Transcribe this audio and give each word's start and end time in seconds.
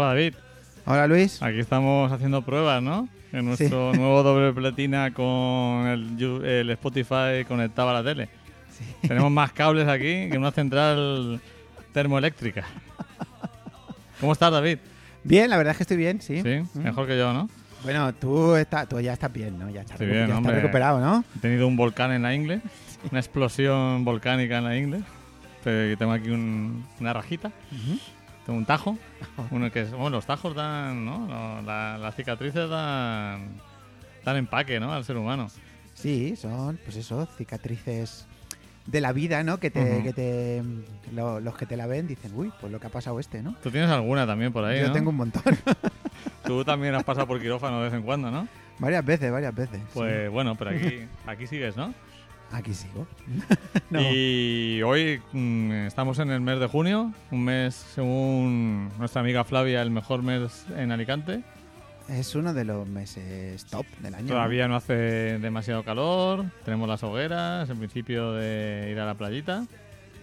Hola 0.00 0.08
David, 0.14 0.32
Hola 0.86 1.06
Luis. 1.06 1.42
aquí 1.42 1.58
estamos 1.58 2.10
haciendo 2.10 2.40
pruebas, 2.40 2.82
¿no? 2.82 3.06
En 3.32 3.44
nuestro 3.44 3.92
nuevo 3.94 4.22
doble 4.22 4.50
platina 4.54 5.12
con 5.12 5.86
el, 5.86 6.42
el 6.42 6.70
Spotify 6.70 7.44
conectado 7.46 7.90
a 7.90 7.92
la 7.92 8.02
tele. 8.02 8.30
Tenemos 9.06 9.30
más 9.30 9.52
cables 9.52 9.86
aquí 9.88 10.30
que 10.30 10.38
una 10.38 10.52
central 10.52 11.38
termoeléctrica. 11.92 12.64
¿Cómo 14.20 14.32
estás, 14.32 14.50
David? 14.50 14.78
Bien, 15.22 15.50
la 15.50 15.58
verdad 15.58 15.72
es 15.72 15.76
que 15.76 15.82
estoy 15.82 15.98
bien, 15.98 16.22
sí. 16.22 16.40
Sí, 16.40 16.62
Mm. 16.78 16.82
mejor 16.82 17.06
que 17.06 17.18
yo, 17.18 17.34
¿no? 17.34 17.50
Bueno, 17.82 18.14
tú, 18.14 18.54
está, 18.56 18.86
tú 18.86 18.98
ya 19.00 19.12
estás 19.12 19.30
bien, 19.30 19.58
¿no? 19.58 19.68
Ya 19.68 19.82
estás, 19.82 19.98
bien, 19.98 20.28
ya 20.28 20.38
estás 20.38 20.54
recuperado, 20.54 20.98
¿no? 20.98 21.22
He 21.36 21.40
tenido 21.40 21.66
un 21.68 21.76
volcán 21.76 22.10
en 22.12 22.22
la 22.22 22.34
ingle, 22.34 22.62
una 23.10 23.20
explosión 23.20 24.02
volcánica 24.02 24.56
en 24.56 24.64
la 24.64 24.78
ingle. 24.78 25.02
Te- 25.62 25.94
Tengo 25.98 26.12
aquí 26.12 26.30
un- 26.30 26.86
una 27.00 27.12
rajita, 27.12 27.50
tengo 27.68 28.00
un 28.52 28.64
tajo. 28.66 28.96
Uno 29.50 29.70
que 29.70 29.82
es, 29.82 29.90
bueno, 29.92 30.10
los 30.10 30.26
tajos 30.26 30.54
dan, 30.54 31.04
¿no? 31.04 31.62
La- 31.62 31.98
las 31.98 32.14
cicatrices 32.14 32.68
dan, 32.68 33.48
dan 34.24 34.36
empaque, 34.36 34.80
¿no? 34.80 34.92
Al 34.92 35.04
ser 35.04 35.16
humano. 35.16 35.48
Sí, 35.94 36.34
son, 36.36 36.78
pues 36.84 36.96
eso, 36.96 37.26
cicatrices 37.36 38.26
de 38.86 39.00
la 39.00 39.12
vida, 39.12 39.42
¿no? 39.44 39.58
Que 39.60 39.70
te, 39.70 40.02
que 40.02 40.12
te 40.12 40.62
lo- 41.12 41.40
los 41.40 41.56
que 41.56 41.66
te 41.66 41.76
la 41.76 41.86
ven 41.86 42.06
dicen, 42.06 42.32
uy, 42.34 42.52
pues 42.60 42.72
lo 42.72 42.80
que 42.80 42.86
ha 42.86 42.90
pasado 42.90 43.20
este, 43.20 43.42
¿no? 43.42 43.54
Tú 43.62 43.70
tienes 43.70 43.90
alguna 43.90 44.26
también 44.26 44.52
por 44.52 44.64
ahí, 44.64 44.80
Yo 44.80 44.88
¿no? 44.88 44.92
tengo 44.92 45.10
un 45.10 45.16
montón. 45.16 45.42
Tú 46.44 46.64
también 46.64 46.94
has 46.94 47.04
pasado 47.04 47.26
por 47.26 47.40
quirófano 47.40 47.78
de 47.78 47.84
vez 47.84 47.94
en 47.94 48.02
cuando, 48.02 48.30
¿no? 48.30 48.48
varias 48.78 49.04
veces, 49.04 49.30
varias 49.30 49.54
veces. 49.54 49.78
Pues 49.92 50.30
bueno, 50.30 50.54
pero 50.54 50.70
aquí, 50.70 51.02
aquí 51.26 51.46
sigues, 51.46 51.76
¿no? 51.76 51.92
Aquí 52.52 52.74
sigo. 52.74 53.06
no. 53.90 54.00
Y 54.00 54.82
hoy 54.82 55.22
mm, 55.32 55.72
estamos 55.86 56.18
en 56.18 56.30
el 56.30 56.40
mes 56.40 56.58
de 56.58 56.66
junio, 56.66 57.12
un 57.30 57.44
mes, 57.44 57.74
según 57.74 58.90
nuestra 58.98 59.20
amiga 59.20 59.44
Flavia, 59.44 59.82
el 59.82 59.90
mejor 59.90 60.22
mes 60.22 60.66
en 60.76 60.90
Alicante. 60.90 61.42
Es 62.08 62.34
uno 62.34 62.52
de 62.52 62.64
los 62.64 62.88
meses 62.88 63.64
top 63.66 63.86
del 64.00 64.16
año. 64.16 64.26
Todavía 64.26 64.66
no 64.66 64.74
hace 64.74 64.94
demasiado 65.38 65.84
calor, 65.84 66.44
tenemos 66.64 66.88
las 66.88 67.04
hogueras, 67.04 67.70
el 67.70 67.76
principio 67.76 68.32
de 68.32 68.88
ir 68.90 68.98
a 68.98 69.06
la 69.06 69.14
playita. 69.14 69.64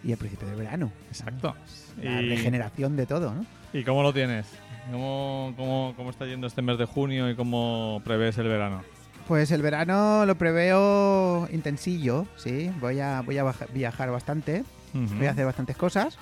Y 0.04 0.12
el 0.12 0.18
principio 0.18 0.48
del 0.48 0.58
verano. 0.58 0.92
Exacto. 1.08 1.56
La 2.02 2.22
Y, 2.22 2.30
regeneración 2.30 2.96
de 2.98 3.06
todo, 3.06 3.34
¿no? 3.34 3.46
¿Y 3.74 3.84
cómo 3.84 4.04
lo 4.04 4.14
tienes? 4.14 4.48
¿Cómo, 4.92 5.54
cómo, 5.58 5.94
¿Cómo 5.96 6.10
está 6.10 6.26
yendo 6.26 6.48
este 6.48 6.62
mes 6.62 6.78
de 6.78 6.86
junio 6.86 7.30
y 7.30 7.36
cómo 7.36 8.02
prevés 8.04 8.38
el 8.38 8.48
verano? 8.48 8.84
Pues 9.28 9.52
el 9.52 9.62
verano 9.62 10.26
lo 10.26 10.36
preveo 10.36 11.50
intensillo, 11.52 12.26
sí. 12.38 12.72
Voy 12.80 13.00
a, 13.02 13.22
voy 13.22 13.38
a 13.38 13.54
viajar 13.74 14.10
bastante, 14.10 14.64
voy 14.94 15.28
a 15.28 15.32
hacer 15.32 15.46
bastantes 15.46 15.76
cosas. 15.76 16.18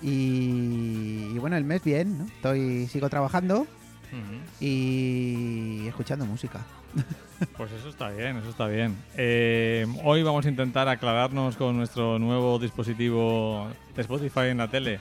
Y, 0.00 1.30
y 1.34 1.38
bueno, 1.38 1.56
el 1.56 1.64
mes 1.64 1.82
bien, 1.82 2.18
¿no? 2.18 2.24
Estoy, 2.26 2.86
sigo 2.86 3.10
trabajando 3.10 3.66
y 4.60 5.86
escuchando 5.86 6.24
música. 6.24 6.60
Pues 7.56 7.70
eso 7.70 7.88
está 7.88 8.10
bien, 8.10 8.36
eso 8.38 8.50
está 8.50 8.66
bien. 8.66 8.96
Eh, 9.16 9.86
hoy 10.02 10.24
vamos 10.24 10.44
a 10.44 10.48
intentar 10.48 10.88
aclararnos 10.88 11.56
con 11.56 11.76
nuestro 11.76 12.18
nuevo 12.18 12.58
dispositivo 12.58 13.68
de 13.94 14.02
Spotify 14.02 14.48
en 14.48 14.58
la 14.58 14.66
tele 14.66 14.98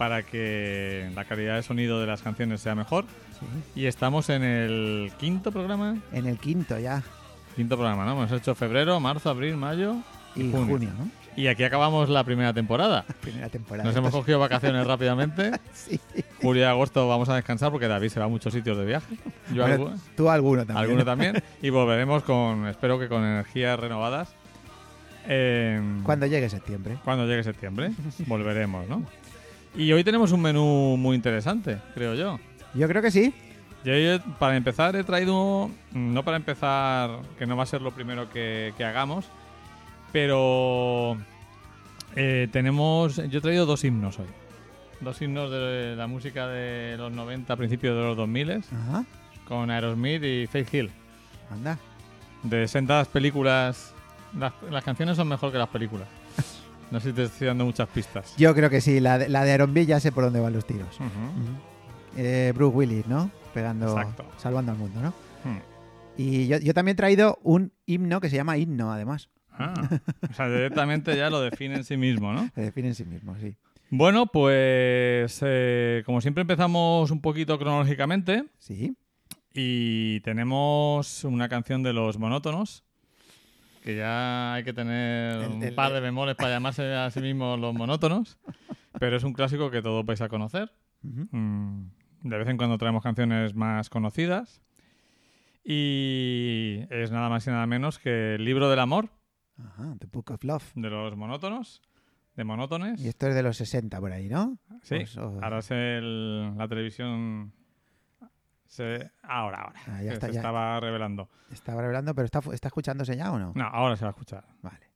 para 0.00 0.22
que 0.22 1.10
la 1.14 1.26
calidad 1.26 1.56
de 1.56 1.62
sonido 1.62 2.00
de 2.00 2.06
las 2.06 2.22
canciones 2.22 2.62
sea 2.62 2.74
mejor. 2.74 3.04
Sí. 3.38 3.80
Y 3.82 3.84
estamos 3.84 4.30
en 4.30 4.42
el 4.42 5.12
quinto 5.18 5.52
programa. 5.52 5.98
En 6.10 6.24
el 6.26 6.38
quinto 6.38 6.78
ya. 6.78 7.02
Quinto 7.54 7.76
programa, 7.76 8.06
¿no? 8.06 8.12
Hemos 8.12 8.32
hecho 8.32 8.54
febrero, 8.54 8.98
marzo, 8.98 9.28
abril, 9.28 9.58
mayo 9.58 9.96
Y 10.34 10.50
junio. 10.50 10.66
junio, 10.66 10.90
¿no? 10.98 11.10
Y 11.36 11.48
aquí 11.48 11.64
acabamos 11.64 12.08
la 12.08 12.24
primera 12.24 12.54
temporada. 12.54 13.04
Primera 13.20 13.50
temporada. 13.50 13.86
Nos 13.86 13.94
hemos 13.94 14.10
cogido 14.10 14.38
vacaciones 14.38 14.86
rápidamente. 14.86 15.50
sí. 15.74 16.00
Julio 16.40 16.62
y 16.62 16.64
agosto 16.64 17.06
vamos 17.06 17.28
a 17.28 17.34
descansar 17.36 17.70
porque 17.70 17.86
David 17.86 18.08
se 18.08 18.20
va 18.20 18.24
a 18.24 18.28
muchos 18.30 18.54
sitios 18.54 18.78
de 18.78 18.86
viaje. 18.86 19.14
Yo 19.52 19.64
Bueno, 19.66 19.90
algu- 19.90 19.98
tú 20.16 20.30
alguno 20.30 20.64
también. 20.64 20.78
alguno 20.78 20.98
¿no? 21.00 21.04
también. 21.04 21.42
Y 21.60 21.68
volveremos 21.68 22.22
con, 22.22 22.66
espero 22.68 22.98
que 22.98 23.08
con 23.08 23.22
energías 23.22 23.78
renovadas. 23.78 24.34
em, 25.28 26.02
Cuando 26.04 26.24
llegue 26.24 26.48
septiembre. 26.48 26.96
cuando 27.04 27.26
llegue 27.26 27.44
septiembre. 27.44 27.90
Volveremos, 28.26 28.88
¿no? 28.88 29.02
Y 29.74 29.92
hoy 29.92 30.02
tenemos 30.04 30.32
un 30.32 30.42
menú 30.42 30.96
muy 30.98 31.16
interesante, 31.16 31.78
creo 31.94 32.14
yo. 32.14 32.38
Yo 32.74 32.88
creo 32.88 33.02
que 33.02 33.10
sí. 33.10 33.32
Yo, 33.84 33.94
yo, 33.96 34.20
para 34.38 34.56
empezar, 34.56 34.94
he 34.96 35.04
traído, 35.04 35.70
no 35.92 36.22
para 36.24 36.36
empezar, 36.36 37.20
que 37.38 37.46
no 37.46 37.56
va 37.56 37.62
a 37.62 37.66
ser 37.66 37.80
lo 37.80 37.92
primero 37.92 38.28
que, 38.30 38.74
que 38.76 38.84
hagamos, 38.84 39.26
pero 40.12 41.16
eh, 42.16 42.48
tenemos, 42.52 43.16
yo 43.16 43.38
he 43.38 43.42
traído 43.42 43.64
dos 43.66 43.84
himnos 43.84 44.18
hoy. 44.18 44.26
Dos 45.00 45.22
himnos 45.22 45.50
de 45.50 45.94
la 45.96 46.06
música 46.06 46.46
de 46.48 46.96
los 46.98 47.10
90, 47.12 47.56
principios 47.56 47.96
de 47.96 48.02
los 48.02 48.16
2000, 48.18 48.50
Ajá. 48.52 49.04
con 49.48 49.70
Aerosmith 49.70 50.22
y 50.24 50.46
Faith 50.46 50.74
Hill. 50.74 50.90
Anda. 51.50 51.78
De 52.42 52.68
sentadas 52.68 53.08
películas, 53.08 53.94
las, 54.38 54.52
las 54.70 54.84
canciones 54.84 55.16
son 55.16 55.28
mejor 55.28 55.52
que 55.52 55.58
las 55.58 55.68
películas. 55.68 56.06
No 56.90 56.98
sé 57.00 57.10
si 57.10 57.14
te 57.14 57.22
estoy 57.24 57.46
dando 57.46 57.64
muchas 57.64 57.88
pistas. 57.88 58.34
Yo 58.36 58.54
creo 58.54 58.68
que 58.70 58.80
sí. 58.80 58.98
La 59.00 59.18
de, 59.18 59.28
la 59.28 59.44
de 59.44 59.52
Aaron 59.52 59.72
B 59.72 59.86
ya 59.86 60.00
sé 60.00 60.10
por 60.12 60.24
dónde 60.24 60.40
van 60.40 60.52
los 60.52 60.66
tiros. 60.66 60.98
Eh, 62.16 62.52
Bruce 62.54 62.76
Willis, 62.76 63.06
¿no? 63.06 63.30
Pegando, 63.54 63.86
Exacto. 63.98 64.24
salvando 64.36 64.72
al 64.72 64.78
mundo, 64.78 65.00
¿no? 65.00 65.10
Hmm. 65.44 65.58
Y 66.16 66.46
yo, 66.48 66.58
yo 66.58 66.74
también 66.74 66.94
he 66.94 66.96
traído 66.96 67.38
un 67.42 67.72
himno 67.86 68.20
que 68.20 68.28
se 68.28 68.36
llama 68.36 68.56
himno, 68.58 68.92
además. 68.92 69.28
Ah, 69.52 69.74
o 70.30 70.32
sea, 70.34 70.48
directamente 70.48 71.16
ya 71.16 71.30
lo 71.30 71.40
define 71.40 71.76
en 71.76 71.84
sí 71.84 71.96
mismo, 71.96 72.32
¿no? 72.32 72.48
Se 72.54 72.60
define 72.62 72.88
en 72.88 72.94
sí 72.94 73.04
mismo, 73.04 73.36
sí. 73.40 73.56
Bueno, 73.90 74.26
pues 74.26 75.40
eh, 75.42 76.02
como 76.06 76.20
siempre 76.20 76.42
empezamos 76.42 77.10
un 77.10 77.20
poquito 77.20 77.58
cronológicamente 77.58 78.44
Sí. 78.58 78.96
y 79.52 80.20
tenemos 80.20 81.24
una 81.24 81.48
canción 81.48 81.82
de 81.82 81.92
los 81.92 82.18
monótonos, 82.18 82.84
que 83.80 83.96
ya 83.96 84.54
hay 84.54 84.64
que 84.64 84.72
tener 84.72 85.42
El- 85.42 85.50
un 85.52 85.74
par 85.74 85.92
de 85.92 86.00
bemoles 86.00 86.36
para 86.36 86.50
llamarse 86.50 86.94
a 86.94 87.10
sí 87.10 87.20
mismos 87.20 87.58
los 87.58 87.74
monótonos, 87.74 88.38
pero 88.98 89.16
es 89.16 89.24
un 89.24 89.32
clásico 89.32 89.70
que 89.70 89.80
todos 89.82 90.04
vais 90.04 90.20
a 90.20 90.28
conocer. 90.28 90.72
Mm, 91.02 91.84
De 92.22 92.36
vez 92.38 92.48
en 92.48 92.58
cuando 92.58 92.76
traemos 92.76 93.02
canciones 93.02 93.54
más 93.54 93.88
conocidas 93.88 94.60
y 95.64 96.80
es 96.90 97.10
nada 97.10 97.28
más 97.28 97.46
y 97.46 97.50
nada 97.50 97.66
menos 97.66 97.98
que 97.98 98.34
el 98.34 98.44
libro 98.44 98.68
del 98.68 98.78
amor 98.80 99.08
Ajá, 99.58 99.94
The 99.98 100.06
Book 100.10 100.30
of 100.32 100.42
Love. 100.44 100.72
de 100.74 100.88
los 100.90 101.16
monótonos, 101.16 101.82
de 102.34 102.44
monótones. 102.44 103.00
Y 103.02 103.08
esto 103.08 103.26
es 103.28 103.34
de 103.34 103.42
los 103.42 103.56
60 103.58 104.00
por 104.00 104.10
ahí, 104.12 104.28
¿no? 104.28 104.58
Sí, 104.82 104.96
Pues, 104.96 105.16
oh, 105.18 105.38
ahora 105.42 105.58
es 105.58 105.70
el- 105.70 106.56
la 106.56 106.66
televisión. 106.66 107.52
Se, 108.70 109.10
ahora, 109.24 109.62
ahora. 109.62 109.80
Ah, 109.88 110.00
ya 110.00 110.12
está, 110.12 110.28
se 110.28 110.34
ya. 110.34 110.38
estaba 110.38 110.78
revelando. 110.78 111.28
Estaba 111.50 111.82
revelando, 111.82 112.14
pero 112.14 112.26
¿está, 112.26 112.38
¿está 112.52 112.68
escuchándose 112.68 113.16
ya 113.16 113.32
o 113.32 113.38
no? 113.38 113.50
No, 113.56 113.64
ahora 113.66 113.96
se 113.96 114.04
va 114.04 114.10
a 114.10 114.12
escuchar. 114.12 114.44
Vale. 114.62 114.88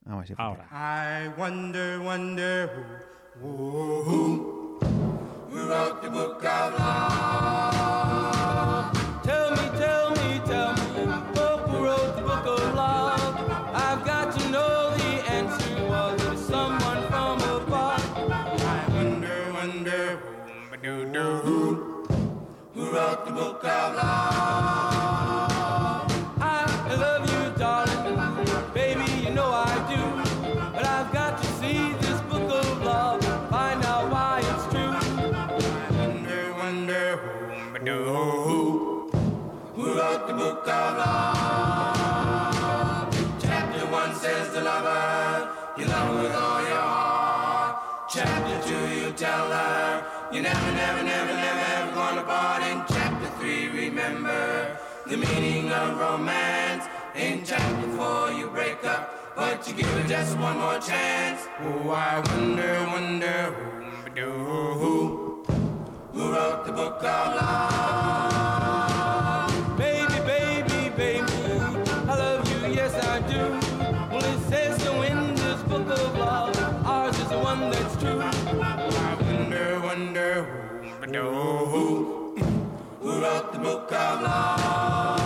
Vamos 0.00 0.16
a 0.16 0.20
ver 0.20 0.26
si 0.28 0.34
Ahora. 0.38 0.68
I 0.72 1.28
wonder, 1.38 2.00
wonder 2.00 2.70
who, 3.42 3.44
who, 4.04 4.78
who 5.50 5.68
wrote 5.68 6.00
the 6.00 6.08
book 6.08 6.42
of 6.42 6.78
love. 6.78 7.95
The 23.86 23.92
book 23.92 24.02
of 24.02 24.06
love? 24.06 24.45
But 59.36 59.68
you 59.68 59.74
give 59.74 59.94
it 59.98 60.08
just 60.08 60.36
one 60.38 60.58
more 60.58 60.78
chance. 60.78 61.46
Oh, 61.60 61.90
I 61.90 62.20
wonder, 62.30 62.86
wonder 62.90 63.54
who, 64.16 64.30
who, 64.80 65.44
who 66.12 66.32
wrote 66.32 66.64
the 66.64 66.72
book 66.72 67.04
of 67.04 67.36
love? 67.36 67.52
Baby, 69.76 70.18
baby, 70.24 70.88
baby, 70.96 71.26
I 72.08 72.14
love 72.16 72.48
you, 72.50 72.56
yes 72.72 72.94
I 72.94 73.20
do. 73.28 73.60
Well, 74.10 74.24
it 74.24 74.40
says 74.48 74.82
so 74.82 75.02
in 75.02 75.34
this 75.34 75.62
book 75.64 75.86
of 75.86 76.16
love, 76.16 76.56
ours 76.86 77.18
is 77.18 77.28
the 77.28 77.38
one 77.38 77.70
that's 77.70 77.96
true. 78.02 78.18
I 78.18 78.32
wonder, 79.20 79.80
wonder 79.80 80.44
Who, 81.66 82.36
who 83.00 83.20
wrote 83.22 83.52
the 83.52 83.58
book 83.58 83.92
of 83.92 84.22
love? 84.22 85.25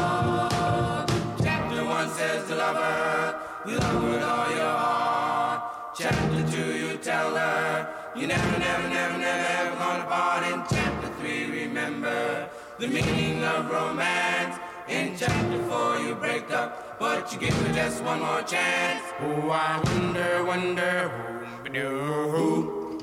You 8.21 8.27
never, 8.27 8.59
never, 8.59 8.89
never, 8.89 9.17
never 9.17 9.47
ever 9.49 9.77
gonna 9.77 10.05
part. 10.05 10.45
In 10.45 10.63
chapter 10.69 11.09
three, 11.21 11.47
remember 11.63 12.51
the 12.79 12.87
meaning 12.87 13.43
of 13.43 13.71
romance. 13.71 14.59
In 14.89 15.17
chapter 15.17 15.63
four, 15.65 15.97
you 15.97 16.15
break 16.17 16.51
up, 16.51 16.99
but 16.99 17.33
you 17.33 17.39
give 17.39 17.55
her 17.55 17.73
just 17.73 18.03
one 18.05 18.21
more 18.21 18.43
chance. 18.43 19.03
Oh, 19.21 19.51
I 19.51 19.81
wonder, 19.87 20.45
wonder 20.45 21.09
who, 21.73 21.89
who, 22.31 22.99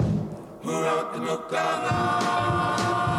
who 0.61 0.71
wrote 0.71 1.13
the 1.13 1.19
book 1.19 1.45
of 1.47 1.51
love? 1.51 3.16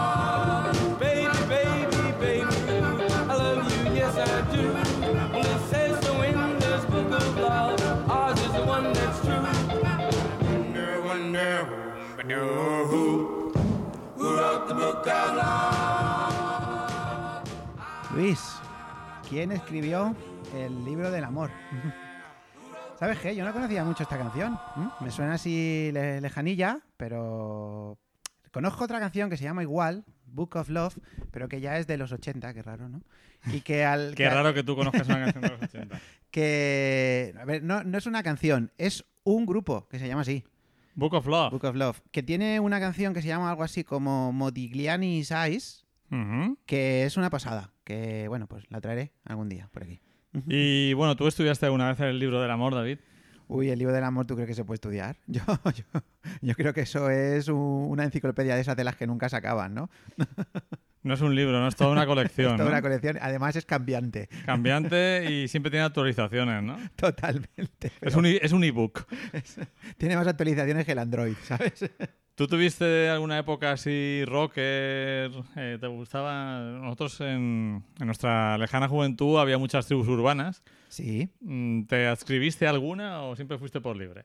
Luis, 18.28 18.60
¿quién 19.30 19.52
escribió 19.52 20.14
el 20.54 20.84
libro 20.84 21.10
del 21.10 21.24
amor? 21.24 21.50
¿Sabes 22.98 23.18
qué? 23.20 23.34
Yo 23.34 23.42
no 23.42 23.54
conocía 23.54 23.82
mucho 23.84 24.02
esta 24.02 24.18
canción. 24.18 24.58
Me 25.00 25.10
suena 25.10 25.32
así 25.32 25.88
le- 25.94 26.20
lejanilla, 26.20 26.78
pero 26.98 27.96
conozco 28.52 28.84
otra 28.84 29.00
canción 29.00 29.30
que 29.30 29.38
se 29.38 29.44
llama 29.44 29.62
igual, 29.62 30.04
Book 30.26 30.56
of 30.56 30.68
Love, 30.68 30.98
pero 31.30 31.48
que 31.48 31.62
ya 31.62 31.78
es 31.78 31.86
de 31.86 31.96
los 31.96 32.12
80, 32.12 32.52
qué 32.52 32.62
raro, 32.62 32.90
¿no? 32.90 33.00
Y 33.46 33.62
que 33.62 33.86
al 33.86 34.10
Qué 34.14 34.24
que- 34.24 34.28
raro 34.30 34.52
que 34.52 34.62
tú 34.62 34.76
conozcas 34.76 35.06
una 35.08 35.20
canción 35.24 35.42
de 35.44 35.48
los 35.48 35.62
80. 35.62 35.98
que 36.30 37.34
a 37.40 37.46
ver, 37.46 37.62
no, 37.62 37.82
no 37.82 37.96
es 37.96 38.04
una 38.04 38.22
canción, 38.22 38.72
es 38.76 39.06
un 39.24 39.46
grupo 39.46 39.88
que 39.88 39.98
se 39.98 40.06
llama 40.06 40.20
así, 40.20 40.44
Book 40.94 41.14
of 41.14 41.26
Love. 41.26 41.52
Book 41.52 41.64
of 41.64 41.76
Love, 41.76 42.00
que 42.12 42.22
tiene 42.22 42.60
una 42.60 42.78
canción 42.78 43.14
que 43.14 43.22
se 43.22 43.28
llama 43.28 43.48
algo 43.48 43.62
así 43.62 43.84
como 43.84 44.34
Modigliani's 44.34 45.30
Eyes, 45.30 45.86
Que 46.66 47.04
es 47.04 47.16
una 47.16 47.30
pasada, 47.30 47.72
que 47.84 48.26
bueno, 48.28 48.46
pues 48.46 48.64
la 48.70 48.80
traeré 48.80 49.12
algún 49.24 49.48
día 49.48 49.68
por 49.72 49.82
aquí. 49.84 50.00
Y 50.46 50.92
bueno, 50.94 51.16
tú 51.16 51.26
estudiaste 51.26 51.66
alguna 51.66 51.88
vez 51.88 52.00
el 52.00 52.18
libro 52.18 52.40
del 52.40 52.50
amor, 52.50 52.74
David. 52.74 52.98
Uy, 53.48 53.70
el 53.70 53.78
libro 53.78 53.94
del 53.94 54.04
amor, 54.04 54.26
¿tú 54.26 54.34
crees 54.34 54.48
que 54.48 54.54
se 54.54 54.64
puede 54.64 54.76
estudiar? 54.76 55.16
Yo, 55.26 55.40
yo, 55.74 55.84
yo 56.42 56.54
creo 56.54 56.74
que 56.74 56.82
eso 56.82 57.08
es 57.10 57.48
un- 57.48 57.86
una 57.88 58.04
enciclopedia 58.04 58.54
de 58.54 58.60
esas 58.60 58.76
de 58.76 58.84
las 58.84 58.94
que 58.96 59.06
nunca 59.06 59.28
se 59.30 59.36
acaban, 59.36 59.74
¿no? 59.74 59.90
No 61.04 61.14
es 61.14 61.20
un 61.22 61.34
libro, 61.34 61.52
no 61.58 61.68
es 61.68 61.76
toda 61.76 61.92
una 61.92 62.04
colección. 62.06 62.56
Toda 62.56 62.64
¿no? 62.68 62.74
una 62.74 62.82
colección, 62.82 63.16
además 63.22 63.54
es 63.56 63.64
cambiante, 63.64 64.28
Cambiante 64.44 65.30
y 65.30 65.48
siempre 65.48 65.70
tiene 65.70 65.86
actualizaciones, 65.86 66.62
¿no? 66.62 66.76
totalmente. 66.96 67.92
Es 68.02 68.14
un, 68.16 68.26
es 68.26 68.52
un 68.52 68.64
ebook. 68.64 69.06
Tiene 69.96 70.16
más 70.16 70.26
actualizaciones 70.26 70.84
que 70.84 70.92
el 70.92 70.98
Android, 70.98 71.34
¿sabes? 71.44 71.88
¿Tú 72.38 72.46
tuviste 72.46 73.08
alguna 73.08 73.36
época 73.36 73.72
así 73.72 74.22
rocker? 74.24 75.32
eh, 75.56 75.76
¿Te 75.80 75.86
gustaba? 75.88 76.60
Nosotros 76.60 77.20
en, 77.20 77.82
en 77.98 78.06
nuestra 78.06 78.56
lejana 78.58 78.86
juventud 78.86 79.40
había 79.40 79.58
muchas 79.58 79.86
tribus 79.86 80.06
urbanas. 80.06 80.62
Sí, 80.88 81.28
Mm, 81.40 81.82
¿Te 81.86 82.06
adscribiste 82.06 82.68
a 82.68 82.70
alguna 82.70 83.22
o 83.22 83.34
siempre 83.34 83.58
fuiste 83.58 83.80
por 83.80 83.96
libre? 83.96 84.24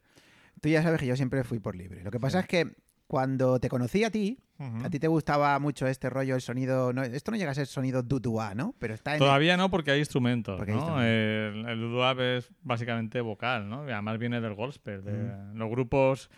tú 0.61 0.69
ya 0.69 0.83
sabes 0.83 0.99
que 0.99 1.07
yo 1.07 1.15
siempre 1.15 1.43
fui 1.43 1.57
por 1.57 1.75
libre. 1.75 2.03
Lo 2.03 2.11
que 2.11 2.19
pasa 2.19 2.41
es 2.41 2.47
que 2.47 2.75
cuando 3.07 3.59
te 3.59 3.67
conocí 3.67 4.03
a 4.03 4.11
ti, 4.11 4.37
a 4.59 4.89
ti 4.91 4.99
te 4.99 5.07
gustaba 5.07 5.57
mucho 5.59 5.87
este 5.87 6.09
rollo, 6.09 6.35
el 6.35 6.41
sonido... 6.41 6.93
No, 6.93 7.01
esto 7.03 7.31
no 7.31 7.37
llega 7.37 7.49
a 7.51 7.55
ser 7.55 7.65
sonido 7.65 8.01
dudua, 8.03 8.53
¿no? 8.55 8.75
Pero 8.79 8.93
está 8.93 9.13
en... 9.13 9.19
Todavía 9.19 9.57
no, 9.57 9.69
porque 9.71 9.89
hay 9.91 9.99
instrumentos, 9.99 10.55
Porque 10.57 10.71
hay 10.71 10.77
¿no? 10.77 11.01
El, 11.01 11.65
el 11.67 11.79
doo-wop 11.81 12.19
es 12.21 12.49
básicamente 12.61 13.19
vocal, 13.21 13.67
¿no? 13.67 13.81
Además 13.81 14.19
viene 14.19 14.39
del 14.39 14.53
gospel, 14.53 15.03
de 15.03 15.33
los 15.55 15.69
grupos, 15.69 16.29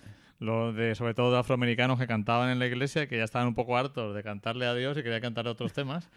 lo 0.46 0.74
de, 0.74 0.96
sobre 0.96 1.14
todo 1.14 1.32
de 1.32 1.40
afroamericanos 1.40 2.00
que 2.00 2.08
cantaban 2.08 2.50
en 2.50 2.60
la 2.60 2.68
iglesia, 2.68 3.08
que 3.08 3.18
ya 3.18 3.24
estaban 3.24 3.48
un 3.48 3.56
poco 3.56 3.78
hartos 3.78 4.16
de 4.16 4.24
cantarle 4.24 4.66
a 4.66 4.74
Dios 4.74 4.98
y 4.98 5.04
querían 5.04 5.22
cantar 5.22 5.48
otros 5.48 5.74
temas, 5.74 6.10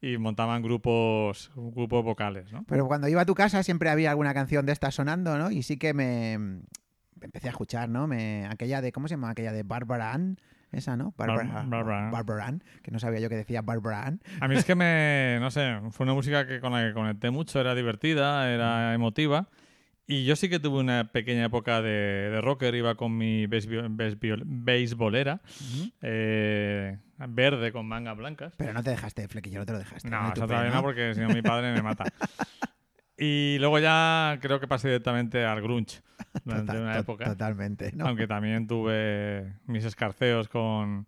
y 0.00 0.18
montaban 0.18 0.62
grupos, 0.62 1.50
grupos 1.54 2.04
vocales, 2.04 2.52
¿no? 2.52 2.64
Pero 2.68 2.86
cuando 2.86 3.08
iba 3.08 3.22
a 3.22 3.26
tu 3.26 3.34
casa 3.34 3.62
siempre 3.62 3.88
había 3.88 4.10
alguna 4.10 4.34
canción 4.34 4.66
de 4.66 4.72
estas 4.72 4.94
sonando, 4.94 5.38
¿no? 5.38 5.50
Y 5.50 5.62
sí 5.62 5.78
que 5.78 5.94
me, 5.94 6.34
empecé 7.20 7.48
a 7.48 7.50
escuchar, 7.50 7.88
¿no? 7.88 8.06
Me, 8.06 8.46
aquella 8.46 8.80
de, 8.80 8.92
¿cómo 8.92 9.08
se 9.08 9.14
llama? 9.14 9.30
Aquella 9.30 9.52
de 9.52 9.62
Barbara 9.62 10.12
Ann, 10.12 10.38
esa, 10.72 10.96
¿no? 10.96 11.14
Barbara, 11.16 11.64
Barbara. 11.66 12.10
Barbara 12.10 12.46
Ann, 12.46 12.64
que 12.82 12.90
no 12.90 12.98
sabía 12.98 13.20
yo 13.20 13.28
que 13.28 13.36
decía 13.36 13.62
Barbara 13.62 14.06
Ann. 14.06 14.20
A 14.40 14.48
mí 14.48 14.56
es 14.56 14.64
que 14.64 14.74
me, 14.74 15.38
no 15.40 15.50
sé, 15.50 15.78
fue 15.90 16.04
una 16.04 16.14
música 16.14 16.46
que 16.46 16.60
con 16.60 16.72
la 16.72 16.86
que 16.86 16.92
conecté 16.92 17.30
mucho, 17.30 17.60
era 17.60 17.74
divertida, 17.74 18.52
era 18.52 18.92
emotiva. 18.92 19.48
Y 20.08 20.24
yo 20.24 20.36
sí 20.36 20.48
que 20.48 20.60
tuve 20.60 20.78
una 20.78 21.10
pequeña 21.10 21.46
época 21.46 21.82
de, 21.82 21.90
de 22.30 22.40
rocker, 22.40 22.74
iba 22.76 22.94
con 22.94 23.16
mi 23.16 23.46
beisbolera, 23.46 25.40
eh, 26.00 26.98
verde 27.28 27.72
con 27.72 27.86
mangas 27.86 28.16
blancas. 28.16 28.54
Pero 28.56 28.72
no 28.72 28.82
te 28.82 28.90
dejaste, 28.90 29.26
Flequillo, 29.28 29.60
no 29.60 29.66
te 29.66 29.72
lo 29.72 29.78
dejaste. 29.78 30.08
No, 30.08 30.32
eso 30.32 30.46
todavía 30.46 30.70
no, 30.70 30.82
porque 30.82 31.14
si 31.14 31.20
no 31.20 31.28
mi 31.28 31.42
padre 31.42 31.72
me 31.72 31.82
mata. 31.82 32.04
Y 33.18 33.56
luego 33.60 33.78
ya 33.78 34.36
creo 34.42 34.60
que 34.60 34.68
pasé 34.68 34.88
directamente 34.88 35.42
al 35.46 35.62
grunge 35.62 36.02
durante 36.44 36.72
Total- 36.72 36.82
una 36.82 36.98
época. 36.98 37.24
Totalmente, 37.24 37.90
¿no? 37.94 38.08
Aunque 38.08 38.26
también 38.26 38.66
tuve 38.66 39.54
mis 39.66 39.86
escarceos 39.86 40.48
con, 40.50 41.06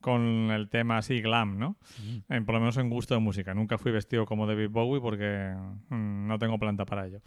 con 0.00 0.22
el 0.52 0.68
tema 0.68 0.98
así 0.98 1.20
glam, 1.20 1.58
¿no? 1.58 1.76
En- 2.28 2.46
por 2.46 2.54
lo 2.54 2.60
menos 2.60 2.76
en 2.76 2.88
gusto 2.88 3.14
de 3.14 3.20
música. 3.20 3.52
Nunca 3.52 3.78
fui 3.78 3.90
vestido 3.90 4.26
como 4.26 4.46
David 4.46 4.68
Bowie 4.70 5.00
porque 5.00 5.52
mm, 5.88 6.28
no 6.28 6.38
tengo 6.38 6.56
planta 6.56 6.84
para 6.84 7.06
ello. 7.08 7.20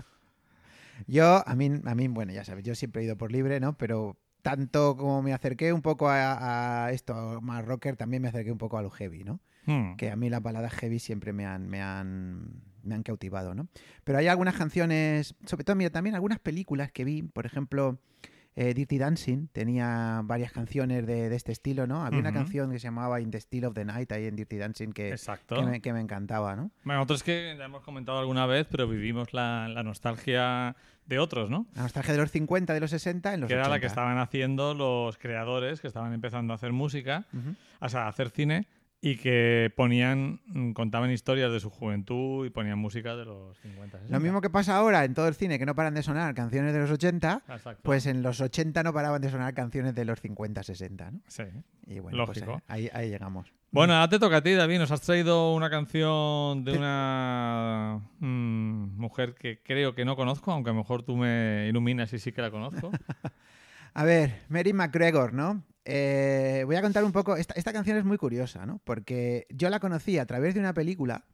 Yo, 1.07 1.47
a 1.47 1.55
mí, 1.55 1.71
a 1.83 1.95
mí, 1.95 2.07
bueno, 2.07 2.33
ya 2.33 2.43
sabes, 2.43 2.63
yo 2.63 2.75
siempre 2.75 3.01
he 3.01 3.05
ido 3.05 3.17
por 3.17 3.31
libre, 3.31 3.59
¿no? 3.59 3.77
Pero 3.77 4.17
tanto 4.41 4.97
como 4.97 5.21
me 5.21 5.33
acerqué 5.33 5.73
un 5.73 5.81
poco 5.81 6.09
a, 6.09 6.85
a 6.85 6.91
esto 6.91 7.39
más 7.41 7.65
rocker, 7.65 7.95
también 7.95 8.21
me 8.21 8.29
acerqué 8.29 8.51
un 8.51 8.57
poco 8.57 8.77
a 8.77 8.81
lo 8.81 8.89
heavy, 8.89 9.23
¿no? 9.23 9.39
Hmm. 9.65 9.95
que 9.95 10.11
a 10.11 10.15
mí 10.17 10.29
las 10.29 10.43
baladas 10.43 10.73
heavy 10.73 10.99
siempre 10.99 11.31
me 11.31 11.45
han, 11.45 11.69
me 11.69 11.81
han, 11.81 12.63
me 12.83 12.95
han 12.95 13.03
cautivado, 13.03 13.55
¿no? 13.55 13.67
Pero 14.03 14.17
hay 14.17 14.27
algunas 14.27 14.55
canciones, 14.55 15.35
sobre 15.45 15.63
todo, 15.63 15.75
mira, 15.77 15.89
también 15.89 16.15
algunas 16.15 16.39
películas 16.39 16.91
que 16.91 17.05
vi, 17.05 17.23
por 17.23 17.45
ejemplo, 17.45 17.97
eh, 18.55 18.73
Dirty 18.73 18.97
Dancing 18.97 19.47
tenía 19.51 20.21
varias 20.23 20.51
canciones 20.51 21.05
de, 21.07 21.29
de 21.29 21.35
este 21.35 21.51
estilo, 21.51 21.87
¿no? 21.87 22.05
Había 22.05 22.19
una 22.19 22.31
canción 22.33 22.71
que 22.71 22.79
se 22.79 22.83
llamaba 22.83 23.19
In 23.19 23.31
the 23.31 23.39
Still 23.39 23.65
of 23.65 23.73
the 23.73 23.85
Night 23.85 24.11
ahí 24.11 24.25
en 24.25 24.35
Dirty 24.35 24.57
Dancing 24.57 24.91
que, 24.91 25.15
que, 25.47 25.61
me, 25.63 25.81
que 25.81 25.93
me 25.93 26.01
encantaba, 26.01 26.55
¿no? 26.55 26.71
Bueno, 26.83 26.99
nosotros 26.99 27.23
que 27.23 27.55
ya 27.57 27.65
hemos 27.65 27.81
comentado 27.83 28.19
alguna 28.19 28.45
vez, 28.45 28.67
pero 28.69 28.87
vivimos 28.87 29.33
la, 29.33 29.67
la 29.69 29.83
nostalgia 29.83 30.75
de 31.05 31.19
otros, 31.19 31.49
¿no? 31.49 31.65
La 31.73 31.83
nostalgia 31.83 32.13
de 32.13 32.19
los 32.19 32.31
50, 32.31 32.73
de 32.73 32.79
los 32.79 32.91
60, 32.91 33.33
en 33.33 33.41
los 33.41 33.47
que 33.47 33.55
era 33.55 33.67
la 33.67 33.79
que 33.79 33.87
80. 33.87 33.87
estaban 33.87 34.17
haciendo 34.19 34.73
los 34.73 35.17
creadores 35.17 35.81
que 35.81 35.87
estaban 35.87 36.13
empezando 36.13 36.53
a 36.53 36.55
hacer 36.55 36.71
música, 36.71 37.25
o 37.79 37.89
sea, 37.89 38.03
a 38.03 38.07
hacer 38.07 38.29
cine 38.29 38.67
y 39.05 39.17
que 39.17 39.69
ponían, 39.75 40.39
mm, 40.45 40.71
contaban 40.71 41.11
historias 41.11 41.51
de 41.51 41.59
su 41.59 41.69
juventud 41.69 42.45
y 42.45 42.49
ponían 42.49 42.79
música 42.79 43.17
de 43.17 43.25
los 43.25 43.57
50. 43.57 43.97
60. 43.97 44.17
Lo 44.17 44.23
mismo 44.23 44.39
que 44.39 44.49
pasa 44.49 44.77
ahora 44.77 45.03
en 45.03 45.13
todo 45.13 45.27
el 45.27 45.35
cine, 45.35 45.59
que 45.59 45.65
no 45.65 45.75
paran 45.75 45.93
de 45.93 46.01
sonar 46.01 46.33
canciones 46.33 46.71
de 46.71 46.79
los 46.79 46.89
80, 46.89 47.41
Exacto. 47.49 47.81
pues 47.83 48.05
en 48.05 48.23
los 48.23 48.39
80 48.39 48.81
no 48.81 48.93
paraban 48.93 49.21
de 49.21 49.29
sonar 49.29 49.53
canciones 49.53 49.93
de 49.93 50.05
los 50.05 50.21
50, 50.21 50.63
60, 50.63 51.11
¿no? 51.11 51.19
Sí. 51.27 51.43
Y 51.85 51.99
bueno, 51.99 52.25
pues, 52.25 52.37
Lógico. 52.39 52.59
eh, 52.59 52.63
ahí, 52.69 52.89
ahí 52.93 53.09
llegamos. 53.09 53.51
Bueno, 53.71 53.93
ahora 53.93 54.07
te 54.07 54.19
toca 54.19 54.37
a 54.37 54.41
ti, 54.41 54.53
David. 54.53 54.79
Nos 54.79 54.91
has 54.91 55.01
traído 55.01 55.53
una 55.53 55.69
canción 55.69 56.63
de 56.63 56.77
una 56.77 57.99
mm, 58.19 58.97
mujer 58.97 59.35
que 59.35 59.61
creo 59.61 59.95
que 59.95 60.05
no 60.05 60.15
conozco, 60.15 60.53
aunque 60.53 60.69
a 60.69 60.73
lo 60.73 60.79
mejor 60.79 61.03
tú 61.03 61.17
me 61.17 61.67
iluminas 61.67 62.13
y 62.13 62.19
sí 62.19 62.31
que 62.31 62.41
la 62.41 62.51
conozco. 62.51 62.89
A 63.95 64.05
ver, 64.05 64.43
Mary 64.47 64.71
McGregor, 64.71 65.33
¿no? 65.33 65.61
Eh, 65.85 66.63
voy 66.65 66.75
a 66.75 66.81
contar 66.81 67.03
un 67.03 67.11
poco. 67.11 67.35
Esta, 67.35 67.53
esta 67.55 67.73
canción 67.73 67.97
es 67.97 68.05
muy 68.05 68.17
curiosa, 68.17 68.65
¿no? 68.65 68.79
Porque 68.83 69.45
yo 69.49 69.69
la 69.69 69.79
conocí 69.79 70.17
a 70.17 70.25
través 70.25 70.53
de 70.53 70.59
una 70.59 70.73
película 70.73 71.25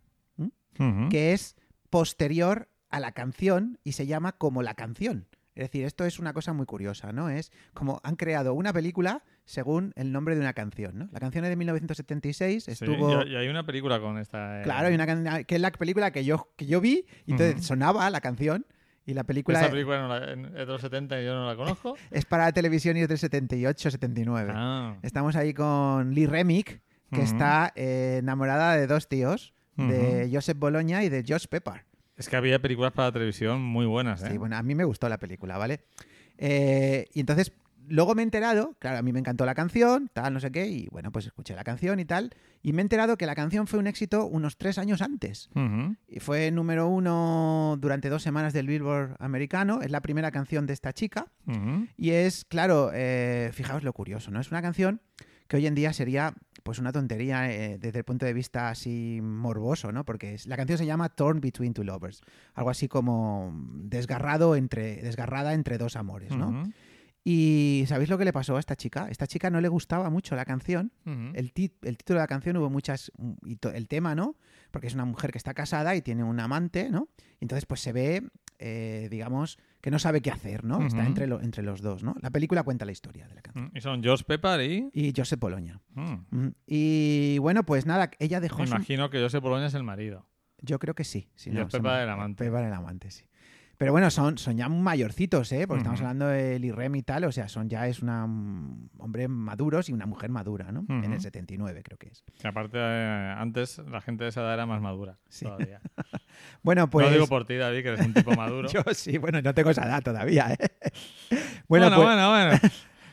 que 1.10 1.34
es 1.34 1.56
posterior 1.90 2.70
a 2.90 3.00
la 3.00 3.12
canción 3.12 3.80
y 3.84 3.92
se 3.94 4.08
llama 4.08 4.34
como 4.34 4.64
la 4.64 4.74
canción. 4.76 5.28
Es 5.56 5.64
decir, 5.66 5.84
esto 5.84 6.06
es 6.06 6.20
una 6.20 6.32
cosa 6.32 6.54
muy 6.54 6.66
curiosa, 6.66 7.12
¿no? 7.12 7.30
Es 7.30 7.52
como 7.74 8.00
han 8.04 8.16
creado 8.16 8.54
una 8.54 8.72
película 8.72 9.24
según 9.44 9.92
el 9.98 10.12
nombre 10.14 10.36
de 10.36 10.42
una 10.42 10.54
canción, 10.54 10.98
¿no? 10.98 11.10
La 11.12 11.20
canción 11.20 11.44
es 11.44 11.50
de 11.50 11.58
1976, 11.58 12.64
Sí, 12.64 12.72
estuvo... 12.72 13.24
y, 13.26 13.32
y 13.32 13.36
hay 13.36 13.48
una 13.50 13.66
película 13.66 14.00
con 14.00 14.18
esta. 14.20 14.62
eh, 14.62 14.64
Claro, 14.64 14.88
hay 14.88 14.96
una 14.96 15.44
que 15.44 15.56
es 15.56 15.62
la 15.62 15.72
película 15.72 16.12
que 16.12 16.24
yo, 16.24 16.54
que 16.56 16.66
yo 16.66 16.80
vi, 16.80 17.06
y 17.26 17.32
entonces 17.34 17.66
sonaba 17.66 18.10
la 18.10 18.22
canción 18.22 18.66
y 19.10 19.14
la 19.14 19.24
película 19.24 19.60
Esta 19.60 19.72
película 19.72 20.02
no 20.02 20.08
la- 20.08 20.34
es 20.34 20.54
de 20.54 20.66
los 20.66 20.82
70 20.82 21.22
y 21.22 21.26
yo 21.26 21.34
no 21.34 21.48
la 21.48 21.56
conozco. 21.56 21.96
es 22.12 22.26
para 22.26 22.52
televisión 22.52 22.96
y 22.98 23.02
es 23.02 23.08
del 23.08 23.18
78, 23.18 23.92
79. 23.92 24.52
ah. 24.56 24.98
Estamos 25.02 25.36
ahí 25.36 25.54
con 25.54 26.14
Lee 26.14 26.28
Remick, 26.28 26.82
que 27.12 27.22
Ujú. 27.22 27.26
está 27.26 27.74
eh, 27.76 28.18
enamorada 28.20 28.76
de 28.76 28.86
dos 28.88 29.08
tíos, 29.08 29.54
de 29.76 30.24
Ujú. 30.26 30.36
Joseph 30.36 30.58
Bologna 30.58 31.04
y 31.04 31.10
de 31.10 31.24
Josh 31.28 31.48
Pepper. 31.48 31.86
Es 32.18 32.28
que 32.28 32.36
había 32.36 32.60
películas 32.62 32.92
para 32.92 33.12
televisión 33.12 33.62
muy 33.62 33.86
buenas, 33.86 34.22
¿eh? 34.24 34.28
Sí, 34.32 34.38
bueno, 34.38 34.58
a 34.58 34.62
mí 34.64 34.76
me 34.76 34.84
gustó 34.84 35.08
la 35.10 35.18
película, 35.18 35.58
¿vale? 35.58 35.80
Eh, 36.38 37.08
y 37.14 37.22
entonces 37.22 37.52
luego 37.90 38.16
me 38.16 38.22
he 38.22 38.24
enterado, 38.24 38.76
claro, 38.80 38.98
a 39.00 39.02
mí 39.02 39.12
me 39.14 39.20
encantó 39.20 39.46
la 39.46 39.56
canción, 39.56 40.10
tal, 40.14 40.34
no 40.34 40.40
sé 40.40 40.52
qué, 40.52 40.68
y 40.68 40.88
bueno, 40.92 41.12
pues 41.12 41.26
escuché 41.26 41.56
la 41.56 41.64
canción 41.64 42.00
y 42.00 42.06
tal, 42.06 42.34
y 42.62 42.74
me 42.74 42.82
he 42.82 42.84
enterado 42.84 43.18
que 43.18 43.26
la 43.26 43.36
canción 43.36 43.68
fue 43.68 43.80
un 43.80 43.88
éxito 43.88 44.26
unos 44.26 44.58
tres 44.58 44.78
años 44.78 45.02
antes. 45.02 45.50
Ujú. 45.56 45.96
Y 46.08 46.20
fue 46.20 46.52
número 46.52 46.88
uno 46.88 47.78
durante 47.80 48.10
dos 48.10 48.24
semanas 48.24 48.54
del 48.54 48.68
Billboard 48.68 49.16
americano, 49.20 49.82
es 49.82 49.92
la 49.92 50.02
primera 50.02 50.32
canción 50.32 50.66
de 50.66 50.74
esta 50.74 50.94
chica, 50.94 51.28
Ujú. 51.48 51.88
y 51.98 52.12
es, 52.12 52.46
claro, 52.46 52.92
eh, 52.94 53.52
fijaos 53.54 53.84
lo 53.84 53.94
curioso, 53.94 54.32
¿no? 54.32 54.40
Es 54.40 54.52
una 54.52 54.62
canción 54.62 55.02
que 55.48 55.58
hoy 55.58 55.66
en 55.68 55.76
día 55.76 55.94
sería 55.94 56.34
pues 56.62 56.78
una 56.78 56.92
tontería 56.92 57.52
eh, 57.52 57.80
desde 57.80 58.00
el 58.00 58.04
punto 58.06 58.26
de 58.28 58.34
vista 58.34 58.70
así 58.70 59.20
morboso, 59.24 59.92
¿no? 59.92 60.04
Porque 60.06 60.36
es- 60.36 60.46
la 60.46 60.56
canción 60.58 60.78
se 60.78 60.86
llama 60.86 61.10
Torn 61.10 61.40
Between 61.42 61.74
Two 61.74 61.84
Lovers, 61.86 62.22
algo 62.54 62.70
así 62.70 62.88
como 62.88 63.52
desgarrado 63.90 64.56
entre, 64.56 64.98
desgarrada 65.02 65.54
entre 65.54 65.78
dos 65.80 65.96
amores, 65.96 66.36
¿no? 66.36 66.50
Ujú. 66.50 66.72
Y 67.24 67.84
¿sabéis 67.88 68.10
lo 68.10 68.18
que 68.18 68.26
le 68.26 68.32
pasó 68.34 68.56
a 68.56 68.60
esta 68.60 68.76
chica? 68.76 69.08
Esta 69.10 69.28
chica 69.28 69.50
no 69.50 69.60
le 69.62 69.68
gustaba 69.68 70.10
mucho 70.10 70.36
la 70.36 70.46
canción. 70.46 70.92
El, 71.06 71.54
tit- 71.54 71.74
el 71.84 71.98
título 71.98 72.20
de 72.20 72.24
la 72.24 72.28
canción 72.28 72.56
hubo 72.58 72.70
muchas... 72.70 73.12
Y 73.46 73.58
to- 73.58 73.72
el 73.72 73.88
tema, 73.88 74.16
¿no? 74.16 74.36
Porque 74.72 74.88
es 74.88 74.94
una 74.94 75.06
mujer 75.06 75.32
que 75.32 75.38
está 75.38 75.54
casada 75.54 75.96
y 75.96 76.02
tiene 76.02 76.24
un 76.24 76.40
amante, 76.40 76.90
¿no? 76.90 77.10
Entonces, 77.42 77.66
pues 77.66 77.82
se 77.82 77.92
ve, 77.92 78.24
eh, 78.58 79.08
digamos, 79.12 79.58
que 79.82 79.92
no 79.92 80.00
sabe 80.00 80.22
qué 80.22 80.32
hacer, 80.32 80.64
¿no? 80.64 80.86
Está 80.86 81.06
entre, 81.06 81.28
lo- 81.28 81.42
entre 81.42 81.62
los 81.62 81.82
dos, 81.82 82.04
¿no? 82.04 82.16
La 82.22 82.30
película 82.32 82.64
cuenta 82.64 82.86
la 82.86 82.94
historia 82.94 83.28
de 83.28 83.36
la 83.36 83.42
canción. 83.42 83.66
Mm, 83.74 83.78
Y 83.78 83.82
son 83.82 84.02
George 84.02 84.24
Pepper 84.24 84.62
y... 84.62 84.90
Y 84.94 85.14
Josep 85.16 85.40
Polonia. 85.40 85.82
Mm. 85.96 86.14
Mm. 86.32 86.52
Y 86.68 87.38
bueno, 87.40 87.64
pues 87.66 87.86
nada, 87.86 88.12
ella 88.20 88.40
dejó 88.40 88.60
Me 88.60 88.68
su- 88.68 88.76
imagino 88.76 89.10
que 89.10 89.20
Josep 89.22 89.44
Boloña 89.44 89.68
es 89.68 89.74
el 89.74 89.84
marido. 89.84 90.26
Yo 90.62 90.80
creo 90.80 90.94
que 90.96 91.04
sí. 91.04 91.30
Y 91.46 91.50
no, 91.52 91.68
Pepa 91.68 92.02
el 92.04 92.10
amante. 92.10 92.46
Pepa 92.46 92.66
el 92.66 92.74
amante, 92.74 93.12
sí. 93.12 93.26
Pero 93.80 93.94
bueno, 93.94 94.12
son, 94.12 94.38
son 94.38 94.58
ya 94.58 94.68
mayorcitos, 94.68 95.50
¿eh? 95.54 95.66
Porque 95.66 95.80
estamos 95.80 96.02
hablando 96.02 96.28
del 96.28 96.66
IREM 96.66 96.96
y 96.96 97.02
tal, 97.02 97.24
o 97.24 97.32
sea, 97.32 97.48
son 97.48 97.70
ya 97.70 97.88
es 97.88 98.02
una 98.02 98.28
mm, 98.28 98.90
hombre 98.98 99.30
maduros 99.30 99.88
y 99.88 99.94
una 99.94 100.06
mujer 100.06 100.30
madura, 100.32 100.70
¿no? 100.74 100.84
En 100.90 101.06
el 101.06 101.12
Ujú. 101.14 101.22
79 101.22 101.82
creo 101.82 101.98
que 101.98 102.10
es. 102.10 102.22
Que 102.42 102.50
aparte, 102.50 102.78
eh, 102.78 103.34
antes 103.38 103.78
la 103.90 104.02
gente 104.02 104.26
de 104.26 104.32
esa 104.32 104.42
edad 104.42 104.56
era 104.56 104.66
más 104.66 104.82
madura. 104.82 105.18
Sí. 105.30 105.46
Todavía. 105.46 105.82
Bueno, 106.62 106.90
pues 106.90 107.08
no 107.08 107.14
digo 107.14 107.28
por 107.28 107.46
ti, 107.46 107.56
David, 107.56 107.82
que 107.84 107.88
eres 107.90 108.06
un 108.06 108.14
tipo 108.14 108.32
maduro. 108.36 108.70
yo 108.74 108.82
sí, 108.94 109.18
bueno, 109.18 109.42
no 109.42 109.54
tengo 109.54 109.70
esa 109.72 109.86
edad 109.86 110.02
todavía, 110.04 110.52
¿eh? 110.52 110.58
bueno, 111.68 111.90
Bueno, 111.90 111.96
pues 111.96 112.06
bueno, 112.08 112.30
bueno. 112.30 112.60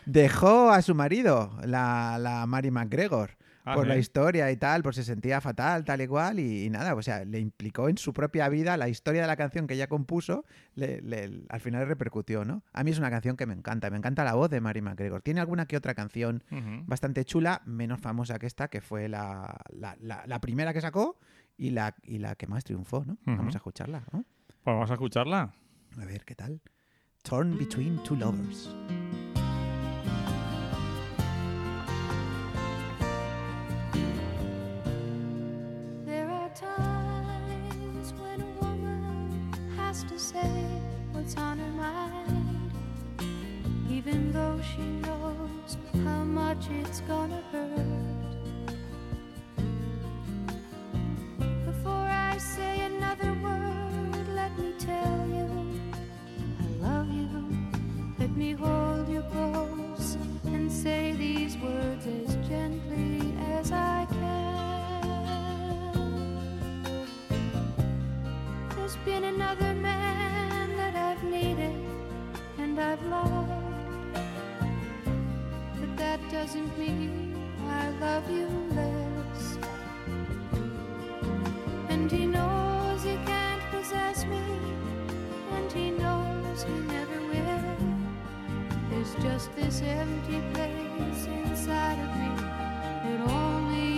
dejó 0.04 0.70
a 0.70 0.82
su 0.82 0.94
marido, 0.94 1.56
la, 1.64 2.18
la 2.20 2.44
Mary 2.46 2.70
McGregor, 2.73 3.37
Ah, 3.68 3.75
por 3.75 3.87
la 3.88 3.96
historia 3.99 4.49
y 4.52 4.56
tal, 4.56 4.82
por 4.85 4.94
se 4.94 5.02
sentía 5.02 5.40
fatal, 5.40 5.85
tal 5.85 6.00
y 6.00 6.06
cual, 6.06 6.38
y, 6.38 6.64
y 6.66 6.70
nada, 6.70 6.94
o 6.94 7.02
sea, 7.02 7.25
le 7.25 7.40
implicó 7.40 7.88
en 7.88 7.99
su 7.99 8.12
propia 8.12 8.49
vida 8.49 8.76
la 8.76 8.88
historia 8.88 9.23
de 9.23 9.26
la 9.26 9.37
canción 9.37 9.66
que 9.66 9.75
ella 9.75 9.88
compuso, 9.88 10.44
le- 10.76 11.00
le- 11.02 11.42
al 11.49 11.61
final 11.61 11.80
le 11.80 11.87
repercutió, 11.87 12.44
¿no? 12.44 12.62
A 12.73 12.85
mí 12.85 12.92
es 12.92 12.99
una 13.00 13.11
canción 13.11 13.37
que 13.37 13.44
me 13.44 13.54
encanta, 13.54 13.90
me 13.90 13.96
encanta 13.96 14.23
la 14.23 14.35
voz 14.35 14.50
de 14.50 14.61
Mary 14.61 14.82
McGregor. 14.82 15.20
Tiene 15.20 15.40
alguna 15.40 15.66
que 15.66 15.76
otra 15.76 15.94
canción 15.94 16.44
Ujú. 16.52 16.85
bastante 16.87 17.25
chula, 17.25 17.62
menos 17.66 18.00
famosa 18.00 18.38
que 18.38 18.46
esta, 18.46 18.68
que 18.68 18.80
fue 18.80 19.08
la, 19.08 19.58
la- 19.70 19.96
la- 20.00 20.23
la 20.26 20.40
primera 20.40 20.73
que 20.73 20.80
sacó 20.80 21.18
y 21.58 21.70
la, 21.70 21.96
y 22.04 22.18
la 22.18 22.37
que 22.37 22.46
más 22.46 22.62
triunfó, 22.62 23.04
¿no? 23.04 23.14
Ujú. 23.14 23.37
Vamos 23.37 23.54
a 23.56 23.58
escucharla, 23.58 24.04
¿no? 24.12 24.25
Pues 24.46 24.75
vamos 24.75 24.90
a 24.90 24.94
escucharla. 24.94 25.52
A 26.00 26.04
ver, 26.04 26.25
¿qué 26.25 26.37
tal? 26.37 26.61
Torn 27.23 27.58
Between 27.58 28.00
Two 28.04 28.14
Lovers. 28.16 28.70
What's 41.26 41.38
on 41.38 41.59
her 41.59 41.73
mind, 41.73 42.71
even 43.90 44.30
though 44.33 44.61
she 44.62 44.83
knows 44.83 45.76
how 46.04 46.23
much 46.23 46.68
it's 46.71 47.00
gonna 47.00 47.42
hurt. 47.50 47.80
Before 51.66 52.06
I 52.30 52.38
say 52.38 52.85
another 52.85 53.33
word, 53.42 54.28
let 54.37 54.56
me 54.56 54.75
tell 54.78 55.26
you 55.26 55.50
I 56.61 56.66
love 56.87 57.11
you. 57.11 57.28
Let 58.21 58.30
me 58.37 58.52
hold 58.52 59.09
you 59.09 59.23
close 59.33 60.16
and 60.45 60.71
say 60.71 61.11
these 61.11 61.56
words 61.56 62.06
as 62.06 62.37
gently 62.49 63.35
as 63.59 63.73
I 63.73 64.06
can. 64.11 64.47
There's 68.76 68.97
been 68.99 69.25
another 69.25 69.75
man 69.75 70.05
and 72.78 72.85
I've 72.85 73.06
loved, 73.06 73.50
but 75.80 75.97
that 75.97 76.21
doesn't 76.30 76.78
mean 76.78 77.35
I 77.68 77.88
love 78.00 78.30
you 78.30 78.49
less. 78.75 79.59
And 81.88 82.11
he 82.11 82.26
knows 82.26 83.02
he 83.02 83.16
can't 83.25 83.62
possess 83.71 84.26
me, 84.26 84.42
and 85.52 85.73
he 85.73 85.90
knows 85.90 86.64
he 86.64 86.75
never 86.95 87.18
will. 87.33 87.76
There's 88.90 89.14
just 89.23 89.54
this 89.56 89.80
empty 89.83 90.42
place 90.52 91.26
inside 91.26 91.99
of 91.99 92.11
me 92.21 92.30
that 93.04 93.21
only 93.30 93.95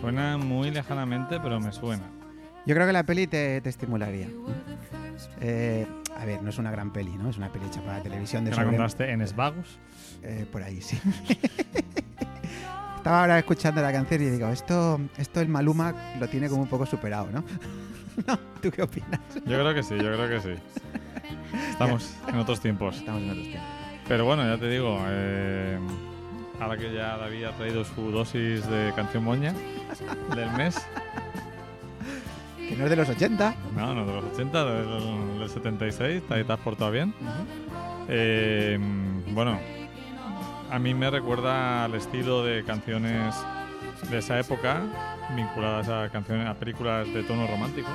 suena 0.00 0.36
muy 0.38 0.70
lejanamente, 0.70 1.38
pero 1.40 1.60
me 1.60 1.72
suena. 1.72 2.04
Yo 2.66 2.74
creo 2.74 2.86
que 2.86 2.92
la 2.92 3.02
peli 3.04 3.26
te, 3.26 3.60
te 3.60 3.68
estimularía. 3.68 4.28
Eh, 5.40 5.86
a 6.16 6.24
ver, 6.24 6.42
no 6.42 6.50
es 6.50 6.58
una 6.58 6.70
gran 6.70 6.92
peli, 6.92 7.12
¿no? 7.16 7.30
Es 7.30 7.38
una 7.38 7.50
peli 7.50 7.66
hecha 7.66 7.80
para 7.80 7.98
la 7.98 8.02
televisión 8.02 8.44
de 8.44 8.50
¿Te 8.50 8.56
la 8.56 8.62
sobre- 8.62 8.76
contaste 8.76 9.10
en 9.10 9.26
Svagos? 9.26 9.78
Eh, 10.22 10.46
por 10.50 10.62
ahí, 10.62 10.80
sí. 10.80 11.00
Estaba 12.96 13.20
ahora 13.20 13.38
escuchando 13.38 13.80
la 13.80 13.92
canción 13.92 14.20
y 14.22 14.26
digo, 14.26 14.48
esto, 14.48 15.00
esto 15.16 15.40
el 15.40 15.48
Maluma 15.48 15.94
lo 16.20 16.28
tiene 16.28 16.48
como 16.48 16.62
un 16.62 16.68
poco 16.68 16.84
superado, 16.84 17.28
¿no? 17.32 17.44
no, 18.26 18.36
¿tú 18.60 18.70
qué 18.70 18.82
opinas? 18.82 19.20
Yo 19.34 19.58
creo 19.58 19.74
que 19.74 19.82
sí, 19.82 19.94
yo 19.96 20.12
creo 20.14 20.28
que 20.28 20.40
sí. 20.40 20.54
Estamos 21.70 22.12
en 22.28 22.36
otros 22.36 22.60
tiempos. 22.60 22.96
Estamos 22.98 23.22
en 23.22 23.30
otros 23.30 23.44
tiempos. 23.46 23.68
Pero 24.08 24.24
bueno, 24.24 24.44
ya 24.44 24.58
te 24.58 24.68
digo, 24.68 24.98
eh, 25.06 25.78
ahora 26.60 26.76
que 26.76 26.92
ya 26.92 27.16
David 27.16 27.44
ha 27.44 27.52
traído 27.52 27.84
su 27.84 28.10
dosis 28.10 28.66
de 28.68 28.92
canción 28.94 29.24
moña 29.24 29.54
del 30.34 30.50
mes, 30.52 30.76
Que 32.68 32.76
no 32.76 32.84
es 32.84 32.90
de 32.90 32.96
los 32.96 33.08
80. 33.08 33.54
no, 33.76 33.94
no 33.94 34.06
de 34.06 34.12
los 34.12 34.24
80, 34.34 34.64
del, 34.64 35.38
del 35.38 35.48
76, 35.48 36.22
te, 36.28 36.44
te 36.44 36.52
has 36.52 36.58
portado 36.60 36.90
bien. 36.90 37.14
Eh, 38.08 38.78
bueno, 39.32 39.58
a 40.70 40.78
mí 40.78 40.94
me 40.94 41.10
recuerda 41.10 41.84
al 41.84 41.94
estilo 41.94 42.44
de 42.44 42.64
canciones 42.64 43.34
de 44.10 44.18
esa 44.18 44.38
época 44.38 44.82
vinculadas 45.36 45.88
a 45.88 46.08
canciones, 46.10 46.46
a 46.46 46.54
películas 46.54 47.12
de 47.12 47.22
tono 47.24 47.46
romántico. 47.46 47.88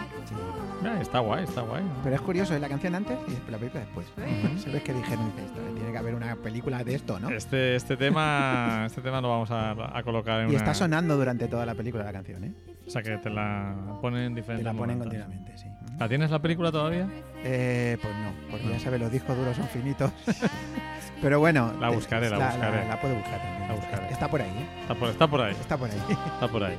Ya, 0.83 0.99
está 1.01 1.19
guay, 1.19 1.45
está 1.45 1.61
guay. 1.61 1.83
¿no? 1.83 1.89
Pero 2.03 2.15
es 2.15 2.21
curioso, 2.21 2.53
es 2.53 2.61
la 2.61 2.67
canción 2.69 2.93
antes 2.95 3.17
y 3.27 3.51
la 3.51 3.57
película 3.57 3.83
después. 3.85 4.07
Ujú. 4.17 4.57
Se 4.59 4.69
ve 4.69 4.81
que 4.83 4.93
dijeron, 4.93 5.31
esto, 5.37 5.59
tiene 5.75 5.91
que 5.91 5.97
haber 5.97 6.13
una 6.15 6.35
película 6.35 6.83
de 6.83 6.95
esto, 6.95 7.19
¿no? 7.19 7.29
Este, 7.29 7.75
este 7.75 7.95
tema, 7.97 8.83
este 8.85 9.01
tema 9.01 9.21
lo 9.21 9.29
vamos 9.29 9.49
a, 9.51 9.71
a 9.97 10.03
colocar 10.03 10.41
en 10.41 10.47
Y 10.47 10.49
una. 10.49 10.57
está 10.57 10.73
sonando 10.73 11.15
durante 11.15 11.47
toda 11.47 11.65
la 11.65 11.73
película 11.75 12.03
la 12.03 12.11
canción, 12.13 12.43
¿eh? 12.43 12.53
O 12.85 12.89
sea 12.89 13.01
que 13.01 13.17
te 13.17 13.29
la 13.29 13.73
ponen 14.01 14.23
en 14.23 14.35
Te 14.35 14.41
diferentes 14.41 14.65
la 14.65 14.73
ponen 14.73 14.97
momentos. 14.97 15.21
continuamente, 15.23 15.57
sí. 15.57 15.67
¿La 15.97 16.09
tienes 16.09 16.31
la 16.31 16.39
película 16.39 16.71
todavía? 16.71 17.07
Eh, 17.43 17.97
pues 18.01 18.13
no, 18.17 18.31
porque 18.51 18.67
ya 18.67 18.79
sabes, 18.79 18.99
los 18.99 19.11
discos 19.11 19.37
duros 19.37 19.55
son 19.55 19.67
finitos. 19.69 20.11
Pero 21.23 21.39
bueno. 21.39 21.71
La 21.79 21.89
buscaré, 21.89 22.29
la 22.29 22.37
buscaré. 22.37 22.87
La, 22.87 22.99
puedo 23.01 23.15
buscar 23.15 23.41
también. 23.41 23.67
La 23.69 23.73
buscaré. 23.75 24.09
Está 24.11 24.27
por 24.27 24.41
ahí, 24.41 24.49
¿eh? 24.49 24.81
Está 24.81 24.93
por, 24.93 25.09
está 25.09 25.27
por 25.27 25.41
ahí, 25.41 25.51
Está 25.53 25.77
por 25.77 25.89
ahí. 25.89 25.97
está 26.33 26.47
por 26.49 26.63
ahí. 26.63 26.77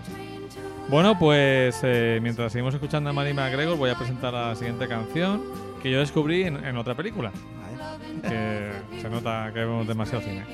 Bueno, 0.89 1.19
pues 1.19 1.81
eh, 1.83 2.19
mientras 2.23 2.53
seguimos 2.53 2.75
escuchando 2.75 3.09
a 3.09 3.13
Mary 3.15 3.33
McGregor, 3.33 3.77
voy 3.79 3.89
a 3.91 3.95
presentar 3.97 4.35
la 4.35 4.55
siguiente 4.55 4.87
canción 4.87 5.43
que 5.83 5.91
yo 5.91 5.99
descubrí 5.99 6.43
en, 6.45 6.63
en 6.63 6.77
otra 6.77 6.95
película. 6.95 7.33
Vale. 7.33 8.21
que 8.29 9.01
se 9.01 9.09
nota 9.09 9.51
que 9.53 9.61
vemos 9.61 9.87
demasiado 9.89 10.23
cine. 10.23 10.45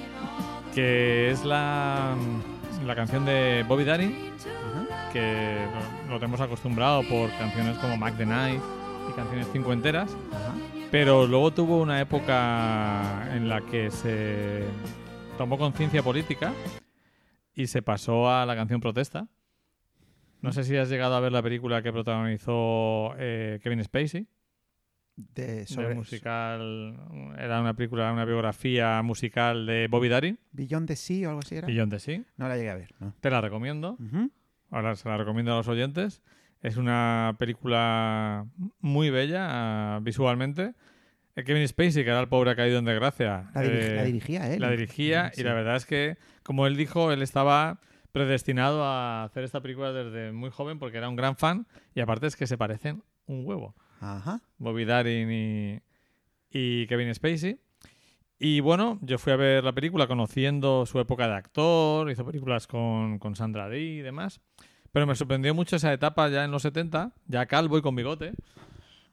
Que 0.72 1.32
es 1.32 1.44
la, 1.44 2.14
la 2.86 2.94
canción 2.94 3.24
de 3.24 3.64
Bobby 3.66 3.84
Darin, 3.84 4.30
Ajá. 4.38 5.10
que 5.12 5.66
lo, 6.06 6.12
lo 6.12 6.20
tenemos 6.20 6.40
acostumbrado 6.40 7.02
por 7.08 7.28
canciones 7.38 7.76
como 7.78 7.96
Mac 7.96 8.16
the 8.16 8.24
Knife 8.24 8.60
y 9.10 9.12
canciones 9.14 9.48
cincuenteras, 9.52 10.10
Ajá. 10.32 10.52
Pero 10.90 11.26
luego 11.26 11.52
tuvo 11.52 11.80
una 11.80 12.00
época 12.00 13.28
en 13.34 13.48
la 13.48 13.60
que 13.60 13.90
se 13.90 14.64
tomó 15.38 15.56
conciencia 15.56 16.02
política 16.02 16.52
y 17.54 17.66
se 17.68 17.82
pasó 17.82 18.30
a 18.30 18.44
la 18.44 18.56
canción 18.56 18.80
protesta. 18.80 19.28
No 20.40 20.52
sé 20.52 20.64
si 20.64 20.76
has 20.76 20.88
llegado 20.88 21.14
a 21.14 21.20
ver 21.20 21.32
la 21.32 21.42
película 21.42 21.82
que 21.82 21.92
protagonizó 21.92 23.14
eh, 23.18 23.60
Kevin 23.62 23.84
Spacey. 23.84 24.26
De, 25.16 25.66
Sobre 25.66 25.94
musical, 25.94 26.98
era 27.38 27.60
una 27.60 27.74
película, 27.74 28.10
una 28.10 28.24
biografía 28.24 29.02
musical 29.02 29.66
de 29.66 29.86
Bobby 29.88 30.08
Darin, 30.08 30.38
Beyond 30.52 30.88
the 30.88 30.96
Sea 30.96 31.28
o 31.28 31.30
algo 31.30 31.40
así 31.40 31.56
era. 31.56 31.66
Beyond 31.66 31.92
the 31.92 31.98
Sea. 31.98 32.22
No 32.38 32.48
la 32.48 32.56
llegué 32.56 32.70
a 32.70 32.74
ver, 32.76 32.94
¿no? 33.00 33.14
Te 33.20 33.28
la 33.28 33.42
recomiendo. 33.42 33.98
Ahora 34.70 34.96
se 34.96 35.08
la 35.08 35.18
recomiendo 35.18 35.52
a 35.52 35.56
los 35.56 35.68
oyentes. 35.68 36.22
Es 36.62 36.76
una 36.76 37.36
película 37.38 38.46
muy 38.80 39.10
bella 39.10 39.46
ah, 39.96 40.00
visualmente. 40.02 40.74
Eh, 41.36 41.44
Kevin 41.44 41.66
Spacey, 41.66 42.04
que 42.04 42.10
era 42.10 42.20
el 42.20 42.28
pobre 42.28 42.54
caído 42.56 42.78
en 42.78 42.84
desgracia, 42.84 43.50
La, 43.54 43.62
dirig- 43.64 43.70
eh, 43.82 43.94
la 43.96 44.04
dirigía 44.04 44.52
él. 44.52 44.60
la 44.60 44.70
dirigía 44.70 45.30
Sí. 45.32 45.40
y 45.40 45.44
la 45.44 45.54
verdad 45.54 45.76
es 45.76 45.86
que, 45.86 46.16
como 46.42 46.66
él 46.66 46.76
dijo, 46.76 47.12
él 47.12 47.22
estaba 47.22 47.80
predestinado 48.12 48.84
a 48.84 49.22
hacer 49.24 49.44
esta 49.44 49.60
película 49.62 49.92
desde 49.92 50.32
muy 50.32 50.50
joven 50.50 50.78
porque 50.78 50.98
era 50.98 51.08
un 51.08 51.16
gran 51.16 51.36
fan 51.36 51.66
y 51.94 52.00
aparte 52.00 52.26
es 52.26 52.36
que 52.36 52.46
se 52.46 52.58
parecen 52.58 53.02
un 53.26 53.46
huevo. 53.46 53.74
Ajá. 54.00 54.40
Bobby 54.58 54.84
Darin 54.84 55.30
y, 55.30 55.80
y 56.50 56.86
Kevin 56.88 57.14
Spacey. 57.14 57.58
Y 58.38 58.60
bueno, 58.60 58.98
yo 59.02 59.18
fui 59.18 59.32
a 59.32 59.36
ver 59.36 59.62
la 59.62 59.72
película 59.72 60.06
conociendo 60.08 60.84
su 60.86 60.98
época 60.98 61.28
de 61.28 61.34
actor, 61.34 62.10
hizo 62.10 62.24
películas 62.24 62.66
con, 62.66 63.18
con 63.18 63.36
Sandra 63.36 63.68
Dee 63.68 63.98
y 63.98 64.00
demás. 64.00 64.40
Pero 64.92 65.06
me 65.06 65.14
sorprendió 65.14 65.54
mucho 65.54 65.76
esa 65.76 65.92
etapa 65.92 66.28
ya 66.28 66.44
en 66.44 66.50
los 66.50 66.62
70, 66.62 67.12
ya 67.26 67.46
calvo 67.46 67.78
y 67.78 67.82
con 67.82 67.94
bigote, 67.94 68.32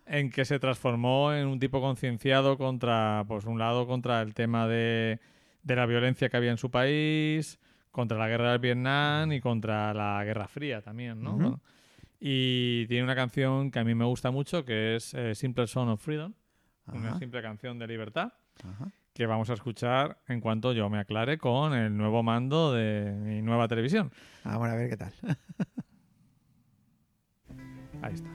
en 0.05 0.31
que 0.31 0.45
se 0.45 0.59
transformó 0.59 1.33
en 1.33 1.47
un 1.47 1.59
tipo 1.59 1.81
concienciado 1.81 2.57
contra, 2.57 3.25
pues 3.27 3.45
un 3.45 3.59
lado, 3.59 3.85
contra 3.85 4.21
el 4.21 4.33
tema 4.33 4.67
de, 4.67 5.19
de 5.63 5.75
la 5.75 5.85
violencia 5.85 6.29
que 6.29 6.37
había 6.37 6.51
en 6.51 6.57
su 6.57 6.71
país, 6.71 7.59
contra 7.91 8.17
la 8.17 8.27
guerra 8.27 8.51
del 8.51 8.59
Vietnam 8.59 9.31
y 9.31 9.41
contra 9.41 9.93
la 9.93 10.23
Guerra 10.23 10.47
Fría 10.47 10.81
también, 10.81 11.21
¿no? 11.21 11.59
Y 12.19 12.87
tiene 12.87 13.03
una 13.03 13.15
canción 13.15 13.69
que 13.69 13.79
a 13.79 13.83
mí 13.83 13.93
me 13.93 14.05
gusta 14.05 14.31
mucho, 14.31 14.65
que 14.65 14.95
es 14.95 15.13
eh, 15.13 15.35
Simple 15.35 15.67
Son 15.67 15.89
of 15.89 16.01
Freedom, 16.01 16.33
una 16.91 17.17
simple 17.19 17.41
canción 17.41 17.77
de 17.77 17.87
libertad, 17.87 18.33
Ajá. 18.63 18.91
Que 19.17 19.25
vamos 19.25 19.49
a 19.49 19.53
escuchar 19.53 20.19
en 20.27 20.41
cuanto 20.41 20.73
yo 20.73 20.91
me 20.91 20.99
aclare 20.99 21.39
con 21.39 21.73
el 21.73 21.97
nuevo 21.97 22.21
mando 22.21 22.71
de 22.71 23.11
mi 23.11 23.41
nueva 23.41 23.67
televisión. 23.67 24.11
Ah, 24.43 24.57
bueno, 24.57 24.75
a 24.75 24.77
ver 24.77 24.91
qué 24.91 24.97
tal. 24.97 25.11
Ahí 28.03 28.13
está. 28.13 28.29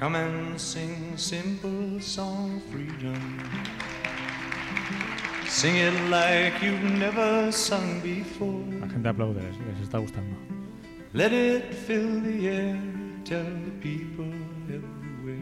Come 0.00 0.16
and 0.16 0.58
sing 0.58 1.18
simple 1.18 2.00
song 2.00 2.56
of 2.56 2.62
freedom. 2.64 3.38
Sing 5.46 5.76
it 5.76 5.92
like 6.08 6.62
you've 6.62 6.82
never 6.82 7.52
sung 7.52 8.00
before. 8.00 8.75
Les 9.06 9.80
está 9.80 9.98
gustando. 9.98 10.36
Let 11.12 11.32
it 11.32 11.72
fill 11.72 12.20
the 12.22 12.48
air, 12.48 12.76
tell 13.24 13.44
the 13.44 13.70
people 13.80 14.32
everywhere. 14.68 15.38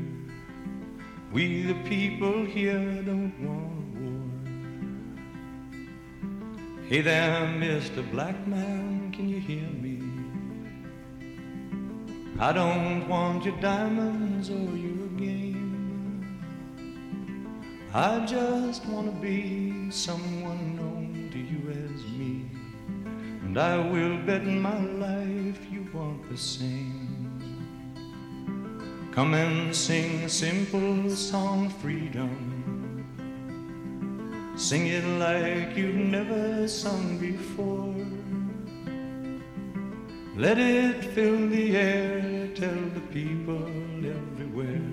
We 1.32 1.62
the 1.62 1.74
people 1.88 2.44
here 2.44 3.02
don't 3.02 3.32
want 3.40 3.96
war. 4.02 4.20
Hey 6.90 7.00
there, 7.00 7.46
Mr. 7.58 8.02
Black 8.12 8.46
Man, 8.46 9.10
can 9.12 9.30
you 9.30 9.40
hear 9.40 9.66
me? 9.80 10.02
I 12.38 12.52
don't 12.52 13.08
want 13.08 13.46
your 13.46 13.58
diamonds 13.62 14.50
or 14.50 14.76
your 14.76 15.08
game. 15.16 16.28
I 17.94 18.26
just 18.26 18.84
want 18.84 19.06
to 19.06 19.20
be 19.22 19.90
someone 19.90 20.83
And 23.54 23.62
I 23.62 23.76
will 23.76 24.18
bet 24.26 24.44
my 24.44 24.80
life 24.80 25.60
you 25.70 25.86
want 25.92 26.28
the 26.28 26.36
same. 26.36 27.38
Come 29.12 29.34
and 29.34 29.72
sing 29.72 30.24
a 30.24 30.28
simple 30.28 31.08
song 31.10 31.70
freedom. 31.70 32.34
Sing 34.56 34.88
it 34.88 35.04
like 35.04 35.76
you've 35.76 35.94
never 35.94 36.66
sung 36.66 37.16
before. 37.18 37.94
Let 40.36 40.58
it 40.58 41.04
fill 41.14 41.48
the 41.48 41.76
air, 41.76 42.48
tell 42.56 42.82
the 42.92 43.06
people 43.12 43.68
everywhere. 44.04 44.90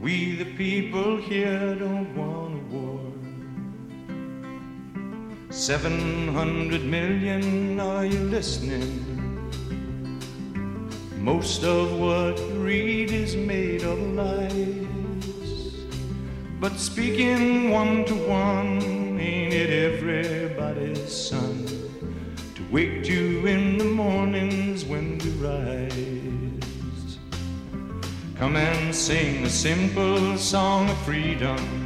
We 0.00 0.34
the 0.34 0.52
people 0.56 1.18
here 1.18 1.76
don't 1.76 2.12
want 2.16 2.54
a 2.56 2.74
war. 2.74 3.05
Seven 5.50 6.28
hundred 6.34 6.84
million, 6.84 7.78
are 7.78 8.04
you 8.04 8.18
listening? 8.18 9.04
Most 11.16 11.62
of 11.62 11.98
what 11.98 12.38
you 12.38 12.54
read 12.62 13.12
is 13.12 13.36
made 13.36 13.82
of 13.84 13.98
lies. 13.98 14.86
But 16.60 16.76
speaking 16.78 17.70
one 17.70 18.04
to 18.06 18.14
one, 18.14 18.82
ain't 19.20 19.54
it 19.54 19.70
everybody's 19.70 21.12
son? 21.12 21.64
To 22.56 22.62
wake 22.70 23.08
you 23.08 23.46
in 23.46 23.78
the 23.78 23.84
mornings 23.84 24.84
when 24.84 25.20
you 25.20 25.30
rise. 25.32 27.18
Come 28.36 28.56
and 28.56 28.94
sing 28.94 29.44
a 29.44 29.50
simple 29.50 30.36
song 30.36 30.90
of 30.90 30.98
freedom. 30.98 31.85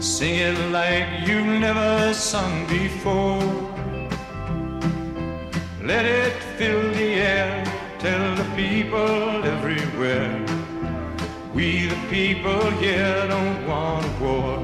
Sing 0.00 0.36
it 0.36 0.58
like 0.70 1.28
you've 1.28 1.60
never 1.60 2.14
sung 2.14 2.66
before. 2.68 3.38
Let 5.84 6.06
it 6.06 6.32
fill 6.56 6.90
the 6.94 7.14
air, 7.20 7.62
tell 7.98 8.34
the 8.34 8.44
people 8.56 9.44
everywhere. 9.44 10.42
We 11.52 11.88
the 11.88 12.00
people 12.08 12.70
here 12.82 13.28
don't 13.28 13.66
want 13.68 14.06
war. 14.22 14.58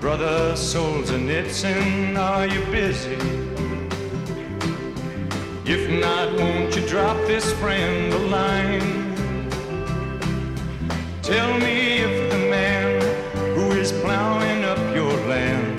Brother 0.00 0.54
Solzhenitsyn, 0.54 2.16
are 2.16 2.46
you 2.46 2.64
busy? 2.72 3.18
If 5.66 5.90
not, 6.00 6.32
won't 6.32 6.74
you 6.74 6.86
drop 6.88 7.18
this 7.26 7.52
friend 7.60 8.10
a 8.14 8.18
line? 8.18 9.09
Tell 11.22 11.58
me 11.58 11.98
if 11.98 12.30
the 12.32 12.38
man 12.38 13.00
who 13.54 13.72
is 13.72 13.92
plowing 13.92 14.64
up 14.64 14.78
your 14.94 15.12
land 15.28 15.78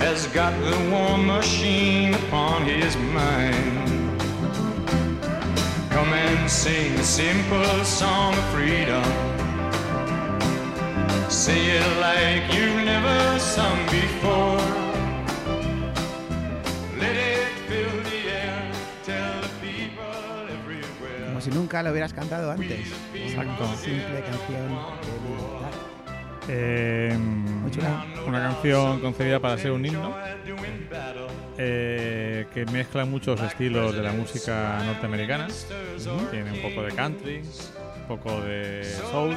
has 0.00 0.28
got 0.28 0.52
the 0.62 0.76
war 0.90 1.18
machine 1.18 2.14
upon 2.14 2.64
his 2.64 2.96
mind. 2.96 4.20
Come 5.90 6.12
and 6.12 6.48
sing 6.48 6.92
a 6.94 7.02
simple 7.02 7.84
song 7.84 8.32
of 8.34 8.44
freedom. 8.50 9.04
Say 11.28 11.78
it 11.78 12.00
like 12.00 12.54
you've 12.54 12.84
never 12.84 13.38
sung 13.40 13.76
before. 13.86 14.89
Si 21.50 21.56
nunca 21.58 21.82
lo 21.82 21.90
hubieras 21.90 22.12
cantado 22.12 22.50
antes. 22.50 22.88
Exacto. 23.14 23.64
Una 23.64 23.76
simple 23.76 24.20
canción 24.22 24.68
de 24.68 25.28
libertad. 25.28 25.70
Eh, 26.48 27.16
chula. 27.70 28.04
una 28.26 28.40
canción 28.40 29.00
concebida 29.00 29.38
para 29.38 29.56
ser 29.58 29.70
un 29.70 29.84
himno 29.86 30.12
eh, 31.58 32.46
que 32.52 32.64
mezcla 32.66 33.04
muchos 33.04 33.40
estilos 33.42 33.94
de 33.94 34.02
la 34.02 34.12
música 34.12 34.82
norteamericana. 34.84 35.46
Tiene 36.30 36.50
un 36.52 36.62
poco 36.62 36.82
de 36.82 36.92
country, 36.92 37.42
un 38.00 38.06
poco 38.16 38.40
de 38.40 38.82
soul, 39.10 39.36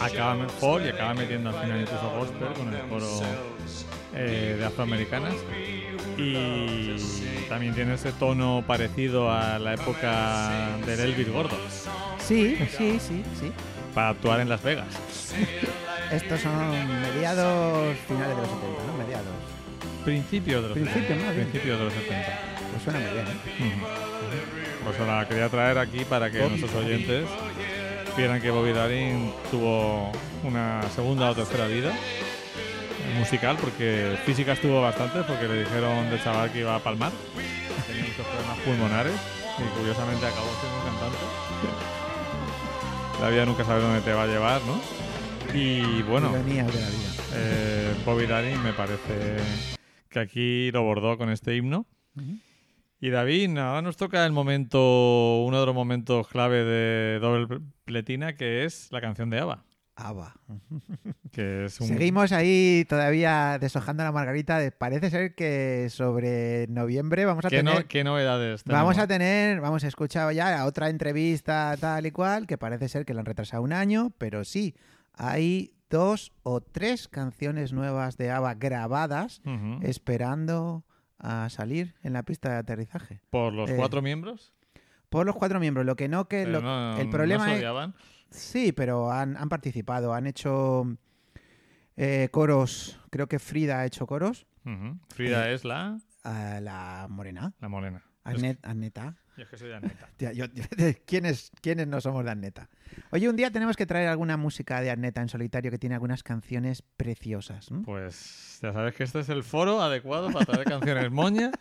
acaba 0.00 0.34
me- 0.36 0.48
folk 0.48 0.84
y 0.86 0.88
acaba 0.88 1.14
metiendo 1.14 1.50
al 1.50 1.56
final 1.62 1.80
incluso 1.80 2.10
gospel 2.16 2.48
con 2.56 2.72
el 2.74 2.80
coro 2.88 3.20
eh, 4.14 4.56
de 4.58 4.64
afroamericanas. 4.64 5.34
Y 6.16 6.96
también 7.52 7.74
tiene 7.74 7.92
ese 7.92 8.12
tono 8.12 8.64
parecido 8.66 9.30
a 9.30 9.58
la 9.58 9.74
época 9.74 10.78
del 10.86 11.00
Elvis 11.00 11.30
Gordo 11.30 11.54
Sí, 12.18 12.56
sí, 12.78 12.98
sí, 12.98 13.22
sí. 13.38 13.52
para 13.94 14.08
actuar 14.08 14.40
en 14.40 14.48
Las 14.48 14.62
Vegas. 14.62 14.86
Estos 16.10 16.40
son 16.40 16.70
mediados 17.02 17.94
finales 18.08 18.36
de 18.36 18.42
los 18.42 18.48
70, 18.48 18.84
¿no? 18.86 18.96
Mediados. 19.04 19.26
Principios 20.02 20.62
de 20.62 20.68
los 20.70 20.78
Principios, 20.78 21.08
70. 21.08 21.26
más 21.26 21.34
bien. 21.36 21.48
Principios 21.48 21.78
de 21.78 21.84
los 21.84 21.92
70. 21.92 22.38
Pues 22.70 22.82
suena 22.84 22.98
muy 23.00 23.10
bien, 23.12 23.26
¿eh? 23.26 23.72
Pues 24.84 25.00
la 25.06 25.28
quería 25.28 25.48
traer 25.50 25.76
aquí 25.76 26.06
para 26.06 26.30
que 26.30 26.38
Bobby, 26.38 26.58
nuestros 26.58 26.74
oyentes 26.82 27.28
supieran 28.08 28.40
que 28.40 28.50
Bobby 28.50 28.72
Darin 28.72 29.30
tuvo 29.50 30.10
una 30.42 30.80
segunda 30.94 31.30
o 31.30 31.34
tercera 31.34 31.66
vida 31.66 31.92
musical, 33.18 33.56
porque 33.60 34.16
física 34.24 34.52
estuvo 34.52 34.80
bastante, 34.80 35.22
porque 35.22 35.48
le 35.48 35.60
dijeron 35.60 36.10
de 36.10 36.22
chaval 36.22 36.50
que 36.52 36.60
iba 36.60 36.74
a 36.74 36.78
palmar, 36.80 37.12
tenía 37.86 38.04
muchos 38.04 38.26
problemas 38.26 38.58
pulmonares 38.60 39.14
y 39.58 39.78
curiosamente 39.78 40.26
acabó 40.26 40.48
siendo 40.60 40.78
un 40.78 40.84
cantante. 40.84 41.18
La 43.20 43.28
vida 43.30 43.46
nunca 43.46 43.64
sabe 43.64 43.82
dónde 43.82 44.00
te 44.00 44.12
va 44.12 44.24
a 44.24 44.26
llevar, 44.26 44.60
¿no? 44.62 44.80
Y 45.56 46.02
bueno, 46.02 46.30
Ironías 46.30 46.66
de 46.72 46.80
la 46.80 46.88
vida. 46.88 47.08
eh, 47.34 47.94
Bobby 48.04 48.26
Darin 48.26 48.62
me 48.62 48.72
parece 48.72 49.36
que 50.08 50.18
aquí 50.18 50.70
lo 50.72 50.82
bordó 50.82 51.18
con 51.18 51.30
este 51.30 51.54
himno. 51.56 51.86
Y 53.00 53.10
David, 53.10 53.56
ahora 53.58 53.82
nos 53.82 53.96
toca 53.96 54.24
el 54.24 54.32
momento, 54.32 55.42
uno 55.44 55.60
de 55.60 55.66
los 55.66 55.74
momentos 55.74 56.28
clave 56.28 56.64
de 56.64 57.18
Doble 57.18 57.60
Pletina, 57.84 58.34
que 58.34 58.64
es 58.64 58.88
la 58.92 59.00
canción 59.00 59.28
de 59.28 59.40
Ava. 59.40 59.64
Ava. 59.96 60.34
Que 61.32 61.64
es 61.64 61.80
un... 61.80 61.88
Seguimos 61.88 62.30
ahí 62.32 62.84
todavía 62.88 63.58
deshojando 63.58 64.04
la 64.04 64.12
margarita. 64.12 64.58
De- 64.58 64.70
Parece 64.70 65.08
ser 65.10 65.34
que 65.34 65.88
sobre 65.90 66.66
noviembre 66.68 67.24
vamos 67.24 67.44
a 67.44 67.48
¿Qué, 67.48 67.62
no- 67.62 67.70
tener. 67.72 67.86
qué 67.86 68.04
novedades 68.04 68.64
Vamos 68.64 68.98
a 68.98 69.06
tener, 69.06 69.60
vamos 69.62 69.82
a 69.84 69.88
escuchar 69.88 70.32
ya 70.34 70.66
otra 70.66 70.90
entrevista 70.90 71.74
tal 71.80 72.04
y 72.04 72.10
cual, 72.10 72.46
que 72.46 72.58
parece 72.58 72.88
ser 72.88 73.06
que 73.06 73.14
la 73.14 73.20
han 73.20 73.26
retrasado 73.26 73.62
un 73.62 73.72
año, 73.72 74.12
pero 74.18 74.44
sí, 74.44 74.74
hay 75.14 75.72
dos 75.88 76.32
o 76.42 76.60
tres 76.60 77.08
canciones 77.08 77.72
nuevas 77.72 78.16
de 78.18 78.30
ABBA 78.30 78.54
grabadas 78.54 79.40
esperando 79.82 80.84
a 81.18 81.48
salir 81.50 81.94
en 82.02 82.12
la 82.14 82.22
pista 82.24 82.50
de 82.50 82.56
aterrizaje. 82.56 83.20
Por 83.30 83.52
los 83.52 83.70
eh, 83.70 83.74
cuatro 83.76 84.02
miembros. 84.02 84.52
Por 85.08 85.26
los 85.26 85.36
cuatro 85.36 85.60
miembros, 85.60 85.86
lo 85.86 85.94
que 85.96 86.08
no 86.08 86.26
que 86.28 86.46
lo- 86.46 86.60
no- 86.62 86.98
el 86.98 87.06
no 87.06 87.10
problema 87.10 87.46
se 87.46 87.56
es. 87.56 87.64
Sí, 88.32 88.72
pero 88.72 89.10
han, 89.10 89.36
han 89.36 89.48
participado, 89.48 90.12
han 90.14 90.26
hecho 90.26 90.96
eh, 91.96 92.28
coros, 92.30 93.00
creo 93.10 93.26
que 93.28 93.38
Frida 93.38 93.80
ha 93.80 93.86
hecho 93.86 94.06
coros. 94.06 94.46
Frida 95.08 95.50
Eh, 95.50 95.54
es 95.54 95.64
la, 95.64 95.98
a 96.24 96.60
la 96.60 97.06
morena, 97.10 97.52
la 97.60 97.68
morena. 97.68 97.98
Es- 98.24 98.34
Agnet, 98.36 98.64
Agneta. 98.64 99.16
Yo 99.36 99.44
es 99.44 99.48
que 99.48 99.56
soy 99.56 99.68
de 99.68 99.76
Aneta. 99.76 100.08
Tía, 100.16 100.32
yo- 100.32 100.46
¿quiénes, 101.06 101.50
¿Quiénes 101.60 101.86
no 101.88 102.00
somos 102.00 102.24
de 102.24 102.30
Arneta? 102.30 102.68
Oye, 103.10 103.28
un 103.28 103.36
día 103.36 103.50
tenemos 103.50 103.76
que 103.76 103.86
traer 103.86 104.08
alguna 104.08 104.36
música 104.36 104.80
de 104.80 104.90
Arneta 104.90 105.20
en 105.22 105.28
solitario 105.28 105.70
que 105.70 105.78
tiene 105.78 105.94
algunas 105.94 106.22
canciones 106.22 106.82
preciosas. 106.96 107.68
Pues 107.84 108.58
ya 108.62 108.72
sabes 108.72 108.94
que 108.94 109.04
este 109.04 109.20
es 109.20 109.28
el 109.28 109.42
foro 109.42 109.80
adecuado 109.82 110.30
para 110.30 110.44
traer 110.46 110.64
canciones 110.64 111.10
moñas 111.10 111.52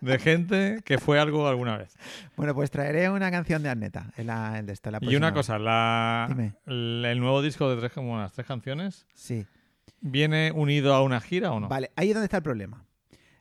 de 0.00 0.18
gente 0.18 0.80
que 0.84 0.98
fue 0.98 1.20
algo 1.20 1.46
alguna 1.46 1.76
vez. 1.76 1.94
Bueno, 2.36 2.54
pues 2.54 2.70
traeré 2.70 3.08
una 3.10 3.30
canción 3.30 3.62
de 3.62 3.68
Arneta 3.68 4.12
en 4.16 4.26
la, 4.26 4.58
en 4.58 4.68
esta, 4.68 4.90
la 4.90 4.98
Y 5.02 5.14
una 5.16 5.32
cosa, 5.32 5.58
la, 5.58 6.26
Dime. 6.28 6.54
el, 6.66 7.20
nuevo 7.20 7.42
disco 7.42 7.70
de 7.70 7.76
tres, 7.80 7.92
tres 8.34 8.46
canciones, 8.46 9.06
Sí. 9.14 9.46
¿viene 10.00 10.50
unido 10.52 10.94
a 10.94 11.02
una 11.02 11.20
gira 11.20 11.52
o 11.52 11.60
no? 11.60 11.68
Vale, 11.68 11.92
ahí 11.96 12.08
es 12.08 12.14
donde 12.14 12.24
está 12.24 12.38
el 12.38 12.42
problema. 12.42 12.84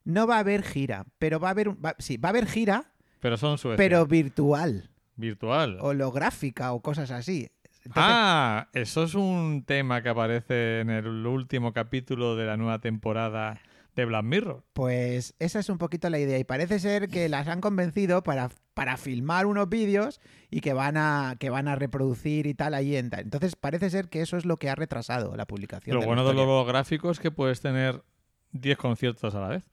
No 0.03 0.27
va 0.27 0.35
a 0.37 0.39
haber 0.39 0.63
gira, 0.63 1.05
pero 1.17 1.39
va 1.39 1.47
a 1.47 1.51
haber... 1.51 1.69
un- 1.69 1.79
va- 1.83 1.95
sí, 1.97 2.17
va 2.17 2.29
a 2.29 2.31
haber 2.31 2.45
gira, 2.45 2.91
Pero 3.19 3.37
son 3.37 3.57
Suecia. 3.57 3.77
pero 3.77 4.05
virtual, 4.05 4.90
virtual. 5.15 5.77
holográfica 5.81 6.73
o 6.73 6.81
cosas 6.81 7.11
así. 7.11 7.49
Entonces, 7.83 8.13
ah, 8.13 8.69
eso 8.73 9.03
es 9.03 9.15
un 9.15 9.63
tema 9.65 10.03
que 10.03 10.09
aparece 10.09 10.81
en 10.81 10.91
el 10.91 11.25
último 11.25 11.73
capítulo 11.73 12.35
de 12.35 12.45
la 12.45 12.55
nueva 12.55 12.79
temporada 12.79 13.59
de 13.95 14.05
Black 14.05 14.23
Mirror. 14.23 14.63
Pues 14.73 15.33
esa 15.39 15.59
es 15.59 15.69
un 15.69 15.77
poquito 15.77 16.09
la 16.09 16.19
idea 16.19 16.37
y 16.37 16.43
parece 16.43 16.79
ser 16.79 17.09
que 17.09 17.27
las 17.27 17.47
han 17.47 17.59
convencido 17.59 18.23
para, 18.23 18.49
para 18.73 18.97
filmar 18.97 19.45
unos 19.45 19.67
vídeos 19.67 20.21
y 20.49 20.61
que 20.61 20.73
van 20.73 20.95
a 20.95 21.35
que 21.39 21.49
van 21.49 21.67
a 21.67 21.75
reproducir 21.75 22.45
y 22.47 22.53
tal 22.53 22.73
ahí 22.73 22.95
en 22.95 23.09
tal. 23.09 23.21
Entonces 23.21 23.55
parece 23.55 23.89
ser 23.89 24.09
que 24.09 24.21
eso 24.21 24.37
es 24.37 24.45
lo 24.45 24.57
que 24.57 24.69
ha 24.69 24.75
retrasado 24.75 25.35
la 25.35 25.45
publicación. 25.45 25.95
Lo 25.95 26.01
de 26.01 26.07
bueno 26.07 26.25
de 26.25 26.33
los 26.33 26.67
gráficos 26.67 27.17
es 27.17 27.19
que 27.19 27.31
puedes 27.31 27.61
tener 27.61 28.03
10 28.51 28.77
conciertos 28.77 29.35
a 29.35 29.41
la 29.41 29.47
vez 29.47 29.63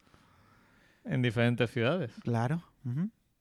en 1.05 1.23
diferentes 1.23 1.71
ciudades. 1.71 2.13
Claro. 2.23 2.63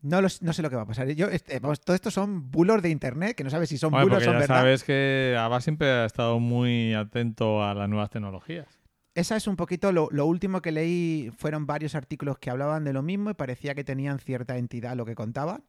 No, 0.02 0.22
lo 0.22 0.28
s- 0.28 0.44
no 0.46 0.54
sé 0.54 0.62
lo 0.62 0.70
que 0.70 0.76
va 0.76 0.84
a 0.84 0.86
pasar. 0.86 1.08
Yo, 1.10 1.28
este, 1.28 1.60
vamos, 1.60 1.82
todo 1.82 1.96
esto 1.96 2.12
son 2.12 2.52
bulos 2.52 2.82
de 2.82 2.90
internet, 2.90 3.36
que 3.36 3.44
no 3.44 3.50
sabes 3.50 3.70
si 3.70 3.78
son 3.78 3.92
bulos 3.92 4.20
o 4.22 4.26
son 4.26 4.34
ya 4.36 4.40
verdad. 4.40 4.56
sabes 4.60 4.84
que 4.84 5.36
ABBA 5.40 5.62
siempre 5.62 5.90
ha 5.90 6.06
estado 6.06 6.40
muy 6.40 6.94
atento 6.94 7.64
a 7.64 7.74
las 7.74 7.90
nuevas 7.90 8.10
tecnologías. 8.10 8.68
Esa 9.16 9.36
es 9.36 9.48
un 9.48 9.56
poquito 9.56 9.92
lo, 9.92 10.10
lo 10.12 10.28
último 10.28 10.62
que 10.62 10.72
leí. 10.72 11.32
Fueron 11.36 11.66
varios 11.66 11.96
artículos 11.96 12.38
que 12.38 12.52
hablaban 12.52 12.84
de 12.84 12.94
lo 12.94 13.02
mismo 13.02 13.32
y 13.32 13.34
parecía 13.34 13.74
que 13.74 13.84
tenían 13.84 14.20
cierta 14.20 14.58
entidad 14.60 14.96
lo 14.96 15.06
que 15.06 15.16
contaban. 15.16 15.64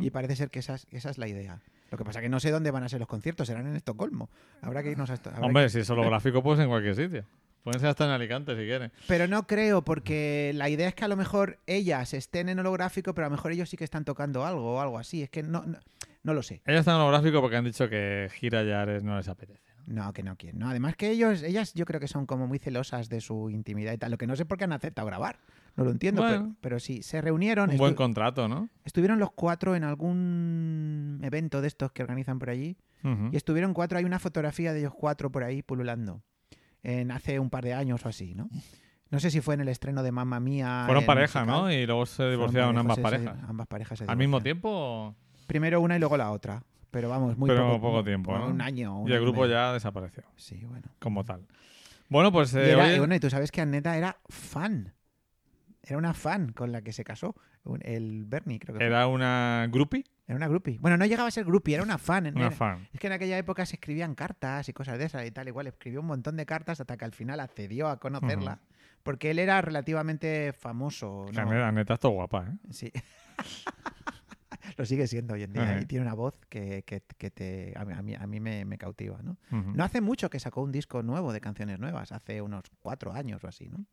Y 0.00 0.08
parece 0.10 0.36
ser 0.36 0.48
que 0.50 0.60
esa 0.60 0.76
es, 0.76 0.86
esa 0.90 1.10
es 1.10 1.18
la 1.18 1.28
idea. 1.28 1.60
Lo 1.90 1.98
que 1.98 2.04
pasa 2.04 2.22
que 2.22 2.30
no 2.30 2.40
sé 2.40 2.50
dónde 2.50 2.70
van 2.70 2.82
a 2.82 2.88
ser 2.88 3.00
los 3.00 3.08
conciertos, 3.08 3.46
serán 3.46 3.66
en 3.66 3.76
Estocolmo. 3.76 4.30
Habrá 4.62 4.82
que 4.82 4.90
irnos 4.90 5.10
a 5.10 5.14
esto. 5.14 5.30
Hombre, 5.42 5.64
que- 5.64 5.68
si 5.68 5.78
es 5.80 5.90
holográfico, 5.90 6.42
pues 6.42 6.58
en 6.60 6.68
cualquier 6.68 6.96
sitio. 6.96 7.24
Pueden 7.64 7.80
ser 7.80 7.88
hasta 7.88 8.04
en 8.04 8.10
Alicante 8.10 8.54
si 8.54 8.62
quieren. 8.66 8.92
Pero 9.08 9.26
no 9.26 9.46
creo, 9.46 9.82
porque 9.82 10.52
la 10.54 10.68
idea 10.68 10.86
es 10.86 10.94
que 10.94 11.04
a 11.04 11.08
lo 11.08 11.16
mejor 11.16 11.58
ellas 11.66 12.12
estén 12.14 12.48
en 12.50 12.58
holográfico, 12.58 13.14
pero 13.14 13.26
a 13.26 13.30
lo 13.30 13.36
mejor 13.36 13.52
ellos 13.52 13.70
sí 13.70 13.76
que 13.76 13.84
están 13.84 14.04
tocando 14.04 14.44
algo 14.44 14.74
o 14.76 14.80
algo 14.80 14.98
así. 14.98 15.22
Es 15.22 15.30
que 15.30 15.42
no, 15.42 15.62
no, 15.64 15.78
no 16.22 16.34
lo 16.34 16.42
sé. 16.42 16.60
Ellos 16.66 16.80
están 16.80 16.96
en 16.96 17.00
holográfico 17.00 17.40
porque 17.40 17.56
han 17.56 17.64
dicho 17.64 17.88
que 17.88 18.28
gira 18.34 18.62
ya 18.64 18.84
no 19.00 19.16
les 19.16 19.28
apetece. 19.28 19.62
No, 19.86 20.12
que 20.12 20.22
no 20.22 20.36
quieren. 20.36 20.58
No, 20.60 20.68
además 20.70 20.96
que 20.96 21.10
ellos, 21.10 21.42
ellas 21.42 21.74
yo 21.74 21.84
creo 21.84 22.00
que 22.00 22.08
son 22.08 22.26
como 22.26 22.46
muy 22.46 22.58
celosas 22.58 23.08
de 23.08 23.20
su 23.20 23.50
intimidad 23.50 23.92
y 23.92 23.98
tal. 23.98 24.10
Lo 24.10 24.18
que 24.18 24.26
no 24.26 24.36
sé 24.36 24.44
por 24.46 24.56
qué 24.58 24.64
han 24.64 24.72
aceptado 24.72 25.06
grabar. 25.06 25.38
No 25.76 25.84
lo 25.84 25.90
entiendo, 25.90 26.22
Bueno. 26.22 26.38
pero, 26.42 26.56
pero 26.60 26.80
sí, 26.80 27.02
se 27.02 27.20
reunieron. 27.20 27.70
Un 27.70 27.76
buen 27.78 27.94
contrato, 27.94 28.46
¿no? 28.46 28.68
estuvieron 28.84 29.18
los 29.18 29.32
cuatro 29.32 29.74
en 29.74 29.84
algún 29.84 31.20
evento 31.22 31.60
de 31.60 31.68
estos 31.68 31.92
que 31.92 32.02
organizan 32.02 32.38
por 32.38 32.50
allí. 32.50 32.76
Y 33.32 33.36
estuvieron 33.36 33.74
cuatro, 33.74 33.98
hay 33.98 34.04
una 34.04 34.18
fotografía 34.18 34.72
de 34.72 34.78
ellos 34.80 34.94
cuatro 34.94 35.30
por 35.30 35.44
ahí 35.44 35.62
pululando. 35.62 36.22
En 36.84 37.10
hace 37.10 37.40
un 37.40 37.50
par 37.50 37.64
de 37.64 37.74
años 37.74 38.04
o 38.06 38.08
así, 38.08 38.34
¿no? 38.34 38.48
No 39.10 39.18
sé 39.20 39.30
si 39.30 39.40
fue 39.40 39.54
en 39.54 39.62
el 39.62 39.68
estreno 39.68 40.02
de 40.02 40.12
Mamma 40.12 40.38
Mía. 40.38 40.84
Fueron 40.86 41.04
pareja, 41.06 41.40
musical. 41.44 41.62
¿no? 41.64 41.72
Y 41.72 41.86
luego 41.86 42.06
se 42.06 42.28
divorciaron 42.30 42.76
ambas 42.78 42.98
parejas. 42.98 43.36
ambas 43.48 43.66
parejas 43.66 43.98
se 43.98 44.04
¿Al 44.06 44.16
mismo 44.16 44.40
tiempo? 44.40 45.14
Primero 45.46 45.80
una 45.80 45.96
y 45.96 45.98
luego 45.98 46.16
la 46.16 46.30
otra. 46.30 46.62
Pero 46.90 47.08
vamos, 47.08 47.36
muy 47.36 47.48
Pero 47.48 47.66
poco, 47.66 47.80
poco 47.80 48.04
tiempo, 48.04 48.36
¿no? 48.38 48.46
Un 48.46 48.60
año. 48.60 49.00
un 49.00 49.08
Y 49.10 49.12
el 49.12 49.20
grupo 49.20 49.42
medio. 49.42 49.54
ya 49.54 49.72
desapareció, 49.72 50.22
Sí, 50.36 50.64
bueno. 50.64 50.86
como 51.00 51.24
tal. 51.24 51.44
Bueno, 52.08 52.30
pues 52.30 52.52
Y, 52.54 52.58
eh, 52.58 52.72
era- 52.72 52.98
bueno, 52.98 53.14
y 53.16 53.20
tú 53.20 53.30
sabes 53.30 53.50
que 53.50 53.60
Anneta 53.60 53.96
era 53.96 54.18
fan. 54.28 54.92
Era 55.82 55.98
una 55.98 56.14
fan 56.14 56.52
con 56.52 56.70
la 56.70 56.82
que 56.82 56.92
se 56.92 57.02
casó. 57.02 57.34
El 57.80 58.24
Bernie, 58.26 58.58
creo 58.58 58.74
que 58.74 58.78
fue. 58.78 58.86
era 58.86 59.06
una 59.06 59.66
groupie, 59.70 60.04
Era 60.26 60.36
una 60.36 60.48
groupie. 60.48 60.78
Bueno, 60.80 60.96
no 60.96 61.04
llegaba 61.04 61.28
a 61.28 61.30
ser 61.30 61.44
groupie, 61.44 61.74
era 61.74 61.82
una 61.82 61.98
fan. 61.98 62.26
una 62.28 62.46
Era- 62.46 62.50
fan. 62.50 62.88
Es 62.92 63.00
que 63.00 63.06
en 63.08 63.12
aquella 63.12 63.36
época 63.36 63.66
se 63.66 63.76
escribían 63.76 64.14
cartas 64.14 64.68
y 64.68 64.72
cosas 64.72 64.98
de 64.98 65.04
esas 65.04 65.26
y 65.26 65.30
tal, 65.30 65.48
igual. 65.48 65.66
Escribió 65.66 66.00
un 66.00 66.06
montón 66.06 66.36
de 66.36 66.46
cartas 66.46 66.80
hasta 66.80 66.96
que 66.96 67.04
al 67.04 67.12
final 67.12 67.40
accedió 67.40 67.88
a 67.88 68.00
conocerla. 68.00 68.60
Porque 69.02 69.30
él 69.32 69.38
era 69.38 69.60
relativamente 69.60 70.54
famoso. 70.54 71.26
¿no? 71.32 71.52
La 71.52 71.70
neta 71.72 71.94
está 71.94 72.08
guapa, 72.08 72.46
¿eh? 72.48 72.56
Sí. 72.70 72.90
Lo 74.78 74.86
sigue 74.86 75.06
siendo 75.06 75.34
hoy 75.34 75.42
en 75.42 75.52
día. 75.52 75.62
Ajá. 75.62 75.80
Y 75.82 75.86
tiene 75.86 76.04
una 76.06 76.14
voz 76.14 76.40
que, 76.48 76.82
que- 76.84 77.02
que 77.18 77.30
te, 77.30 77.74
a 77.76 77.84
mí, 77.84 78.14
a 78.14 78.26
mí- 78.26 78.40
me, 78.40 78.64
me 78.64 78.78
cautiva, 78.78 79.20
¿no? 79.22 79.36
Ujú. 79.52 79.72
No 79.74 79.84
hace 79.84 80.00
mucho 80.00 80.30
que 80.30 80.40
sacó 80.40 80.62
un 80.62 80.72
disco 80.72 81.02
nuevo 81.02 81.32
de 81.34 81.40
canciones 81.40 81.78
nuevas, 81.78 82.12
hace 82.12 82.40
unos 82.40 82.64
cuatro 82.80 83.12
años 83.12 83.44
o 83.44 83.48
así, 83.48 83.68
¿no? 83.68 83.84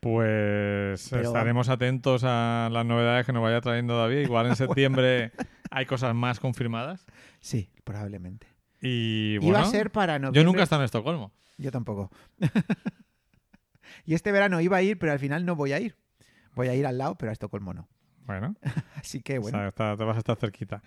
Pues 0.00 1.08
Pero- 1.10 1.22
estaremos 1.22 1.68
atentos 1.68 2.22
a 2.24 2.68
las 2.72 2.86
novedades 2.86 3.26
que 3.26 3.32
nos 3.32 3.42
vaya 3.42 3.60
trayendo 3.60 3.98
David. 3.98 4.18
Igual 4.20 4.46
en 4.46 4.56
septiembre 4.56 5.32
hay 5.70 5.86
cosas 5.86 6.14
más 6.14 6.40
confirmadas. 6.40 7.04
Sí, 7.40 7.70
probablemente. 7.84 8.46
Y 8.80 9.38
Iba 9.44 9.60
a 9.60 9.64
ser 9.64 9.90
para 9.90 10.18
noviembre. 10.18 10.40
yo 10.40 10.44
nunca 10.44 10.60
he 10.60 10.62
estado 10.64 10.82
en 10.82 10.86
Estocolmo. 10.86 11.32
Yo 11.56 11.72
tampoco. 11.72 12.10
y 14.04 14.14
este 14.14 14.30
verano 14.32 14.60
iba 14.60 14.76
a 14.76 14.82
ir, 14.82 14.98
pero 14.98 15.12
al 15.12 15.18
final 15.18 15.44
no 15.44 15.56
voy 15.56 15.72
a 15.72 15.80
ir. 15.80 15.96
Voy 16.54 16.68
a 16.68 16.74
ir 16.74 16.86
al 16.86 16.98
lado, 16.98 17.16
pero 17.16 17.30
a 17.30 17.32
Estocolmo 17.32 17.74
no. 17.74 17.88
Bueno, 18.24 18.54
Así 18.96 19.20
que 19.22 19.38
o 19.38 19.42
bueno. 19.42 19.58
sea, 19.58 19.68
está- 19.68 19.96
te 19.96 20.04
vas 20.04 20.16
a 20.16 20.18
estar 20.18 20.36
cerquita. 20.36 20.82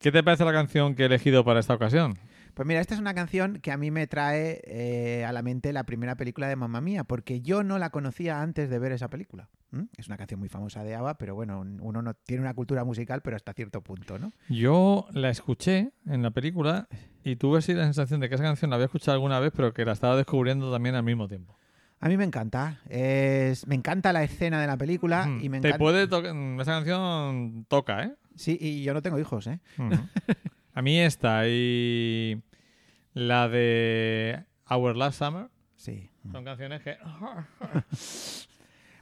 ¿Qué 0.00 0.10
te 0.10 0.22
parece 0.22 0.44
la 0.44 0.52
canción 0.52 0.94
que 0.94 1.02
he 1.04 1.06
elegido 1.06 1.44
para 1.44 1.60
esta 1.60 1.74
ocasión? 1.74 2.18
Pues 2.58 2.66
mira, 2.66 2.80
esta 2.80 2.94
es 2.94 2.98
una 3.00 3.14
canción 3.14 3.60
que 3.60 3.70
a 3.70 3.76
mí 3.76 3.92
me 3.92 4.08
trae 4.08 4.60
eh, 4.64 5.24
a 5.24 5.30
la 5.30 5.42
mente 5.42 5.72
la 5.72 5.84
primera 5.84 6.16
película 6.16 6.48
de 6.48 6.56
Mamma 6.56 6.80
Mía, 6.80 7.04
porque 7.04 7.40
yo 7.40 7.62
no 7.62 7.78
la 7.78 7.90
conocía 7.90 8.42
antes 8.42 8.68
de 8.68 8.80
ver 8.80 8.90
esa 8.90 9.08
película. 9.08 9.48
¿Mm? 9.70 9.82
Es 9.96 10.08
una 10.08 10.16
canción 10.16 10.40
muy 10.40 10.48
famosa 10.48 10.82
de 10.82 10.96
ABBA, 10.96 11.18
pero 11.18 11.36
bueno, 11.36 11.60
uno 11.60 12.02
no 12.02 12.14
tiene 12.14 12.42
una 12.42 12.54
cultura 12.54 12.82
musical, 12.82 13.20
pero 13.22 13.36
hasta 13.36 13.52
cierto 13.52 13.80
punto, 13.80 14.18
¿no? 14.18 14.32
Yo 14.48 15.06
la 15.12 15.30
escuché 15.30 15.92
en 16.04 16.24
la 16.24 16.32
película 16.32 16.88
y 17.22 17.36
tuve 17.36 17.58
así 17.58 17.74
la 17.74 17.84
sensación 17.84 18.18
de 18.18 18.28
que 18.28 18.34
esa 18.34 18.42
canción 18.42 18.70
la 18.70 18.74
había 18.74 18.86
escuchado 18.86 19.12
alguna 19.14 19.38
vez, 19.38 19.52
pero 19.54 19.72
que 19.72 19.84
la 19.84 19.92
estaba 19.92 20.16
descubriendo 20.16 20.72
también 20.72 20.96
al 20.96 21.04
mismo 21.04 21.28
tiempo. 21.28 21.56
A 22.00 22.08
mí 22.08 22.16
me 22.16 22.24
encanta. 22.24 22.80
Es, 22.88 23.68
me 23.68 23.76
encanta 23.76 24.12
la 24.12 24.24
escena 24.24 24.60
de 24.60 24.66
la 24.66 24.76
película 24.76 25.28
y 25.40 25.48
me 25.48 25.60
Te 25.60 25.68
encanta. 25.68 25.78
puede 25.78 26.08
tocar. 26.08 26.34
Esa 26.60 26.72
canción 26.72 27.66
toca, 27.68 28.02
¿eh? 28.02 28.14
Sí, 28.34 28.58
y 28.60 28.82
yo 28.82 28.94
no 28.94 29.00
tengo 29.00 29.20
hijos, 29.20 29.46
¿eh? 29.46 29.60
A 30.74 30.82
mí 30.82 31.00
esta 31.00 31.42
y 31.48 32.40
la 33.14 33.48
de 33.48 34.44
Our 34.70 34.96
Last 34.96 35.18
Summer 35.18 35.48
Sí. 35.76 36.10
son 36.32 36.44
canciones 36.44 36.82
que. 36.82 36.96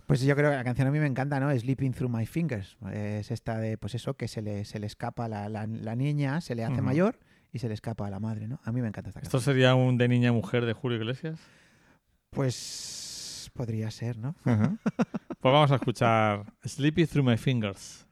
Pues 0.07 0.21
yo 0.21 0.37
creo 0.37 0.51
que 0.51 0.57
la 0.57 0.62
canción 0.64 0.87
a 0.87 0.90
mí 0.92 1.01
me 1.01 1.07
encanta, 1.07 1.40
¿no? 1.40 1.51
Sleeping 1.59 1.92
Through 1.92 2.11
My 2.16 2.27
Fingers. 2.27 2.77
Es 2.92 3.31
esta 3.33 3.59
de, 3.59 3.77
pues 3.77 3.95
eso, 3.97 4.14
que 4.14 4.29
se 4.29 4.40
le, 4.40 4.64
se 4.64 4.79
le 4.79 4.87
escapa 4.87 5.27
la, 5.27 5.49
la- 5.49 5.66
la 5.66 5.97
niña, 5.97 6.40
se 6.40 6.55
le 6.55 6.64
hace 6.64 6.81
mayor 6.83 7.19
y 7.53 7.59
se 7.59 7.66
le 7.69 7.75
escapa 7.75 8.07
a 8.07 8.11
la 8.11 8.21
madre, 8.21 8.47
¿no? 8.47 8.61
A 8.64 8.71
mí 8.71 8.81
me 8.83 8.88
encanta 8.88 9.11
esta 9.11 9.21
¿Esto 9.21 9.38
canción. 9.38 9.55
sería 9.55 9.75
un 9.75 9.99
de 9.99 10.07
niña 10.07 10.31
mujer 10.33 10.64
de 10.64 10.75
Julio 10.75 10.99
Iglesias? 10.99 11.40
Pues 12.31 13.51
podría 13.55 13.90
ser, 13.90 14.16
¿no? 14.19 14.35
Pues 15.38 15.53
vamos 15.53 15.71
a 15.71 15.77
escuchar 15.77 16.45
Sleepy 16.64 17.07
Through 17.07 17.25
My 17.29 17.37
Fingers. 17.37 18.06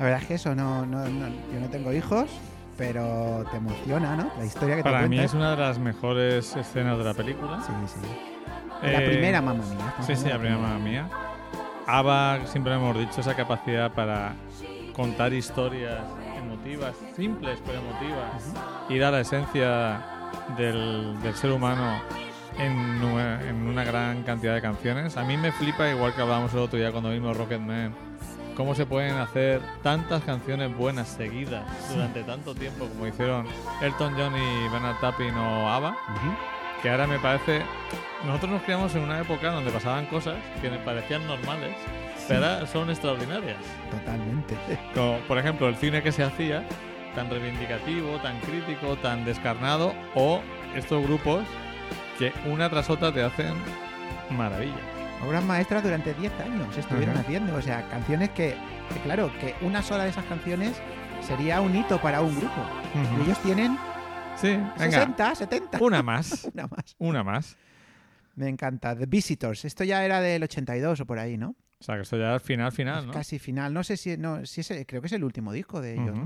La 0.00 0.06
verdad 0.06 0.22
es 0.22 0.28
que 0.28 0.34
eso 0.34 0.54
no, 0.54 0.86
no, 0.86 1.06
no- 1.08 1.28
yo 1.52 1.60
no 1.60 1.68
tengo 1.68 1.92
hijos, 1.92 2.30
pero 2.78 3.44
te 3.50 3.58
emociona, 3.58 4.16
¿no? 4.16 4.30
La 4.38 4.46
historia 4.46 4.76
que 4.76 4.82
te 4.82 4.90
Para 4.90 5.06
mí 5.06 5.18
es 5.18 5.34
una 5.34 5.50
de 5.50 5.56
las 5.58 5.78
mejores 5.78 6.56
escenas 6.56 6.96
de 6.96 7.04
la 7.04 7.12
película. 7.12 7.60
Sí, 7.66 7.72
sí. 7.86 8.00
La 8.82 8.98
Eh, 9.02 9.06
primera 9.06 9.42
mamá 9.42 9.62
mía. 9.62 9.94
Sí, 10.00 10.16
sí, 10.16 10.26
la 10.26 10.38
primera 10.38 10.56
mamá 10.56 10.78
mía. 10.78 11.06
ABBA, 11.86 12.46
siempre 12.46 12.72
hemos 12.74 12.96
dicho, 12.98 13.20
esa 13.20 13.34
capacidad 13.36 13.92
para 13.92 14.32
contar 14.96 15.34
historias 15.34 16.00
emotivas, 16.42 16.94
simples 17.14 17.58
pero 17.66 17.78
emotivas, 17.80 18.54
ir 18.88 19.04
a 19.04 19.10
la 19.10 19.20
esencia 19.20 20.00
del, 20.56 21.20
del 21.22 21.34
ser 21.34 21.50
humano 21.52 22.00
en, 22.58 22.72
en 23.46 23.66
una 23.68 23.84
gran 23.84 24.22
cantidad 24.22 24.54
de 24.54 24.62
canciones. 24.62 25.18
A 25.18 25.24
mí 25.24 25.36
me 25.36 25.52
flipa, 25.52 25.90
igual 25.90 26.14
que 26.14 26.22
hablábamos 26.22 26.54
el 26.54 26.60
otro 26.60 26.78
día 26.78 26.90
cuando 26.90 27.10
vimos 27.10 27.36
Rocketman, 27.36 27.92
cómo 28.60 28.74
se 28.74 28.84
pueden 28.84 29.16
hacer 29.16 29.62
tantas 29.82 30.22
canciones 30.22 30.76
buenas 30.76 31.08
seguidas 31.08 31.64
durante 31.90 32.22
tanto 32.24 32.54
tiempo 32.54 32.86
como 32.88 33.06
hicieron 33.06 33.46
Elton 33.80 34.12
John 34.18 34.34
y 34.36 34.68
Bernard 34.68 35.00
Tapping 35.00 35.34
o 35.34 35.70
ABBA 35.70 35.96
que 36.82 36.90
ahora 36.90 37.06
me 37.06 37.18
parece. 37.18 37.62
Nosotros 38.26 38.50
nos 38.50 38.62
criamos 38.62 38.94
en 38.94 39.00
una 39.00 39.18
época 39.18 39.50
donde 39.50 39.70
pasaban 39.70 40.04
cosas 40.06 40.36
que 40.60 40.68
me 40.68 40.76
parecían 40.76 41.26
normales, 41.26 41.74
pero 42.28 42.44
ahora 42.44 42.66
son 42.66 42.90
extraordinarias. 42.90 43.56
Totalmente. 43.90 44.54
Como, 44.94 45.18
por 45.20 45.38
ejemplo, 45.38 45.66
el 45.66 45.76
cine 45.76 46.02
que 46.02 46.12
se 46.12 46.22
hacía, 46.22 46.62
tan 47.14 47.30
reivindicativo, 47.30 48.18
tan 48.18 48.38
crítico, 48.40 48.96
tan 48.96 49.24
descarnado, 49.24 49.94
o 50.14 50.42
estos 50.76 51.02
grupos 51.02 51.44
que 52.18 52.30
una 52.44 52.68
tras 52.68 52.90
otra 52.90 53.10
te 53.10 53.22
hacen 53.22 53.54
maravillas. 54.30 54.89
Obras 55.26 55.44
maestras 55.44 55.82
durante 55.82 56.14
10 56.14 56.32
años 56.40 56.76
estuvieron 56.76 57.14
Ajá. 57.16 57.20
haciendo. 57.20 57.54
O 57.56 57.62
sea, 57.62 57.88
canciones 57.88 58.30
que, 58.30 58.54
que, 58.92 59.00
claro, 59.02 59.30
que 59.38 59.54
una 59.62 59.82
sola 59.82 60.04
de 60.04 60.10
esas 60.10 60.24
canciones 60.24 60.80
sería 61.22 61.60
un 61.60 61.76
hito 61.76 62.00
para 62.00 62.20
un 62.22 62.34
grupo. 62.34 62.62
Y 63.18 63.22
ellos 63.24 63.38
tienen 63.42 63.76
Sí, 64.36 64.48
venga, 64.48 64.74
60, 64.78 65.34
70. 65.34 65.78
una 65.82 66.02
más. 66.02 66.44
Una 66.54 66.66
más. 66.66 66.96
Una 66.98 67.22
más. 67.24 67.56
Me 68.36 68.48
encanta. 68.48 68.96
The 68.96 69.04
Visitors. 69.06 69.64
Esto 69.66 69.84
ya 69.84 70.02
era 70.04 70.20
del 70.22 70.42
82 70.42 71.00
o 71.00 71.06
por 71.06 71.18
ahí, 71.18 71.36
¿no? 71.36 71.50
O 71.78 71.84
sea, 71.84 71.96
que 71.96 72.02
esto 72.02 72.16
ya 72.16 72.36
es 72.36 72.42
final, 72.42 72.72
final, 72.72 73.06
¿no? 73.06 73.12
Casi 73.12 73.38
final. 73.38 73.74
No 73.74 73.84
sé 73.84 73.96
si, 73.98 74.16
no, 74.16 74.46
si 74.46 74.62
es, 74.62 74.72
creo 74.86 75.02
que 75.02 75.08
es 75.08 75.12
el 75.12 75.24
último 75.24 75.52
disco 75.52 75.80
de 75.80 75.94
ellos. 75.94 76.18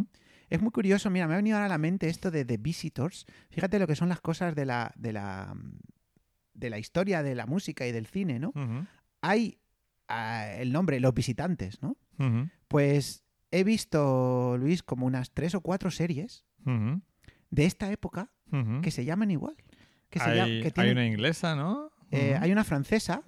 Es 0.49 0.61
muy 0.61 0.71
curioso, 0.71 1.11
mira, 1.11 1.27
me 1.27 1.35
ha 1.35 1.39
venido 1.39 1.57
ahora 1.57 1.67
a 1.67 1.71
la 1.71 1.79
mente 1.79 2.09
esto 2.09 2.31
de 2.31 2.45
The 2.45 2.59
Visitors. 2.59 3.27
Fíjate 3.51 3.79
lo 3.79 3.87
que 3.87 3.97
son 3.97 4.09
las 4.09 4.21
cosas 4.21 4.55
de 4.55 4.67
la, 4.67 4.93
de 4.97 5.13
la, 5.13 5.55
de 6.55 6.71
la 6.71 6.79
historia 6.79 7.23
de 7.23 7.35
la 7.35 7.47
música 7.47 7.87
y 7.87 7.93
del 7.93 8.07
cine, 8.07 8.39
¿no? 8.39 8.53
Hay 9.21 9.59
ah, 10.09 10.49
el 10.59 10.73
nombre, 10.73 11.01
Los 11.01 11.15
Visitantes, 11.15 11.83
¿no? 11.83 11.97
Pues 12.69 13.25
he 13.51 13.65
visto, 13.65 14.57
Luis, 14.59 14.83
como 14.83 15.07
unas 15.07 15.33
tres 15.33 15.55
o 15.55 15.61
cuatro 15.61 15.91
series 15.91 16.45
de 17.51 17.65
esta 17.67 17.91
época 17.93 18.31
que 18.83 18.91
se 18.91 19.05
llaman 19.05 19.31
igual. 19.31 19.57
Que 20.11 20.21
se 20.21 20.31
hay, 20.31 20.91
una 20.91 21.05
inglesa, 21.05 21.57
¿no? 21.57 21.91
eh, 22.13 22.39
hay 22.41 22.53
una 22.53 22.63
francesa 22.63 23.23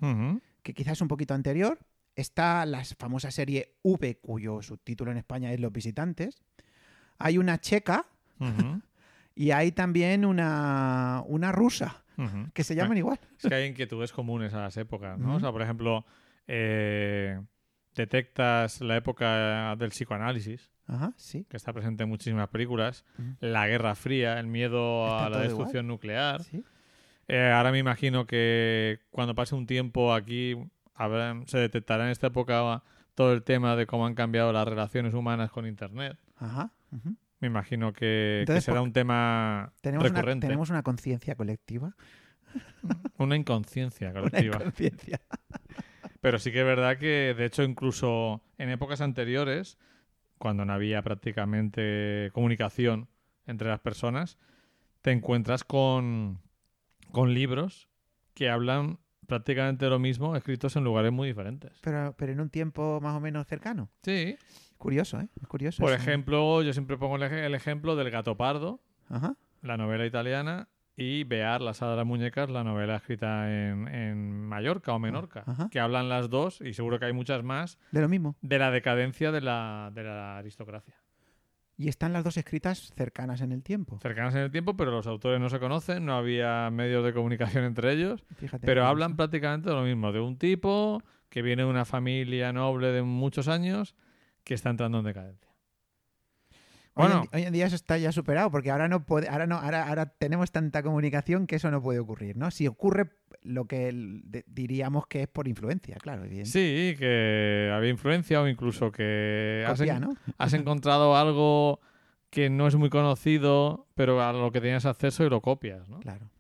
que 0.62 0.75
quizás 0.75 0.95
es 0.95 1.01
un 1.01 1.09
poquito 1.09 1.35
anterior. 1.35 1.79
Está 2.15 2.65
la 2.65 2.83
famosa 2.85 3.31
serie 3.31 3.77
V, 3.83 4.19
cuyo 4.19 4.62
subtítulo 4.62 5.11
en 5.11 5.19
España 5.19 5.53
es 5.53 5.61
Los 5.61 5.73
Visitantes. 5.73 6.43
Hay 7.19 7.39
una 7.39 7.61
checa 7.61 8.07
y 9.35 9.51
hay 9.51 9.73
también 9.73 10.25
una, 10.25 11.23
una 11.27 11.53
rusa 11.53 12.06
que 12.55 12.64
se 12.64 12.74
llaman 12.74 12.96
igual. 12.98 13.18
Es 13.38 13.48
que 13.48 13.55
hay 13.55 13.66
inquietudes 13.68 14.12
comunes 14.12 14.55
a 14.55 14.61
las 14.61 14.76
épocas, 14.76 15.18
¿no? 15.18 15.37
O 15.37 15.40
sea, 15.40 15.52
por 15.52 15.62
ejemplo, 15.62 16.05
eh, 16.46 17.40
detectas 17.94 18.81
la 18.81 18.96
época 18.96 19.74
del 19.76 19.90
psicoanálisis, 19.90 20.70
Ajá, 20.87 21.12
sí. 21.16 21.44
que 21.48 21.57
está 21.57 21.72
presente 21.72 22.02
en 22.05 22.09
muchísimas 22.09 22.48
películas, 22.48 23.05
la 23.40 23.66
Guerra 23.66 23.94
Fría, 23.94 24.38
el 24.38 24.46
miedo 24.46 25.07
Está 25.07 25.26
a 25.26 25.31
la 25.31 25.38
destrucción 25.40 25.87
nuclear. 25.87 26.42
sí. 26.42 26.64
Eh, 27.29 27.50
ahora 27.52 27.72
me 27.72 27.79
imagino 27.79 28.24
que 28.24 29.00
cuando 29.11 29.35
pase 29.35 29.57
un 29.57 29.66
tiempo 29.66 30.14
aquí 30.14 30.55
habrá- 30.94 31.42
se 31.46 31.59
detectará 31.59 32.05
en 32.05 32.11
esta 32.12 32.29
época 32.29 32.85
todo 33.16 33.33
el 33.33 33.42
tema 33.42 33.74
de 33.74 33.87
cómo 33.87 34.07
han 34.07 34.14
cambiado 34.14 34.52
las 34.52 34.68
relaciones 34.68 35.12
humanas 35.12 35.50
con 35.50 35.66
Internet. 35.66 36.16
Ajá. 36.37 36.70
Me 37.40 37.49
imagino 37.49 37.92
que, 37.92 38.44
será 38.61 38.81
un 38.81 38.92
tema 38.92 39.72
Tenemos 39.83 40.05
una, 40.05 40.14
recurrente. 40.20 40.46
tenemos 40.46 40.70
una 40.70 40.83
conciencia 40.83 41.35
colectiva. 41.35 41.94
Una 43.18 43.37
inconsciencia 43.37 44.11
Una 44.11 44.20
colectiva. 44.20 44.57
inconsciencia. 44.57 45.20
Pero 46.20 46.38
sí 46.38 46.51
que 46.53 46.61
es 46.61 46.66
verdad 46.66 46.96
que, 46.96 47.35
de 47.37 47.44
hecho, 47.44 47.62
incluso 47.62 48.42
en 48.57 48.70
épocas 48.70 49.01
anteriores, 49.01 49.79
cuando 50.38 50.64
no 50.64 50.72
había 50.72 51.03
prácticamente 51.03 52.31
comunicación 52.33 53.09
entre 53.46 53.68
las 53.68 53.81
personas, 53.81 54.38
te 55.03 55.12
encuentras 55.12 55.64
con, 55.64 56.40
con 57.12 57.35
libros 57.35 57.88
que 58.35 58.49
hablan 58.49 58.99
prácticamente 59.27 59.88
lo 59.88 59.99
mismo, 59.99 60.37
escritos 60.37 60.77
en 60.77 60.85
lugares 60.85 61.12
muy 61.12 61.29
diferentes. 61.29 61.72
Pero, 61.83 62.14
pero 62.16 62.33
en 62.33 62.40
un 62.40 62.51
tiempo 62.51 63.01
más 63.03 63.16
o 63.16 63.20
menos 63.20 63.46
cercano. 63.46 63.90
Sí. 64.03 64.37
Curioso, 64.79 65.21
¿eh? 65.21 65.29
Es 65.41 65.49
curioso. 65.49 65.83
Por 65.83 65.93
eso. 65.93 66.03
ejemplo, 66.03 66.62
yo 66.62 66.73
siempre 66.73 66.97
pongo 66.97 67.17
el, 67.17 67.23
ej- 67.23 67.45
el 67.47 67.55
ejemplo 67.55 67.97
del 67.97 68.11
Gato 68.11 68.37
Pardo, 68.37 68.81
Ajá. 69.09 69.35
la 69.62 69.77
novela 69.77 70.05
italiana, 70.07 70.69
y 70.99 71.25
Bear, 71.25 71.61
la 71.61 71.75
sala 71.75 71.91
de 71.93 71.97
las 71.99 72.07
muñecas, 72.07 72.49
la 72.51 72.65
novela 72.65 72.97
escrita 72.97 73.51
en, 73.53 73.87
en 73.89 74.41
Mallorca 74.47 74.93
o 74.95 74.99
Menorca, 74.99 75.45
Ajá. 75.47 75.69
que 75.71 75.79
hablan 75.81 76.09
las 76.09 76.31
dos, 76.31 76.61
y 76.62 76.73
seguro 76.73 76.99
que 76.99 77.05
hay 77.07 77.12
muchas 77.12 77.43
más, 77.43 77.79
De 77.93 78.01
lo 78.01 78.09
mismo. 78.09 78.37
de 78.41 78.59
la 78.59 78.71
decadencia 78.71 79.31
de 79.33 79.41
la, 79.43 79.91
de 79.93 80.05
la 80.05 80.39
aristocracia. 80.39 80.95
Y 81.79 81.89
están 81.89 82.15
las 82.15 82.25
dos 82.25 82.39
escritas 82.39 82.93
cercanas 82.97 83.43
en 83.43 83.53
el 83.53 83.62
tiempo. 83.62 83.99
Cercanas 84.01 84.35
en 84.35 84.41
el 84.41 84.51
tiempo, 84.51 84.79
pero 84.79 84.91
los 84.91 85.07
autores 85.07 85.39
no 85.39 85.51
se 85.51 85.59
conocen, 85.61 86.07
no 86.07 86.15
había 86.17 86.71
medios 86.71 87.05
de 87.05 87.12
comunicación 87.12 87.65
entre 87.65 87.93
ellos, 87.93 88.25
Fíjate. 88.37 88.65
pero 88.67 88.87
hablan 88.87 89.17
prácticamente 89.17 89.69
de 89.69 89.77
lo 89.77 89.83
mismo, 89.83 90.11
de 90.12 90.21
un 90.21 90.39
tipo 90.39 91.03
que 91.29 91.43
viene 91.43 91.65
de 91.65 91.69
una 91.69 91.85
familia 91.85 92.55
noble 92.55 92.87
de 92.93 93.03
muchos 93.03 93.49
años 93.49 93.95
que 94.47 94.55
está 94.55 94.71
entrando 94.71 95.01
en 95.01 95.05
decadencia. 95.05 95.51
Hoy 96.95 97.05
en 97.07 97.11
Bueno, 97.13 97.25
hoy, 97.35 97.43
en 97.43 97.53
día 97.53 97.67
eso 97.67 97.75
está 97.75 97.99
ya 97.99 98.13
superado, 98.13 98.51
porque 98.51 98.71
ahora 98.71 98.89
no 98.89 99.05
puede, 99.05 99.29
ahora 99.29 99.47
no, 99.47 99.57
ahora, 99.57 99.89
ahora 99.89 100.07
tenemos 100.07 100.51
tanta 100.53 100.83
comunicación 100.85 101.47
que 101.47 101.57
eso 101.57 101.71
no 101.71 101.83
puede 101.83 101.99
ocurrir, 101.99 102.37
¿no? 102.37 102.51
Si 102.53 102.67
ocurre 102.69 103.11
lo 103.43 103.67
que 103.67 103.91
diríamos 104.47 105.07
que 105.09 105.23
es 105.23 105.29
por 105.29 105.49
influencia, 105.49 105.97
claro, 105.97 106.25
evidente. 106.25 106.49
sí, 106.51 106.95
que 106.97 107.71
había 107.75 107.91
influencia 107.91 108.41
o 108.41 108.49
incluso 108.49 108.93
que 108.93 109.65
has, 109.67 109.79
Copia, 109.79 109.97
en- 109.97 110.03
¿no? 110.03 110.17
has 110.39 110.55
encontrado 110.55 111.17
algo 111.17 111.81
que 112.31 112.49
no 112.49 112.67
es 112.69 112.77
muy 112.77 112.89
conocido, 112.89 113.89
pero 113.95 114.23
a 114.23 114.33
lo 114.33 114.51
que 114.53 114.61
tienes 114.61 114.87
acceso 114.87 115.25
y 115.25 115.29
lo 115.29 115.43
copias, 115.43 115.89
¿no? 115.89 115.99
Claro. 116.01 116.31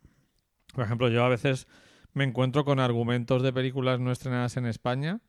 Por 0.74 0.84
ejemplo, 0.84 1.08
yo 1.08 1.24
a 1.24 1.28
veces 1.28 1.66
me 2.14 2.22
encuentro 2.24 2.64
con 2.64 2.78
argumentos 2.80 3.42
de 3.42 3.52
películas 3.52 3.98
no 4.00 4.10
estrenadas 4.12 4.56
en 4.56 4.66
España 4.66 5.20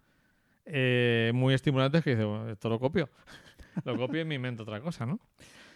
eh, 0.67 1.32
muy 1.34 1.53
estimulantes 1.53 2.03
que 2.03 2.12
dice, 2.12 2.23
"Bueno, 2.23 2.49
esto 2.49 2.69
lo 2.69 2.80
copio. 2.80 3.10
lo 3.86 3.97
copio 3.97 4.21
y 4.21 4.25
me 4.25 4.36
invento 4.36 4.63
otra 4.63 4.80
cosa, 4.82 5.06
¿no? 5.06 5.19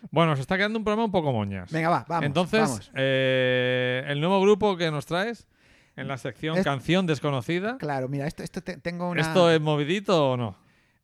Bueno, 0.10 0.36
se 0.36 0.42
está 0.42 0.58
quedando 0.58 0.80
un 0.80 0.84
programa 0.84 1.06
un 1.06 1.12
poco 1.12 1.32
moñas. 1.32 1.72
Venga, 1.72 1.90
va, 1.90 2.06
vamos. 2.08 2.26
Entonces, 2.26 2.62
vamos. 2.62 2.92
eh, 2.96 4.04
el 4.08 4.20
nuevo 4.20 4.42
grupo 4.42 4.76
que 4.76 4.90
nos 4.90 5.06
traes 5.06 5.48
en 5.96 6.08
la 6.08 6.18
sección 6.18 6.58
Es- 6.58 6.64
Canción 6.64 7.06
Desconocida, 7.06 7.78
Claro, 7.78 8.08
mira, 8.08 8.26
esto, 8.26 8.42
esto 8.44 8.62
te- 8.62 8.78
tengo 8.78 9.10
una... 9.10 9.22
¿esto 9.22 9.52
es 9.52 9.62
movidito 9.62 10.32
o 10.32 10.38
no? 10.38 10.56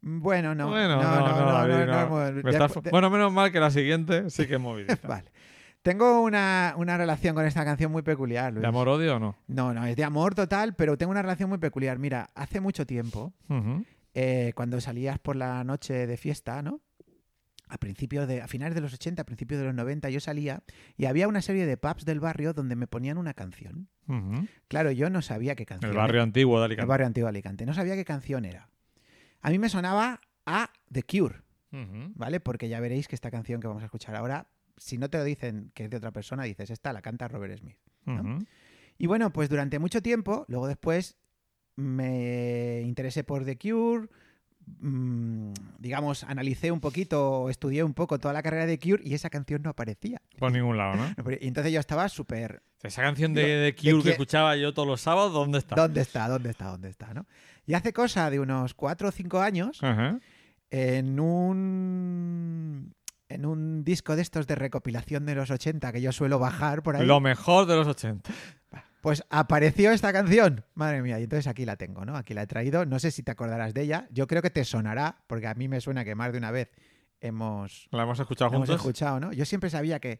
Bueno, 0.01 0.55
no. 0.55 0.67
bueno, 0.69 0.95
no, 0.95 1.03
no, 1.03 1.85
no, 1.85 2.81
bueno, 2.91 3.09
menos 3.09 3.31
mal 3.31 3.51
que 3.51 3.59
la 3.59 3.71
siguiente 3.71 4.29
sí 4.29 4.47
que 4.47 4.53
es 4.55 4.59
movidita. 4.59 4.97
Vale. 5.07 5.29
Tengo 5.81 6.21
una, 6.21 6.73
una 6.77 6.97
relación 6.97 7.33
con 7.33 7.45
esta 7.45 7.63
canción 7.63 7.91
muy 7.91 8.01
peculiar, 8.01 8.51
Luis. 8.51 8.61
¿De 8.61 8.67
amor-odio 8.67 9.15
o 9.15 9.19
no? 9.19 9.37
No, 9.47 9.73
no, 9.73 9.85
es 9.85 9.95
de 9.95 10.03
amor 10.03 10.35
total, 10.35 10.75
pero 10.75 10.97
tengo 10.97 11.11
una 11.11 11.21
relación 11.21 11.49
muy 11.49 11.59
peculiar. 11.59 11.97
Mira, 11.97 12.29
hace 12.35 12.59
mucho 12.59 12.85
tiempo, 12.85 13.33
eh, 14.13 14.51
cuando 14.55 14.81
salías 14.81 15.17
por 15.19 15.35
la 15.37 15.63
noche 15.63 16.05
de 16.07 16.17
fiesta, 16.17 16.61
¿no? 16.61 16.81
A 17.69 17.77
principios 17.77 18.27
de, 18.27 18.41
a 18.41 18.47
finales 18.47 18.75
de 18.75 18.81
los 18.81 18.93
80, 18.93 19.21
a 19.21 19.25
principios 19.25 19.59
de 19.59 19.65
los 19.65 19.75
90, 19.75 20.09
yo 20.09 20.19
salía 20.21 20.63
y 20.95 21.05
había 21.05 21.27
una 21.27 21.41
serie 21.41 21.65
de 21.65 21.75
pubs 21.77 22.05
del 22.05 22.19
barrio 22.21 22.53
donde 22.53 22.75
me 22.75 22.87
ponían 22.87 23.17
una 23.17 23.33
canción. 23.33 23.89
Claro, 24.69 24.91
yo 24.91 25.09
no 25.09 25.21
sabía 25.21 25.55
qué 25.55 25.65
canción. 25.65 25.91
El 25.91 25.97
barrio 25.97 26.23
antiguo 26.23 26.59
de 26.59 26.65
El 26.65 26.71
Alicante. 26.71 26.87
barrio 26.87 27.07
antiguo 27.07 27.25
de 27.27 27.29
Alicante. 27.31 27.65
No 27.65 27.73
sabía 27.73 27.95
qué 27.95 28.05
canción 28.05 28.45
era. 28.45 28.69
A 29.41 29.49
mí 29.49 29.59
me 29.59 29.67
sonaba 29.69 30.21
a 30.45 30.69
The 30.91 31.03
Cure. 31.03 31.41
¿vale? 32.15 32.39
Porque 32.39 32.69
ya 32.69 32.79
veréis 32.79 33.07
que 33.09 33.15
esta 33.15 33.29
canción 33.31 33.59
que 33.61 33.67
vamos 33.67 33.83
a 33.83 33.85
escuchar 33.85 34.15
ahora, 34.15 34.47
si 34.77 34.97
no 34.97 35.09
te 35.09 35.17
lo 35.17 35.23
dicen 35.23 35.71
que 35.73 35.85
es 35.85 35.89
de 35.89 35.97
otra 35.97 36.11
persona, 36.11 36.43
dices, 36.43 36.69
esta 36.69 36.93
la 36.93 37.01
canta 37.01 37.27
Robert 37.27 37.57
Smith. 37.59 37.77
Y 38.97 39.05
bueno, 39.07 39.31
pues 39.33 39.49
durante 39.49 39.79
mucho 39.79 40.01
tiempo, 40.01 40.45
luego 40.47 40.67
después 40.67 41.17
me 41.75 42.81
interesé 42.81 43.23
por 43.23 43.45
The 43.45 43.57
Cure, 43.57 44.07
mm, 44.79 45.51
digamos, 45.77 46.23
analicé 46.23 46.71
un 46.71 46.79
poquito, 46.79 47.49
estudié 47.49 47.83
un 47.83 47.93
poco 47.93 48.17
toda 48.19 48.33
la 48.33 48.41
carrera 48.41 48.65
de 48.65 48.79
Cure 48.79 49.01
y 49.03 49.13
esa 49.13 49.29
canción 49.29 49.61
no 49.61 49.69
aparecía. 49.69 50.21
Por 50.39 50.51
ningún 50.51 50.77
lado, 50.77 50.95
¿no? 50.95 51.31
Y 51.39 51.47
entonces 51.47 51.71
yo 51.73 51.79
estaba 51.79 52.09
súper... 52.09 52.63
Esa 52.81 53.01
canción 53.01 53.33
de, 53.33 53.43
de 53.43 53.55
de 53.57 53.75
Cure 53.75 53.97
que 53.97 54.03
que- 54.03 54.09
escuchaba 54.11 54.55
yo 54.55 54.73
todos 54.73 54.87
los 54.87 55.01
sábados, 55.01 55.33
¿dónde 55.33 55.59
está? 55.59 55.75
¿Dónde 55.75 56.01
está? 56.01 56.27
¿Dónde 56.27 56.49
está? 56.51 56.65
¿Dónde 56.65 56.89
está? 56.89 57.13
¿no? 57.13 57.25
Y 57.65 57.73
hace 57.75 57.93
cosa 57.93 58.29
de 58.31 58.39
unos 58.39 58.73
cuatro 58.73 59.09
o 59.09 59.11
cinco 59.11 59.39
años, 59.41 59.83
Ajá. 59.83 60.19
en 60.71 61.19
un... 61.19 62.93
En 63.29 63.45
un 63.45 63.83
disco 63.83 64.15
de 64.15 64.21
estos 64.21 64.47
de 64.47 64.55
recopilación 64.55 65.25
de 65.25 65.35
los 65.35 65.51
80 65.51 65.91
que 65.91 66.01
yo 66.01 66.11
suelo 66.11 66.39
bajar 66.39 66.81
por 66.83 66.95
ahí, 66.95 67.05
Lo 67.05 67.19
mejor 67.19 67.65
de 67.65 67.75
los 67.75 67.87
80. 67.87 68.29
Pues 69.01 69.23
apareció 69.29 69.91
esta 69.91 70.11
canción. 70.13 70.65
Madre 70.73 71.01
mía, 71.01 71.19
y 71.19 71.23
entonces 71.23 71.47
aquí 71.47 71.65
la 71.65 71.75
tengo, 71.75 72.03
¿no? 72.05 72.15
Aquí 72.17 72.33
la 72.33 72.43
he 72.43 72.47
traído. 72.47 72.85
No 72.85 72.99
sé 72.99 73.11
si 73.11 73.23
te 73.23 73.31
acordarás 73.31 73.73
de 73.73 73.81
ella. 73.83 74.07
Yo 74.11 74.27
creo 74.27 74.41
que 74.41 74.49
te 74.49 74.63
sonará, 74.65 75.23
porque 75.27 75.47
a 75.47 75.53
mí 75.53 75.67
me 75.67 75.79
suena 75.81 76.03
que 76.03 76.15
más 76.15 76.31
de 76.31 76.37
una 76.39 76.51
vez 76.51 76.71
hemos, 77.21 77.87
La 77.91 78.03
hemos 78.03 78.19
escuchado 78.19 78.49
hemos 78.49 78.67
juntos. 78.67 78.75
escuchado, 78.77 79.19
¿no? 79.19 79.33
Yo 79.33 79.45
siempre 79.45 79.69
sabía 79.69 79.99
que, 79.99 80.19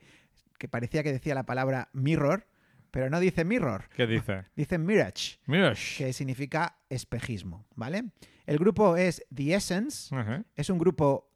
que 0.57 0.67
parecía 0.67 1.03
que 1.03 1.11
decía 1.11 1.33
la 1.35 1.45
palabra 1.45 1.89
mirror, 1.93 2.47
pero 2.91 3.09
no 3.09 3.19
dice 3.19 3.45
mirror, 3.45 3.85
¿Qué 3.95 4.07
dice? 4.07 4.45
dice 4.55 4.77
mirage, 4.77 5.39
Mira. 5.45 5.73
shh. 5.73 5.97
que 5.97 6.13
significa 6.13 6.77
espejismo, 6.89 7.65
¿vale? 7.75 8.05
El 8.45 8.57
grupo 8.57 8.95
es 8.95 9.25
The 9.33 9.53
Essence, 9.55 10.15
es 10.55 10.69
un 10.69 10.77
grupo 10.79 11.26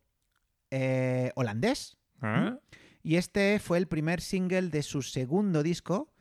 eh, 0.71 1.31
holandés, 1.35 1.97
Ah. 2.21 2.57
y 3.03 3.15
este 3.15 3.59
fue 3.59 3.77
el 3.77 3.87
primer 3.87 4.21
single 4.21 4.69
de 4.69 4.81
su 4.83 5.01
segundo 5.01 5.63
disco 5.63 6.11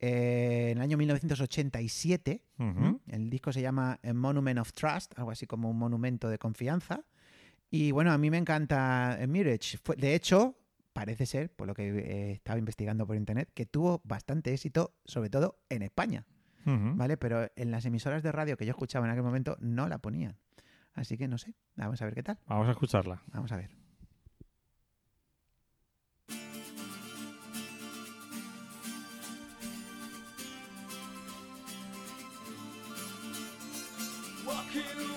eh, 0.00 0.68
en 0.72 0.78
el 0.78 0.82
año 0.82 0.96
1987. 0.98 2.42
Ujú. 2.58 3.00
El 3.08 3.30
disco 3.30 3.52
se 3.52 3.62
llama 3.62 3.98
A 4.02 4.12
Monument 4.12 4.58
of 4.58 4.72
Trust, 4.72 5.18
algo 5.18 5.30
así 5.30 5.46
como 5.46 5.70
un 5.70 5.78
monumento 5.78 6.28
de 6.28 6.38
confianza. 6.38 7.04
Y 7.70 7.90
bueno, 7.92 8.12
a 8.12 8.18
mí 8.18 8.30
me 8.30 8.38
encanta 8.38 9.16
eh, 9.20 9.26
Mirage. 9.26 9.78
Fue- 9.82 9.96
de 9.96 10.14
hecho, 10.14 10.56
parece 10.92 11.26
ser, 11.26 11.50
por 11.50 11.66
lo 11.66 11.74
que 11.74 11.88
he 11.88 12.32
estado 12.32 12.58
investigando 12.58 13.06
por 13.06 13.16
internet, 13.16 13.50
que 13.54 13.66
tuvo 13.66 14.00
bastante 14.04 14.52
éxito, 14.52 14.94
sobre 15.04 15.30
todo 15.30 15.58
en 15.68 15.82
España. 15.82 16.24
¿vale? 16.68 17.16
Pero 17.16 17.48
en 17.54 17.70
las 17.70 17.84
emisoras 17.84 18.24
de 18.24 18.32
radio 18.32 18.56
que 18.56 18.66
yo 18.66 18.70
escuchaba 18.70 19.06
en 19.06 19.12
aquel 19.12 19.22
momento 19.22 19.56
no 19.60 19.88
la 19.88 19.98
ponían. 19.98 20.36
Así 20.94 21.16
que 21.16 21.28
no 21.28 21.38
sé, 21.38 21.54
vamos 21.76 22.02
a 22.02 22.06
ver 22.06 22.14
qué 22.14 22.24
tal. 22.24 22.38
Vamos 22.48 22.66
a 22.66 22.72
escucharla. 22.72 23.22
Vamos 23.28 23.52
a 23.52 23.56
ver. 23.56 23.70
Walking 34.46 35.15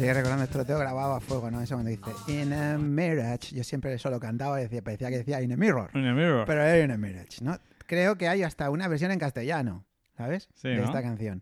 Sigue 0.00 0.14
recordando 0.14 0.44
esto, 0.44 0.56
lo 0.56 0.64
tengo 0.64 0.80
grabado 0.80 1.12
a 1.14 1.20
fuego, 1.20 1.50
¿no? 1.50 1.60
Eso 1.60 1.74
cuando 1.74 1.90
dice 1.90 2.10
In 2.28 2.54
a 2.54 2.78
mirage. 2.78 3.54
Yo 3.54 3.62
siempre 3.62 3.98
solo 3.98 4.18
cantaba 4.18 4.58
y 4.58 4.62
decía, 4.62 4.80
parecía 4.80 5.10
que 5.10 5.18
decía 5.18 5.42
In 5.42 5.52
a 5.52 5.56
mirror. 5.58 5.90
In 5.92 6.06
a 6.06 6.14
mirror. 6.14 6.46
Pero 6.46 6.62
era 6.62 6.82
In 6.82 6.90
a 6.90 6.96
mirage, 6.96 7.42
¿no? 7.42 7.58
Creo 7.86 8.16
que 8.16 8.26
hay 8.26 8.42
hasta 8.42 8.70
una 8.70 8.88
versión 8.88 9.10
en 9.10 9.18
castellano, 9.18 9.84
¿sabes? 10.16 10.48
Sí, 10.54 10.68
de 10.68 10.76
¿no? 10.78 10.84
esta 10.84 11.02
canción. 11.02 11.38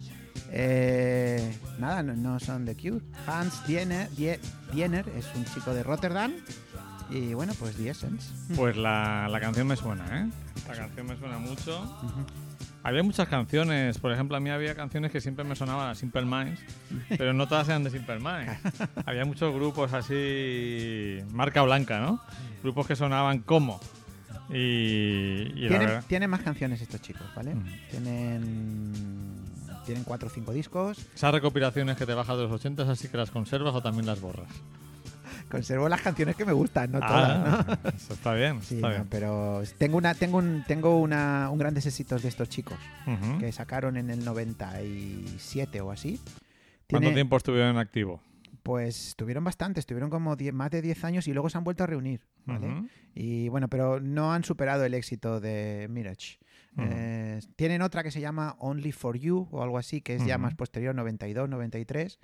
Eh, 0.50 1.56
nada, 1.78 2.02
no, 2.02 2.16
no 2.16 2.40
son 2.40 2.64
The 2.64 2.74
Cure. 2.74 3.04
Hans 3.28 3.64
Diener, 3.68 4.10
Die- 4.10 4.40
Diener 4.72 5.08
es 5.16 5.32
un 5.36 5.44
chico 5.44 5.72
de 5.72 5.84
Rotterdam. 5.84 6.32
Y 7.10 7.34
bueno, 7.34 7.52
pues 7.60 7.76
The 7.76 7.90
Essence. 7.90 8.28
Pues 8.56 8.76
la, 8.76 9.28
la 9.30 9.38
canción 9.38 9.68
me 9.68 9.76
suena, 9.76 10.04
¿eh? 10.22 10.28
La 10.66 10.74
canción 10.74 11.06
me 11.06 11.16
suena 11.16 11.38
mucho. 11.38 11.80
Ujú. 12.02 12.26
Había 12.88 13.02
muchas 13.02 13.28
canciones, 13.28 13.98
por 13.98 14.12
ejemplo, 14.12 14.36
a 14.36 14.40
mí 14.40 14.50
había 14.50 14.74
canciones 14.74 15.12
que 15.12 15.20
siempre 15.20 15.44
me 15.44 15.54
sonaban 15.54 15.90
a 15.90 15.94
Simple 15.94 16.22
Minds, 16.24 16.60
pero 17.18 17.32
no 17.32 17.46
todas 17.46 17.68
eran 17.68 17.84
de 17.84 17.90
Simple 17.90 18.16
Minds. 18.18 18.58
había 19.06 19.24
muchos 19.24 19.54
grupos 19.54 19.92
así, 19.92 21.18
marca 21.32 21.62
blanca, 21.62 22.00
¿no? 22.00 22.20
Grupos 22.62 22.86
que 22.86 22.96
sonaban 22.96 23.40
como. 23.40 23.78
Y, 24.50 24.54
y 25.54 25.68
Tienen, 25.68 25.78
verdad- 25.80 26.04
tienen 26.08 26.30
más 26.30 26.40
canciones 26.40 26.80
estos 26.80 27.02
chicos, 27.02 27.26
¿vale? 27.36 27.54
Tienen, 27.90 28.92
tienen 29.84 30.04
cuatro 30.04 30.28
o 30.28 30.30
cinco 30.30 30.52
discos. 30.52 30.98
esas 31.14 31.32
recopilaciones 31.32 31.96
que 31.96 32.06
te 32.06 32.14
bajas 32.14 32.36
de 32.36 32.44
los 32.44 32.52
80 32.52 32.90
así 32.90 33.08
que 33.08 33.16
las 33.18 33.30
conservas 33.30 33.74
o 33.74 33.82
también 33.82 34.06
las 34.06 34.20
borras. 34.20 34.48
Conservo 35.48 35.88
las 35.88 36.00
canciones 36.02 36.36
que 36.36 36.44
me 36.44 36.52
gustan, 36.52 36.92
no 36.92 37.00
todas, 37.00 37.38
¿no? 37.66 37.74
Ah, 37.74 37.78
eso 37.96 38.14
está 38.14 38.34
bien, 38.34 38.60
Sí, 38.62 38.76
está 38.76 38.88
no, 38.88 38.94
bien. 38.94 39.06
pero 39.10 39.62
tengo 39.78 39.96
una, 39.96 40.14
tengo 40.14 40.38
un, 40.38 40.64
tengo 40.66 40.98
una, 41.00 41.48
un 41.50 41.58
grandes 41.58 41.86
éxitos 41.86 42.22
de 42.22 42.28
estos 42.28 42.48
chicos 42.48 42.78
que 43.40 43.50
sacaron 43.52 43.96
en 43.96 44.10
el 44.10 44.24
97 44.24 45.80
o 45.80 45.90
así. 45.90 46.20
¿Cuánto 46.90 47.12
tiempo 47.12 47.36
estuvieron 47.36 47.70
en 47.70 47.76
activo? 47.78 48.20
Pues 48.62 49.14
tuvieron 49.16 49.44
bastante, 49.44 49.80
estuvieron 49.80 50.10
como 50.10 50.36
10 50.36 50.52
más 50.52 50.70
de 50.70 50.82
10 50.82 51.04
años 51.04 51.28
y 51.28 51.32
luego 51.32 51.48
se 51.48 51.56
han 51.58 51.64
vuelto 51.64 51.84
a 51.84 51.86
reunir, 51.86 52.20
¿vale? 52.44 52.84
Y 53.14 53.48
bueno, 53.48 53.68
pero 53.68 54.00
no 54.00 54.32
han 54.32 54.44
superado 54.44 54.84
el 54.84 54.94
éxito 54.94 55.40
de 55.40 55.86
Mirage. 55.90 56.38
Eh, 56.80 57.40
tienen 57.56 57.82
otra 57.82 58.02
que 58.04 58.10
se 58.10 58.20
llama 58.20 58.54
Only 58.60 58.92
for 58.92 59.18
You 59.18 59.48
o 59.50 59.62
algo 59.62 59.78
así, 59.78 60.00
que 60.00 60.14
es 60.16 60.24
ya 60.24 60.38
más 60.38 60.54
posterior, 60.54 60.94
92, 60.94 61.48
93. 61.48 62.18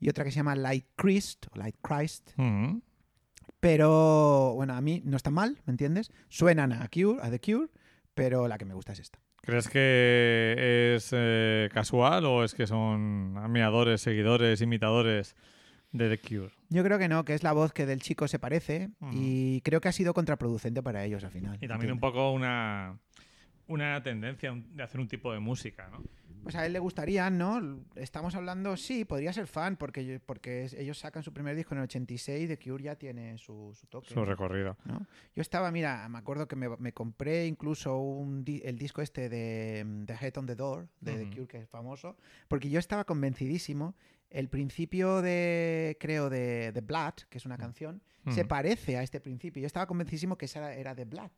Y 0.00 0.08
otra 0.08 0.24
que 0.24 0.30
se 0.30 0.36
llama 0.36 0.56
Light 0.56 0.86
Christ, 0.96 1.46
o 1.52 1.58
Light 1.58 1.76
Christ. 1.82 2.32
Ujú. 2.38 2.82
Pero 3.60 4.52
bueno, 4.54 4.74
a 4.74 4.80
mí 4.80 5.00
no 5.04 5.16
está 5.16 5.30
mal, 5.30 5.58
¿me 5.64 5.70
entiendes? 5.70 6.12
Suenan 6.28 6.72
a 6.72 6.88
Cure, 6.88 7.18
a 7.22 7.30
The 7.30 7.40
Cure, 7.40 7.68
pero 8.12 8.46
la 8.46 8.58
que 8.58 8.66
me 8.66 8.74
gusta 8.74 8.92
es 8.92 8.98
esta. 8.98 9.18
¿Crees 9.40 9.68
que 9.68 10.94
es 10.96 11.10
eh, 11.12 11.68
casual 11.72 12.24
o 12.24 12.44
es 12.44 12.54
que 12.54 12.66
son 12.66 13.36
admiradores, 13.38 14.00
seguidores, 14.00 14.60
imitadores 14.60 15.34
de 15.92 16.08
The 16.08 16.18
Cure? 16.18 16.52
Yo 16.70 16.82
creo 16.82 16.98
que 16.98 17.08
no, 17.08 17.24
que 17.24 17.34
es 17.34 17.42
la 17.42 17.52
voz 17.52 17.72
que 17.72 17.86
del 17.86 18.00
chico 18.00 18.26
se 18.28 18.38
parece 18.38 18.90
y 19.12 19.60
creo 19.62 19.80
que 19.80 19.88
ha 19.88 19.92
sido 19.92 20.14
contraproducente 20.14 20.82
para 20.82 21.04
ellos 21.04 21.24
al 21.24 21.30
final. 21.30 21.58
Y 21.60 21.68
también 21.68 21.92
un 21.92 22.00
poco 22.00 22.32
una, 22.32 22.98
una 23.66 24.02
tendencia 24.02 24.52
de 24.54 24.82
hacer 24.82 25.00
un 25.00 25.08
tipo 25.08 25.32
de 25.32 25.40
música, 25.40 25.88
¿no? 25.90 26.02
Pues 26.44 26.54
a 26.56 26.64
él 26.66 26.72
le 26.74 26.78
gustaría, 26.78 27.28
¿no? 27.30 27.80
Estamos 27.96 28.34
hablando, 28.34 28.76
sí, 28.76 29.04
podría 29.04 29.32
ser 29.32 29.46
fan 29.46 29.76
porque, 29.76 30.20
porque 30.24 30.68
ellos 30.76 30.98
sacan 30.98 31.22
su 31.22 31.32
primer 31.32 31.56
disco 31.56 31.74
en 31.74 31.78
el 31.78 31.84
86 31.84 32.46
The 32.48 32.58
Cure 32.58 32.84
ya 32.84 32.94
tiene 32.96 33.36
su, 33.38 33.72
su 33.74 33.86
toque. 33.86 34.12
Su 34.12 34.24
recorrido. 34.24 34.76
¿no? 34.84 35.06
Yo 35.34 35.40
estaba, 35.40 35.70
mira, 35.70 36.08
me 36.08 36.18
acuerdo 36.18 36.46
que 36.46 36.54
me, 36.54 36.68
me 36.76 36.92
compré 36.92 37.46
incluso 37.46 37.98
un 37.98 38.44
di- 38.44 38.60
el 38.64 38.78
disco 38.78 39.00
este 39.02 39.28
de 39.28 39.82
mm, 39.84 40.04
The 40.04 40.14
Head 40.20 40.36
on 40.36 40.46
the 40.46 40.54
Door, 40.54 40.88
de 41.00 41.12
Ujú. 41.14 41.18
The 41.24 41.30
Cure, 41.36 41.46
que 41.48 41.58
es 41.62 41.68
famoso, 41.68 42.16
porque 42.46 42.68
yo 42.70 42.78
estaba 42.78 43.04
convencidísimo. 43.04 43.94
El 44.30 44.48
principio 44.48 45.22
de, 45.22 45.96
creo, 46.00 46.28
de 46.28 46.72
The 46.74 46.80
Blood, 46.80 47.14
que 47.30 47.38
es 47.38 47.46
una 47.46 47.56
canción, 47.56 48.02
se 48.30 48.44
parece 48.44 48.96
a 48.96 49.02
este 49.02 49.20
principio. 49.20 49.60
Yo 49.60 49.66
estaba 49.66 49.86
convencidísimo 49.86 50.36
que 50.36 50.46
esa 50.46 50.58
era, 50.58 50.74
era 50.74 50.94
The 50.94 51.04
Blood. 51.04 51.30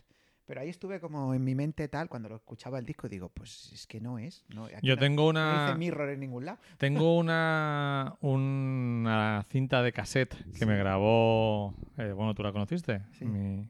Pero 0.47 0.61
ahí 0.61 0.69
estuve 0.69 1.01
como 1.01 1.35
en 1.35 1.43
mi 1.43 1.55
mente 1.57 1.89
tal, 1.89 2.09
cuando 2.09 2.29
lo 2.29 2.37
escuchaba 2.37 2.79
el 2.79 2.87
disco, 2.87 3.09
digo, 3.09 3.29
pues 3.31 3.71
es 3.73 3.87
que 3.87 4.01
no 4.01 4.19
es. 4.19 4.45
No, 4.55 4.67
aquí 4.67 4.87
Yo 4.87 4.95
no- 4.95 5.01
tengo 5.01 5.23
no 5.25 5.29
una, 5.31 5.67
dice 5.67 5.79
Mirror 5.79 6.11
en 6.11 6.21
ningún 6.21 6.45
lado. 6.45 6.59
tengo 6.79 7.17
una, 7.19 8.15
una 8.21 9.45
cinta 9.51 9.83
de 9.83 9.93
cassette 9.93 10.35
que 10.57 10.65
me 10.67 10.77
grabó, 10.79 11.75
eh, 11.99 12.13
bueno, 12.13 12.35
tú 12.35 12.43
la 12.45 12.53
conociste, 12.53 13.03
Sí. 13.19 13.25
mi, 13.25 13.69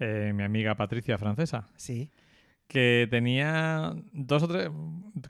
eh, 0.00 0.32
mi 0.34 0.42
amiga 0.42 0.74
Patricia 0.74 1.18
francesa. 1.18 1.68
Sí. 1.76 2.10
que 2.68 3.06
tenía 3.10 3.92
dos 4.12 4.42
o 4.44 4.48
tres 4.48 4.70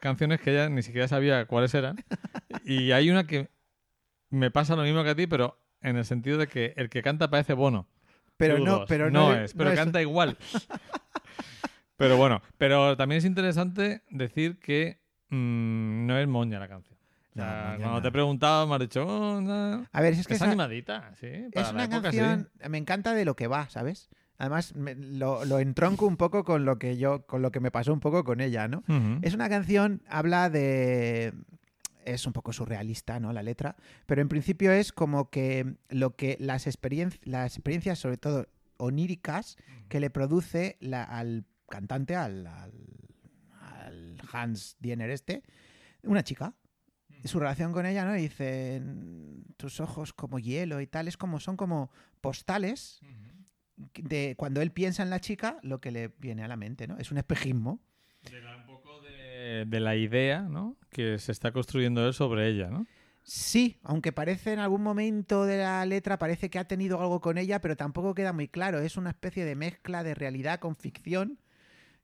canciones 0.01 0.41
que 0.41 0.53
ella 0.53 0.69
ni 0.69 0.83
siquiera 0.83 1.09
sabía 1.09 1.45
cuáles 1.47 1.75
eran. 1.75 1.97
y 2.65 2.93
hay 2.93 3.11
una 3.11 3.27
que 3.27 3.49
me 4.31 4.51
pasa 4.53 4.77
lo 4.77 4.85
mismo 4.85 5.03
que 5.03 5.11
a 5.11 5.15
ti, 5.17 5.27
pero 5.27 5.59
en 5.81 5.97
el 5.97 6.05
sentido 6.05 6.39
de 6.39 6.47
que 6.47 6.73
el 6.77 6.89
que 6.89 7.03
canta 7.03 7.29
parece 7.31 7.55
Bono. 7.55 7.89
Pero 8.47 8.59
U2. 8.59 8.65
no, 8.65 8.85
pero 8.87 9.11
no, 9.11 9.35
es, 9.35 9.55
pero 9.55 9.71
no 9.71 9.77
canta 9.77 10.01
igual. 10.03 10.37
pero 11.97 12.17
bueno, 12.17 12.43
pero 12.59 12.97
también 12.97 13.19
es 13.19 13.25
interesante 13.25 14.03
decir 14.11 14.59
que 14.59 15.01
mm, 15.31 16.07
no 16.07 16.19
es 16.19 16.27
moña 16.29 16.59
la 16.59 16.69
canción. 16.69 16.99
O 17.31 17.35
sea, 17.35 17.77
cuando 17.79 17.97
no. 17.97 18.03
te 18.03 18.09
he 18.09 18.13
preguntado, 18.13 18.67
me 18.67 18.75
has 18.75 18.81
dicho, 18.81 19.07
"Oh, 19.07 19.41
no". 19.41 19.87
A 19.91 20.01
ver, 20.03 20.13
es 20.13 20.19
es, 20.21 20.27
que 20.27 20.35
esa- 20.35 20.47
animadita, 20.47 21.15
sí. 21.15 21.29
para 21.55 21.67
es 21.67 21.73
una 21.73 21.85
época, 21.85 22.11
sí. 22.13 22.19
canción, 22.19 22.51
me 22.69 22.77
encanta 22.79 23.15
de 23.15 23.25
lo 23.25 23.37
que 23.37 23.47
va, 23.47 23.71
¿sabes? 23.71 24.11
Además, 24.37 24.75
me- 24.75 24.95
lo, 24.97 25.45
lo 25.47 25.59
entronco 25.59 26.05
un 26.07 26.17
poco 26.19 26.45
con 26.45 26.65
lo 26.67 26.79
que 26.79 26.99
yo, 26.99 27.25
con 27.27 27.41
lo 27.41 27.51
que 27.51 27.61
me 27.61 27.71
pasó 27.71 27.93
un 27.93 28.01
poco 28.01 28.25
con 28.25 28.41
ella, 28.41 28.69
¿no? 28.69 28.83
Es 29.23 29.33
una 29.35 29.49
canción, 29.49 30.03
habla 30.09 30.51
de. 30.51 31.33
Es 32.05 32.27
un 32.27 32.33
poco 32.33 32.53
surrealista, 32.53 33.21
¿no? 33.21 33.33
La 33.33 33.43
letra. 33.43 33.77
Pero 34.07 34.23
en 34.23 34.29
principio 34.29 34.73
es 34.73 34.93
como 34.93 35.31
que 35.31 35.77
lo 35.89 36.17
que 36.17 36.37
las, 36.41 36.67
experien- 36.67 37.19
las 37.23 37.57
experiencias, 37.57 37.99
sobre 37.99 38.17
todo 38.17 38.49
oníricas, 38.79 39.57
que 39.89 40.01
le 40.01 40.11
produce 40.11 40.77
la- 40.81 41.05
al 41.05 41.45
cantante, 41.69 42.17
al, 42.17 42.47
al- 42.47 42.73
al 43.61 44.21
Hans 44.33 44.77
Diener 44.81 45.11
este, 45.11 45.43
una 46.03 46.23
chica. 46.25 46.55
Su 47.25 47.39
relación 47.39 47.73
con 47.73 47.87
ella, 47.87 48.05
¿no? 48.05 48.17
Y 48.17 48.23
dice, 48.23 48.83
tus 49.57 49.79
ojos 49.79 50.13
como 50.13 50.41
hielo 50.41 50.81
y 50.81 50.89
tal, 50.89 51.07
es 51.07 51.17
como, 51.17 51.39
son 51.39 51.57
como 51.57 51.93
postales 52.21 53.01
de 53.95 54.35
cuando 54.37 54.61
él 54.61 54.73
piensa 54.73 55.03
en 55.05 55.11
la 55.11 55.21
chica, 55.21 55.59
lo 55.63 55.81
que 55.81 55.93
le 55.93 56.09
viene 56.19 56.43
a 56.43 56.49
la 56.49 56.57
mente, 56.57 56.89
¿no? 56.89 56.99
Es 56.99 57.13
un 57.13 57.19
espejismo. 57.19 57.81
De 58.31 58.41
la- 58.41 58.62
de, 59.53 59.65
de 59.65 59.81
la 59.81 59.97
idea 59.97 60.43
¿no? 60.43 60.77
que 60.91 61.19
se 61.19 61.33
está 61.33 61.53
construyendo 61.53 62.07
él 62.07 62.15
sobre 62.15 62.49
ella, 62.49 62.69
¿no? 62.69 62.87
Sí, 63.25 63.79
aunque 63.85 64.13
parece 64.13 64.53
en 64.53 64.59
algún 64.59 64.83
momento 64.83 65.47
de 65.47 65.59
la 65.59 65.87
letra, 65.87 66.19
parece 66.19 66.51
que 66.51 66.59
ha 66.59 66.67
tenido 66.67 67.01
algo 67.01 67.21
con 67.21 67.39
ella, 67.39 67.61
pero 67.61 67.77
tampoco 67.77 68.15
queda 68.15 68.33
muy 68.33 68.49
claro. 68.49 68.81
Es 68.81 68.97
una 68.97 69.11
especie 69.11 69.45
de 69.45 69.55
mezcla 69.55 70.03
de 70.03 70.15
realidad 70.15 70.59
con 70.59 70.75
ficción, 70.75 71.39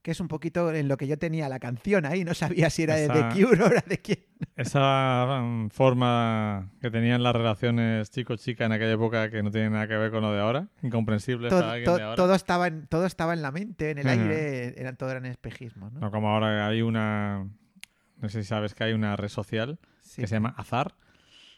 que 0.03 0.13
es 0.13 0.21
un 0.21 0.29
poquito 0.29 0.73
en 0.73 0.89
lo 0.89 0.97
que 0.97 1.07
yo 1.07 1.19
tenía 1.19 1.49
la 1.49 1.59
canción 1.59 2.07
ahí. 2.07 2.25
No 2.25 2.33
sabía 2.35 2.71
si 2.71 2.85
era 2.85 2.95
de 2.97 3.05
Esa- 3.05 3.29
The 3.29 3.35
Cure 3.45 3.63
o 3.65 3.67
era 3.67 3.83
de 3.87 3.99
quién. 3.99 4.19
Esa 4.57 5.41
mm, 5.43 5.69
forma 5.71 6.71
que 6.81 6.91
tenían 6.91 7.23
las 7.23 7.35
relaciones 7.35 8.11
chico-chica 8.11 8.65
en 8.67 8.73
aquella 8.73 8.93
época 8.93 9.31
que 9.31 9.43
no 9.43 9.51
tiene 9.51 9.71
nada 9.71 9.89
que 9.89 9.97
ver 9.97 10.11
con 10.11 10.23
lo 10.23 10.33
de 10.33 10.41
ahora, 10.41 10.69
incomprensible 10.83 11.49
Todo, 11.49 11.61
para 11.63 11.85
to- 11.85 11.97
de 11.97 12.03
ahora. 12.03 12.17
todo 12.17 12.35
estaba 12.35 12.67
en, 12.69 12.87
todo 12.87 13.07
estaba 13.07 13.33
en 13.35 13.43
la 13.43 13.51
mente, 13.51 13.91
en 13.91 13.99
el 13.99 14.07
aire, 14.09 14.81
eran, 14.81 14.97
todo 14.97 15.11
eran 15.11 15.27
espejismos. 15.27 15.93
¿no? 15.93 16.01
No 16.01 16.11
como 16.11 16.31
ahora 16.31 16.67
hay 16.69 16.83
una... 16.83 17.49
No 18.21 18.29
sé 18.29 18.43
si 18.43 18.49
sabes 18.49 18.75
que 18.75 18.85
hay 18.85 18.93
una 18.93 19.15
red 19.17 19.29
social 19.29 19.79
Sí. 20.01 20.23
que 20.23 20.27
se 20.27 20.37
llama 20.37 20.55
Azar, 20.57 20.95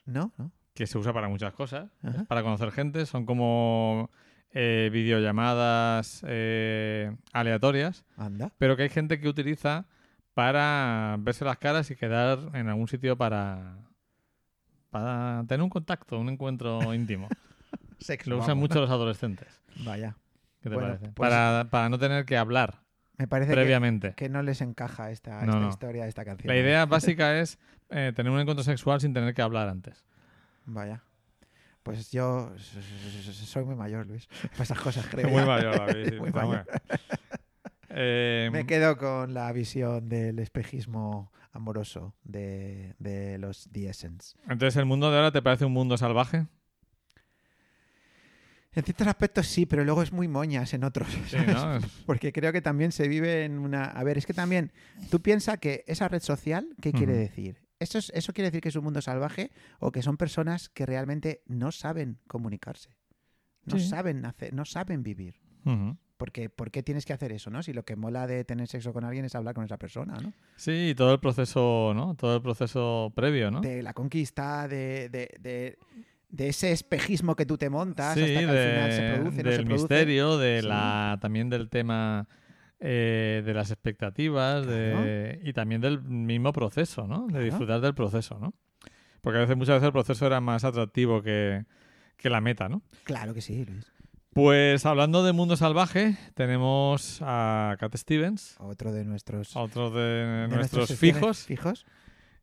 ¿No? 0.06 0.32
¿No? 0.36 0.50
que 0.74 0.86
se 0.86 0.98
usa 0.98 1.12
para 1.12 1.28
muchas 1.28 1.52
cosas, 1.52 1.90
Ajá. 2.02 2.24
para 2.24 2.42
conocer 2.42 2.70
gente. 2.72 3.04
Son 3.06 3.26
como 3.26 4.10
eh, 4.52 4.90
videollamadas 4.92 6.24
eh, 6.26 7.14
aleatorias, 7.32 8.04
Anda. 8.16 8.50
pero 8.58 8.76
que 8.76 8.84
hay 8.84 8.88
gente 8.88 9.20
que 9.20 9.28
utiliza 9.28 9.86
para 10.34 11.16
verse 11.20 11.44
las 11.44 11.58
caras 11.58 11.90
y 11.90 11.96
quedar 11.96 12.38
en 12.54 12.68
algún 12.68 12.88
sitio 12.88 13.16
para, 13.16 13.76
para 14.90 15.44
tener 15.46 15.62
un 15.62 15.70
contacto, 15.70 16.18
un 16.18 16.28
encuentro 16.28 16.78
íntimo. 16.94 17.28
Sexo. 17.98 18.30
Lo 18.30 18.36
usan 18.38 18.48
vamos, 18.48 18.62
mucho 18.62 18.80
los 18.80 18.90
adolescentes. 18.90 19.48
Vaya. 19.84 20.16
¿Qué 20.62 20.68
te 20.68 20.74
Bueno, 20.74 20.88
parece? 20.94 21.10
pues- 21.12 21.30
para, 21.30 21.68
para 21.70 21.88
no 21.88 21.98
tener 21.98 22.24
que 22.24 22.36
hablar 22.36 22.80
Me 23.18 23.26
parece 23.28 23.50
que, 23.50 23.56
previamente. 23.56 24.14
que 24.14 24.28
no 24.28 24.42
les 24.42 24.60
encaja 24.60 25.10
esta, 25.10 25.40
No, 25.40 25.52
esta 25.52 25.60
no. 25.60 25.68
historia, 25.68 26.06
esta 26.06 26.24
canción. 26.24 26.52
La 26.54 26.60
idea 26.60 26.86
básica 26.86 27.38
es 27.40 27.58
eh, 27.90 28.12
tener 28.14 28.32
un 28.32 28.40
encuentro 28.40 28.64
sexual 28.64 29.00
sin 29.00 29.12
tener 29.14 29.34
que 29.34 29.42
hablar 29.42 29.68
antes. 29.68 30.04
Vaya. 30.66 31.02
Pues 31.92 32.10
yo 32.12 32.52
soy 32.58 33.64
muy 33.64 33.74
mayor, 33.74 34.06
Luis. 34.06 34.28
Para 34.52 34.62
esas 34.64 34.78
cosas 34.80 35.06
creo. 35.10 35.28
Muy 35.28 35.44
mayor, 35.44 35.76
David, 35.76 36.14
Muy 36.20 36.30
mayor. 36.30 36.66
Eh, 37.88 38.48
Me 38.52 38.66
quedo 38.66 38.96
con 38.96 39.34
la 39.34 39.50
visión 39.52 40.08
del 40.08 40.38
espejismo 40.38 41.32
amoroso 41.52 42.14
de, 42.22 42.94
de 42.98 43.38
los 43.38 43.68
The 43.72 43.88
Essence. 43.88 44.36
entonces, 44.48 44.76
¿el 44.76 44.86
mundo 44.86 45.10
de 45.10 45.16
ahora 45.16 45.32
te 45.32 45.42
parece 45.42 45.64
un 45.64 45.72
mundo 45.72 45.96
salvaje? 45.96 46.46
En 48.72 48.84
ciertos 48.84 49.08
aspectos 49.08 49.48
sí, 49.48 49.66
pero 49.66 49.84
luego 49.84 50.00
es 50.02 50.12
muy 50.12 50.28
moñas 50.28 50.72
en 50.74 50.84
otros. 50.84 51.08
Sí. 51.26 51.36
¿no? 51.44 51.80
Porque 52.06 52.32
creo 52.32 52.52
que 52.52 52.62
también 52.62 52.92
se 52.92 53.08
vive 53.08 53.44
en 53.44 53.58
una... 53.58 53.84
A 53.86 54.04
ver, 54.04 54.16
es 54.16 54.26
que 54.26 54.32
también 54.34 54.70
tú 55.10 55.20
piensas 55.20 55.58
que 55.58 55.82
esa 55.88 56.06
red 56.06 56.22
social, 56.22 56.68
¿qué 56.80 56.92
quiere 56.92 57.12
Ujú. 57.14 57.20
decir? 57.22 57.56
¿Eso, 57.80 57.98
es- 57.98 58.12
¿Eso 58.14 58.32
quiere 58.32 58.50
decir 58.50 58.60
que 58.60 58.68
es 58.68 58.76
un 58.76 58.84
mundo 58.84 59.00
salvaje 59.02 59.50
o 59.80 59.90
que 59.90 60.02
son 60.02 60.16
personas 60.16 60.68
que 60.68 60.86
realmente 60.86 61.42
no 61.46 61.72
saben 61.72 62.18
comunicarse? 62.28 62.90
No 63.64 63.78
Sí. 63.78 63.88
saben 63.88 64.24
hacer, 64.24 64.54
no 64.54 64.64
saben 64.64 65.02
vivir. 65.02 65.40
Ujú. 65.64 65.96
Porque, 66.16 66.50
¿Por 66.50 66.70
qué 66.70 66.82
tienes 66.82 67.06
que 67.06 67.14
hacer 67.14 67.32
eso, 67.32 67.48
no? 67.50 67.62
Si 67.62 67.72
lo 67.72 67.82
que 67.86 67.96
mola 67.96 68.26
de 68.26 68.44
tener 68.44 68.68
sexo 68.68 68.92
con 68.92 69.04
alguien 69.04 69.24
es 69.24 69.34
hablar 69.34 69.54
con 69.54 69.64
esa 69.64 69.78
persona, 69.78 70.18
¿no? 70.20 70.34
Sí, 70.56 70.90
y 70.90 70.94
todo 70.94 71.12
el 71.14 71.20
proceso, 71.20 71.92
¿no? 71.94 72.14
Todo 72.14 72.36
el 72.36 72.42
proceso 72.42 73.10
previo, 73.16 73.50
¿no? 73.50 73.62
De 73.62 73.82
la 73.82 73.94
conquista, 73.94 74.68
de, 74.68 75.08
de, 75.08 75.30
de- 75.40 75.78
de 76.28 76.48
ese 76.48 76.72
espejismo 76.72 77.34
que 77.34 77.46
tú 77.46 77.56
te 77.58 77.70
montas 77.70 78.14
sí, 78.14 78.20
hasta 78.22 78.40
que 78.40 78.46
de- 78.46 78.60
al 78.60 78.70
final 78.70 78.92
se 78.92 79.14
produce, 79.20 79.42
no 79.42 79.50
del 79.50 79.58
se 79.60 79.64
produce. 79.64 79.82
misterio, 79.82 80.36
de 80.38 80.60
Sí. 80.60 80.66
la 80.68 81.18
también 81.22 81.48
del 81.48 81.68
tema 81.70 82.28
eh, 82.80 83.42
de 83.44 83.54
las 83.54 83.70
expectativas 83.70 84.66
de, 84.66 85.40
y 85.44 85.52
también 85.52 85.80
del 85.80 86.00
mismo 86.02 86.52
proceso, 86.52 87.06
¿no? 87.06 87.26
De 87.26 87.32
Claro. 87.32 87.44
disfrutar 87.44 87.80
del 87.80 87.94
proceso, 87.94 88.38
¿no? 88.40 88.54
Porque 89.20 89.36
a 89.38 89.40
veces, 89.42 89.56
muchas 89.56 89.74
veces 89.76 89.86
el 89.88 89.92
proceso 89.92 90.26
era 90.26 90.40
más 90.40 90.64
atractivo 90.64 91.20
que, 91.22 91.64
que 92.16 92.30
la 92.30 92.40
meta, 92.40 92.68
¿no? 92.68 92.82
Claro 93.04 93.34
que 93.34 93.42
sí, 93.42 93.64
Luis. 93.66 93.92
Pues 94.32 94.86
hablando 94.86 95.24
de 95.24 95.32
mundo 95.32 95.56
salvaje, 95.56 96.16
tenemos 96.34 97.18
a 97.20 97.76
Cat 97.80 97.96
Stevens, 97.96 98.56
Otro 98.60 98.92
de 98.92 99.04
nuestros, 99.04 99.56
otro 99.56 99.90
de, 99.90 100.00
de 100.02 100.48
nuestros 100.48 100.94
fijos. 100.96 101.44
fijos. 101.46 101.84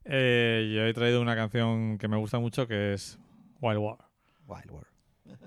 Eh, 0.03 0.71
yo 0.75 0.85
he 0.85 0.93
traído 0.93 1.21
una 1.21 1.35
canción 1.35 1.97
que 1.97 2.07
me 2.07 2.17
gusta 2.17 2.39
mucho 2.39 2.67
que 2.67 2.93
es 2.93 3.17
Wild 3.61 3.79
War. 3.79 3.97
Wild 4.47 4.69
World. 4.71 4.87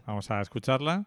Vamos 0.07 0.31
a 0.31 0.41
escucharla. 0.41 1.07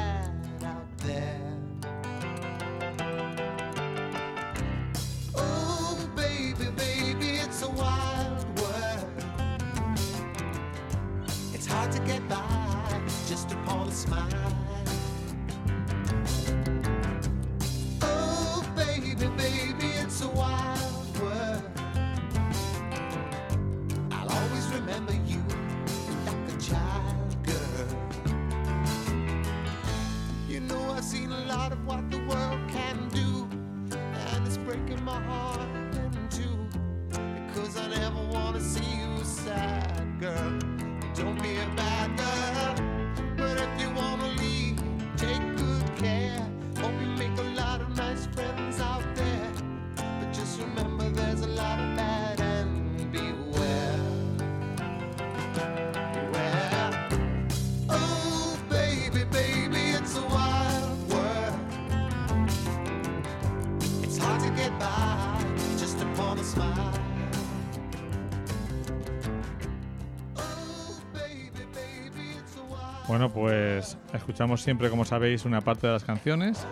Bueno, 73.11 73.29
pues 73.29 73.97
escuchamos 74.13 74.61
siempre, 74.61 74.89
como 74.89 75.03
sabéis, 75.03 75.43
una 75.43 75.59
parte 75.59 75.85
de 75.85 75.91
las 75.91 76.05
canciones, 76.05 76.65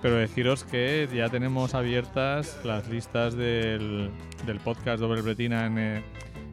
pero 0.00 0.14
deciros 0.14 0.64
que 0.64 1.06
ya 1.14 1.28
tenemos 1.28 1.74
abiertas 1.74 2.58
las 2.64 2.88
listas 2.88 3.36
del, 3.36 4.10
del 4.46 4.60
podcast 4.60 4.98
Doble 4.98 5.20
Bretina 5.20 5.66
en, 5.66 5.78
eh, 5.78 6.02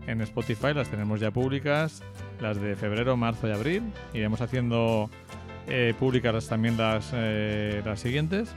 en 0.05 0.19
Spotify, 0.19 0.73
las 0.73 0.89
tenemos 0.89 1.21
ya 1.21 1.31
públicas, 1.31 2.03
las 2.41 2.59
de 2.59 2.75
febrero, 2.75 3.15
marzo 3.15 3.47
y 3.47 3.53
abril. 3.53 3.93
Iremos 4.13 4.41
haciendo 4.41 5.09
eh, 5.65 5.93
públicas 5.97 6.49
también 6.49 6.75
las, 6.75 7.11
eh, 7.13 7.81
las 7.85 8.01
siguientes. 8.01 8.53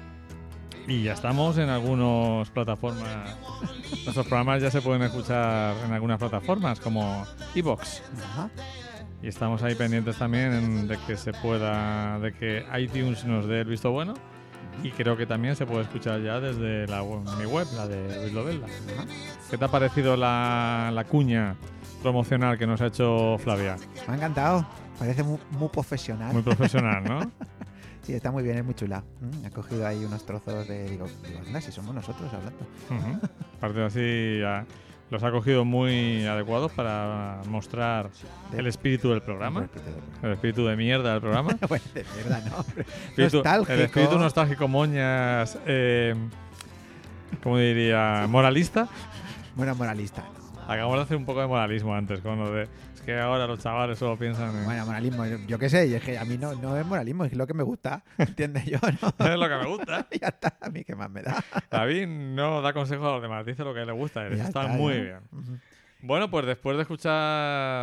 Y 0.89 1.05
ya 1.05 1.13
estamos 1.13 1.57
en 1.57 1.69
algunas 1.69 2.51
plataformas. 2.51 3.37
Nuestros 4.03 4.27
programas 4.27 4.61
ya 4.61 4.73
se 4.73 4.83
pueden 4.83 5.03
escuchar 5.03 5.77
en 5.87 5.93
algunas 5.93 6.19
plataformas 6.19 6.81
como 6.81 7.25
Evox. 7.55 8.03
Y 9.25 9.29
estamos 9.29 9.63
ahí 9.63 9.75
pendientes 9.75 10.19
también 10.19 10.87
de 10.87 10.99
que 11.07 11.17
se 11.17 11.33
pueda, 11.33 12.19
de 12.19 12.35
que 12.35 12.63
iTunes 12.79 13.25
nos 13.25 13.47
dé 13.47 13.61
el 13.63 13.67
visto 13.69 13.91
bueno. 13.91 14.13
Y 14.83 14.91
creo 14.91 15.17
que 15.17 15.25
también 15.25 15.57
se 15.57 15.65
puede 15.65 15.83
escuchar 15.85 16.21
ya 16.21 16.41
desde 16.41 16.87
la, 16.89 17.03
web- 17.03 17.23
mi 17.39 17.47
web, 17.47 17.67
la 17.75 17.87
de 17.89 18.21
Luis 18.21 18.33
Lobelda. 18.35 18.67
Ajá. 18.67 19.07
¿Qué 19.51 19.57
te 19.57 19.65
ha 19.65 19.69
parecido 19.69 20.15
la, 20.17 20.91
la 20.93 21.05
cuña 21.05 21.55
promocional 22.03 22.59
que 22.59 22.67
nos 22.67 22.83
ha 22.83 22.89
hecho 22.89 23.39
Flavia? 23.39 23.77
Me 24.07 24.13
ha 24.13 24.17
encantado. 24.17 24.67
Parece 24.99 25.23
muy, 25.23 25.39
muy 25.53 25.69
profesional. 25.71 26.33
Muy 26.35 26.43
profesional, 26.43 27.03
¿no? 27.05 27.21
Sí, 28.03 28.13
está 28.13 28.31
muy 28.31 28.43
bien, 28.43 28.59
es 28.59 28.65
muy 28.67 28.75
chula. 28.75 29.03
Mm, 29.23 29.47
Ha 29.47 29.51
cogido 29.51 29.87
ahí 29.87 30.05
unos 30.05 30.27
trozos 30.27 30.69
de. 30.69 30.91
Digo, 30.91 31.07
digo 31.27 31.39
anda, 31.47 31.59
si 31.63 31.73
somos 31.73 31.95
nosotros 31.95 32.31
hablando. 32.35 32.59
Ujú. 32.91 33.27
Aparte 33.57 33.83
así, 33.83 34.41
ya 34.43 34.67
los 35.15 35.23
ha 35.23 35.31
cogido 35.31 35.65
muy 35.65 36.27
adecuados 36.27 36.73
para 36.73 37.41
mostrar 37.49 38.11
el 38.57 38.67
espíritu 38.67 39.11
del 39.11 39.23
programa. 39.23 39.69
El 40.23 40.33
espíritu 40.33 40.67
de 40.67 40.77
mierda 40.77 41.13
del 41.13 41.21
programa. 41.21 41.57
bueno, 41.69 41.85
de 41.95 42.03
verdad, 42.17 42.43
no. 42.51 42.57
hombre. 42.59 42.85
Espíritu- 43.17 43.43
el 43.71 43.81
espíritu 43.81 44.19
nostálgico 44.19 44.69
moñas, 44.69 45.57
eh, 45.67 46.15
como 47.43 47.59
diría, 47.59 48.27
moralista. 48.29 48.89
Bueno, 49.55 49.75
moralista. 49.77 50.25
Acabamos 50.67 50.97
de 50.97 51.03
hacer 51.03 51.17
un 51.17 51.25
poco 51.27 51.41
de 51.41 51.47
moralismo 51.47 51.95
antes 51.95 52.21
con 52.21 52.39
lo 52.39 52.51
de. 52.51 52.69
Que 53.05 53.19
ahora 53.21 53.47
los 53.47 53.59
chavales 53.59 53.99
solo 53.99 54.19
piensan 54.19 54.57
en. 54.57 54.65
Bueno, 54.65 54.87
moralismo, 54.87 55.27
yo- 55.47 55.59
qué 55.59 55.69
sé, 55.69 55.87
y 55.89 55.95
es 55.95 56.03
que 56.03 56.17
a 56.17 56.25
mí 56.25 56.39
no, 56.39 56.55
no 56.55 56.77
es 56.77 56.87
moralismo, 56.87 57.25
es 57.27 57.35
lo 57.35 57.47
que 57.47 57.53
me 57.53 57.63
gusta, 57.63 58.03
¿entiendes 58.19 58.65
yo? 58.65 58.79
¿no? 58.81 59.09
es 59.27 59.37
lo 59.39 59.49
que 59.49 59.57
me 59.57 59.67
gusta. 59.67 60.07
ya 60.21 60.29
está, 60.29 60.57
a 60.61 60.71
mí 60.71 60.85
qué 60.85 60.95
más 60.97 61.11
me 61.11 61.23
da. 61.23 61.45
David 61.71 62.07
no 62.09 62.63
da 62.63 62.73
consejos 62.73 63.07
a 63.07 63.13
los 63.13 63.23
demás, 63.23 63.45
dice 63.45 63.63
lo 63.63 63.75
que 63.75 63.85
le 63.85 63.93
gusta. 63.93 64.27
Está, 64.29 64.45
está, 64.45 64.67
muy 64.69 64.95
ya. 64.95 65.01
bien. 65.03 65.21
Bueno, 66.01 66.31
pues 66.31 66.47
después 66.47 66.77
de 66.77 66.83
escuchar 66.83 67.13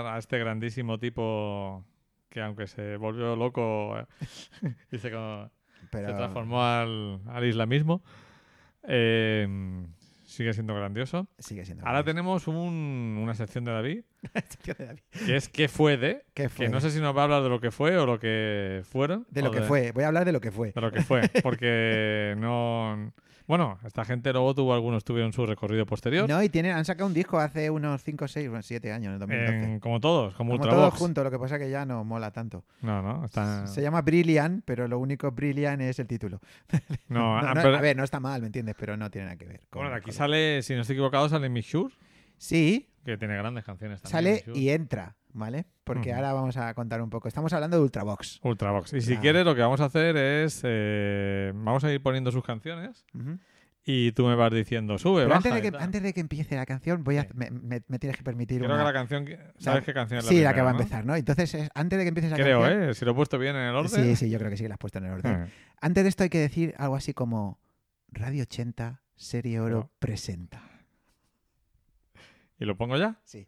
a 0.07 0.15
este 0.17 0.39
grandísimo 0.39 0.97
tipo 0.97 1.85
que, 2.29 2.41
aunque 2.41 2.65
se 2.67 2.97
volvió 2.97 3.35
loco 3.35 3.99
eh, 3.99 4.05
y 4.91 4.97
se, 4.97 5.11
co- 5.11 5.51
Pero, 5.91 6.07
se 6.09 6.13
transformó 6.15 6.63
al, 6.63 7.19
al 7.27 7.45
islamismo, 7.45 8.01
eh, 8.83 9.47
sigue 10.31 10.53
siendo 10.53 10.73
grandioso. 10.73 11.27
Sigue 11.37 11.65
siendo. 11.65 11.85
Ahora 11.85 12.03
tenemos 12.03 12.47
un- 12.47 13.19
una 13.21 13.33
sección 13.35 13.65
de 13.65 13.71
David, 13.71 14.03
Tío 14.63 14.73
de 14.75 14.85
David. 14.85 14.99
que 15.25 15.35
es 15.35 15.49
¿Qué 15.49 15.67
fue 15.67 15.97
de? 15.97 16.23
¿Qué 16.33 16.49
fue? 16.49 16.65
Que 16.65 16.71
no 16.71 16.79
sé 16.81 16.89
si 16.91 16.99
nos 16.99 17.15
va 17.15 17.21
a 17.21 17.23
hablar 17.25 17.43
de 17.43 17.49
lo 17.49 17.59
que 17.59 17.71
fue 17.71 17.97
o 17.97 18.05
lo 18.05 18.19
que 18.19 18.81
fueron. 18.89 19.27
De 19.29 19.41
lo 19.41 19.51
que 19.51 19.61
fue, 19.61 19.91
voy 19.91 20.03
a 20.03 20.07
hablar 20.07 20.25
de 20.25 20.31
lo 20.31 20.41
que 20.41 20.51
fue. 20.51 20.71
De 20.71 20.81
lo 20.81 20.91
que 20.91 21.01
fue, 21.01 21.29
porque 21.43 22.35
no... 22.39 23.13
Bueno, 23.51 23.77
esta 23.85 24.05
gente 24.05 24.31
luego 24.31 24.55
tuvo 24.55 24.73
algunos 24.73 25.03
tuvieron 25.03 25.33
su 25.33 25.45
recorrido 25.45 25.85
posterior, 25.85 26.25
No, 26.29 26.41
y 26.41 26.47
tienen, 26.47 26.71
han 26.71 26.85
sacado 26.85 27.05
un 27.07 27.13
disco 27.13 27.37
hace 27.37 27.69
unos 27.69 28.01
5, 28.01 28.25
6, 28.29 28.49
7 28.61 28.93
años, 28.93 29.07
en 29.07 29.13
el 29.15 29.19
2012. 29.19 29.63
en- 29.73 29.79
como 29.81 29.99
todos, 29.99 30.33
como, 30.35 30.51
Como 30.57 30.69
todos 30.69 30.93
juntos, 30.93 31.21
lo 31.21 31.29
que 31.29 31.37
pasa 31.37 31.59
que 31.59 31.69
ya 31.69 31.85
no 31.85 32.05
mola 32.05 32.31
tanto. 32.31 32.63
No, 32.81 33.01
no, 33.01 33.25
está... 33.25 33.67
Se 33.67 33.81
llama 33.81 34.03
Brilliant, 34.03 34.63
pero 34.63 34.87
lo 34.87 34.99
único 34.99 35.29
Brilliant 35.33 35.81
es 35.81 35.99
el 35.99 36.07
título. 36.07 36.39
No, 37.09 37.19
No, 37.19 37.37
ah, 37.39 37.53
no, 37.53 37.61
pero- 37.61 37.75
a 37.75 37.81
ver, 37.81 37.97
no 37.97 38.05
está 38.05 38.21
mal, 38.21 38.39
¿me 38.39 38.47
entiendes? 38.47 38.73
Pero 38.79 38.95
no 38.95 39.11
tiene 39.11 39.25
nada 39.25 39.37
que 39.37 39.45
ver. 39.47 39.59
con- 39.69 39.81
bueno, 39.81 39.97
aquí 39.97 40.05
con- 40.05 40.13
sale, 40.13 40.63
si 40.63 40.73
no 40.73 40.79
estoy 40.79 40.93
equivocado, 40.95 41.27
sale 41.27 41.49
Mick 41.49 41.65
Sure, 41.65 41.93
Sí, 42.37 42.87
que 43.03 43.17
tiene 43.17 43.35
grandes 43.35 43.65
canciones 43.65 44.01
también. 44.01 44.39
sale 44.39 44.57
y 44.57 44.69
entra. 44.69 45.17
¿Vale? 45.33 45.65
Porque 45.83 46.13
ahora 46.13 46.33
vamos 46.33 46.57
a 46.57 46.73
contar 46.73 47.01
un 47.01 47.09
poco. 47.09 47.27
Estamos 47.27 47.51
hablando 47.53 47.77
de 47.77 47.83
Ultravox. 47.83 48.39
Ultravox. 48.43 48.93
Y 48.93 49.01
si 49.01 49.17
quieres, 49.17 49.45
lo 49.45 49.55
que 49.55 49.61
vamos 49.61 49.81
a 49.81 49.85
hacer 49.85 50.15
es. 50.17 50.61
eh, 50.63 51.51
vamos 51.55 51.83
a 51.83 51.91
ir 51.91 52.01
poniendo 52.01 52.31
sus 52.31 52.43
canciones 52.43 53.05
y 53.83 54.11
tú 54.11 54.27
me 54.27 54.35
vas 54.35 54.51
diciendo, 54.53 54.99
sube, 54.99 55.25
baja. 55.25 55.37
antes 55.37 55.53
de, 55.55 55.61
que, 55.71 55.75
antes 55.77 56.03
de 56.03 56.13
que 56.13 56.19
empiece 56.19 56.55
la 56.55 56.67
canción, 56.67 57.03
voy 57.03 57.17
a, 57.17 57.23
Sí. 57.23 57.29
me, 57.33 57.49
me- 57.49 57.81
me 57.87 57.97
tienes 57.97 58.15
que 58.15 58.23
permitir 58.23 58.59
Creo 58.59 58.69
una... 58.69 58.77
que 58.79 58.83
la 58.83 58.93
canción. 58.93 59.27
¿Sabes 59.57 59.83
qué 59.83 59.91
canción 59.93 60.19
es 60.19 60.25
la 60.25 60.29
Sí, 60.31 60.41
la 60.41 60.53
que 60.53 60.61
va 60.61 60.69
a 60.69 60.73
empezar, 60.73 61.03
¿no? 61.03 61.15
Entonces, 61.15 61.53
es- 61.55 61.69
antes 61.73 61.97
de 61.97 62.05
que 62.05 62.09
empieces 62.09 62.29
la 62.31 62.37
Creo, 62.37 62.61
canción... 62.61 62.89
¿eh? 62.89 62.93
Si 62.93 63.05
lo 63.05 63.11
he 63.11 63.15
puesto 63.15 63.39
bien 63.39 63.55
en 63.55 63.63
el 63.63 63.75
orden. 63.75 63.89
Sí, 64.03 64.15
sí, 64.15 64.29
yo 64.29 64.37
creo 64.37 64.51
que 64.51 64.57
sí 64.57 64.63
que 64.63 64.69
la 64.69 64.75
has 64.75 64.79
puesto 64.79 64.99
en 64.99 65.05
el 65.05 65.11
orden. 65.13 65.43
Eh. 65.45 65.51
Antes 65.81 66.03
de 66.03 66.09
esto 66.09 66.21
hay 66.23 66.29
que 66.29 66.37
decir 66.39 66.75
algo 66.77 66.95
así 66.95 67.13
como 67.15 67.59
Radio 68.11 68.43
80, 68.43 69.01
Serie 69.15 69.59
Oro 69.59 69.75
No. 69.79 69.91
presenta. 69.97 70.61
¿Y 72.59 72.65
lo 72.65 72.77
pongo 72.77 72.97
ya? 72.97 73.19
Sí. 73.23 73.47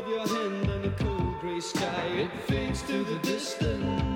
Of 0.00 0.08
your 0.08 0.26
hand 0.26 0.70
and 0.70 0.84
a 0.86 0.90
cold 0.92 1.40
gray 1.40 1.60
sky, 1.60 2.06
it 2.14 2.30
fades 2.46 2.82
to 2.82 3.04
the 3.04 3.18
distance. 3.18 4.09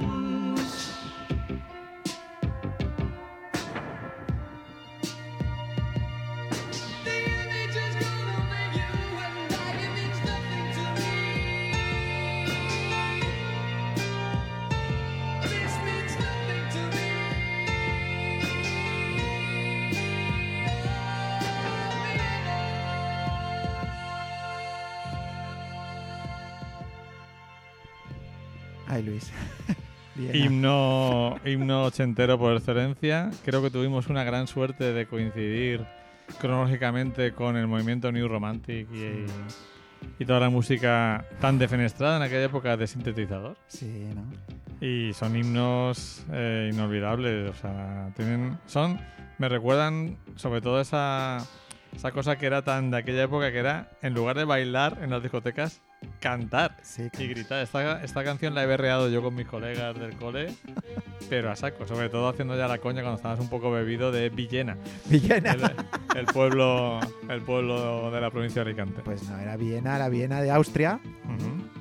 Himno, 30.35 31.39
himno 31.45 31.85
ochentero 31.85 32.37
por 32.39 32.57
excelencia. 32.57 33.31
Creo 33.45 33.63
que 33.63 33.71
tuvimos 33.71 34.09
una 34.09 34.25
gran 34.25 34.49
suerte 34.49 34.93
de 34.93 35.07
coincidir 35.07 35.87
cronológicamente 36.41 37.33
con 37.33 37.57
el 37.57 37.69
movimiento 37.69 38.11
New 38.11 38.27
Romantic 38.27 38.89
y, 38.93 39.27
y 40.19 40.25
toda 40.27 40.41
la 40.41 40.51
música 40.51 41.25
tan 41.41 41.59
defenestrada 41.59 42.17
en 42.17 42.23
aquella 42.25 42.45
época 42.45 42.77
de 42.77 42.87
sintetizador. 42.89 43.57
Sí, 43.69 44.09
¿no? 44.15 44.25
Y 44.85 45.13
son 45.15 45.37
himnos 45.37 46.25
eh, 46.33 46.71
inolvidables. 46.73 47.51
O 47.51 47.55
sea, 47.55 48.11
tienen, 48.17 48.59
son, 48.67 48.99
me 49.39 49.49
recuerdan 49.49 50.17
sobre 50.35 50.61
todo 50.61 50.81
esa, 50.81 51.47
esa 51.95 52.11
cosa 52.11 52.37
que 52.37 52.47
era 52.47 52.63
tan 52.63 52.91
de 52.91 52.99
aquella 52.99 53.23
época 53.23 53.53
que 53.53 53.59
era, 53.59 53.89
en 54.03 54.15
lugar 54.15 54.37
de 54.37 54.45
bailar 54.45 54.99
en 55.01 55.11
las 55.11 55.23
discotecas, 55.23 55.81
cantar 56.21 56.77
Sí, 56.83 57.09
y 57.19 57.27
gritar. 57.29 57.63
Esta, 57.63 58.03
esta 58.03 58.25
canción 58.25 58.55
la 58.55 58.63
he 58.63 58.67
berreado 58.67 59.09
yo 59.09 59.23
con 59.23 59.35
mis 59.35 59.47
colegas 59.47 59.99
del 59.99 60.17
cole, 60.17 60.55
pero 61.29 61.51
a 61.51 61.57
saco, 61.57 61.87
sobre 61.87 62.09
todo 62.09 62.29
haciendo 62.29 62.57
ya 62.57 62.69
la 62.69 62.79
coña 62.79 63.03
cuando 63.03 63.17
estabas 63.17 63.41
un 63.41 63.49
poco 63.49 63.71
bebido 63.71 64.13
de 64.13 64.29
Villena, 64.31 64.77
Villena. 65.07 65.53
el, 65.53 66.19
el 66.19 66.27
pueblo, 66.27 67.01
el 67.29 67.43
pueblo 67.43 68.11
de 68.11 68.21
la 68.21 68.31
provincia 68.31 68.63
de 68.65 68.71
Alicante. 68.71 69.03
Pues 69.05 69.29
no, 69.29 69.39
era 69.39 69.57
Viena, 69.57 69.99
la 69.99 70.09
Viena 70.09 70.41
de 70.41 70.51
Austria, 70.51 71.01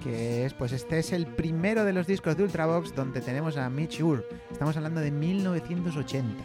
que 0.04 0.46
es, 0.46 0.54
pues 0.54 0.72
este 0.74 1.00
es 1.00 1.14
el 1.14 1.28
primero 1.28 1.86
de 1.86 1.94
los 1.94 2.08
discos 2.08 2.36
de 2.36 2.44
Ultravox 2.44 2.94
donde 2.96 3.22
tenemos 3.22 3.58
a 3.58 3.70
Mitch 3.70 4.02
Ure. 4.02 4.24
Estamos 4.52 4.76
hablando 4.76 5.00
de 5.02 5.12
1980. 5.12 6.44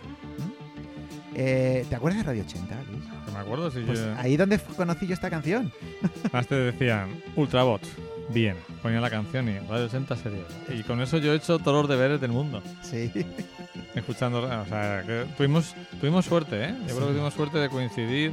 Eh, 1.35 1.85
¿Te 1.89 1.95
acuerdas 1.95 2.23
de 2.23 2.27
Radio 2.27 2.43
80, 2.43 2.75
Luis? 2.91 3.05
Que 3.27 3.31
me 3.33 3.39
acuerdo 3.39 3.71
si 3.71 3.81
Pues 3.81 4.01
yo- 4.01 4.15
ahí 4.19 4.37
donde 4.37 4.59
conocí 4.59 5.07
yo 5.07 5.15
esta 5.15 5.31
canción. 5.31 5.71
Más 6.33 6.47
te 6.47 6.55
decían 6.55 7.11
Ultrabots, 7.37 7.89
bien, 8.31 8.57
ponía 8.83 9.01
la 9.01 9.11
canción 9.11 9.49
y 9.49 9.59
Radio 9.61 9.85
80 9.87 10.17
sería. 10.17 10.43
Y 10.75 10.83
con 10.83 11.01
eso 11.03 11.19
yo 11.19 11.33
he 11.33 11.37
hecho 11.37 11.59
todos 11.59 11.83
los 11.83 11.89
deberes 11.89 12.21
del 12.21 12.33
mundo, 12.33 12.63
Sí. 12.83 13.13
escuchando. 13.95 14.43
O 14.43 14.67
sea, 14.67 15.03
que 15.07 15.27
tuvimos, 15.37 15.75
tuvimos 16.01 16.25
suerte, 16.25 16.65
¿eh? 16.65 16.75
Yo 16.89 16.95
creo 16.97 17.09
que 17.09 17.13
tuvimos 17.15 17.35
suerte 17.35 17.59
de 17.59 17.69
coincidir 17.69 18.33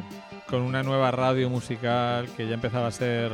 con 0.50 0.62
una 0.62 0.82
nueva 0.84 1.12
radio 1.12 1.50
musical 1.50 2.28
que 2.38 2.48
ya 2.48 2.54
empezaba 2.54 2.88
a 2.88 2.92
ser, 2.92 3.32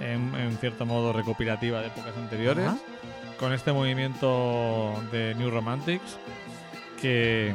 en, 0.00 0.34
en 0.34 0.56
cierto 0.58 0.86
modo, 0.86 1.12
recopilativa 1.12 1.80
de 1.80 1.88
épocas 1.88 2.16
anteriores. 2.16 2.66
Ajá. 2.66 2.78
Con 3.38 3.52
este 3.52 3.72
movimiento 3.72 4.94
de 5.10 5.34
New 5.34 5.50
Romantics 5.50 6.16
que, 7.00 7.52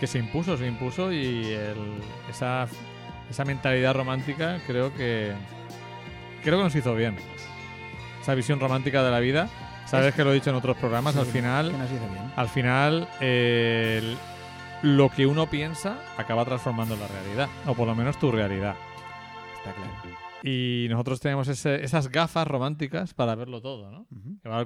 que 0.00 0.06
se 0.06 0.18
impuso, 0.18 0.56
se 0.56 0.66
impuso 0.66 1.12
y 1.12 1.44
el- 1.52 2.00
esa, 2.30 2.66
esa 3.30 3.44
mentalidad 3.44 3.94
romántica 3.94 4.58
creo 4.66 4.92
que 4.94 5.32
creo 6.42 6.56
que 6.58 6.64
nos 6.64 6.74
hizo 6.74 6.94
bien. 6.94 7.16
Esa 8.22 8.34
visión 8.34 8.58
romántica 8.60 9.02
de 9.02 9.10
la 9.10 9.20
vida. 9.20 9.48
Sabes 9.86 10.14
que 10.14 10.22
lo 10.24 10.30
he 10.30 10.34
dicho 10.34 10.50
en 10.50 10.56
otros 10.56 10.76
programas, 10.76 11.16
al 11.16 11.26
final 11.26 11.70
Que 11.72 11.76
nos 11.78 11.90
hizo 11.90 12.08
bien. 12.08 12.32
al 12.36 12.48
final 12.48 13.08
eh, 13.20 13.98
el- 14.02 14.16
lo 14.96 15.10
que 15.10 15.26
uno 15.26 15.48
piensa 15.50 15.98
acaba 16.16 16.44
transformando 16.44 16.96
la 16.96 17.06
realidad, 17.08 17.48
o 17.66 17.74
por 17.74 17.86
lo 17.86 17.94
menos 17.94 18.18
tu 18.18 18.30
realidad. 18.32 18.74
Está 19.58 19.72
claro. 19.74 19.90
Y 20.42 20.86
nosotros 20.88 21.20
tenemos 21.20 21.48
ese- 21.48 21.84
esas 21.84 22.08
gafas 22.08 22.46
románticas 22.46 23.12
para 23.12 23.34
verlo 23.34 23.60
todo, 23.60 23.90
¿no? 23.90 24.06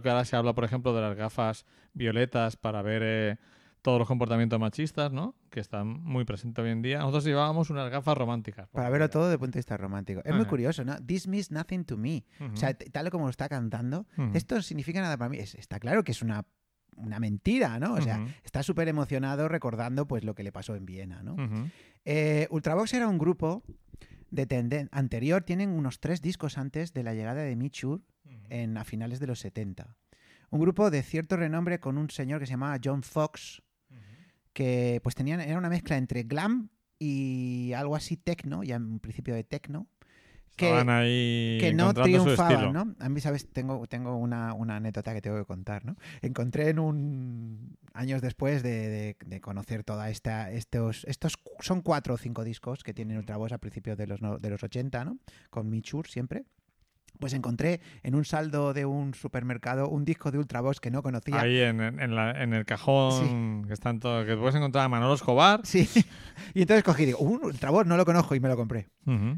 Que 0.00 0.08
ahora 0.10 0.24
se 0.24 0.36
habla, 0.36 0.52
por 0.52 0.62
ejemplo, 0.64 0.94
de 0.94 1.00
las 1.02 1.16
gafas 1.16 1.66
violetas 1.94 2.56
para 2.56 2.80
ver 2.82 3.02
eh, 3.04 3.36
todos 3.84 3.98
los 3.98 4.08
comportamientos 4.08 4.58
machistas, 4.58 5.12
¿no? 5.12 5.34
que 5.50 5.60
está 5.60 5.84
muy 5.84 6.24
presente 6.24 6.62
hoy 6.62 6.70
en 6.70 6.80
día. 6.80 7.00
Nosotros 7.00 7.24
llevábamos 7.24 7.68
unas 7.68 7.90
gafas 7.90 8.16
románticas. 8.16 8.66
Para 8.70 8.88
verlo 8.88 9.10
todo 9.10 9.24
desde 9.24 9.34
el 9.34 9.38
punto 9.40 9.52
de 9.52 9.58
vista 9.58 9.76
romántico. 9.76 10.22
Es 10.24 10.34
muy 10.34 10.46
curioso, 10.46 10.84
¿no? 10.86 10.96
This 11.04 11.28
means 11.28 11.50
nothing 11.50 11.84
to 11.84 11.98
me. 11.98 12.24
O 12.40 12.56
sea, 12.56 12.72
tal 12.72 13.10
como 13.10 13.24
lo 13.26 13.30
está 13.30 13.46
cantando, 13.48 14.06
esto 14.32 14.54
no 14.54 14.62
significa 14.62 15.02
nada 15.02 15.18
para 15.18 15.28
mí. 15.28 15.36
Es- 15.38 15.54
está 15.54 15.78
claro 15.78 16.02
que 16.02 16.12
es 16.12 16.22
una, 16.22 16.46
una 16.96 17.20
mentira, 17.20 17.78
¿no? 17.78 17.92
O 17.92 18.00
sea, 18.00 18.24
está 18.42 18.62
súper 18.62 18.88
emocionado 18.88 19.48
recordando 19.48 20.08
pues 20.08 20.24
lo 20.24 20.34
que 20.34 20.42
le 20.44 20.50
pasó 20.50 20.74
en 20.76 20.86
Viena, 20.86 21.22
¿no? 21.22 21.36
Eh, 22.06 22.48
Ultravox 22.50 22.94
era 22.94 23.06
un 23.06 23.18
grupo 23.18 23.62
de 24.30 24.46
tenden 24.46 24.88
anterior, 24.92 25.42
tienen 25.42 25.68
unos 25.68 26.00
tres 26.00 26.22
discos 26.22 26.56
antes 26.56 26.94
de 26.94 27.02
la 27.02 27.12
llegada 27.12 27.42
de 27.42 27.54
Michur 27.54 28.00
en, 28.48 28.78
a 28.78 28.84
finales 28.84 29.20
de 29.20 29.26
los 29.26 29.40
70. 29.40 29.94
Un 30.50 30.60
grupo 30.60 30.90
de 30.90 31.02
cierto 31.02 31.36
renombre 31.36 31.80
con 31.80 31.98
un 31.98 32.08
señor 32.10 32.40
que 32.40 32.46
se 32.46 32.52
llamaba 32.52 32.78
John 32.82 33.02
Fox, 33.02 33.60
que 34.54 35.00
pues 35.02 35.14
tenían, 35.14 35.40
era 35.40 35.58
una 35.58 35.68
mezcla 35.68 35.98
entre 35.98 36.22
glam 36.22 36.70
y 36.98 37.72
algo 37.74 37.94
así 37.96 38.16
techno, 38.16 38.62
ya 38.62 38.76
en 38.76 38.98
principio 39.00 39.34
de 39.34 39.44
techno, 39.44 39.86
que, 40.56 40.70
ahí 40.88 41.58
que 41.60 41.72
no 41.74 41.88
triunfaban. 42.04 42.72
¿no? 42.72 42.94
A 43.00 43.08
mí, 43.08 43.20
¿sabes? 43.20 43.48
Tengo, 43.50 43.86
tengo 43.88 44.16
una, 44.16 44.54
una 44.54 44.76
anécdota 44.76 45.12
que 45.12 45.20
tengo 45.20 45.36
que 45.36 45.44
contar, 45.44 45.84
¿no? 45.84 45.96
Encontré 46.22 46.68
en 46.68 46.78
un... 46.78 47.76
años 47.92 48.22
después 48.22 48.62
de, 48.62 48.88
de- 48.88 49.16
de 49.26 49.40
conocer 49.40 49.82
toda 49.82 50.08
esta... 50.10 50.52
Estos, 50.52 51.04
estos 51.08 51.34
son 51.58 51.82
cuatro 51.82 52.14
o 52.14 52.16
cinco 52.18 52.44
discos 52.44 52.84
que 52.84 52.94
tienen 52.94 53.18
Ultravox 53.18 53.50
a 53.52 53.58
principios 53.58 53.98
de 53.98 54.06
los, 54.06 54.20
de 54.40 54.48
los 54.50 54.62
80, 54.62 55.04
¿no? 55.04 55.18
Con 55.50 55.68
Michur 55.68 56.06
siempre. 56.06 56.44
Pues 57.20 57.32
encontré 57.32 57.80
en 58.02 58.14
un 58.14 58.24
saldo 58.24 58.72
de 58.74 58.84
un 58.86 59.14
supermercado 59.14 59.88
un 59.88 60.04
disco 60.04 60.30
de 60.30 60.38
Ultravox 60.38 60.80
que 60.80 60.90
no 60.90 61.02
conocía. 61.02 61.40
Ahí 61.40 61.60
en, 61.60 61.80
en 61.80 62.14
la- 62.14 62.42
en 62.42 62.52
el 62.52 62.64
cajón 62.66 63.64
que 63.66 63.72
están 63.72 64.00
todos, 64.00 64.26
que 64.26 64.36
puedes 64.36 64.54
encontrar 64.56 64.84
a 64.84 64.88
Manolo 64.88 65.14
Escobar. 65.14 65.60
Sí. 65.64 65.88
y 66.54 66.62
entonces 66.62 66.82
cogí 66.84 67.04
y 67.04 67.06
digo, 67.06 67.18
un 67.20 67.44
Ultravox 67.44 67.86
no 67.86 67.96
lo 67.96 68.04
conozco 68.04 68.34
y 68.34 68.40
me 68.40 68.48
lo 68.48 68.56
compré. 68.56 68.88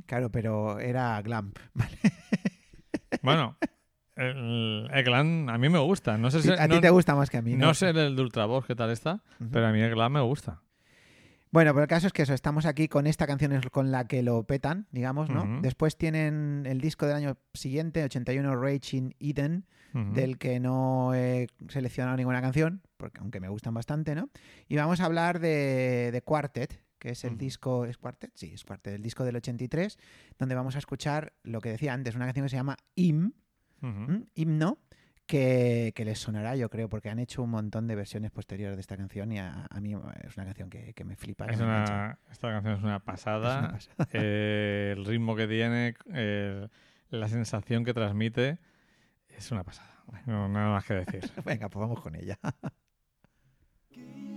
Claro, 0.06 0.30
pero 0.30 0.78
era 0.80 1.20
glam. 1.22 1.52
Vale. 1.74 1.98
Bueno, 3.22 3.56
el, 4.16 4.88
el 4.92 5.04
Glam 5.04 5.48
a 5.48 5.58
mí 5.58 5.68
me 5.68 5.78
gusta. 5.78 6.16
No 6.18 6.30
sé 6.30 6.42
si, 6.42 6.50
a 6.50 6.66
no, 6.66 6.76
ti 6.76 6.80
te 6.80 6.90
gusta 6.90 7.14
más 7.14 7.30
que 7.30 7.36
a 7.38 7.42
mí, 7.42 7.54
¿no? 7.54 7.66
no 7.66 7.74
sé 7.74 7.90
el 7.90 8.16
de 8.16 8.22
Ultravox 8.22 8.66
qué 8.66 8.74
tal 8.74 8.90
está, 8.90 9.22
pero 9.52 9.66
a 9.66 9.72
mí 9.72 9.80
el 9.80 9.90
Glam 9.94 10.12
me 10.12 10.20
gusta. 10.20 10.60
Bueno, 11.52 11.72
pero 11.72 11.82
el 11.82 11.88
caso 11.88 12.06
es 12.06 12.12
que 12.12 12.22
eso, 12.22 12.34
estamos 12.34 12.66
aquí 12.66 12.88
con 12.88 13.06
esta 13.06 13.26
canción 13.26 13.52
es 13.52 13.64
con 13.70 13.90
la 13.90 14.06
que 14.06 14.22
lo 14.22 14.44
petan, 14.44 14.88
digamos, 14.90 15.30
¿no? 15.30 15.60
Después 15.62 15.96
tienen 15.96 16.64
el 16.66 16.80
disco 16.80 17.06
del 17.06 17.16
año 17.16 17.38
siguiente, 17.54 18.02
81, 18.04 18.56
Rage 18.56 18.96
in 18.96 19.14
Eden, 19.20 19.66
del 20.12 20.36
que 20.36 20.60
no 20.60 21.14
he 21.14 21.46
seleccionado 21.68 22.16
ninguna 22.18 22.42
canción, 22.42 22.82
porque 22.98 23.20
aunque 23.20 23.40
me 23.40 23.48
gustan 23.48 23.72
bastante, 23.72 24.14
¿no? 24.14 24.28
Y 24.68 24.76
vamos 24.76 25.00
a 25.00 25.06
hablar 25.06 25.38
de, 25.40 26.10
de 26.12 26.22
Quartet, 26.22 26.82
que 26.98 27.10
es 27.10 27.24
el 27.24 27.38
disco, 27.38 27.86
¿es 27.86 27.96
Quartet? 27.96 28.32
Sí, 28.34 28.50
es 28.52 28.64
Quartet, 28.64 28.94
el 28.94 29.02
disco 29.02 29.24
del 29.24 29.36
83, 29.36 29.96
donde 30.38 30.54
vamos 30.54 30.74
a 30.76 30.78
escuchar 30.78 31.32
lo 31.42 31.60
que 31.60 31.70
decía 31.70 31.94
antes, 31.94 32.14
una 32.14 32.26
canción 32.26 32.44
que 32.44 32.50
se 32.50 32.56
llama 32.56 32.76
Him, 32.94 33.32
Ujú. 33.82 33.88
¿m? 33.88 34.26
himno, 34.34 34.78
que, 35.26 35.92
que 35.94 36.04
les 36.04 36.18
sonará, 36.18 36.56
yo 36.56 36.70
creo, 36.70 36.88
porque 36.88 37.10
han 37.10 37.18
hecho 37.18 37.42
un 37.42 37.50
montón 37.50 37.86
de 37.86 37.94
versiones 37.94 38.30
posteriores 38.30 38.76
de 38.76 38.80
esta 38.80 38.96
canción 38.96 39.32
y 39.32 39.38
a, 39.38 39.66
a 39.68 39.80
mí 39.80 39.94
es 40.22 40.36
una 40.36 40.46
canción 40.46 40.70
que, 40.70 40.94
que 40.94 41.04
me 41.04 41.16
flipa. 41.16 41.46
que 41.46 41.56
me 41.56 41.84
esta 42.30 42.50
canción 42.50 42.74
es 42.74 42.82
una 42.82 43.00
pasada. 43.00 43.76
Es 43.76 43.88
una 43.88 43.96
pasada. 43.96 44.08
Eh, 44.12 44.94
el 44.96 45.04
ritmo 45.04 45.36
que 45.36 45.46
tiene, 45.46 45.94
eh, 46.12 46.68
la 47.10 47.28
sensación 47.28 47.84
que 47.84 47.92
transmite, 47.92 48.58
es 49.28 49.50
una 49.50 49.64
pasada. 49.64 50.02
No, 50.26 50.48
nada 50.48 50.70
más 50.70 50.84
que 50.84 50.94
decir. 50.94 51.30
Venga, 51.44 51.68
pues 51.68 51.80
vamos 51.80 52.00
con 52.00 52.14
ella. 52.14 52.38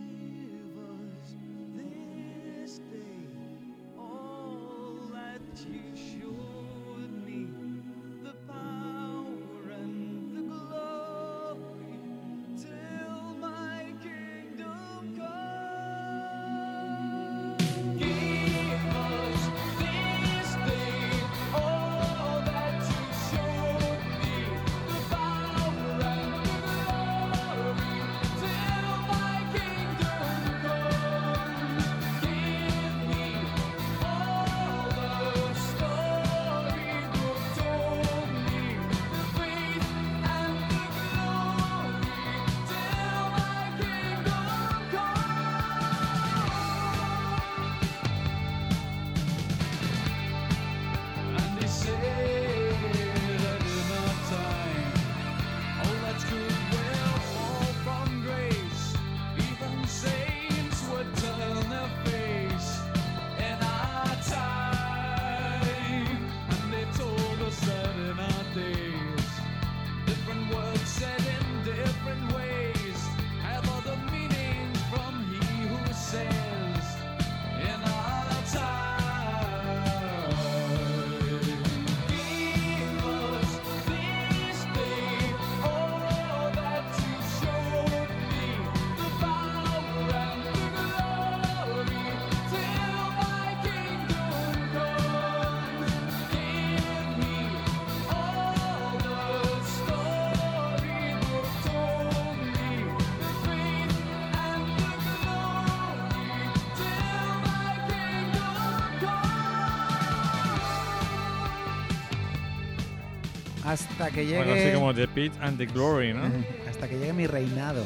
que 114.20 114.26
llegue. 114.26 114.38
Bueno, 114.38 114.54
así 114.54 114.74
como 114.74 114.94
The 114.94 115.08
Pitch 115.08 115.34
and 115.42 115.58
the 115.58 115.66
Glory, 115.66 116.14
¿no? 116.14 116.24
Hasta 116.70 116.88
que 116.88 116.98
llegue 117.00 117.14
mi 117.14 117.28
reinado. 117.28 117.86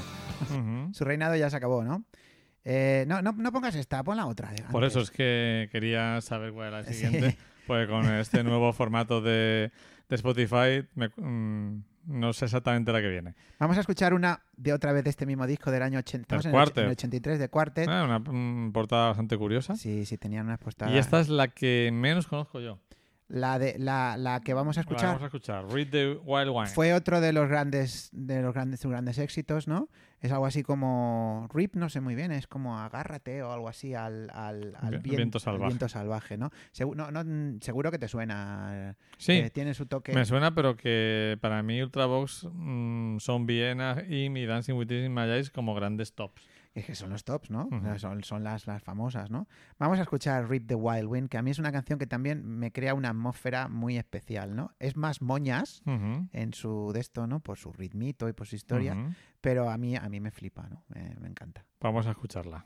Su 0.94 1.04
reinado 1.04 1.36
ya 1.36 1.50
se 1.50 1.56
acabó, 1.58 1.84
¿no? 1.84 2.04
Eh, 2.66 3.06
no, 3.08 3.22
no, 3.22 3.34
no 3.34 3.52
pongas 3.52 3.76
esta, 3.76 4.04
pon 4.04 4.18
la 4.18 4.26
otra. 4.26 4.52
de 4.52 4.64
Por 4.72 4.84
eso 4.84 5.00
antes. 5.00 5.12
es 5.12 5.18
que 5.18 5.70
quería 5.72 6.22
saber 6.22 6.54
cuál 6.54 6.70
era 6.70 6.82
la 6.82 6.88
Sí. 6.88 6.94
siguiente. 6.94 7.38
Pues 7.68 7.88
con 7.88 8.06
este 8.16 8.44
nuevo 8.44 8.72
formato 8.74 9.22
de, 9.22 9.72
de 10.10 10.16
Spotify, 10.16 10.86
me- 10.96 11.10
mm, 11.16 11.84
no 12.06 12.34
sé 12.34 12.46
exactamente 12.46 12.92
la 12.92 13.02
que 13.02 13.08
viene. 13.10 13.36
Vamos 13.60 13.78
a 13.78 13.82
escuchar 13.82 14.14
una 14.14 14.42
de 14.58 14.74
otra 14.74 14.92
vez 14.92 15.04
de 15.06 15.10
este 15.10 15.26
mismo 15.26 15.46
disco 15.48 15.72
del 15.72 15.82
año 15.84 16.00
80, 16.00 16.22
estamos 16.24 16.46
en 16.46 16.50
el, 16.52 16.56
och- 16.56 16.58
Quartet. 16.60 16.78
en 16.80 16.86
el 16.86 16.92
83 16.92 17.40
de 17.40 17.50
Quartet. 17.50 17.88
Ah, 17.90 18.04
una 18.04 18.20
mm, 18.20 18.72
portada 18.74 19.08
bastante 19.08 19.38
curiosa. 19.38 19.76
Sí, 19.76 20.06
sí, 20.06 20.18
tenían 20.18 20.46
unas 20.46 20.60
postadas. 20.60 20.94
Y 20.94 20.98
esta 20.98 21.20
es 21.22 21.30
la 21.30 21.48
que 21.50 21.90
menos 21.94 22.28
conozco 22.28 22.60
yo. 22.60 22.80
La, 23.30 23.58
de, 23.58 23.80
la, 23.80 24.16
la 24.18 24.42
que 24.42 24.54
vamos 24.54 24.78
a 24.78 24.82
La 24.82 24.82
escuchar 24.82 25.08
Vamos 25.08 25.24
a 25.24 25.26
escuchar. 25.26 25.66
Read 25.70 25.88
the 25.90 26.18
Wild 26.24 26.50
Wine. 26.50 26.68
fue 26.68 26.94
otro 26.94 27.20
de 27.22 27.34
los 27.34 27.48
grandes 27.50 28.10
de 28.12 28.42
los 28.42 28.54
grandes, 28.54 28.82
sus 28.82 28.92
grandes 28.92 29.18
éxitos, 29.18 29.68
¿no? 29.68 29.90
Es 30.20 30.32
algo 30.32 30.46
así 30.46 30.62
como 30.64 31.48
Rip, 31.54 31.76
no 31.76 31.90
sé 31.90 32.00
muy 32.00 32.16
bien, 32.16 32.32
es 32.32 32.48
como 32.48 32.78
agárrate 32.80 33.42
o 33.44 33.52
algo 33.52 33.68
así 33.70 33.94
al, 33.94 34.30
al, 34.34 34.74
al 34.80 35.00
Vi- 35.00 35.10
vien- 35.10 35.16
viento 35.18 35.38
al 35.38 35.42
salvaje. 35.42 35.68
viento 35.68 35.90
salvaje, 35.90 36.38
¿no? 36.38 36.50
Segu- 36.74 36.96
no, 36.96 37.12
no, 37.12 37.60
seguro 37.62 37.92
que 37.92 38.00
te 38.00 38.08
suena. 38.08 38.96
Sí, 39.18 39.34
eh, 39.34 39.50
tiene 39.50 39.74
su 39.74 39.86
toque. 39.86 40.14
me 40.14 40.26
suena, 40.26 40.54
pero 40.54 40.76
que 40.78 41.38
para 41.42 41.62
mí 41.64 41.82
Ultravox 41.82 42.48
mm, 42.54 43.18
son 43.20 43.46
Viena 43.46 44.04
y 44.08 44.30
mi 44.30 44.46
Dancing 44.46 44.74
with 44.76 44.88
Disney 44.88 45.10
My 45.10 45.30
Eyes 45.32 45.50
como 45.50 45.74
grandes 45.76 46.14
tops. 46.14 46.42
Es 46.74 46.86
que 46.86 46.96
son 46.96 47.12
los 47.12 47.24
tops, 47.24 47.52
¿no? 47.52 47.70
Son, 48.00 48.24
son 48.24 48.44
las, 48.44 48.66
las 48.66 48.82
famosas, 48.82 49.30
¿no? 49.30 49.48
Vamos 49.78 50.00
a 50.00 50.02
escuchar 50.02 50.50
Rip 50.50 50.68
the 50.68 50.74
Wild 50.74 51.06
Wind, 51.06 51.30
que 51.30 51.38
a 51.38 51.44
mí 51.44 51.52
es 51.52 51.60
una 51.60 51.72
canción 51.72 52.00
que 52.00 52.08
también 52.08 52.44
me 52.46 52.72
crea 52.72 52.96
una 52.96 53.10
atmósfera 53.10 53.68
muy 53.68 53.98
especial, 53.98 54.56
¿no? 54.56 54.72
Es 54.80 54.98
más 54.98 55.22
moñas 55.22 55.84
en 55.86 56.54
su 56.54 56.92
de 56.92 57.00
esto, 57.00 57.28
¿no? 57.28 57.42
Por 57.42 57.60
su 57.60 57.72
ritmito 57.72 58.28
y 58.28 58.34
por 58.34 58.48
su 58.48 58.56
historia, 58.56 59.16
pero 59.40 59.70
a 59.70 59.78
mí, 59.78 59.96
a 59.96 60.10
mí 60.10 60.20
me 60.20 60.32
flipa, 60.32 60.68
¿no? 60.68 60.84
Me, 60.88 61.16
me 61.20 61.28
encanta. 61.28 61.64
Vamos 61.80 62.08
a 62.08 62.12
escucharla. 62.12 62.66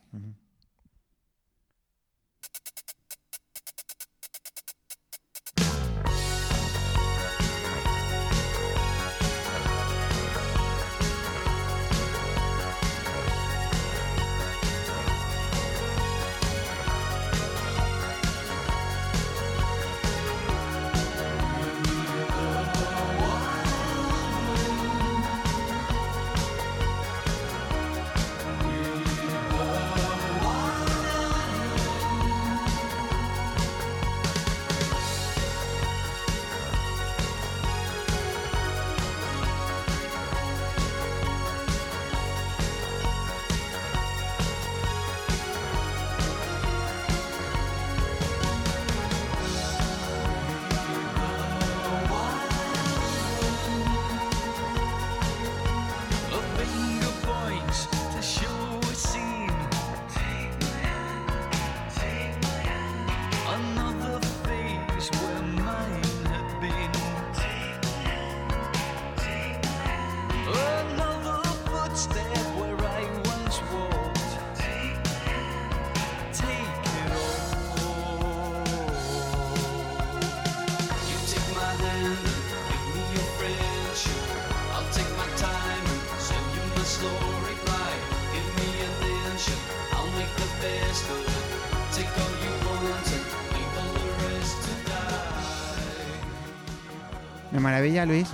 Maravilla, 97.98 98.06
Luis, 98.06 98.28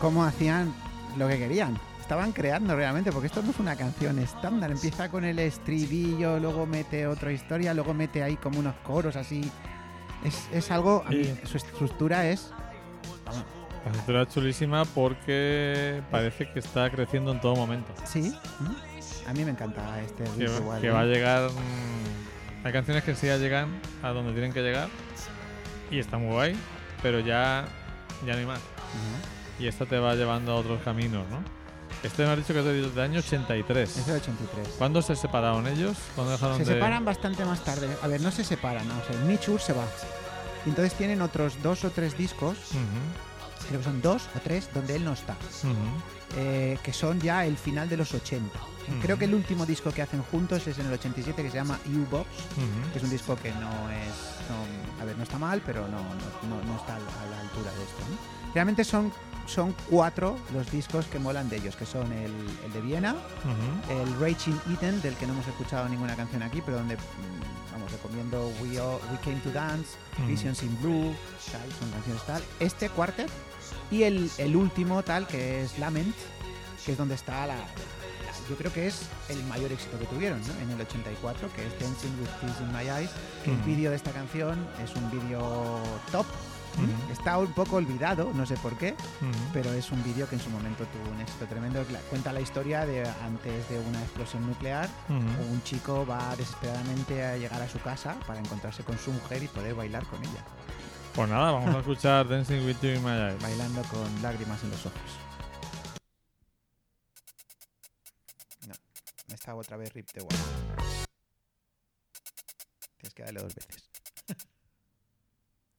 cómo 0.00 0.24
hacían 0.24 0.74
lo 1.16 1.26
que 1.28 1.38
querían. 1.38 1.78
Estaban 2.00 2.32
creando 2.32 2.74
realmente, 2.76 3.12
porque 3.12 3.28
esto 3.28 3.42
no 3.42 3.50
es 3.50 3.58
una 3.58 3.76
canción 3.76 4.18
estándar. 4.18 4.70
Empieza 4.70 5.08
con 5.08 5.24
el 5.24 5.38
estribillo, 5.38 6.38
luego 6.38 6.66
mete 6.66 7.06
otra 7.06 7.32
historia, 7.32 7.72
luego 7.72 7.94
mete 7.94 8.22
ahí 8.22 8.36
como 8.36 8.58
unos 8.58 8.74
coros 8.82 9.16
así. 9.16 9.50
Es, 10.24 10.48
es 10.52 10.70
algo. 10.70 11.02
a 11.06 11.10
mí, 11.10 11.24
Sí. 11.24 11.34
su 11.44 11.56
estructura 11.56 12.26
es. 12.28 12.50
vamos, 13.24 13.44
La 13.84 13.90
estructura 13.90 14.22
es 14.22 14.28
chulísima 14.28 14.84
porque 14.84 16.02
parece 16.10 16.50
que 16.52 16.58
está 16.58 16.90
creciendo 16.90 17.32
en 17.32 17.40
todo 17.40 17.56
momento. 17.56 17.92
sí. 18.04 18.36
A 19.26 19.32
mí 19.32 19.44
me 19.44 19.52
encanta 19.52 20.00
este 20.00 20.24
Que, 20.24 20.44
igual, 20.44 20.80
que 20.80 20.88
¿eh? 20.88 20.90
va 20.90 21.00
a 21.00 21.04
llegar. 21.04 21.50
mm, 21.50 22.66
hay 22.66 22.72
canciones 22.72 23.04
que 23.04 23.14
sí 23.14 23.28
ya 23.28 23.36
llegan 23.36 23.68
a 24.02 24.08
donde 24.08 24.32
tienen 24.32 24.52
que 24.52 24.60
llegar 24.60 24.88
y 25.90 26.00
está 26.00 26.18
muy 26.18 26.32
guay, 26.32 26.56
pero 27.00 27.20
ya, 27.20 27.64
ya 28.26 28.32
no 28.32 28.38
hay 28.40 28.46
más. 28.46 28.60
Y 29.58 29.66
esta 29.66 29.86
te 29.86 29.98
va 29.98 30.14
llevando 30.14 30.52
a 30.52 30.56
otros 30.56 30.80
caminos, 30.82 31.28
¿no? 31.30 31.38
Este 32.02 32.24
me 32.24 32.30
has 32.32 32.38
dicho 32.38 32.54
que 32.54 32.60
es 32.60 32.64
del 32.64 32.94
del 32.94 33.04
año 33.04 33.18
83. 33.18 33.96
Es 33.98 34.06
del 34.06 34.16
83. 34.16 34.68
¿Cuándo 34.78 35.02
se 35.02 35.14
separaron 35.16 35.66
ellos? 35.66 35.96
¿Cuándo 36.14 36.32
dejaron 36.32 36.56
Se 36.56 36.64
de.? 36.64 36.74
separan 36.74 37.04
bastante 37.04 37.44
más 37.44 37.62
tarde. 37.62 37.88
A 38.02 38.06
ver, 38.06 38.20
no 38.22 38.30
se 38.30 38.42
separan, 38.44 38.88
¿no? 38.88 38.94
O 38.94 39.02
sea, 39.04 39.58
se 39.58 39.72
va. 39.74 39.84
Y 40.64 40.68
entonces 40.70 40.94
tienen 40.94 41.20
otros 41.20 41.62
dos 41.62 41.84
o 41.84 41.90
tres 41.90 42.16
discos, 42.16 42.56
Ujú, 42.70 43.66
creo 43.68 43.80
que 43.80 43.84
son 43.84 44.00
dos 44.00 44.22
o 44.34 44.40
tres, 44.40 44.68
donde 44.72 44.96
él 44.96 45.04
no 45.04 45.12
está. 45.12 45.34
ujú, 45.62 45.74
eh, 46.36 46.78
que 46.82 46.92
son 46.92 47.20
ya 47.20 47.44
el 47.44 47.56
final 47.58 47.88
de 47.88 47.96
los 47.98 48.14
80. 48.14 48.58
Creo 49.02 49.14
Ujú. 49.16 49.18
que 49.18 49.24
el 49.26 49.34
último 49.34 49.66
disco 49.66 49.90
que 49.92 50.00
hacen 50.02 50.22
juntos 50.22 50.66
es 50.66 50.78
en 50.78 50.86
el 50.86 50.92
87, 50.94 51.42
que 51.42 51.50
se 51.50 51.56
llama 51.56 51.78
U-Box, 51.86 52.28
que 52.92 52.98
es 52.98 53.04
un 53.04 53.10
disco 53.10 53.36
que 53.36 53.50
no 53.52 53.90
es. 53.90 54.14
no- 54.48 55.02
a 55.02 55.04
ver, 55.04 55.16
no 55.16 55.22
está 55.22 55.38
mal, 55.38 55.62
pero 55.64 55.82
no, 55.86 55.98
no, 55.98 56.64
no- 56.64 56.76
está 56.76 56.96
a 56.96 56.98
la 56.98 57.40
altura 57.40 57.70
de 57.72 57.82
esto. 57.84 58.02
¿no? 58.10 58.39
Realmente 58.54 58.84
son, 58.84 59.12
son 59.46 59.74
cuatro 59.88 60.36
los 60.52 60.70
discos 60.70 61.06
que 61.06 61.18
molan 61.18 61.48
de 61.48 61.56
ellos, 61.56 61.76
que 61.76 61.86
son 61.86 62.12
el, 62.12 62.32
el 62.64 62.72
de 62.72 62.80
Viena, 62.80 63.14
el 63.88 64.20
Raging 64.20 64.58
Eden, 64.78 65.00
del 65.02 65.14
que 65.16 65.26
no 65.26 65.32
hemos 65.34 65.46
escuchado 65.46 65.88
ninguna 65.88 66.16
canción 66.16 66.42
aquí, 66.42 66.60
pero 66.64 66.78
donde, 66.78 66.96
mm, 66.96 67.72
vamos, 67.72 67.92
recomiendo 67.92 68.52
We, 68.60 68.80
All- 68.80 69.00
We 69.12 69.18
Came 69.24 69.40
to 69.40 69.50
Dance, 69.52 69.96
Ujú. 70.18 70.26
Visions 70.28 70.62
in 70.62 70.76
Blue, 70.80 71.14
tal, 71.52 71.70
son 71.78 71.90
canciones 71.90 72.22
tal. 72.26 72.42
Este 72.58 72.88
Quartet 72.88 73.30
y 73.90 74.02
el, 74.04 74.30
el 74.38 74.56
último 74.56 75.02
tal, 75.02 75.26
que 75.26 75.62
es 75.62 75.78
Lament, 75.78 76.14
que 76.84 76.92
es 76.92 76.98
donde 76.98 77.14
está 77.14 77.46
la, 77.46 77.56
Yo 78.48 78.56
creo 78.56 78.72
que 78.72 78.88
es 78.88 79.02
el 79.28 79.40
mayor 79.44 79.70
éxito 79.70 79.96
que 79.96 80.06
tuvieron, 80.06 80.40
¿no? 80.40 80.52
En 80.60 80.70
el 80.70 80.80
84, 80.80 81.48
que 81.54 81.64
es 81.66 81.72
Dancing 81.78 82.10
with 82.20 82.30
Tears 82.40 82.60
in 82.60 82.72
My 82.72 82.82
Eyes. 82.88 83.10
que 83.44 83.52
El 83.52 83.58
Ujú. 83.58 83.66
vídeo 83.66 83.90
de 83.90 83.96
esta 83.96 84.10
canción 84.10 84.58
es 84.82 84.92
un 84.96 85.08
vídeo 85.08 85.78
top. 86.10 86.26
Está 87.10 87.38
un 87.38 87.52
poco 87.52 87.76
olvidado, 87.76 88.32
no 88.34 88.46
sé 88.46 88.56
por 88.56 88.76
qué, 88.78 88.94
pero 89.52 89.72
es 89.72 89.90
un 89.90 90.02
vídeo 90.04 90.28
que 90.28 90.36
en 90.36 90.40
su 90.40 90.50
momento 90.50 90.84
tuvo 90.86 91.10
un 91.14 91.20
éxito 91.20 91.46
tremendo. 91.46 91.84
Cuenta 92.08 92.32
la 92.32 92.40
historia 92.40 92.86
de 92.86 93.06
antes 93.22 93.68
de 93.68 93.78
una 93.78 94.00
explosión 94.02 94.46
nuclear, 94.46 94.88
un 95.08 95.62
chico 95.64 96.06
va 96.06 96.34
desesperadamente 96.36 97.24
a 97.24 97.36
llegar 97.36 97.60
a 97.60 97.68
su 97.68 97.78
casa 97.80 98.16
para 98.26 98.40
encontrarse 98.40 98.82
con 98.84 98.98
su 98.98 99.12
mujer 99.12 99.42
y 99.42 99.48
poder 99.48 99.74
bailar 99.74 100.04
con 100.06 100.20
ella, 100.22 100.44
Pues 101.14 101.28
nada, 101.28 101.50
vamos 101.52 101.74
a 101.74 101.78
escuchar 101.80 102.28
Dancing 102.28 102.64
with 102.64 102.76
You 102.82 102.90
in 102.90 103.02
My 103.04 103.10
Eyes. 103.10 103.42
bailando 103.42 103.82
con 103.84 104.22
lágrimas 104.22 104.62
en 104.62 104.70
los 104.70 104.86
ojos. 104.86 105.00
No, 108.68 108.74
me 109.28 109.34
estaba 109.34 109.58
otra 109.58 109.76
vez 109.76 109.92
Rip 109.92 110.08
the 110.12 110.20
Wall. 110.20 110.28
Tienes 112.98 113.14
que 113.14 113.22
darle 113.24 113.40
dos 113.42 113.54
veces. 113.54 113.88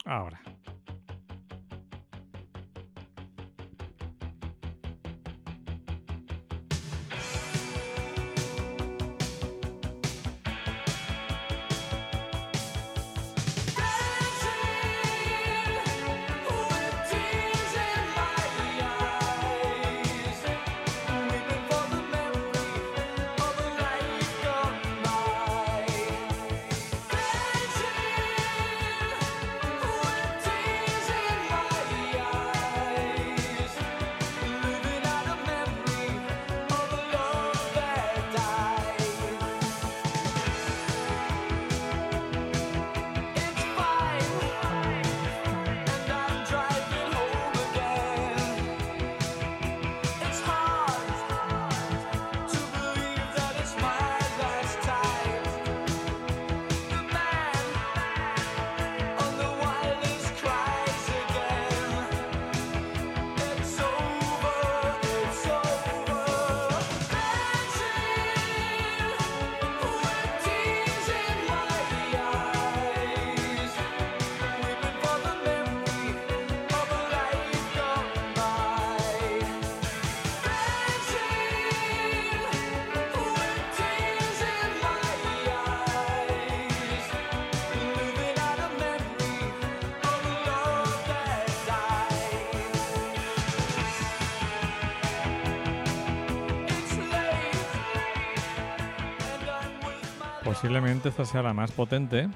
Ahora. 0.05 0.41
Posiblemente 100.55 101.07
esta 101.09 101.23
sea 101.23 101.41
la 101.41 101.53
más 101.53 101.71
potente, 101.71 102.27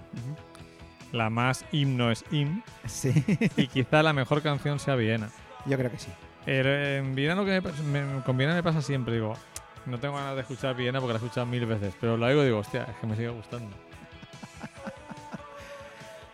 la 1.11 1.29
más 1.29 1.65
himno 1.73 2.11
es 2.11 2.23
him, 2.31 2.61
Sí, 2.85 3.11
y 3.57 3.67
quizá 3.67 4.01
la 4.03 4.13
mejor 4.13 4.41
canción 4.41 4.79
sea 4.79 4.95
Viena. 4.95 5.29
yo 5.65 5.77
creo 5.77 5.91
que 5.91 5.97
sí. 5.99 6.07
En 6.45 7.13
Viena 7.13 7.35
lo 7.35 7.43
que 7.43 7.59
me, 7.83 8.05
me- 8.05 8.21
con 8.23 8.37
Viena 8.37 8.53
me 8.53 8.63
pasa 8.63 8.81
siempre, 8.81 9.15
digo, 9.15 9.33
no 9.85 9.99
tengo 9.99 10.15
ganas 10.15 10.35
de 10.35 10.41
escuchar 10.41 10.75
Viena 10.77 11.01
porque 11.01 11.11
la 11.13 11.19
he 11.19 11.23
escuchado 11.23 11.45
mil 11.45 11.65
veces, 11.65 11.93
pero 11.99 12.15
la 12.15 12.27
oigo 12.27 12.41
y 12.43 12.45
digo, 12.45 12.59
hostia, 12.59 12.83
es 12.83 12.95
que 13.01 13.05
me 13.07 13.15
sigue 13.17 13.27
gustando. 13.29 13.67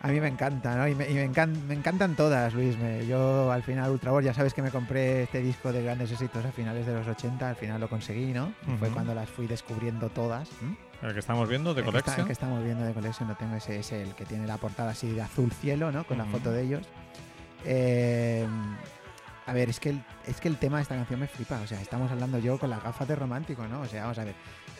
A 0.02 0.08
mí 0.08 0.20
me 0.20 0.28
encanta, 0.28 0.76
¿no? 0.76 0.86
Y 0.88 0.94
me, 0.94 1.08
y 1.10 1.14
me 1.14 1.28
encan- 1.28 1.62
me 1.66 1.74
encantan 1.74 2.14
todas, 2.16 2.54
Luis. 2.54 2.76
Me- 2.78 3.06
yo 3.06 3.50
al 3.50 3.62
final, 3.64 3.90
Ultrabor, 3.90 4.22
ya 4.22 4.34
sabes 4.34 4.52
que 4.54 4.62
me 4.62 4.70
compré 4.70 5.24
este 5.24 5.40
disco 5.40 5.72
de 5.72 5.82
grandes 5.82 6.10
éxitos 6.12 6.44
a 6.44 6.52
finales 6.52 6.86
de 6.86 6.94
los 6.94 7.06
80, 7.08 7.48
al 7.48 7.56
final 7.56 7.80
lo 7.80 7.88
conseguí, 7.88 8.32
¿no? 8.32 8.52
Y 8.72 8.76
Fue 8.78 8.88
cuando 8.90 9.14
las 9.14 9.28
fui 9.28 9.46
descubriendo 9.48 10.08
todas. 10.10 10.48
¿m? 10.62 10.76
El 11.02 11.12
que 11.12 11.18
estamos 11.18 11.48
viendo, 11.48 11.74
de 11.74 11.82
que 11.82 11.88
está- 11.88 11.98
el 11.98 12.02
Collection. 12.04 12.26
que 12.26 12.32
estamos 12.32 12.62
viendo 12.62 12.84
de 12.84 12.92
Collection 12.94 13.28
lo 13.28 13.34
tengo, 13.34 13.56
ese 13.56 13.78
es 13.80 13.90
el 13.92 14.14
que 14.14 14.24
tiene 14.24 14.46
la 14.46 14.56
portada 14.56 14.90
así 14.90 15.10
de 15.12 15.22
azul 15.22 15.50
cielo, 15.52 15.90
¿no? 15.90 16.04
Con 16.04 16.18
la 16.18 16.24
foto 16.26 16.52
de 16.52 16.62
ellos. 16.62 16.86
Eh, 17.64 18.46
a 19.46 19.52
ver, 19.52 19.68
es 19.70 19.80
que, 19.80 19.90
el, 19.90 20.04
es 20.26 20.40
que 20.40 20.46
el 20.48 20.56
tema 20.58 20.76
de 20.76 20.82
esta 20.84 20.94
canción 20.94 21.18
me 21.18 21.26
flipa. 21.26 21.60
O 21.62 21.66
sea, 21.66 21.80
estamos 21.80 22.10
hablando 22.12 22.38
yo 22.38 22.58
con 22.58 22.70
las 22.70 22.82
gafas 22.82 23.08
de 23.08 23.16
romántico, 23.16 23.66
¿no? 23.66 23.80
O 23.80 23.86
sea, 23.86 24.02
vamos 24.02 24.18
a 24.18 24.24
ver. 24.24 24.34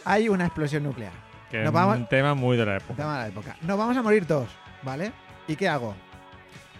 Hay 0.04 0.28
una 0.28 0.46
explosión 0.46 0.84
nuclear. 0.84 1.12
Que 1.50 1.58
Nos 1.58 1.66
es 1.66 1.72
vamos- 1.72 1.96
un 1.98 2.08
tema 2.08 2.34
muy 2.34 2.56
de 2.56 2.64
la 2.66 2.72
Un 2.72 2.76
época. 2.78 2.94
tema 2.94 3.14
de 3.18 3.22
la 3.22 3.28
época. 3.28 3.56
Nos 3.62 3.76
vamos 3.76 3.96
a 3.96 4.02
morir 4.02 4.24
todos, 4.26 4.48
¿vale? 4.84 5.12
¿Y 5.48 5.56
qué 5.56 5.68
hago? 5.68 5.94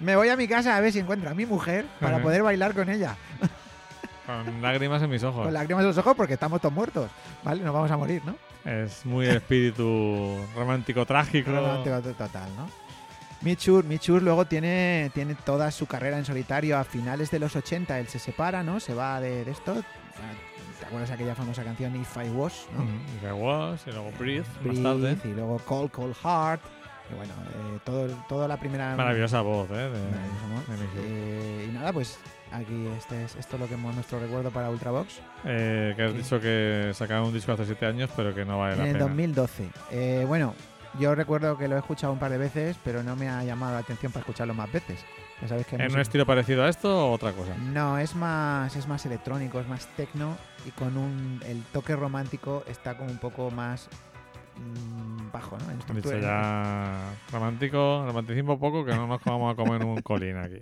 Me 0.01 0.14
voy 0.16 0.28
a 0.28 0.36
mi 0.36 0.47
casa 0.49 0.76
a 0.76 0.80
ver 0.80 0.93
si 0.93 1.01
encuentro 1.01 1.28
a 1.30 1.34
mi 1.34 1.47
mujer 1.47 1.84
para 2.01 2.22
poder 2.22 2.43
bailar 2.43 2.74
con 2.74 2.88
ella. 2.88 3.16
Con 4.26 4.62
lágrimas 4.62 5.03
en 5.03 5.11
mis 5.11 5.22
ojos. 5.24 5.45
Con 5.45 5.53
lágrimas 5.53 5.82
en 5.82 5.88
los 5.88 5.99
ojos 5.99 6.14
porque 6.16 6.34
estamos 6.34 6.61
todos 6.61 6.72
muertos, 6.74 7.11
¿vale? 7.43 7.62
Nos 7.62 7.74
vamos 7.74 7.90
a 7.90 7.97
morir, 7.97 8.22
¿no? 8.24 8.36
Es 8.64 9.04
muy 9.04 9.26
el 9.26 9.36
espíritu 9.36 10.36
romántico 10.54 11.04
trágico. 11.06 11.50
Romántico 11.50 12.00
total, 12.14 12.48
¿no? 12.56 12.68
Michur, 13.40 13.84
Michur 13.84 14.22
luego 14.22 14.44
tiene, 14.44 15.10
tiene 15.14 15.34
toda 15.34 15.70
su 15.72 15.86
carrera 15.86 16.16
en 16.16 16.24
solitario 16.24 16.78
a 16.78 16.84
finales 16.84 17.30
de 17.32 17.40
los 17.40 17.56
80. 17.56 17.98
Él 17.98 18.06
se 18.06 18.20
separa, 18.20 18.62
¿no? 18.62 18.78
Se 18.78 18.94
va 18.94 19.20
de, 19.20 19.44
de 19.44 19.50
esto. 19.50 19.74
Ah, 19.76 20.78
¿Te 20.78 20.86
acuerdas 20.86 21.08
de 21.08 21.14
aquella 21.16 21.34
famosa 21.34 21.64
canción 21.64 21.94
If 22.00 22.16
I 22.16 22.28
Was? 22.30 22.66
¿no? 22.76 22.84
Ujú. 22.84 22.92
Y 23.16 23.20
The 23.20 23.32
Was, 23.32 23.82
y 23.86 23.90
luego 23.90 24.12
Breathe, 24.18 24.44
más 24.62 24.62
Breathe, 24.62 24.82
tarde. 25.16 25.16
y 25.24 25.34
luego 25.34 25.58
Cold 25.64 25.90
Cold 25.90 26.14
Heart, 26.22 26.60
que 27.08 27.14
bueno, 27.16 27.32
eh, 27.48 27.78
todo, 27.84 28.06
toda 28.28 28.46
la 28.46 28.56
primera... 28.58 28.94
Maravillosa 28.94 29.40
voz, 29.40 29.68
¿eh? 29.72 29.90
Eh, 30.98 31.66
y 31.68 31.72
nada, 31.72 31.92
pues 31.92 32.18
aquí 32.53 32.86
este 32.98 33.24
es, 33.24 33.36
esto 33.36 33.57
es 33.57 33.61
lo 33.61 33.68
que 33.68 33.74
hemos 33.74 33.94
nuestro 33.94 34.18
recuerdo 34.20 34.50
para 34.50 34.70
Ultravox. 34.70 35.20
Eh, 35.44 35.94
que 35.96 36.03
has 36.03 36.12
Sí. 36.12 36.18
dicho 36.18 36.40
que 36.40 36.90
sacaron 36.94 37.26
un 37.28 37.32
disco 37.34 37.53
hace 37.53 37.64
siete 37.66 37.86
años, 37.86 38.11
pero 38.16 38.34
que 38.34 38.44
no 38.44 38.59
vale 38.59 38.76
la 38.76 38.82
en 38.82 38.88
el 38.88 38.92
pena. 38.94 39.07
2012. 39.07 39.68
Eh, 39.90 40.24
bueno, 40.26 40.55
yo 40.98 41.14
recuerdo 41.14 41.57
que 41.57 41.68
lo 41.68 41.76
he 41.76 41.78
escuchado 41.78 42.12
un 42.12 42.18
par 42.18 42.30
de 42.30 42.38
veces, 42.38 42.76
pero 42.84 43.03
no 43.03 43.16
me 43.16 43.28
ha 43.28 43.42
llamado 43.44 43.72
la 43.72 43.78
atención 43.80 44.12
para 44.12 44.20
escucharlo 44.20 44.55
más 44.55 44.70
veces. 44.70 45.05
Ya 45.40 45.48
sabes 45.48 45.66
que 45.66 45.74
¿En 45.74 45.80
un 45.80 45.86
música- 45.86 46.03
estilo 46.03 46.26
parecido 46.26 46.62
a 46.64 46.68
esto 46.68 47.09
o 47.09 47.12
otra 47.12 47.32
cosa? 47.32 47.55
No, 47.57 47.98
es 47.98 48.14
más, 48.14 48.76
es 48.76 48.86
más 48.86 49.05
electrónico, 49.07 49.59
es 49.59 49.66
más 49.66 49.86
tecno 49.96 50.36
y 50.66 50.70
con 50.70 50.96
un 50.96 51.40
el 51.46 51.62
toque 51.72 51.96
romántico 51.96 52.62
está 52.68 52.96
como 52.96 53.11
un 53.11 53.18
poco 53.18 53.50
más 53.50 53.88
mm, 54.57 55.32
bajo, 55.32 55.59
¿no? 55.59 55.70
En 55.72 55.96
Dicho 55.96 56.16
ya 56.18 57.00
romántico, 57.32 58.05
romanticismo 58.07 58.61
poco, 58.61 58.84
que 58.84 58.92
no 58.94 59.07
nos 59.09 59.20
vamos 59.24 59.53
a 59.53 59.57
comer 59.57 59.84
un 59.84 60.00
colín 60.03 60.36
aquí. 60.36 60.61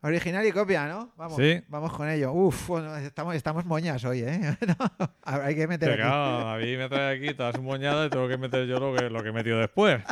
Original 0.00 0.46
y 0.46 0.52
copia, 0.52 0.86
¿no? 0.86 1.12
Vamos, 1.16 1.36
Sí. 1.36 1.60
vamos 1.68 1.92
con 1.92 2.08
ello. 2.08 2.32
Uf, 2.32 2.68
bueno, 2.68 2.96
estamos, 2.96 3.34
estamos 3.34 3.64
moñas 3.64 4.04
hoy, 4.04 4.20
¿eh? 4.20 4.56
No, 4.66 5.10
hay 5.24 5.56
que 5.56 5.66
meter 5.66 5.90
aquí. 5.90 6.00
claro, 6.02 6.44
David 6.44 6.78
me 6.78 6.88
trae 6.88 7.16
aquí 7.16 7.34
toda 7.34 7.52
su 7.52 7.62
moñada 7.62 8.06
y 8.06 8.10
tengo 8.10 8.28
que 8.28 8.38
meter 8.38 8.66
yo 8.66 8.78
lo 8.78 8.94
que, 8.94 9.10
lo 9.10 9.22
que 9.22 9.30
he 9.30 9.32
metido 9.32 9.58
después. 9.58 10.02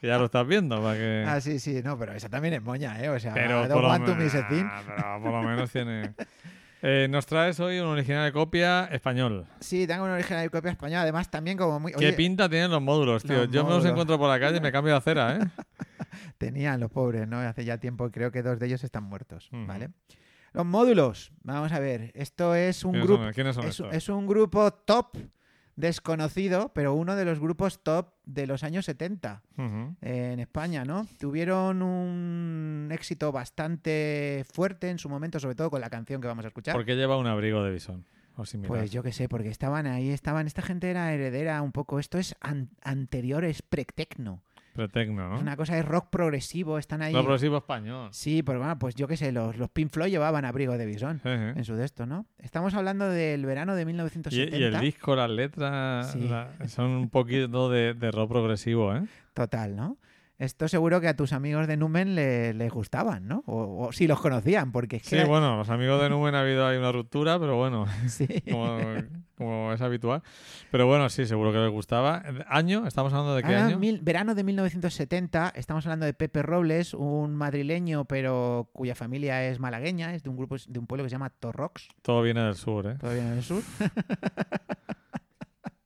Que 0.00 0.06
ya 0.08 0.18
lo 0.18 0.26
estás 0.26 0.46
viendo, 0.46 0.82
para 0.82 0.94
que... 0.96 1.24
Ah, 1.26 1.40
sí, 1.40 1.58
sí, 1.58 1.80
no, 1.82 1.98
pero 1.98 2.12
esa 2.12 2.28
también 2.28 2.54
es 2.54 2.62
moña, 2.62 3.00
¿eh? 3.02 3.08
O 3.08 3.18
sea, 3.18 3.32
pero, 3.34 3.66
por 3.68 3.82
lo 3.82 4.04
to 4.04 4.14
miss 4.16 4.34
a 4.34 4.46
thing. 4.48 4.64
Ah, 4.66 4.82
pero 4.86 5.22
por 5.22 5.32
lo 5.32 5.42
menos 5.42 5.70
tiene... 5.70 6.14
Eh, 6.84 7.06
nos 7.08 7.26
traes 7.26 7.60
hoy 7.60 7.78
un 7.78 7.86
original 7.86 8.24
de 8.24 8.32
copia 8.32 8.86
español. 8.90 9.46
Sí, 9.60 9.86
tengo 9.86 10.02
una 10.04 10.14
original 10.14 10.44
y 10.44 10.48
copia 10.48 10.72
española, 10.72 11.02
además 11.02 11.30
también 11.30 11.56
como 11.56 11.78
muy... 11.78 11.92
¿Qué 11.92 11.98
oye, 11.98 12.12
pinta 12.14 12.48
tienen 12.48 12.72
los 12.72 12.82
módulos, 12.82 13.22
tío? 13.22 13.36
Los 13.44 13.50
Yo 13.50 13.64
me 13.64 13.70
los 13.70 13.84
encuentro 13.84 14.18
por 14.18 14.28
la 14.28 14.40
calle 14.40 14.56
y 14.56 14.60
me 14.60 14.72
cambio 14.72 14.92
de 14.92 14.98
acera, 14.98 15.36
¿eh? 15.36 15.38
Tenían 16.46 16.80
los 16.80 16.90
pobres, 16.90 17.28
¿no? 17.28 17.38
Hace 17.38 17.64
ya 17.64 17.78
tiempo, 17.78 18.10
creo 18.10 18.32
que 18.32 18.42
dos 18.42 18.58
de 18.58 18.66
ellos 18.66 18.82
están 18.82 19.04
muertos. 19.04 19.48
¿vale? 19.52 19.90
Los 20.52 20.66
módulos, 20.66 21.32
vamos 21.44 21.70
a 21.72 21.78
ver, 21.78 22.10
esto 22.14 22.54
es 22.54 22.84
un 22.84 22.92
¿Quiénes 22.92 23.08
grupo... 23.08 23.22
son, 23.24 23.32
¿quiénes 23.32 23.54
son 23.56 23.64
Es, 23.66 23.80
es 24.02 24.08
un 24.08 24.26
grupo 24.26 24.70
top 24.72 25.16
desconocido, 25.76 26.72
pero 26.74 26.94
uno 26.94 27.16
de 27.16 27.24
los 27.24 27.38
grupos 27.40 27.82
top 27.82 28.12
de 28.24 28.46
los 28.46 28.62
años 28.62 28.84
70 28.84 29.42
Ujú. 29.56 29.96
eh, 30.02 30.30
en 30.34 30.40
España, 30.40 30.84
¿no? 30.84 31.06
Tuvieron 31.18 31.80
un 31.82 32.88
éxito 32.92 33.32
bastante 33.32 34.44
fuerte 34.52 34.90
en 34.90 34.98
su 34.98 35.08
momento, 35.08 35.40
sobre 35.40 35.54
todo 35.54 35.70
con 35.70 35.80
la 35.80 35.90
canción 35.90 36.20
que 36.20 36.28
vamos 36.28 36.44
a 36.44 36.48
escuchar. 36.48 36.74
¿Por 36.74 36.84
qué 36.84 36.94
lleva 36.96 37.16
un 37.16 37.26
abrigo 37.26 37.62
de 37.64 37.72
bisón? 37.72 38.04
O 38.36 38.44
similar. 38.46 38.68
Pues 38.68 38.90
yo 38.90 39.02
qué 39.02 39.12
sé, 39.12 39.28
porque 39.28 39.48
estaban 39.50 39.86
ahí, 39.86 40.10
estaban, 40.10 40.46
esta 40.46 40.62
gente 40.62 40.90
era 40.90 41.12
heredera 41.12 41.60
un 41.62 41.72
poco, 41.72 41.98
esto 41.98 42.18
es 42.18 42.34
an- 42.40 42.70
anterior, 42.82 43.44
es 43.44 43.62
pre-tecno. 43.62 44.42
Pretecno, 44.74 45.28
¿no? 45.28 45.36
Es 45.36 45.42
una 45.42 45.56
cosa 45.56 45.74
de 45.74 45.82
rock 45.82 46.08
progresivo, 46.10 46.78
están 46.78 47.02
ahí. 47.02 47.12
Lo 47.12 47.20
progresivo 47.22 47.58
español. 47.58 48.08
Sí, 48.12 48.42
pues 48.42 48.56
bueno, 48.58 48.78
pues 48.78 48.94
yo 48.94 49.06
qué 49.06 49.16
sé, 49.16 49.30
los, 49.32 49.56
los 49.58 49.68
Pink 49.70 49.90
Floyd 49.90 50.10
llevaban 50.10 50.44
abrigo 50.44 50.76
de 50.78 50.86
bisón 50.86 51.20
en 51.24 51.64
su 51.64 51.74
de 51.76 51.84
esto, 51.84 52.06
¿no? 52.06 52.26
Estamos 52.38 52.74
hablando 52.74 53.08
del 53.08 53.44
verano 53.44 53.74
de 53.74 53.82
Y, 53.82 53.86
1970. 53.86 54.56
y 54.56 54.62
el 54.64 54.80
disco, 54.80 55.14
las 55.16 55.30
letras, 55.30 56.12
Sí. 56.12 56.28
la- 56.28 56.50
son 56.68 56.90
un 56.90 57.10
poquito 57.10 57.70
de, 57.70 57.94
de 57.94 58.10
rock 58.10 58.30
progresivo, 58.30 58.94
¿eh? 58.94 59.02
Total, 59.34 59.76
¿no? 59.76 59.96
Esto 60.42 60.66
seguro 60.66 61.00
que 61.00 61.06
a 61.06 61.14
tus 61.14 61.32
amigos 61.32 61.68
de 61.68 61.76
Numen 61.76 62.16
le- 62.16 62.52
les 62.52 62.72
gustaban, 62.72 63.28
¿no? 63.28 63.44
O, 63.46 63.86
o 63.86 63.92
si 63.92 64.08
los 64.08 64.20
conocían, 64.20 64.72
porque. 64.72 64.98
Sí, 64.98 65.14
era- 65.14 65.26
bueno, 65.26 65.56
los 65.56 65.70
amigos 65.70 66.02
de 66.02 66.10
Numen 66.10 66.34
ha 66.34 66.40
habido 66.40 66.66
ahí 66.66 66.76
una 66.78 66.90
ruptura, 66.90 67.38
pero 67.38 67.56
bueno, 67.56 67.86
sí. 68.08 68.26
como, 68.50 68.76
como 69.38 69.72
es 69.72 69.80
habitual. 69.80 70.22
Pero 70.72 70.88
bueno, 70.88 71.08
sí, 71.10 71.26
seguro 71.26 71.52
que 71.52 71.58
les 71.58 71.70
gustaba. 71.70 72.24
¿Año? 72.48 72.88
¿Estamos 72.88 73.12
hablando 73.12 73.36
de 73.36 73.42
qué 73.44 73.54
Ah, 73.54 73.66
año? 73.66 73.78
mil- 73.78 74.00
verano 74.02 74.34
de 74.34 74.42
1970, 74.42 75.52
estamos 75.54 75.86
hablando 75.86 76.06
de 76.06 76.14
Pepe 76.14 76.42
Robles, 76.42 76.92
un 76.94 77.36
madrileño, 77.36 78.04
pero 78.06 78.68
cuya 78.72 78.96
familia 78.96 79.44
es 79.46 79.60
malagueña, 79.60 80.12
es 80.14 80.24
de 80.24 80.30
un 80.30 80.36
grupo, 80.36 80.56
de 80.66 80.78
un 80.78 80.88
pueblo 80.88 81.04
que 81.04 81.10
se 81.10 81.14
llama 81.14 81.30
Torrox, 81.30 81.86
Todo 82.02 82.20
viene 82.22 82.42
del 82.42 82.56
sur, 82.56 82.84
¿eh? 82.88 82.96
todavía 82.98 83.22
en 83.22 83.32
el 83.38 83.42
sur. 83.44 83.62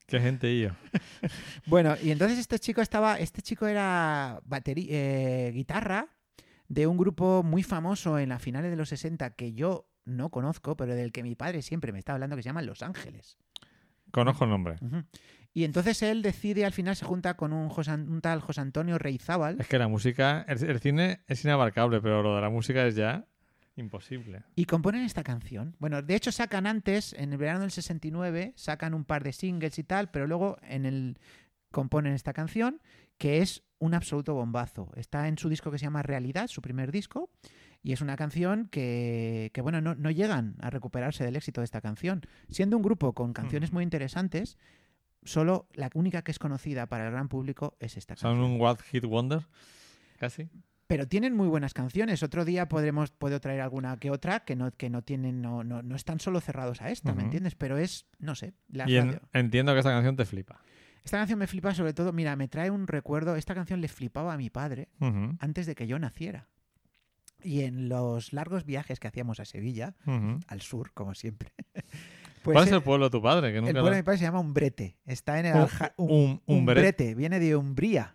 Qué 0.07 0.21
gente 0.21 0.59
yo. 0.61 0.71
Bueno, 1.67 1.95
y 2.03 2.11
entonces 2.11 2.39
este 2.39 2.59
chico 2.59 2.81
estaba, 2.81 3.19
este 3.19 3.43
chico 3.43 3.67
era 3.67 4.41
eh, 4.65 5.51
guitarra 5.55 6.07
de 6.69 6.87
un 6.87 6.97
grupo 6.97 7.43
muy 7.43 7.63
famoso 7.63 8.19
en 8.19 8.29
las 8.29 8.41
finales 8.43 8.71
de 8.71 8.77
los 8.77 8.89
60 8.89 9.31
que 9.35 9.53
yo 9.53 9.89
no 10.05 10.31
conozco, 10.31 10.77
pero 10.77 10.95
del 10.95 11.11
que 11.13 11.23
mi 11.25 11.35
padre 11.35 11.63
siempre 11.63 11.93
me 11.93 11.99
está 11.99 12.13
hablando, 12.13 12.37
que 12.37 12.43
se 12.43 12.49
llama 12.49 12.63
Los 12.63 12.83
Ángeles. 12.83 13.37
Conozco 14.13 14.45
el 14.45 14.51
nombre. 14.51 14.77
Y 15.53 15.65
entonces 15.65 16.01
él 16.03 16.23
decide, 16.23 16.65
al 16.65 16.73
final 16.73 16.95
se 16.95 17.05
junta 17.05 17.35
con 17.35 17.53
un, 17.53 17.69
José 17.69 17.91
An- 17.91 18.09
un 18.09 18.21
tal 18.21 18.41
José 18.41 18.61
Antonio 18.61 18.99
Reizábal 18.99 19.57
Es 19.61 19.67
que 19.67 19.79
la 19.79 19.89
música, 19.89 20.45
el, 20.49 20.63
el 20.65 20.81
cine 20.81 21.23
es 21.27 21.45
inabarcable, 21.45 22.01
pero 22.01 22.23
lo 22.23 22.37
de 22.37 22.43
la 22.43 22.51
música 22.51 22.87
es 22.87 22.95
ya 22.95 23.27
imposible. 23.77 24.43
y 24.55 24.65
componen 24.65 25.03
esta 25.03 25.23
canción. 25.23 25.77
Bueno, 25.79 26.03
de 26.03 26.15
hecho 26.15 26.33
sacan 26.33 26.67
antes, 26.67 27.13
en 27.13 27.33
el 27.33 27.39
verano 27.39 27.61
del 27.61 27.71
69, 27.71 28.53
sacan 28.57 28.95
un 28.95 29.05
par 29.05 29.23
de 29.23 29.33
singles 29.33 29.79
y 29.79 29.85
tal, 29.85 30.11
pero 30.11 30.27
luego 30.27 30.59
en 30.63 30.87
el 30.87 31.19
componen 31.71 32.15
esta 32.15 32.33
canción 32.33 32.81
que 33.19 33.43
es 33.43 33.63
un 33.79 33.95
absoluto 33.95 34.35
bombazo. 34.35 34.91
Está 34.97 35.29
en 35.29 35.39
su 35.39 35.49
disco 35.49 35.71
que 35.71 35.79
se 35.79 35.85
llama 35.85 36.03
Realidad, 36.03 36.49
su 36.49 36.63
primer 36.63 36.91
disco, 36.93 37.31
y 37.83 37.93
es 37.93 38.01
una 38.01 38.17
canción 38.17 38.69
que, 38.71 39.51
que, 39.55 39.61
bueno, 39.61 39.81
no, 39.81 39.95
no 39.95 40.11
llegan 40.11 40.57
a 40.61 40.71
recuperarse 40.71 41.25
del 41.25 41.37
éxito 41.37 41.61
de 41.61 41.67
esta 41.67 41.81
canción. 41.81 42.23
Siendo 42.49 42.77
un 42.77 42.83
grupo 42.83 43.13
con 43.13 43.33
canciones 43.33 43.73
muy 43.73 43.85
interesantes, 43.85 44.59
solo 45.25 45.69
la 45.75 45.91
única 45.95 46.23
que 46.23 46.31
es 46.31 46.39
conocida 46.39 46.87
para 46.87 47.07
el 47.07 47.13
gran 47.13 47.29
público 47.29 47.77
es 47.79 47.97
esta 47.97 48.17
Son 48.17 48.33
canción. 48.33 48.53
un 48.53 48.61
What 48.61 48.79
Hit 48.91 49.05
Wonder, 49.05 49.47
casi. 50.19 50.49
Pero 50.87 51.09
tienen 51.09 51.35
muy 51.35 51.49
buenas 51.49 51.75
canciones. 51.75 52.23
Otro 52.23 52.45
día 52.45 52.69
podremos, 52.69 53.11
puedo 53.11 53.41
traer 53.41 53.61
alguna 53.61 53.97
que 53.97 54.11
otra 54.11 54.41
que 54.41 54.55
no, 54.55 54.71
que 54.71 54.89
no 54.89 55.03
tienen, 55.03 55.43
no, 55.43 55.65
no, 55.65 55.83
no 55.83 55.97
están 55.97 56.21
solo 56.21 56.41
cerrados 56.41 56.81
a 56.81 56.91
esta, 56.91 57.13
¿me 57.13 57.23
entiendes? 57.25 57.55
Pero 57.57 57.77
es, 57.77 58.07
no 58.19 58.35
sé, 58.37 58.55
la 58.69 58.89
Y 58.89 58.97
en- 58.97 59.21
entiendo 59.33 59.73
que 59.73 59.81
esta 59.81 59.91
canción 59.91 60.15
te 60.17 60.25
flipa. 60.25 60.61
Esta 61.05 61.19
canción 61.19 61.39
me 61.39 61.47
flipa 61.47 61.75
sobre 61.75 61.93
todo, 61.93 62.13
mira, 62.13 62.35
me 62.37 62.49
trae 62.49 62.71
un 62.71 62.87
recuerdo, 62.87 63.37
esta 63.37 63.55
canción 63.55 63.81
le 63.81 63.89
flipaba 63.89 64.33
a 64.35 64.37
mi 64.37 64.51
padre 64.51 64.89
antes 65.41 65.67
de 65.67 65.75
que 65.75 65.87
yo 65.87 65.99
naciera. 65.99 66.49
Y 67.43 67.63
en 67.63 67.89
los 67.89 68.33
largos 68.33 68.65
viajes 68.65 68.99
que 68.99 69.09
hacíamos 69.09 69.41
a 69.41 69.45
Sevilla, 69.45 69.95
al 70.49 70.61
sur, 70.63 70.93
como 70.95 71.15
siempre. 71.15 71.53
pues 72.43 72.55
¿Cuál 72.55 72.65
es 72.65 72.73
eh, 72.73 72.77
el 72.77 72.83
pueblo 72.83 73.07
de 73.07 73.11
tu 73.11 73.23
padre? 73.23 73.53
Que 73.53 73.59
nunca 73.59 73.71
el 73.71 73.77
lo- 73.77 73.83
pueblo 73.83 73.97
de 73.97 74.03
mi 74.03 74.05
padre 74.05 74.19
se 74.19 74.25
llama 74.25 74.41
Umbrete. 74.41 74.97
Está 75.05 75.39
en 75.41 75.47
el 75.47 75.55
Un- 75.57 75.61
Alja- 75.63 75.95
un- 75.97 76.11
un 76.47 76.59
Umbrete, 76.59 76.81
brete. 76.81 77.15
viene 77.15 77.39
de 77.41 77.55
Umbría. 77.57 78.15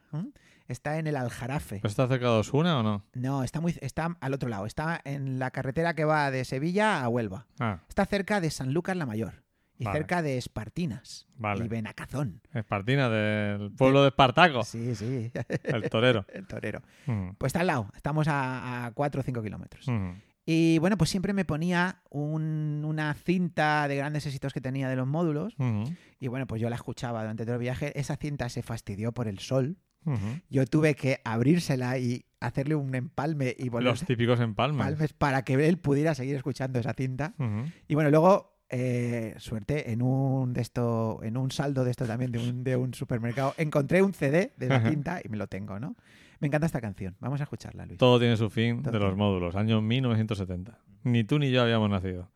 Está 0.72 0.98
en 0.98 1.08
el 1.08 1.16
Aljarafe. 1.16 1.78
¿Pero 1.78 1.90
está 1.90 2.08
cerca 2.08 2.26
de 2.28 2.40
Osuna 2.40 2.80
o 2.80 2.84
no? 2.84 3.06
No, 3.14 3.44
está 3.44 3.60
muy 3.62 3.76
está 3.82 4.18
al 4.20 4.34
otro 4.34 4.50
lado. 4.50 4.66
Está 4.66 5.00
en 5.04 5.38
la 5.40 5.52
carretera 5.52 5.94
que 5.94 6.06
va 6.06 6.32
de 6.32 6.46
Sevilla 6.46 7.04
a 7.04 7.08
Huelva. 7.10 7.48
Ah, 7.60 7.80
Está 7.88 8.06
cerca 8.06 8.42
de 8.42 8.50
Sanlúcar 8.50 8.96
la 8.98 9.06
Mayor 9.06 9.44
y 9.78 9.86
Vale. 9.86 9.98
cerca 10.00 10.22
de 10.22 10.38
Espartinas 10.38 11.28
Vale. 11.38 11.66
y 11.66 11.68
Benacazón. 11.68 12.42
Espartina, 12.54 13.10
del 13.10 13.72
pueblo 13.72 14.02
de 14.04 14.10
Espartaco, 14.10 14.64
Sí, 14.64 14.96
sí, 14.96 15.32
el 15.64 15.90
torero. 15.90 16.26
el 16.34 16.46
torero. 16.48 16.82
Ujú, 17.08 17.36
Pues 17.38 17.50
está 17.50 17.62
al 17.62 17.68
lado, 17.68 17.88
estamos 17.96 18.28
a 18.30 18.92
4 18.94 19.22
o 19.22 19.24
5 19.24 19.42
kilómetros. 19.42 19.88
ujú. 19.88 20.14
Y 20.46 20.80
bueno, 20.80 20.98
pues 20.98 21.10
siempre 21.12 21.34
me 21.34 21.46
ponía 21.46 22.02
un- 22.10 22.82
una 22.86 23.14
cinta 23.14 23.88
de 23.88 23.96
grandes 23.96 24.26
éxitos 24.26 24.54
que 24.54 24.60
tenía 24.62 24.90
de 24.90 24.96
los 24.96 25.06
módulos 25.08 25.54
Ujú, 25.60 25.84
y 26.20 26.28
bueno, 26.30 26.48
pues 26.48 26.60
yo 26.62 26.70
la 26.70 26.76
escuchaba 26.76 27.22
durante 27.22 27.46
todo 27.46 27.56
el 27.56 27.62
viaje. 27.62 27.98
Esa 28.00 28.18
cinta 28.18 28.50
se 28.50 28.64
fastidió 28.64 29.12
por 29.14 29.28
el 29.28 29.38
sol. 29.40 29.78
Yo 30.50 30.66
tuve 30.66 30.96
que 30.96 31.20
abrírsela 31.24 31.98
y 31.98 32.26
hacerle 32.40 32.76
un 32.76 32.96
empalme 32.96 33.56
y 33.58 33.70
volver 33.70 33.90
Los 33.92 34.04
típicos 34.06 34.40
empalmes. 34.40 34.80
empalmes 34.86 35.14
para 35.14 35.44
que 35.44 35.54
él 35.68 35.78
pudiera 35.78 36.16
seguir 36.16 36.36
escuchando 36.36 36.80
esa 36.80 36.94
cinta. 36.94 37.34
Ujú. 37.38 37.66
Y 37.88 37.96
bueno, 37.96 38.10
luego, 38.10 38.58
eh, 38.70 39.36
suerte, 39.38 39.92
en 39.92 40.02
un 40.02 40.54
de 40.54 40.62
esto, 40.62 41.20
en 41.24 41.38
un 41.38 41.52
saldo 41.52 41.84
de 41.84 41.92
esto 41.92 42.06
también, 42.06 42.32
de 42.32 42.40
un, 42.40 42.64
de 42.64 42.76
un 42.76 42.94
supermercado, 42.94 43.54
encontré 43.58 44.02
un 44.02 44.14
CD 44.14 44.54
de 44.58 44.68
la 44.68 44.82
cinta 44.90 45.22
y 45.24 45.30
me 45.30 45.38
lo 45.38 45.48
tengo, 45.48 45.80
¿no? 45.80 45.96
Me 46.40 46.48
encanta 46.48 46.66
esta 46.66 46.82
canción. 46.82 47.16
Vamos 47.20 47.40
a 47.40 47.44
escucharla, 47.44 47.86
Luis. 47.86 48.00
Todo 48.00 48.18
tiene 48.18 48.36
su 48.38 48.50
fin 48.50 48.82
Todo 48.82 48.94
de 48.94 49.00
los 49.00 49.16
módulos, 49.16 49.56
año 49.56 49.82
1970. 49.82 50.80
Ni 51.04 51.24
tú 51.24 51.38
ni 51.38 51.52
yo 51.52 51.62
habíamos 51.62 51.90
nacido. 51.90 52.32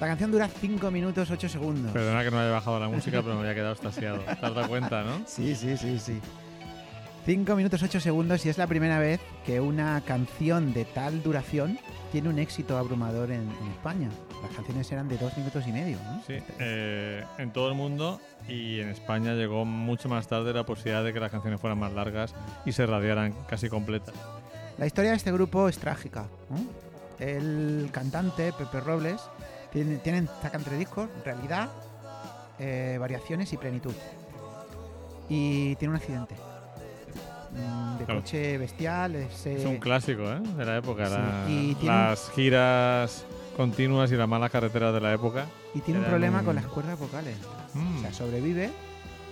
La 0.00 0.06
canción 0.06 0.32
dura 0.32 0.48
5 0.48 0.90
minutos 0.90 1.30
8 1.30 1.48
segundos. 1.48 1.92
Perdona 1.92 2.24
que 2.24 2.30
no 2.30 2.40
haya 2.40 2.50
bajado 2.50 2.80
la 2.80 2.88
música, 2.88 3.20
pero 3.22 3.34
me 3.34 3.40
había 3.42 3.54
quedado 3.54 3.74
estasiado. 3.74 4.18
¿Te 4.24 4.30
has 4.30 4.40
dado 4.40 4.66
cuenta, 4.66 5.02
no? 5.02 5.22
Sí, 5.26 5.54
sí, 5.54 5.76
sí, 5.76 5.98
sí. 5.98 6.18
5 7.26 7.54
minutos 7.54 7.82
8 7.82 8.00
segundos 8.00 8.46
y 8.46 8.48
es 8.48 8.56
la 8.56 8.66
primera 8.66 8.98
vez 8.98 9.20
que 9.44 9.60
una 9.60 10.00
canción 10.00 10.72
de 10.72 10.86
tal 10.86 11.22
duración 11.22 11.78
tiene 12.12 12.30
un 12.30 12.38
éxito 12.38 12.78
abrumador 12.78 13.30
en, 13.30 13.42
en 13.42 13.70
España. 13.72 14.08
Las 14.42 14.52
canciones 14.52 14.90
eran 14.90 15.06
de 15.06 15.18
2 15.18 15.36
minutos 15.36 15.66
y 15.66 15.72
medio, 15.72 15.98
¿no? 16.02 16.22
Sí, 16.26 16.38
eh, 16.58 17.22
en 17.36 17.52
todo 17.52 17.68
el 17.68 17.74
mundo 17.74 18.22
y 18.48 18.80
en 18.80 18.88
España 18.88 19.34
llegó 19.34 19.66
mucho 19.66 20.08
más 20.08 20.26
tarde 20.28 20.54
la 20.54 20.64
posibilidad 20.64 21.04
de 21.04 21.12
que 21.12 21.20
las 21.20 21.30
canciones 21.30 21.60
fueran 21.60 21.78
más 21.78 21.92
largas 21.92 22.34
y 22.64 22.72
se 22.72 22.86
radiaran 22.86 23.34
casi 23.46 23.68
completas. 23.68 24.14
La 24.78 24.86
historia 24.86 25.10
de 25.10 25.18
este 25.18 25.30
grupo 25.30 25.68
es 25.68 25.76
trágica. 25.78 26.26
El 27.18 27.90
cantante, 27.92 28.50
Pepe 28.54 28.80
Robles, 28.80 29.20
tiene, 29.72 29.96
tienen, 29.98 30.28
saca 30.42 30.58
entre 30.58 30.76
discos, 30.76 31.08
realidad, 31.24 31.68
eh, 32.58 32.96
variaciones 33.00 33.52
y 33.52 33.56
plenitud. 33.56 33.94
Y 35.28 35.76
tiene 35.76 35.90
un 35.94 35.96
accidente. 36.00 36.34
Mm, 37.52 37.98
De 37.98 38.04
Claro. 38.04 38.20
coche 38.20 38.58
bestial. 38.58 39.14
Es, 39.16 39.46
eh, 39.46 39.56
Es 39.58 39.64
un 39.66 39.78
clásico, 39.78 40.22
¿eh? 40.22 40.40
De 40.40 40.64
la 40.64 40.76
época. 40.78 41.06
Sí, 41.06 41.12
la- 41.12 41.44
y 41.50 41.74
tiene 41.74 41.94
las 41.94 42.30
giras 42.30 43.24
continuas 43.56 44.10
y 44.12 44.16
las 44.16 44.28
malas 44.28 44.50
carreteras 44.50 44.94
de 44.94 45.00
la 45.00 45.12
época. 45.12 45.46
y 45.74 45.80
tiene 45.82 46.00
un 46.00 46.06
problema 46.06 46.40
un- 46.40 46.44
con 46.46 46.54
las 46.56 46.66
cuerdas 46.66 46.98
vocales. 46.98 47.36
Mm. 47.74 47.98
O 47.98 48.00
sea, 48.00 48.12
sobrevive, 48.12 48.70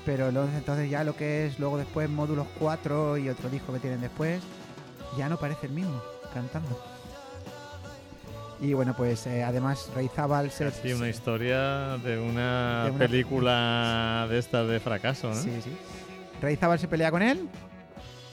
pero 0.07 0.31
luego- 0.31 0.49
entonces 0.57 0.89
ya 0.91 1.03
lo 1.03 1.17
que 1.17 1.47
es 1.47 1.59
luego 1.59 1.79
después 1.79 2.09
módulos 2.09 2.47
4 2.61 3.17
y 3.17 3.29
otro 3.29 3.49
disco 3.51 3.73
que 3.73 3.81
tienen 3.81 4.01
después, 4.01 4.41
ya 5.17 5.29
no 5.29 5.37
parece 5.37 5.67
el 5.67 5.73
mismo 5.73 6.01
cantando. 6.33 6.81
Y 8.61 8.73
bueno, 8.73 8.95
pues 8.97 9.27
eh, 9.27 9.45
además 9.45 9.91
Rey 9.95 10.09
Zabal 10.09 10.51
se... 10.51 10.65
Casi 10.65 10.93
una 10.93 11.09
historia 11.09 11.97
de 11.99 12.19
una, 12.19 12.85
De 12.87 12.91
una- 12.91 12.99
película 12.99 14.27
de 14.31 14.39
estas 14.39 14.69
de 14.69 14.81
fracaso, 14.81 15.29
¿no? 15.29 15.35
Sí, 15.35 15.53
sí. 15.63 15.77
Se 16.79 16.89
pelea 16.89 17.11
con 17.11 17.23
él 17.23 17.49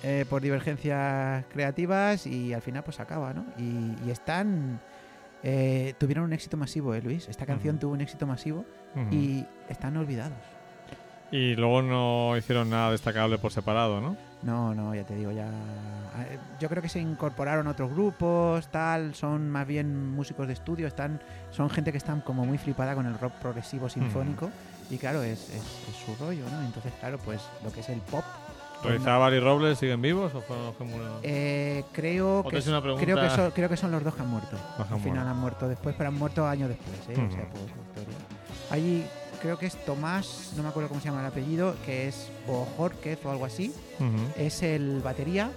eh, 0.04 0.26
por 0.30 0.42
divergencias 0.42 1.46
creativas 1.52 2.26
y 2.28 2.54
al 2.54 2.62
final 2.62 2.84
pues 2.84 3.00
acaba, 3.00 3.34
¿no? 3.34 3.46
Y, 3.58 3.96
y 4.08 4.12
están... 4.12 4.80
eh, 5.44 5.94
tuvieron 6.00 6.26
un 6.26 6.34
éxito 6.34 6.58
masivo, 6.58 6.94
¿eh, 6.96 7.02
Luis? 7.02 7.28
Esta 7.30 7.46
canción 7.46 7.78
tuvo 7.80 7.94
un 7.94 8.02
éxito 8.02 8.26
masivo 8.28 8.66
y 9.12 9.46
están 9.70 9.96
olvidados. 9.98 10.38
Y 11.32 11.56
luego 11.56 11.82
no 11.82 12.38
hicieron 12.38 12.70
nada 12.70 12.92
destacable 12.92 13.38
por 13.38 13.52
separado, 13.52 14.00
¿no? 14.02 14.16
No, 14.44 14.76
no, 14.76 14.94
ya 14.94 15.04
te 15.04 15.16
digo, 15.16 15.32
ya. 15.32 15.48
eh, 15.48 16.38
Yo 16.60 16.70
creo 16.70 16.82
que 16.84 16.90
se 16.90 17.00
incorporaron 17.00 17.66
otros 17.68 17.90
grupos, 17.92 18.68
tal, 18.68 19.16
son 19.16 19.50
más 19.50 19.66
bien 19.66 20.12
músicos 20.14 20.46
de 20.48 20.54
estudio, 20.54 20.88
están, 20.88 21.20
son 21.52 21.70
gente 21.70 21.92
que 21.92 21.98
están 21.98 22.22
como 22.22 22.46
muy 22.46 22.58
flipada 22.60 22.94
con 22.94 23.06
el 23.08 23.18
rock 23.18 23.34
progresivo 23.42 23.90
sinfónico 23.90 24.50
y 24.92 24.98
claro, 24.98 25.24
es, 25.24 25.50
es- 25.50 25.56
es 25.56 25.96
su 26.06 26.16
rollo, 26.24 26.44
¿no? 26.52 26.62
Entonces, 26.62 26.94
claro, 27.00 27.18
pues 27.26 27.42
lo 27.64 27.72
que 27.72 27.80
es 27.80 27.90
el 27.90 28.00
pop. 28.02 28.24
pues 28.84 28.94
no. 28.94 29.00
¿Reizábal 29.00 29.34
y 29.34 29.40
Robles 29.40 29.80
siguen 29.80 30.02
vivos 30.02 30.32
o 30.36 30.42
fueron 30.42 30.66
los 30.68 30.76
que 30.76 30.84
murieron? 30.84 31.20
Eh, 31.24 31.84
creo, 31.92 32.44
que, 32.48 32.60
hice 32.60 32.70
una 32.70 32.82
pregunta- 32.82 33.04
creo, 33.04 33.20
que 33.20 33.30
son, 33.32 33.52
creo 33.52 33.70
que 33.70 33.78
son 33.78 33.92
los 33.92 34.04
dos 34.04 34.14
que 34.14 34.22
han 34.22 34.30
muerto. 34.30 34.58
Los 34.78 34.92
Al 34.92 35.00
final 35.00 35.02
muerto. 35.16 35.30
han 35.32 35.38
muerto 35.40 35.68
después, 35.70 35.96
pero 35.98 36.10
han 36.10 36.16
muerto 36.20 36.46
años 36.46 36.70
después, 36.70 36.98
¿eh? 37.10 37.14
O 37.14 37.32
sea, 37.32 37.46
por 37.50 37.62
historia. 37.62 38.18
Allí 38.70 39.06
creo 39.46 39.60
que 39.60 39.68
es 39.68 39.86
Tomás, 39.86 40.54
no 40.58 40.64
me 40.64 40.70
acuerdo 40.70 40.90
cómo 40.90 41.00
se 41.02 41.08
llama 41.10 41.20
el 41.22 41.28
apellido, 41.28 41.76
que 41.86 42.08
es 42.08 42.30
Bojorquez 42.48 43.24
o 43.26 43.30
algo 43.32 43.46
así. 43.46 43.72
Es 44.38 44.64
el 44.64 45.02
batería 45.02 45.52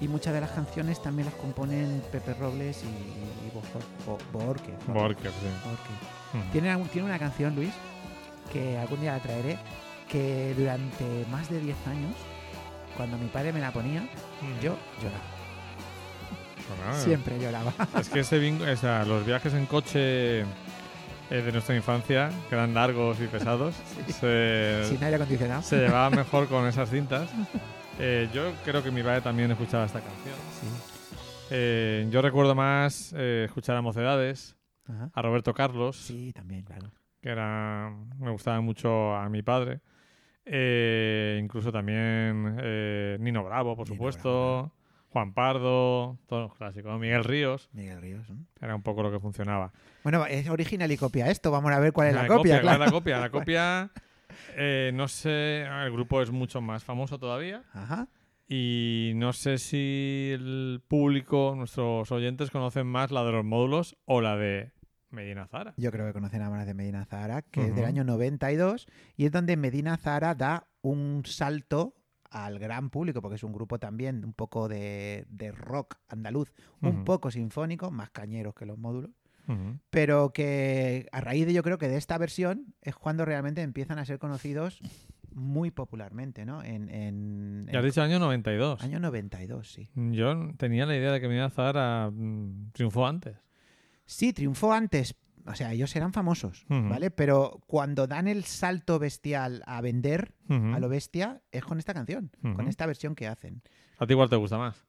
y 0.00 0.08
muchas 0.08 0.32
de 0.32 0.40
las 0.40 0.50
canciones 0.52 1.02
también 1.02 1.26
las 1.26 1.34
componen 1.34 2.02
Pepe 2.10 2.32
Robles 2.34 2.82
y, 2.84 3.54
Bojor- 3.54 4.06
Bo- 4.32 4.38
Borque. 4.46 4.72
Borker, 4.86 5.30
sí. 5.30 5.46
Borque. 5.64 6.50
Tiene, 6.52 6.76
tiene 6.92 7.06
una 7.08 7.18
canción, 7.18 7.54
Luis, 7.54 7.72
que 8.52 8.78
algún 8.78 9.00
día 9.02 9.12
la 9.12 9.20
traeré, 9.22 9.58
que 10.08 10.54
durante 10.56 11.04
más 11.30 11.50
de 11.50 11.60
10 11.60 11.76
años, 11.86 12.12
cuando 12.96 13.18
mi 13.18 13.26
padre 13.28 13.52
me 13.52 13.60
la 13.60 13.72
ponía, 13.72 14.02
yo 14.62 14.74
lloraba. 15.02 15.24
Bueno, 16.68 16.98
Siempre 17.02 17.38
lloraba. 17.38 17.72
Es 18.00 18.08
que 18.08 18.20
ese 18.20 18.38
o 18.62 18.76
sea, 18.76 19.04
los 19.04 19.24
viajes 19.26 19.52
en 19.54 19.66
coche 19.66 20.44
eh, 21.30 21.42
de 21.42 21.52
nuestra 21.52 21.74
infancia, 21.76 22.30
que 22.48 22.54
eran 22.54 22.74
largos 22.74 23.20
y 23.20 23.26
pesados, 23.26 23.74
se, 24.08 24.82
Sin 24.84 25.02
aire 25.02 25.16
acondicionado. 25.16 25.62
se 25.62 25.76
llevaba 25.78 26.10
mejor 26.16 26.48
con 26.48 26.66
esas 26.66 26.88
cintas. 26.90 27.28
Eh, 27.98 28.28
yo 28.32 28.52
creo 28.64 28.82
que 28.82 28.90
mi 28.90 29.02
padre 29.02 29.20
también 29.20 29.50
escuchaba 29.50 29.84
esta 29.84 30.00
canción. 30.00 30.34
Sí. 30.60 30.66
Eh, 31.50 32.06
yo 32.10 32.22
recuerdo 32.22 32.54
más 32.54 33.12
escuchar 33.12 33.76
a 33.76 33.82
Mocedades, 33.82 34.56
Ajá. 34.86 35.10
a 35.12 35.22
Roberto 35.22 35.52
Carlos, 35.54 35.96
Sí, 35.96 36.32
también, 36.32 36.62
claro. 36.62 36.90
que 37.20 37.28
era 37.30 37.90
me 38.18 38.30
gustaba 38.30 38.60
mucho 38.60 39.14
a 39.16 39.28
mi 39.28 39.42
padre. 39.42 39.80
Incluso 41.40 41.70
también 41.72 42.56
Nino 43.22 43.44
Bravo, 43.44 43.76
por 43.76 43.86
Nino 43.86 43.96
supuesto. 43.96 44.30
Bravo, 44.30 44.72
Juan 45.10 45.32
Pardo, 45.32 46.18
todos 46.26 46.48
los 46.48 46.54
clásicos. 46.54 46.98
Miguel 47.00 47.24
Ríos, 47.24 47.68
Miguel 47.72 48.00
Ríos. 48.00 48.28
¿no? 48.28 48.44
era 48.60 48.74
un 48.74 48.82
poco 48.82 49.02
lo 49.02 49.10
que 49.10 49.18
funcionaba. 49.18 49.72
Bueno, 50.02 50.26
es 50.26 50.48
original 50.48 50.90
y 50.92 50.96
copia 50.96 51.30
esto. 51.30 51.50
Vamos 51.50 51.72
a 51.72 51.78
ver 51.78 51.92
cuál 51.92 52.08
es 52.08 52.14
la, 52.14 52.22
La 52.22 52.28
copia, 52.28 52.60
¿cuál 52.60 52.76
claro. 52.76 52.84
es 52.84 52.90
la 52.90 52.92
copia? 52.92 53.18
La 53.18 53.30
copia, 53.30 53.90
eh, 54.56 54.90
no 54.94 55.08
sé, 55.08 55.62
el 55.62 55.92
grupo 55.92 56.20
es 56.20 56.30
mucho 56.30 56.60
más 56.60 56.84
famoso 56.84 57.18
todavía. 57.18 57.64
Ajá. 57.72 58.08
Y 58.46 59.12
no 59.16 59.32
sé 59.34 59.58
si 59.58 60.30
el 60.32 60.82
público, 60.88 61.54
nuestros 61.56 62.10
oyentes, 62.10 62.50
conocen 62.50 62.86
más 62.86 63.10
la 63.10 63.22
de 63.24 63.32
los 63.32 63.44
módulos 63.44 63.98
o 64.06 64.22
la 64.22 64.36
de 64.36 64.72
Medina 65.10 65.46
Zara. 65.46 65.74
Yo 65.76 65.90
creo 65.90 66.06
que 66.06 66.12
conocen 66.12 66.42
a 66.42 66.50
más 66.50 66.66
de 66.66 66.74
Medina 66.74 67.04
Zahara, 67.04 67.42
que 67.42 67.66
es 67.66 67.74
del 67.74 67.84
año 67.84 68.04
92, 68.04 68.86
y 69.16 69.26
es 69.26 69.32
donde 69.32 69.56
Medina 69.56 69.96
Zahara 69.96 70.34
da 70.34 70.68
un 70.80 71.22
salto 71.26 71.94
al 72.30 72.58
gran 72.58 72.90
público, 72.90 73.22
porque 73.22 73.36
es 73.36 73.42
un 73.42 73.52
grupo 73.52 73.78
también 73.78 74.24
un 74.24 74.32
poco 74.32 74.68
de, 74.68 75.26
de 75.30 75.52
rock 75.52 75.96
andaluz, 76.08 76.52
un 76.82 77.04
poco 77.04 77.30
sinfónico, 77.30 77.90
más 77.90 78.10
cañeros 78.10 78.54
que 78.54 78.66
los 78.66 78.78
módulos, 78.78 79.10
pero 79.90 80.32
que 80.32 81.08
a 81.10 81.20
raíz 81.20 81.46
de 81.46 81.54
yo 81.54 81.62
creo 81.62 81.78
que 81.78 81.88
de 81.88 81.96
esta 81.96 82.18
versión 82.18 82.74
es 82.82 82.94
cuando 82.94 83.24
realmente 83.24 83.62
empiezan 83.62 83.98
a 83.98 84.04
ser 84.04 84.18
conocidos 84.18 84.80
muy 85.32 85.70
popularmente, 85.70 86.44
¿no? 86.44 86.62
En, 86.62 86.88
en, 86.90 87.66
Ya 87.70 87.78
has 87.78 87.84
en 87.84 87.90
dicho 87.90 88.02
año 88.02 88.18
92. 88.18 88.82
año 88.82 89.00
92, 89.00 89.70
sí. 89.70 89.88
Yo 89.94 90.50
tenía 90.56 90.84
la 90.84 90.96
idea 90.96 91.12
de 91.12 91.20
que 91.20 91.28
Medina 91.28 91.48
Zara 91.50 92.10
mm, 92.12 92.72
triunfó 92.72 93.06
antes. 93.06 93.36
Sí, 94.04 94.32
triunfó 94.32 94.72
antes. 94.72 95.14
O 95.48 95.54
sea, 95.54 95.72
ellos 95.72 95.94
eran 95.96 96.12
famosos. 96.12 96.64
¿vale? 96.68 97.10
Pero 97.10 97.60
cuando 97.66 98.06
dan 98.06 98.28
el 98.28 98.44
salto 98.44 98.98
bestial 98.98 99.62
a 99.66 99.80
vender, 99.80 100.34
a 100.48 100.78
lo 100.78 100.88
bestia, 100.88 101.42
es 101.50 101.64
con 101.64 101.78
esta 101.78 101.94
canción, 101.94 102.30
con 102.40 102.68
esta 102.68 102.86
versión 102.86 103.14
que 103.14 103.26
hacen. 103.26 103.62
¿A 103.98 104.06
ti 104.06 104.12
igual 104.12 104.28
te 104.28 104.36
gusta 104.36 104.58
más? 104.58 104.84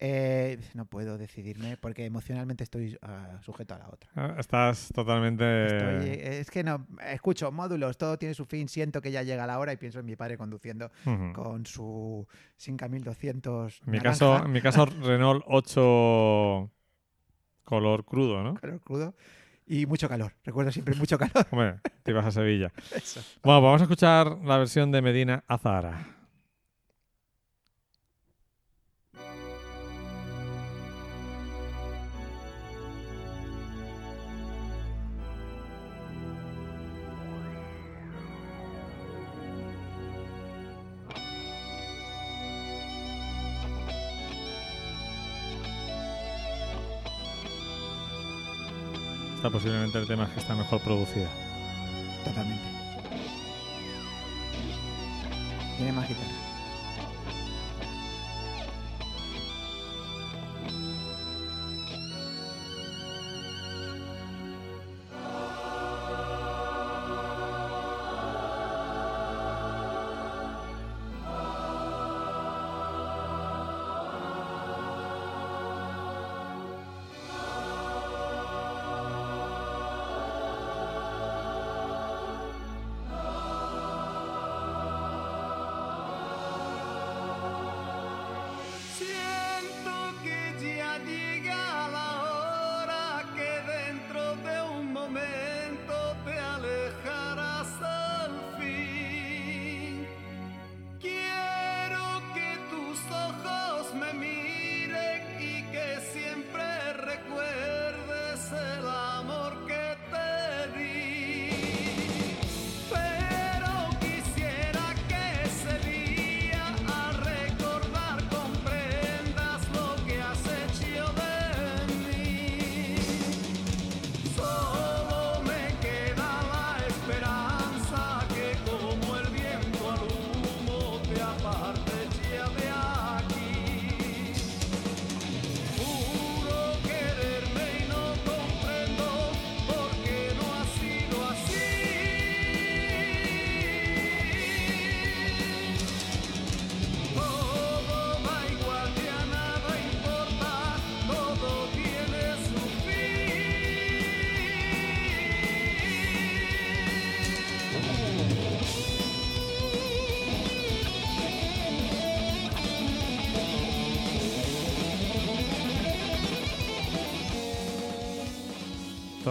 Eh, 0.00 0.58
no 0.74 0.86
puedo 0.86 1.16
decidirme 1.16 1.76
porque 1.76 2.04
emocionalmente 2.04 2.64
estoy 2.64 2.98
ah, 3.00 3.38
sujeto 3.42 3.74
a 3.74 3.78
la 3.78 3.88
otra. 3.88 4.10
Ah, 4.16 4.34
Estás 4.38 4.88
totalmente... 4.92 5.66
Estoy- 5.66 6.08
eh, 6.10 6.38
es 6.40 6.50
que 6.50 6.64
no, 6.64 6.86
escucho 7.08 7.50
módulos, 7.52 7.96
todo 7.96 8.18
tiene 8.18 8.34
su 8.34 8.44
fin, 8.44 8.68
siento 8.68 9.00
que 9.00 9.12
ya 9.12 9.22
llega 9.22 9.46
la 9.46 9.58
hora 9.58 9.72
y 9.72 9.76
pienso 9.76 10.00
en 10.00 10.06
mi 10.06 10.16
padre 10.16 10.36
conduciendo 10.36 10.90
con 11.32 11.64
su 11.64 12.26
Sinca 12.56 12.88
1200 12.88 13.82
En 13.86 13.90
mi, 13.92 13.98
naranja, 13.98 14.10
caso, 14.18 14.44
en 14.44 14.52
mi 14.52 14.60
caso, 14.60 14.84
Renault 15.02 15.44
8 15.46 16.70
color 17.64 18.04
crudo, 18.04 18.42
¿no? 18.42 18.54
color 18.60 18.80
crudo, 18.80 19.14
y 19.66 19.86
mucho 19.86 20.08
calor. 20.08 20.32
Recuerdo 20.44 20.72
siempre 20.72 20.94
mucho 20.94 21.18
calor. 21.18 21.46
Hombre, 21.50 21.80
te 22.02 22.10
ibas 22.10 22.26
a 22.26 22.30
Sevilla. 22.30 22.72
Eso. 22.94 23.20
Bueno, 23.42 23.60
pues 23.60 23.62
vamos 23.62 23.80
a 23.80 23.84
escuchar 23.84 24.38
la 24.44 24.58
versión 24.58 24.90
de 24.92 25.02
Medina 25.02 25.44
a 25.46 25.58
Posiblemente 49.50 49.98
el 49.98 50.06
tema 50.06 50.28
que 50.32 50.40
está 50.40 50.54
mejor 50.54 50.80
producida. 50.80 51.28
Totalmente. 52.24 52.64
Tiene 55.76 55.92
más 55.92 56.08
guitarra. 56.08 56.43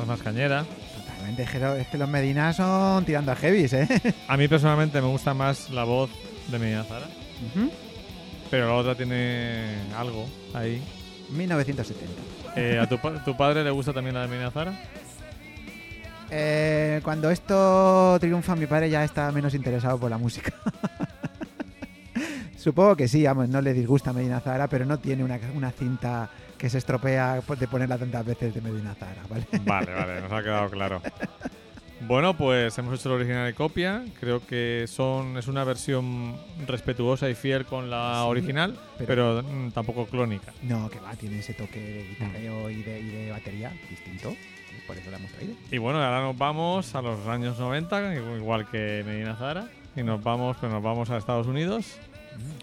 Más 0.01 0.21
cañera. 0.21 0.65
Totalmente, 0.97 1.43
es 1.43 1.87
que, 1.87 1.97
los 1.97 2.09
Medina 2.09 2.51
son 2.51 3.05
tirando 3.05 3.31
a 3.31 3.35
heavies, 3.35 3.73
¿eh? 3.73 3.87
A 4.27 4.35
mí 4.37 4.47
personalmente 4.47 4.99
me 5.01 5.07
gusta 5.07 5.33
más 5.33 5.69
la 5.69 5.83
voz 5.83 6.09
de 6.47 6.59
Medina 6.59 6.83
Zara, 6.83 7.05
pero 8.49 8.67
la 8.67 8.73
otra 8.73 8.95
tiene 8.95 9.75
algo 9.95 10.25
ahí. 10.53 10.81
1970. 11.29 12.21
Eh, 12.55 12.79
¿A 12.79 12.87
tu, 12.87 12.97
tu 13.25 13.37
padre 13.37 13.63
le 13.63 13.69
gusta 13.69 13.93
también 13.93 14.15
la 14.15 14.23
de 14.23 14.27
Medina 14.27 14.51
Zara? 14.51 14.73
Eh, 16.31 16.99
cuando 17.03 17.29
esto 17.29 18.17
triunfa, 18.19 18.55
mi 18.55 18.65
padre 18.65 18.89
ya 18.89 19.03
está 19.03 19.31
menos 19.31 19.53
interesado 19.53 19.99
por 19.99 20.09
la 20.09 20.17
música. 20.17 20.51
Supongo 22.63 22.95
que 22.95 23.07
sí, 23.09 23.23
vamos, 23.25 23.49
no 23.49 23.61
le 23.61 23.73
disgusta 23.73 24.13
Medina 24.13 24.39
Zara, 24.39 24.67
pero 24.69 24.85
no 24.85 24.97
tiene 24.97 25.23
una, 25.23 25.37
una 25.53 25.71
cinta 25.71 26.29
que 26.57 26.69
se 26.69 26.77
estropea 26.77 27.41
de 27.59 27.67
ponerla 27.67 27.97
tantas 27.97 28.25
veces 28.25 28.53
de 28.53 28.61
Medina 28.61 28.95
Zara, 28.95 29.21
¿vale? 29.29 29.45
Vale, 29.65 29.91
vale, 29.93 30.21
nos 30.21 30.31
ha 30.31 30.41
quedado 30.41 30.69
claro. 30.69 31.01
Bueno, 32.07 32.35
pues 32.37 32.77
hemos 32.77 32.97
hecho 32.99 33.09
la 33.09 33.15
original 33.15 33.49
y 33.49 33.53
copia. 33.53 34.03
Creo 34.19 34.45
que 34.45 34.85
son 34.87 35.37
es 35.37 35.47
una 35.47 35.63
versión 35.65 36.35
respetuosa 36.65 37.29
y 37.29 37.35
fiel 37.35 37.65
con 37.65 37.89
la 37.89 38.21
Sí, 38.23 38.29
original, 38.29 38.77
pero- 38.97 39.41
pero, 39.41 39.43
mm, 39.43 39.71
tampoco 39.71 40.05
clónica. 40.05 40.53
No, 40.63 40.89
que 40.89 40.99
va, 40.99 41.13
tiene 41.15 41.39
ese 41.39 41.53
toque 41.53 41.79
de 41.79 42.03
guitarreo 42.09 42.69
y 42.69 42.81
de, 42.83 42.99
y 42.99 43.07
de 43.09 43.31
batería 43.31 43.71
distinto. 43.89 44.33
Por 44.87 44.97
eso 44.97 45.11
la 45.11 45.17
hemos 45.17 45.31
traído. 45.31 45.53
Y 45.71 45.77
bueno, 45.77 46.01
ahora 46.03 46.21
nos 46.21 46.37
vamos 46.37 46.93
a 46.95 47.01
los 47.01 47.25
años 47.27 47.57
90, 47.59 48.15
igual 48.37 48.67
que 48.69 49.03
Medina 49.05 49.35
Zara, 49.37 49.67
y 49.95 50.03
nos 50.03 50.21
vamos, 50.23 50.57
pues 50.57 50.71
nos 50.71 50.83
vamos 50.83 51.09
a 51.09 51.15
Estados 51.17 51.47
Unidos, 51.47 51.97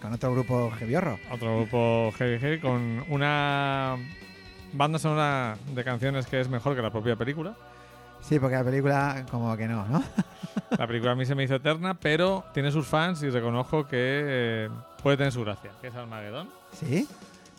Con 0.01 0.13
otro 0.13 0.31
grupo 0.31 0.71
heaviorro. 0.79 1.19
otro 1.31 1.57
grupo 1.57 2.11
heavy 2.17 2.39
heavy 2.39 2.59
con 2.59 3.03
una 3.09 3.95
banda 4.73 4.99
sonora 4.99 5.57
de 5.73 5.83
canciones 5.83 6.25
que 6.25 6.39
es 6.39 6.49
mejor 6.49 6.75
que 6.75 6.81
la 6.81 6.91
propia 6.91 7.15
película. 7.15 7.53
Sí, 8.21 8.39
porque 8.39 8.55
la 8.55 8.63
película 8.63 9.25
como 9.29 9.55
que 9.57 9.67
no, 9.67 9.85
¿no? 9.87 10.03
La 10.77 10.87
película 10.87 11.11
a 11.11 11.15
mí 11.15 11.25
se 11.25 11.33
me 11.33 11.43
hizo 11.43 11.55
eterna, 11.55 11.93
pero 11.93 12.43
tiene 12.53 12.71
sus 12.71 12.85
fans 12.85 13.23
y 13.23 13.29
reconozco 13.29 13.87
que 13.87 13.97
eh, 13.97 14.69
puede 15.01 15.17
tener 15.17 15.31
su 15.31 15.41
gracia, 15.43 15.71
que 15.81 15.87
es 15.87 15.95
Armageddon. 15.95 16.49
¿Sí? 16.73 17.07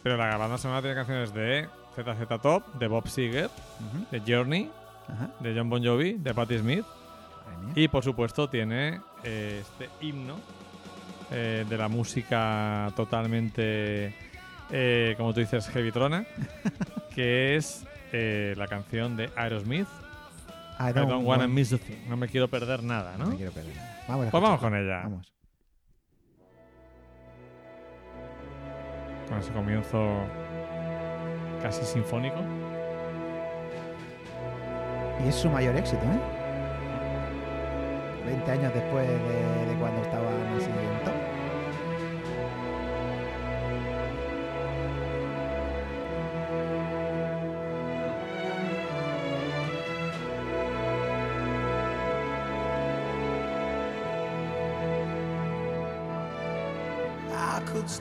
Pero 0.03 0.17
la 0.17 0.37
banda 0.37 0.59
sonora 0.59 0.81
tiene 0.81 0.95
canciones 0.95 1.33
de 1.33 1.69
ZZ 1.95 2.43
Top, 2.43 2.75
de 2.75 2.87
Bob 2.89 3.09
Seger, 3.09 3.51
de 4.11 4.23
Journey, 4.27 4.71
de 5.41 5.55
John 5.57 5.71
Bon 5.71 5.85
Jovi, 5.85 6.15
de 6.15 6.35
Patti 6.35 6.59
Smith 6.59 6.85
y 7.75 7.89
por 7.89 8.05
supuesto 8.05 8.49
tiene 8.49 9.01
eh, 9.25 9.63
este 9.63 9.89
himno 10.01 10.37
eh, 11.33 11.65
de 11.69 11.77
la 11.79 11.89
música 11.89 12.93
totalmente, 12.97 14.15
eh, 14.71 15.15
como 15.17 15.33
tú 15.35 15.41
dices, 15.41 15.69
heavytrona, 15.69 16.25
que 17.15 17.57
es 17.57 17.85
eh, 18.13 18.55
la 18.57 18.67
canción 18.69 19.17
de 19.17 19.31
Aerosmith, 19.37 19.89
I 20.79 20.91
I 20.91 20.93
don't 20.93 21.11
wanna 21.27 21.45
want- 21.45 21.49
miss 21.53 21.73
a 21.73 21.79
thing. 21.79 21.97
No 22.09 22.17
me 22.17 22.29
quiero 22.29 22.49
perder 22.49 22.83
nada, 22.83 23.13
No 23.19 23.25
¿no? 23.25 23.31
me 23.33 23.37
quiero 23.37 23.53
perder 23.53 23.75
nada. 23.77 24.05
Vamos 24.09 24.29
Pues 24.31 24.43
vamos 24.43 24.61
con 24.61 24.75
ella. 24.75 25.01
Vamos. 25.05 25.33
Con 29.29 29.39
ese 29.39 29.53
comienzo 29.53 30.25
casi 31.63 31.85
sinfónico. 31.85 32.37
Y 35.25 35.29
es 35.29 35.35
su 35.37 35.49
mayor 35.49 35.77
éxito, 35.77 36.03
¿eh? 36.03 36.21
20 38.27 38.51
años 38.51 38.75
después 38.75 39.07
de, 39.09 39.67
de 39.67 39.75
cuando 39.79 40.03
estaban 40.03 40.35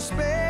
space. 0.00 0.45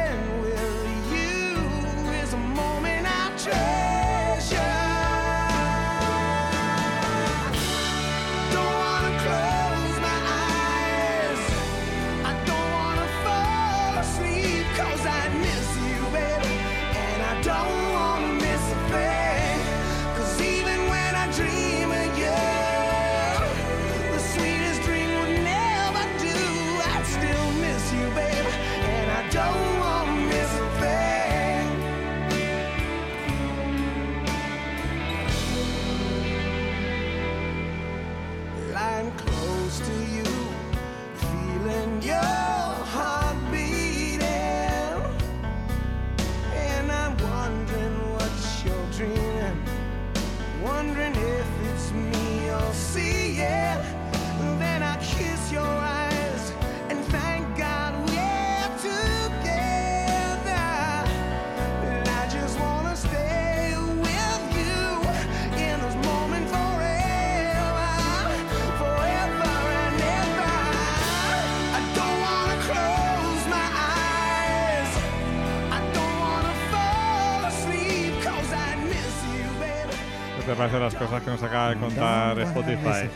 Te 80.47 80.55
parecen 80.55 80.81
las 80.81 80.95
cosas 80.95 81.23
que 81.23 81.31
nos 81.31 81.43
acaba 81.43 81.71
de 81.71 81.77
contar 81.77 82.39
Spotify? 82.41 83.09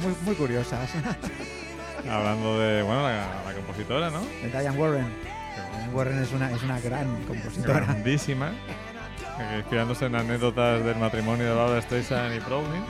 Muy, 0.00 0.14
muy 0.24 0.34
curiosas. 0.34 0.88
Hablando 2.10 2.58
de, 2.60 2.82
bueno, 2.82 3.02
la, 3.02 3.26
la 3.46 3.52
compositora, 3.54 4.10
¿no? 4.10 4.20
de 4.20 4.48
Diane 4.48 4.70
Warren. 4.78 5.06
Diane 5.72 5.92
Warren 5.92 6.22
es 6.22 6.32
una, 6.32 6.50
es 6.52 6.62
una 6.62 6.80
gran 6.80 7.22
compositora. 7.24 7.80
Grandísima. 7.80 8.52
Inspirándose 9.58 10.06
en 10.06 10.14
anécdotas 10.14 10.82
del 10.84 10.96
matrimonio 10.96 11.44
de 11.46 11.52
Barbara 11.54 11.82
Streisand 11.82 12.34
y 12.34 12.38
Browning. 12.38 12.84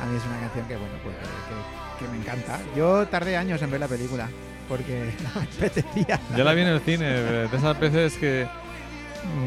A 0.00 0.06
mí 0.06 0.16
es 0.16 0.24
una 0.26 0.38
canción 0.40 0.66
que, 0.68 0.76
bueno, 0.76 0.94
pues 1.02 1.16
que, 1.16 2.04
que- 2.04 2.10
me 2.12 2.18
encanta. 2.18 2.58
Yo 2.76 3.06
tardé 3.08 3.36
años 3.36 3.60
en 3.62 3.70
ver 3.70 3.80
la 3.80 3.88
película 3.88 4.28
porque 4.68 5.12
no 5.34 5.40
me 5.40 5.46
apetecía. 5.46 6.20
Yo 6.36 6.44
la 6.44 6.52
vi 6.52 6.60
en 6.62 6.68
el 6.68 6.80
cine, 6.80 7.06
de 7.06 7.46
esas 7.46 7.80
veces 7.80 8.14
que 8.18 8.46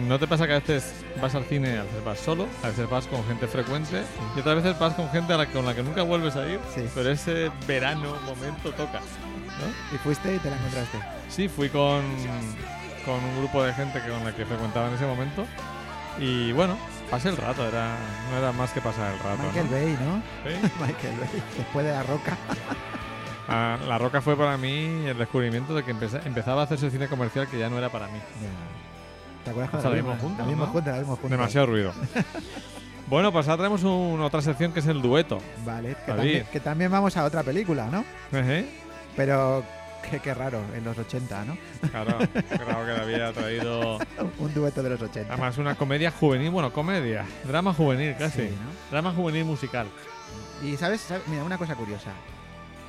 no 0.07 0.19
te 0.19 0.27
pasa 0.27 0.45
que 0.47 0.53
a 0.53 0.59
veces 0.59 0.93
vas 1.21 1.33
al 1.35 1.43
cine, 1.45 1.77
a 1.79 1.83
veces 1.83 2.03
vas 2.03 2.19
solo, 2.19 2.47
a 2.63 2.67
veces 2.67 2.89
vas 2.89 3.07
con 3.07 3.23
gente 3.25 3.47
frecuente 3.47 4.03
y 4.35 4.39
otras 4.39 4.55
veces 4.63 4.77
vas 4.79 4.93
con 4.93 5.09
gente 5.09 5.33
a 5.33 5.37
la- 5.37 5.45
con 5.47 5.65
la 5.65 5.73
que 5.75 5.83
nunca 5.83 6.03
vuelves 6.03 6.35
a 6.35 6.47
ir, 6.47 6.59
Sí. 6.75 6.87
pero 6.95 7.09
ese 7.09 7.51
verano 7.67 8.15
momento 8.25 8.71
toca. 8.71 8.99
¿no? 8.99 9.95
Y 9.95 9.97
fuiste 9.99 10.35
y 10.35 10.39
te 10.39 10.49
la 10.49 10.55
encontraste. 10.55 10.97
Sí, 11.29 11.49
fui 11.49 11.69
con, 11.69 12.01
con 13.05 13.15
un 13.23 13.37
grupo 13.39 13.61
de 13.63 13.73
gente 13.73 14.01
que 14.01 14.09
con 14.09 14.23
la 14.23 14.33
que 14.35 14.45
frecuentaba 14.45 14.87
en 14.87 14.93
ese 14.93 15.05
momento 15.05 15.45
y 16.17 16.51
bueno, 16.53 16.77
pasé 17.11 17.29
el 17.29 17.37
rato, 17.37 17.67
era, 17.67 17.95
no 18.31 18.37
era 18.37 18.51
más 18.51 18.71
que 18.71 18.79
pasar 18.81 19.11
el 19.13 19.19
rato. 19.19 19.41
Michael 19.43 19.65
¿no? 19.65 19.71
Bay, 19.71 19.97
¿no? 20.05 20.21
Sí. 20.45 20.69
Michael 20.79 21.19
Bay, 21.19 21.43
después 21.57 21.85
de 21.85 21.91
La 21.91 22.03
Roca. 22.03 22.37
Ah, 23.51 23.79
la 23.87 23.97
Roca 23.97 24.21
fue 24.21 24.37
para 24.37 24.57
mí 24.57 25.05
el 25.07 25.17
descubrimiento 25.17 25.73
de 25.73 25.83
que 25.83 25.89
empeza- 25.91 26.21
empezaba 26.23 26.61
a 26.61 26.65
hacerse 26.65 26.91
cine 26.91 27.07
comercial 27.07 27.47
que 27.47 27.57
ya 27.57 27.67
no 27.67 27.79
era 27.79 27.89
para 27.89 28.05
mí. 28.05 28.19
¿Te 29.43 29.51
acuerdas 29.51 29.71
cuando 29.71 29.89
la 29.89 29.95
vimos 29.95 30.19
juntos, 30.19 30.37
La 30.39 30.45
vimos 30.45 30.67
¿no? 30.67 30.73
juntos, 30.73 30.93
la 30.93 30.99
vimos 30.99 31.19
juntos. 31.19 31.31
Demasiado 31.31 31.67
ruido. 31.67 31.93
bueno, 33.07 33.31
pues 33.31 33.47
ahora 33.47 33.57
tenemos 33.63 33.83
un- 33.83 34.21
otra 34.21 34.41
sección 34.41 34.71
que 34.73 34.79
es 34.79 34.87
el 34.87 35.01
dueto. 35.01 35.39
Vale, 35.65 35.95
que 36.05 36.11
también, 36.11 36.45
que 36.51 36.59
también 36.59 36.91
vamos 36.91 37.15
a 37.17 37.23
otra 37.23 37.43
película, 37.43 37.87
¿no? 37.87 38.03
Pero 39.15 39.63
qué, 40.09 40.19
qué 40.19 40.33
raro, 40.33 40.61
en 40.75 40.83
los 40.83 40.97
80, 40.97 41.45
¿no? 41.45 41.57
Claro, 41.89 42.17
claro 42.47 42.85
que 42.85 43.01
había 43.01 43.33
traído 43.33 43.97
Un 44.39 44.53
dueto 44.53 44.83
de 44.83 44.89
los 44.91 45.01
80. 45.01 45.33
además 45.33 45.57
una 45.57 45.75
comedia 45.75 46.11
juvenil, 46.11 46.49
bueno, 46.51 46.71
comedia, 46.71 47.25
drama 47.45 47.73
juvenil 47.73 48.15
casi. 48.17 48.41
Sí, 48.43 48.49
¿no? 48.49 48.91
Drama 48.91 49.11
juvenil 49.13 49.45
musical. 49.45 49.87
Y 50.63 50.77
sabes, 50.77 51.01
¿sabes? 51.01 51.23
mira, 51.27 51.43
una 51.43 51.57
cosa 51.57 51.75
curiosa. 51.75 52.11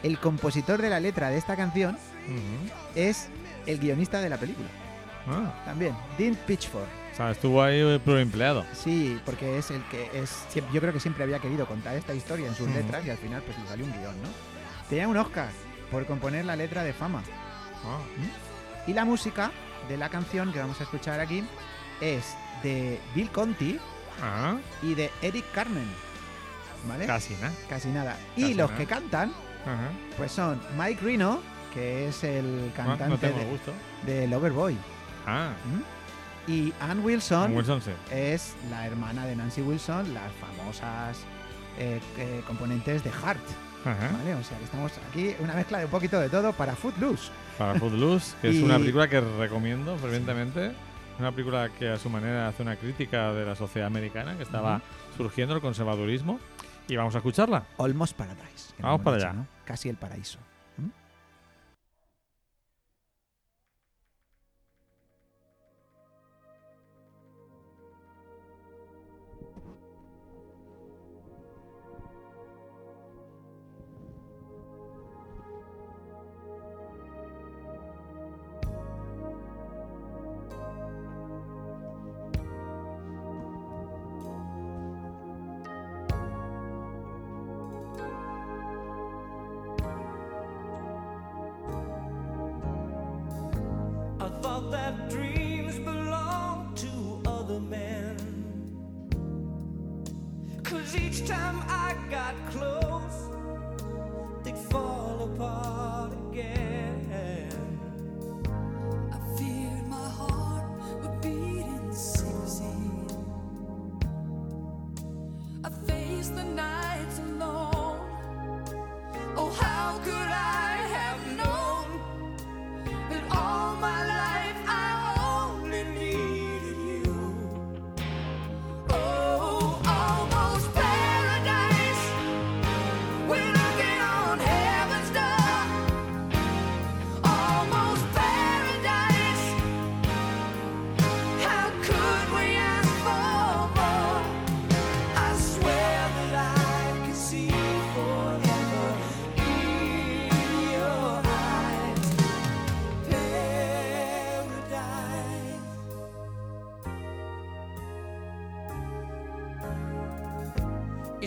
El 0.03 0.19
compositor 0.19 0.81
de 0.81 0.91
la 0.91 0.99
letra 1.01 1.31
de 1.31 1.39
esta 1.39 1.57
canción 1.57 1.97
es 2.95 3.29
el 3.67 3.79
guionista 3.79 4.21
de 4.21 4.29
la 4.29 4.37
película. 4.39 4.69
Ah, 5.27 5.53
También, 5.65 5.95
Dean 6.19 6.35
Pitchford. 6.47 6.83
o 7.13 7.17
sea, 7.17 7.31
estuvo 7.31 7.63
ahí 7.63 7.79
el 7.81 8.01
pluriempleado. 8.01 8.65
Sí, 8.73 9.21
porque 9.25 9.59
es 9.59 9.71
el 9.71 9.83
que 9.85 10.11
es. 10.15 10.47
Yo 10.73 10.81
creo 10.81 10.93
que 10.93 11.01
siempre 11.01 11.25
había 11.25 11.39
querido 11.39 11.67
contar 11.67 11.97
esta 11.97 12.15
historia 12.15 12.47
en 12.49 12.55
sus 12.55 12.69
letras 12.71 13.05
y 13.07 13.11
al 13.11 13.19
final 13.19 13.43
pues 13.43 13.59
le 13.59 13.67
salió 13.67 13.85
un 13.85 13.93
guion, 13.93 14.23
¿no? 14.23 14.29
Tenía 14.89 15.07
un 15.09 15.17
Oscar 15.17 15.49
por 15.91 16.07
componer 16.07 16.45
la 16.45 16.57
letra 16.57 16.83
de 16.83 16.93
Fama. 16.93 17.23
Ah, 17.85 17.99
Y 18.87 18.93
la 18.93 19.05
música 19.05 19.51
de 19.89 19.97
la 19.97 20.09
canción 20.09 20.53
que 20.53 20.59
vamos 20.61 20.81
a 20.81 20.85
escuchar 20.85 21.21
aquí 21.21 21.45
es 22.01 22.35
de 22.63 22.99
Bill 23.15 23.31
Conti 23.31 23.79
ah, 24.23 24.57
y 24.83 24.95
de 24.95 25.11
Eric 25.23 25.45
Carmen. 25.53 25.87
¿Vale? 26.89 27.05
casi 27.07 27.35
nada. 27.35 27.53
Casi 27.69 27.89
nada. 27.89 28.17
Y 28.37 28.43
Casi 28.43 28.55
los 28.55 28.71
nada. 28.71 28.79
que 28.79 28.87
cantan, 28.87 29.33
Ajá. 29.67 29.91
pues 30.17 30.33
son 30.33 30.61
Mike 30.79 31.01
Reno, 31.03 31.41
que 31.75 32.09
es 32.09 32.25
el 32.25 32.71
Ah, 32.73 32.77
cantante 32.97 33.29
no 33.31 34.13
de, 34.13 34.21
de 34.21 34.27
Loverboy. 34.29 34.77
Ah. 35.31 35.53
Y 36.47 36.73
Ann 36.81 37.05
Wilson 37.05 37.55
Wilson 37.55 37.81
sí. 37.81 37.91
es 38.11 38.55
la 38.71 38.87
hermana 38.87 39.27
de 39.27 39.37
Nancy 39.37 39.63
Wilson, 39.63 40.15
las 40.15 40.33
famosas 40.33 41.19
eh, 41.79 42.01
eh, 42.19 42.43
componentes 42.47 43.05
de 43.05 43.11
Heart. 43.11 43.41
Ajá. 43.85 44.11
¿vale? 44.13 44.35
O 44.35 44.43
sea 44.43 44.59
que 44.59 44.65
estamos 44.65 44.93
aquí, 45.09 45.35
una 45.39 45.55
mezcla 45.55 45.79
de 45.79 45.85
un 45.85 45.91
poquito 45.91 46.19
de 46.19 46.29
todo 46.29 46.53
para 46.53 46.75
Footloose. 46.75 47.31
Para 47.57 47.79
Footloose, 47.79 48.35
que 48.43 48.49
es 48.57 48.63
una 48.63 48.79
película 48.79 49.09
que 49.09 49.21
recomiendo 49.21 49.97
fervientemente. 49.99 50.73
Una 51.19 51.33
película 51.33 51.69
que 51.79 51.89
a 51.91 51.99
su 51.99 52.09
manera 52.09 52.49
hace 52.49 52.63
una 52.63 52.77
crítica 52.77 53.33
de 53.33 53.45
la 53.45 53.55
sociedad 53.55 53.87
americana 53.87 54.37
que 54.37 54.43
estaba 54.43 54.81
surgiendo 55.17 55.55
el 55.55 55.61
conservadurismo. 55.61 56.41
Y 56.89 56.97
vamos 56.97 57.15
a 57.15 57.19
escucharla. 57.19 57.65
Almost 57.79 58.17
Paradise. 58.17 58.75
Vamos 58.81 59.03
para 59.03 59.17
allá. 59.17 59.33
¿no? 59.35 59.47
Casi 59.65 59.89
el 59.89 59.97
paraíso. 59.97 60.39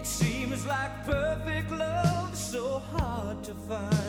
It 0.03 0.07
seems 0.07 0.65
like 0.65 1.05
perfect 1.05 1.71
love 1.71 2.35
so 2.35 2.79
hard 2.79 3.41
to 3.45 3.53
find. 3.53 4.02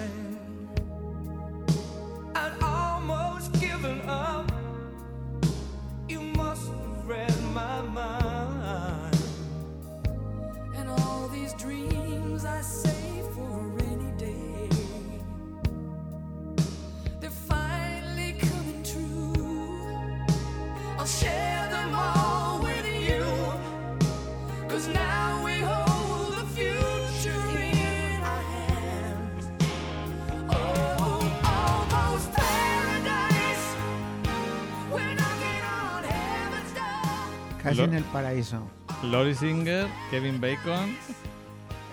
En 37.85 37.95
el 37.95 38.05
paraíso. 38.05 38.67
Lori 39.03 39.35
Singer, 39.35 39.87
Kevin 40.11 40.41
Bacon, 40.41 40.97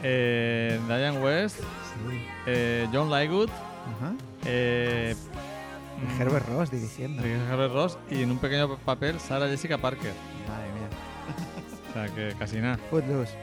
eh, 0.03 0.79
Diane 0.87 1.19
West, 1.19 1.57
Sí. 1.59 2.25
eh, 2.47 2.87
John 2.93 3.09
Lygood, 3.11 3.49
Ajá. 3.49 4.13
eh, 4.45 5.15
Herbert 6.19 6.47
Ross 6.49 6.71
dirigiendo. 6.71 7.23
Herbert 7.23 7.73
Ross 7.73 7.97
y 8.09 8.23
en 8.23 8.31
un 8.31 8.39
pequeño 8.39 8.75
papel 8.77 9.19
Sarah 9.19 9.47
Jessica 9.47 9.77
Parker. 9.77 10.13
Madre 10.47 10.67
mía. 10.73 10.87
O 11.89 11.93
sea 11.93 12.07
que 12.15 12.35
casi 12.39 12.57
nada. 12.57 12.79
Footloose. 12.89 13.33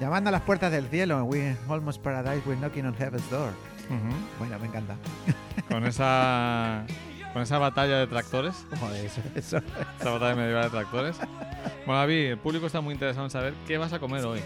Llamando 0.00 0.28
a 0.28 0.32
las 0.32 0.42
puertas 0.42 0.70
del 0.72 0.86
cielo. 0.88 1.22
We 1.24 1.56
almost 1.68 2.02
paradise. 2.02 2.42
We're 2.46 2.58
knocking 2.60 2.86
on 2.86 2.94
heaven's 2.94 3.28
door. 3.30 3.50
Bueno, 4.38 4.58
me 4.58 4.66
encanta. 4.66 4.94
Con 5.68 5.84
esa 5.86 6.84
con 7.36 7.42
esa 7.42 7.58
batalla 7.58 7.98
de 7.98 8.06
tractores, 8.06 8.64
Joder, 8.80 9.04
eso, 9.04 9.20
eso. 9.34 9.58
esa 10.00 10.10
batalla 10.10 10.34
medieval 10.34 10.64
de 10.64 10.70
tractores. 10.70 11.18
Bueno, 11.84 12.00
David, 12.00 12.30
el 12.30 12.38
público 12.38 12.64
está 12.64 12.80
muy 12.80 12.94
interesado 12.94 13.26
en 13.26 13.30
saber 13.30 13.52
qué 13.66 13.76
vas 13.76 13.92
a 13.92 13.98
comer 13.98 14.24
hoy. 14.24 14.40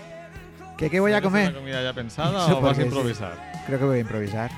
¿Qué, 0.77 0.91
qué 0.91 0.99
voy 0.99 1.13
a 1.13 1.21
¿Tienes 1.21 1.31
comer? 1.31 1.51
una 1.51 1.59
comida 1.61 1.83
ya 1.85 1.93
pensada 1.93 2.47
o 2.47 2.49
vas 2.49 2.51
a 2.51 2.61
porque 2.61 2.75
sí. 2.75 2.83
improvisar? 2.89 3.53
Creo 3.65 3.79
que 3.79 3.85
voy 3.85 3.99
a 3.99 4.01
improvisar. 4.01 4.51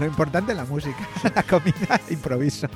Lo 0.00 0.06
importante 0.06 0.50
es 0.50 0.58
la 0.58 0.64
música. 0.64 0.98
La 1.36 1.44
comida, 1.44 2.00
improviso. 2.10 2.66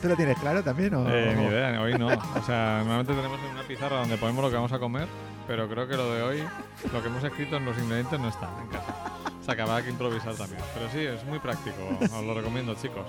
¿Tú 0.00 0.06
lo 0.06 0.14
tienes 0.14 0.38
claro 0.38 0.62
también? 0.62 0.94
O... 0.94 1.10
Eh, 1.10 1.34
ni 1.36 1.46
idea, 1.46 1.82
hoy 1.82 1.98
no. 1.98 2.06
O 2.06 2.42
sea, 2.46 2.84
normalmente 2.84 3.14
tenemos 3.14 3.40
una 3.52 3.64
pizarra 3.64 3.96
donde 3.98 4.16
ponemos 4.16 4.44
lo 4.44 4.48
que 4.48 4.54
vamos 4.54 4.72
a 4.72 4.78
comer, 4.78 5.08
pero 5.48 5.68
creo 5.68 5.88
que 5.88 5.96
lo 5.96 6.14
de 6.14 6.22
hoy, 6.22 6.44
lo 6.92 7.02
que 7.02 7.08
hemos 7.08 7.24
escrito 7.24 7.56
en 7.56 7.64
los 7.64 7.76
ingredientes 7.78 8.20
no 8.20 8.28
está 8.28 8.48
en 8.62 8.68
casa. 8.68 9.21
O 9.42 9.44
sea, 9.44 9.82
que 9.82 9.90
improvisar 9.90 10.34
también. 10.36 10.62
Pero 10.74 10.88
sí, 10.90 10.98
es 11.00 11.24
muy 11.24 11.38
práctico, 11.40 11.76
os 12.00 12.24
lo 12.24 12.32
recomiendo, 12.34 12.74
chicos. 12.76 13.06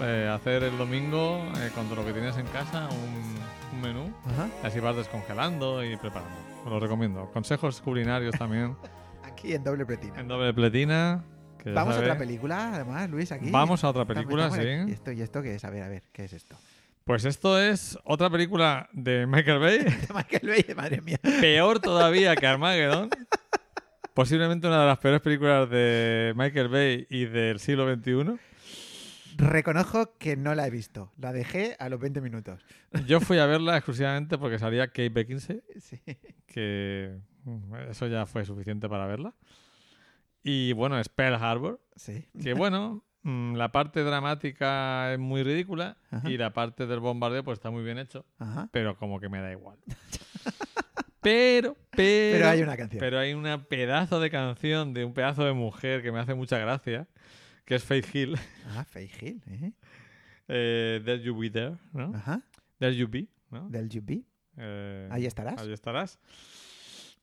Eh, 0.00 0.30
hacer 0.32 0.62
el 0.64 0.76
domingo, 0.76 1.42
eh, 1.58 1.70
con 1.74 1.86
todo 1.86 1.96
lo 1.96 2.06
que 2.06 2.12
tienes 2.12 2.36
en 2.36 2.46
casa, 2.46 2.88
un, 2.90 3.76
un 3.76 3.80
menú, 3.80 4.12
Ajá. 4.26 4.48
y 4.62 4.66
así 4.66 4.80
vas 4.80 4.96
descongelando 4.96 5.82
y 5.84 5.96
preparando. 5.96 6.34
Os 6.64 6.70
lo 6.70 6.78
recomiendo. 6.78 7.30
Consejos 7.32 7.80
culinarios 7.80 8.34
también 8.38 8.76
Aquí 9.24 9.54
en 9.54 9.64
doble 9.64 9.84
pretina. 9.86 10.20
en 10.20 10.28
doble 10.28 10.52
pletina, 10.54 11.24
Vamos 11.64 11.94
a 11.94 11.98
sabe- 11.98 12.06
otra 12.06 12.18
película, 12.18 12.74
además, 12.74 13.08
Luis, 13.08 13.30
aquí. 13.32 13.50
Vamos 13.50 13.82
a 13.84 13.88
otra 13.90 14.04
película, 14.04 14.50
sí. 14.50 14.60
¿Y 14.88 14.92
esto, 14.92 15.12
¿Y 15.12 15.22
esto 15.22 15.42
qué 15.42 15.54
es? 15.54 15.64
A 15.64 15.70
ver, 15.70 15.84
a 15.84 15.88
ver, 15.88 16.02
¿qué 16.12 16.24
es 16.24 16.32
esto? 16.32 16.56
Pues 17.04 17.24
esto 17.24 17.58
es 17.60 17.98
otra 18.04 18.28
película 18.30 18.88
de 18.92 19.26
Michael 19.26 19.58
Bay, 19.58 19.78
Michael 20.14 20.48
Bay, 20.48 20.74
madre 20.76 21.00
mía. 21.00 21.18
peor 21.22 21.78
todavía 21.80 22.34
que 22.36 22.46
Armageddon. 22.46 23.08
Posiblemente 24.14 24.66
una 24.66 24.80
de 24.80 24.86
las 24.86 24.98
peores 24.98 25.20
películas 25.20 25.70
de 25.70 26.32
Michael 26.36 26.68
Bay 26.68 27.06
y 27.08 27.24
del 27.24 27.58
siglo 27.58 27.92
XXI. 27.94 28.38
Reconozco 29.38 30.18
que 30.18 30.36
no 30.36 30.54
la 30.54 30.66
he 30.66 30.70
visto. 30.70 31.10
La 31.18 31.32
dejé 31.32 31.76
a 31.78 31.88
los 31.88 31.98
20 31.98 32.20
minutos. 32.20 32.60
Yo 33.06 33.20
fui 33.20 33.38
a 33.38 33.46
verla 33.46 33.76
exclusivamente 33.78 34.36
porque 34.36 34.58
salía 34.58 34.88
Kate 34.88 35.08
Beckinsale, 35.08 35.62
Sí. 35.80 36.00
que 36.46 37.18
mm, 37.44 37.74
eso 37.90 38.06
ya 38.08 38.26
fue 38.26 38.44
suficiente 38.44 38.88
para 38.88 39.06
verla. 39.06 39.34
Y 40.42 40.72
bueno, 40.74 40.98
es 40.98 41.08
Pearl 41.08 41.36
Harbor, 41.42 41.80
Sí. 41.96 42.28
que 42.42 42.52
bueno, 42.52 43.02
mm, 43.22 43.54
la 43.54 43.72
parte 43.72 44.02
dramática 44.04 45.14
es 45.14 45.18
muy 45.18 45.42
ridícula 45.42 45.96
Ajá. 46.10 46.28
y 46.28 46.36
la 46.36 46.52
parte 46.52 46.86
del 46.86 47.00
bombardeo 47.00 47.42
pues 47.44 47.58
está 47.58 47.70
muy 47.70 47.82
bien 47.82 47.98
hecho, 47.98 48.26
Ajá. 48.38 48.68
pero 48.72 48.96
como 48.98 49.18
que 49.20 49.30
me 49.30 49.40
da 49.40 49.50
igual. 49.52 49.78
Pero, 51.22 51.76
pero, 51.90 52.36
Pero 52.38 52.48
hay 52.48 52.62
una 52.62 52.76
canción. 52.76 53.00
pero 53.00 53.18
hay 53.18 53.32
una 53.32 53.64
pedazo 53.64 54.18
de 54.20 54.28
canción 54.30 54.92
de 54.92 55.04
un 55.04 55.14
pedazo 55.14 55.44
de 55.44 55.52
mujer 55.52 56.02
que 56.02 56.10
me 56.12 56.18
hace 56.18 56.34
mucha 56.34 56.58
gracia, 56.58 57.06
que 57.64 57.76
es 57.76 57.84
Faith 57.84 58.12
Hill, 58.14 58.36
Ah, 58.70 58.84
Faye 58.84 59.10
Hill. 59.20 59.40
¿eh? 59.48 59.72
eh, 60.48 61.00
There 61.04 61.22
You 61.22 61.38
Be 61.38 61.48
There, 61.50 61.76
¿no? 61.92 62.12
Ajá. 62.14 62.42
There 62.78 62.94
You 62.96 63.06
Be, 63.08 63.28
¿no? 63.50 63.68
Del 63.68 63.86
UB. 63.86 64.24
Eh, 64.58 65.08
Ahí 65.12 65.24
estarás. 65.26 65.60
Ahí 65.60 65.72
estarás. 65.72 66.18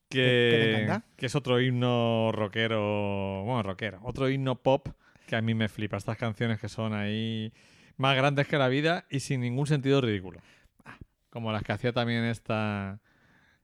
¿Qué- 0.08 0.18
qué 0.50 0.78
le 0.80 0.86
Que, 0.86 1.00
que 1.16 1.26
es 1.26 1.34
otro 1.34 1.60
himno 1.60 2.32
rockero, 2.32 3.42
bueno, 3.44 3.62
rockero, 3.62 4.00
otro 4.02 4.28
himno 4.30 4.56
pop 4.62 4.88
que 5.26 5.36
a 5.36 5.42
mí 5.42 5.54
me 5.54 5.68
flipa. 5.68 5.96
Estas 5.98 6.16
canciones 6.16 6.58
que 6.58 6.68
son 6.68 6.94
ahí 6.94 7.52
más 7.96 8.16
grandes 8.16 8.48
que 8.48 8.56
la 8.58 8.68
vida 8.68 9.04
y 9.10 9.20
sin 9.20 9.42
ningún 9.42 9.66
sentido 9.66 10.00
ridículo. 10.00 10.40
Ah. 10.84 10.98
Como 11.28 11.52
las 11.52 11.62
que 11.62 11.72
hacía 11.72 11.92
también 11.92 12.24
esta... 12.24 12.98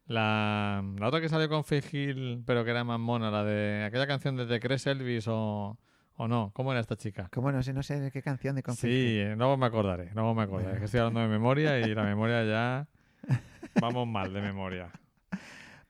La, 0.07 0.85
la 0.99 1.09
otra 1.09 1.21
que 1.21 1.29
salió 1.29 1.49
con 1.49 1.65
Faith 1.65 1.93
Hill, 1.93 2.43
pero 2.47 2.65
que 2.65 2.71
era 2.71 2.85
más 2.85 3.01
mona, 3.01 3.31
la 3.31 3.43
de 3.45 3.85
aquella 3.85 4.07
canción 4.07 4.37
de 4.37 4.47
The 4.47 4.61
Cres 4.61 4.87
Elvis 4.87 5.27
o, 5.29 5.79
o 6.15 6.29
no. 6.29 6.53
¿Cómo 6.55 6.71
era 6.73 6.81
esta 6.81 6.97
chica? 6.97 7.29
¿Cómo 7.33 7.51
no 7.51 7.63
sé, 7.63 7.73
no 7.73 7.83
sé 7.83 8.01
de 8.01 8.11
qué 8.11 8.23
canción 8.23 8.55
de 8.55 8.63
Conflict? 8.63 8.95
Sí, 8.95 9.19
eh, 9.19 9.35
luego 9.37 9.57
me 9.57 9.67
acordaré, 9.67 10.11
luego 10.15 10.35
me 10.35 10.43
acordaré. 10.43 10.75
Es 10.75 10.79
que 10.79 10.85
estoy 10.85 11.01
hablando 11.01 11.21
de 11.21 11.29
memoria 11.29 11.79
y 11.81 11.95
la 11.95 12.05
memoria 12.05 12.45
ya... 12.45 12.89
Vamos 13.81 14.07
mal 14.07 14.33
de 14.33 14.41
memoria. 14.41 14.91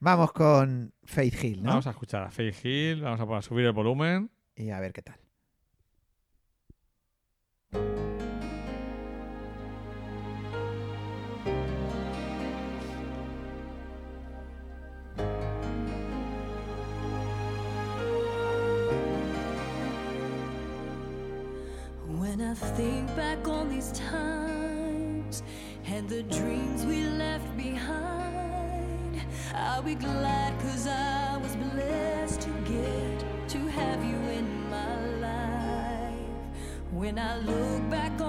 Vamos 0.00 0.32
con 0.32 0.92
Faith 1.04 1.44
Hill, 1.44 1.62
¿no? 1.62 1.70
Vamos 1.70 1.86
a 1.86 1.90
escuchar 1.90 2.22
a 2.22 2.30
Faith 2.30 2.64
Hill, 2.64 3.02
vamos 3.02 3.20
a 3.20 3.42
subir 3.42 3.66
el 3.66 3.72
volumen. 3.72 4.30
Y 4.54 4.70
a 4.70 4.80
ver 4.80 4.92
qué 4.92 5.02
tal. 5.02 5.16
When 22.36 22.50
I 22.50 22.52
think 22.52 23.16
back 23.16 23.48
on 23.48 23.70
these 23.70 23.92
times 23.92 25.42
and 25.86 26.06
the 26.06 26.22
dreams 26.24 26.84
we 26.84 27.02
left 27.06 27.56
behind, 27.56 29.22
I'll 29.54 29.80
be 29.80 29.94
glad 29.94 30.52
cause 30.60 30.86
I 30.86 31.38
was 31.38 31.56
blessed 31.56 32.42
to 32.42 32.50
get 32.70 33.48
to 33.48 33.58
have 33.68 34.04
you 34.04 34.18
in 34.36 34.68
my 34.68 35.06
life. 35.16 36.12
When 36.92 37.18
I 37.18 37.38
look 37.38 37.88
back 37.88 38.20
on 38.20 38.25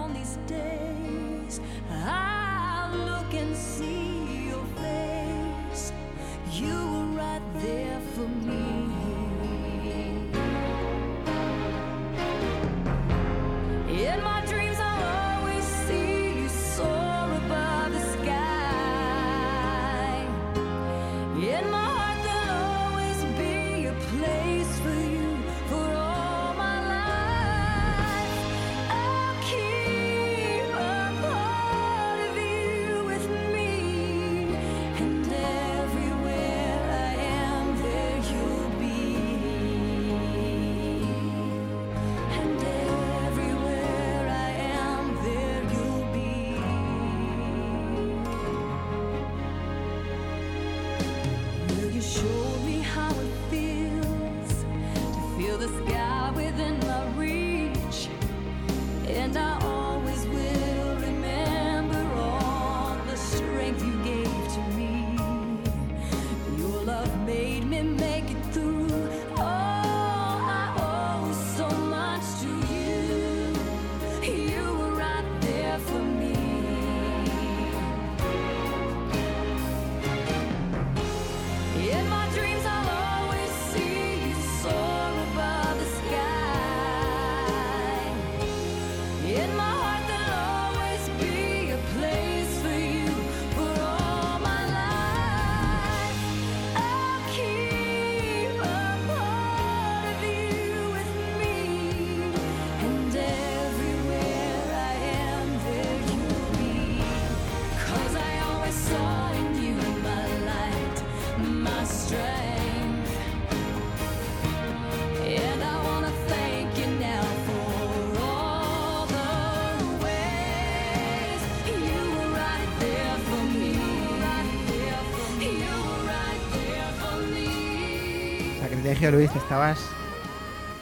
Sacrilegio, 129.07 129.11
Luis, 129.11 129.31
te 129.31 129.39
estabas 129.39 129.79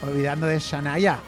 olvidando 0.02 0.46
de 0.46 0.58
Shania. 0.58 1.18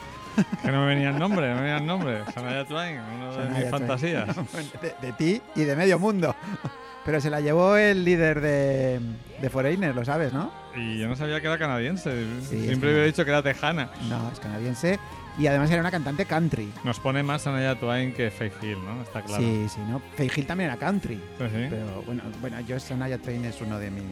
Que 0.61 0.69
no 0.69 0.81
me 0.81 0.87
venía 0.87 1.09
el 1.11 1.19
nombre, 1.19 1.47
no 1.47 1.55
me 1.55 1.61
venía 1.61 1.77
el 1.77 1.85
nombre. 1.85 2.23
Shania 2.35 2.65
Twain, 2.65 2.99
una 2.99 3.31
de 3.31 3.49
mis 3.49 3.57
Twain. 3.57 3.69
fantasías. 3.69 4.35
De, 4.81 4.95
de 5.01 5.13
ti 5.13 5.41
y 5.55 5.61
de 5.63 5.75
medio 5.77 5.97
mundo. 5.97 6.35
Pero 7.05 7.21
se 7.21 7.29
la 7.29 7.39
llevó 7.39 7.77
el 7.77 8.03
líder 8.03 8.41
de, 8.41 8.99
de 9.41 9.49
Foreigner, 9.49 9.95
lo 9.95 10.03
sabes, 10.03 10.33
¿no? 10.33 10.51
Y 10.75 10.99
yo 10.99 11.07
no 11.07 11.15
sabía 11.15 11.39
que 11.39 11.47
era 11.47 11.57
canadiense. 11.57 12.11
Sí, 12.41 12.65
Siempre 12.65 12.91
había 12.91 13.03
dicho 13.05 13.23
que 13.23 13.31
era 13.31 13.41
tejana. 13.41 13.89
No, 14.09 14.29
es 14.31 14.39
canadiense. 14.39 14.99
Y 15.37 15.47
además 15.47 15.71
era 15.71 15.79
una 15.79 15.91
cantante 15.91 16.25
country. 16.25 16.69
Nos 16.83 16.99
pone 16.99 17.23
más 17.23 17.45
Shania 17.45 17.79
Twain 17.79 18.13
que 18.13 18.29
Faith 18.29 18.61
Hill, 18.61 18.77
¿no? 18.83 19.01
Está 19.01 19.21
claro. 19.21 19.41
Sí, 19.41 19.67
sí, 19.69 19.79
¿no? 19.89 20.01
Faye 20.17 20.31
Hill 20.35 20.45
también 20.45 20.69
era 20.69 20.77
country. 20.77 21.15
Sí, 21.15 21.45
sí. 21.45 21.67
Pero 21.69 22.03
bueno, 22.05 22.23
bueno 22.41 22.59
yo 22.59 22.77
Shania 22.77 23.17
Twain 23.17 23.45
es 23.45 23.61
uno 23.61 23.79
de 23.79 23.89
mis, 23.89 24.03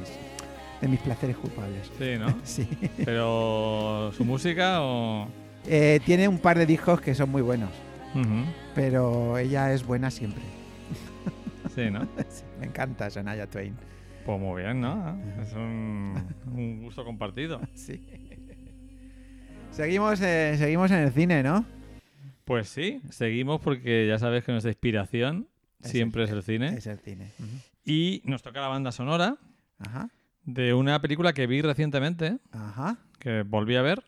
de 0.82 0.88
mis 0.88 0.99
placeres 0.99 1.36
culpables. 1.38 1.91
Sí, 1.98 2.16
¿no? 2.20 2.28
Sí. 2.44 2.68
Pero 3.06 4.12
su 4.16 4.24
música 4.26 4.82
o... 4.82 5.28
Eh, 5.66 5.99
tiene 6.06 6.28
un 6.28 6.40
par 6.40 6.58
de 6.58 6.66
discos 6.66 7.02
que 7.02 7.14
son 7.16 7.30
muy 7.30 7.41
buenos, 7.41 7.70
pero 8.74 9.38
ella 9.38 9.74
es 9.74 9.86
buena 9.86 10.10
siempre. 10.12 10.41
Sí, 11.76 11.91
¿no? 11.91 12.02
Sí, 12.30 12.44
me 12.60 12.66
encanta 12.68 13.08
Shania 13.10 13.45
Twain. 13.48 13.76
Pues 14.26 14.40
muy 14.40 14.62
bien, 14.64 14.82
¿no? 14.82 15.18
Es 15.41 15.54
un, 15.54 16.16
un 16.54 16.82
gusto 16.84 17.06
compartido. 17.06 17.62
Sí. 17.76 18.02
Seguimos, 19.72 20.20
eh, 20.22 20.56
seguimos 20.58 20.90
en 20.91 20.98
el 20.99 21.12
cine, 21.12 21.44
¿no? 21.44 21.66
Pues 22.45 22.70
sí, 22.70 23.02
seguimos 23.10 23.62
porque 23.62 24.08
ya 24.08 24.18
sabes 24.18 24.44
que 24.44 24.52
nuestra 24.52 24.72
inspiración 24.72 25.48
Es 25.84 25.91
siempre 25.91 26.24
el- 26.24 26.30
es 26.30 26.34
el 26.34 26.44
cine. 26.44 26.68
Es 26.78 26.88
el 26.88 26.98
cine. 26.99 27.32
Y 27.86 28.22
nos 28.26 28.41
toca 28.41 28.60
la 28.62 28.68
banda 28.70 28.91
sonora 28.91 29.38
Ajá, 29.80 30.10
de 30.48 30.74
una 30.74 30.99
película 31.02 31.34
que 31.34 31.45
vi 31.45 31.61
recientemente, 31.61 32.40
ajá. 32.52 32.98
que 33.19 33.44
volví 33.44 33.76
a 33.76 33.82
ver, 33.84 34.03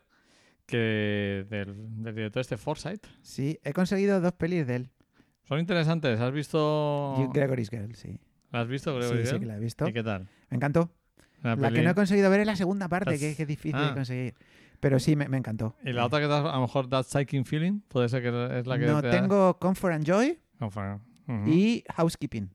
que 0.66 1.45
del, 1.49 2.02
del 2.03 2.16
director 2.16 2.41
este 2.41 2.57
Forsyth. 2.57 3.06
Sí, 3.22 3.60
he 3.64 3.74
conseguido 3.74 4.22
dos 4.22 4.34
pelis 4.34 4.66
de 4.66 4.76
él. 4.78 4.90
Son 5.44 5.60
interesantes. 5.60 6.20
¿Has 6.20 6.32
visto? 6.32 7.30
Gregory's 7.34 7.70
Girl, 7.70 7.94
sí. 7.95 8.20
¿La 8.52 8.61
has 8.61 8.68
visto, 8.68 8.94
Sí, 9.02 9.07
Gregory 9.07 9.24
sí 9.26 9.30
Girl? 9.32 9.40
que 9.41 9.45
la 9.45 9.56
he 9.57 9.60
visto. 9.60 9.88
¿Y 9.88 9.94
qué 9.94 10.03
tal? 10.03 10.28
Me 10.49 10.56
encantó. 10.57 10.91
La, 11.44 11.56
La 11.56 11.72
que 11.72 11.82
no 11.82 11.90
he 11.91 11.95
conseguido 11.95 12.30
ver 12.30 12.41
es 12.41 12.45
la 12.48 12.56
segunda 12.56 12.88
parte, 12.90 13.11
That's- 13.16 13.36
que, 13.36 13.41
es 13.44 13.48
difícil 13.48 13.76
Ah. 13.76 13.90
de 13.90 13.94
conseguir. 13.94 14.34
Pero 14.80 14.99
sí, 14.99 15.16
me, 15.16 15.28
me 15.28 15.38
encantó. 15.38 15.76
Y 15.84 15.91
la 15.91 16.06
otra 16.06 16.20
que 16.20 16.26
has- 16.26 16.32
a 16.45 16.56
lo 16.56 16.61
mejor 16.61 16.88
That 16.90 17.03
Psyching 17.03 17.45
Feeling, 17.45 17.82
puede 17.88 18.07
ser 18.10 18.22
que 18.22 18.60
es 18.60 18.66
la 18.68 18.78
que 18.80 18.86
No, 18.86 19.02
te 19.02 19.07
da- 19.07 19.22
tengo 19.22 19.57
Comfort 19.60 19.94
and 19.94 20.06
Joy 20.06 20.40
Confa- 20.60 20.99
Ujú. 21.28 21.49
y 21.49 21.84
Housekeeping 21.95 22.49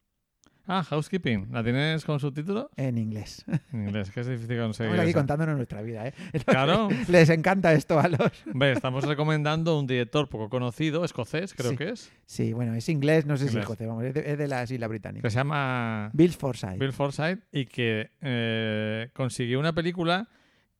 Ah, 0.66 0.82
Housekeeping. 0.82 1.48
¿La 1.52 1.62
tienes 1.62 2.04
con 2.06 2.18
subtítulo? 2.20 2.70
en 2.76 2.96
inglés. 2.96 3.44
En 3.72 3.88
inglés, 3.88 4.10
que 4.10 4.20
es 4.20 4.26
difícil 4.26 4.58
conseguir. 4.58 4.92
Estamos 4.92 5.00
aquí 5.08 5.12
contándonos 5.12 5.56
nuestra 5.56 5.82
vida, 5.82 6.06
¿eh? 6.08 6.14
Claro. 6.46 6.88
Les 7.08 7.28
encanta 7.28 7.72
esto 7.74 8.00
a 8.00 8.08
los... 8.08 8.30
Ve, 8.46 8.72
estamos 8.72 9.04
recomendando 9.04 9.78
un 9.78 9.86
director 9.86 10.28
poco 10.28 10.48
conocido, 10.48 11.04
escocés, 11.04 11.52
creo 11.52 11.72
Sí. 11.72 11.76
que 11.76 11.88
es, 11.90 12.10
Sí, 12.24 12.52
bueno, 12.54 12.74
es 12.74 12.88
inglés, 12.88 13.26
no 13.26 13.36
sé 13.36 13.48
si 13.48 13.56
es 13.56 13.60
escocés, 13.62 13.86
vamos, 13.86 14.04
es 14.04 14.14
de, 14.14 14.32
es 14.32 14.38
de 14.38 14.48
las 14.48 14.70
Islas 14.70 14.88
que 14.88 14.90
Británicas. 14.92 15.32
se 15.32 15.38
llama 15.38 16.10
Bill 16.14 16.32
Forsyth. 16.32 16.78
Bill 16.78 16.92
Forsyth 16.94 17.40
y 17.52 17.66
que 17.66 18.10
eh, 18.22 19.10
consiguió 19.12 19.60
una 19.60 19.74
película 19.74 20.28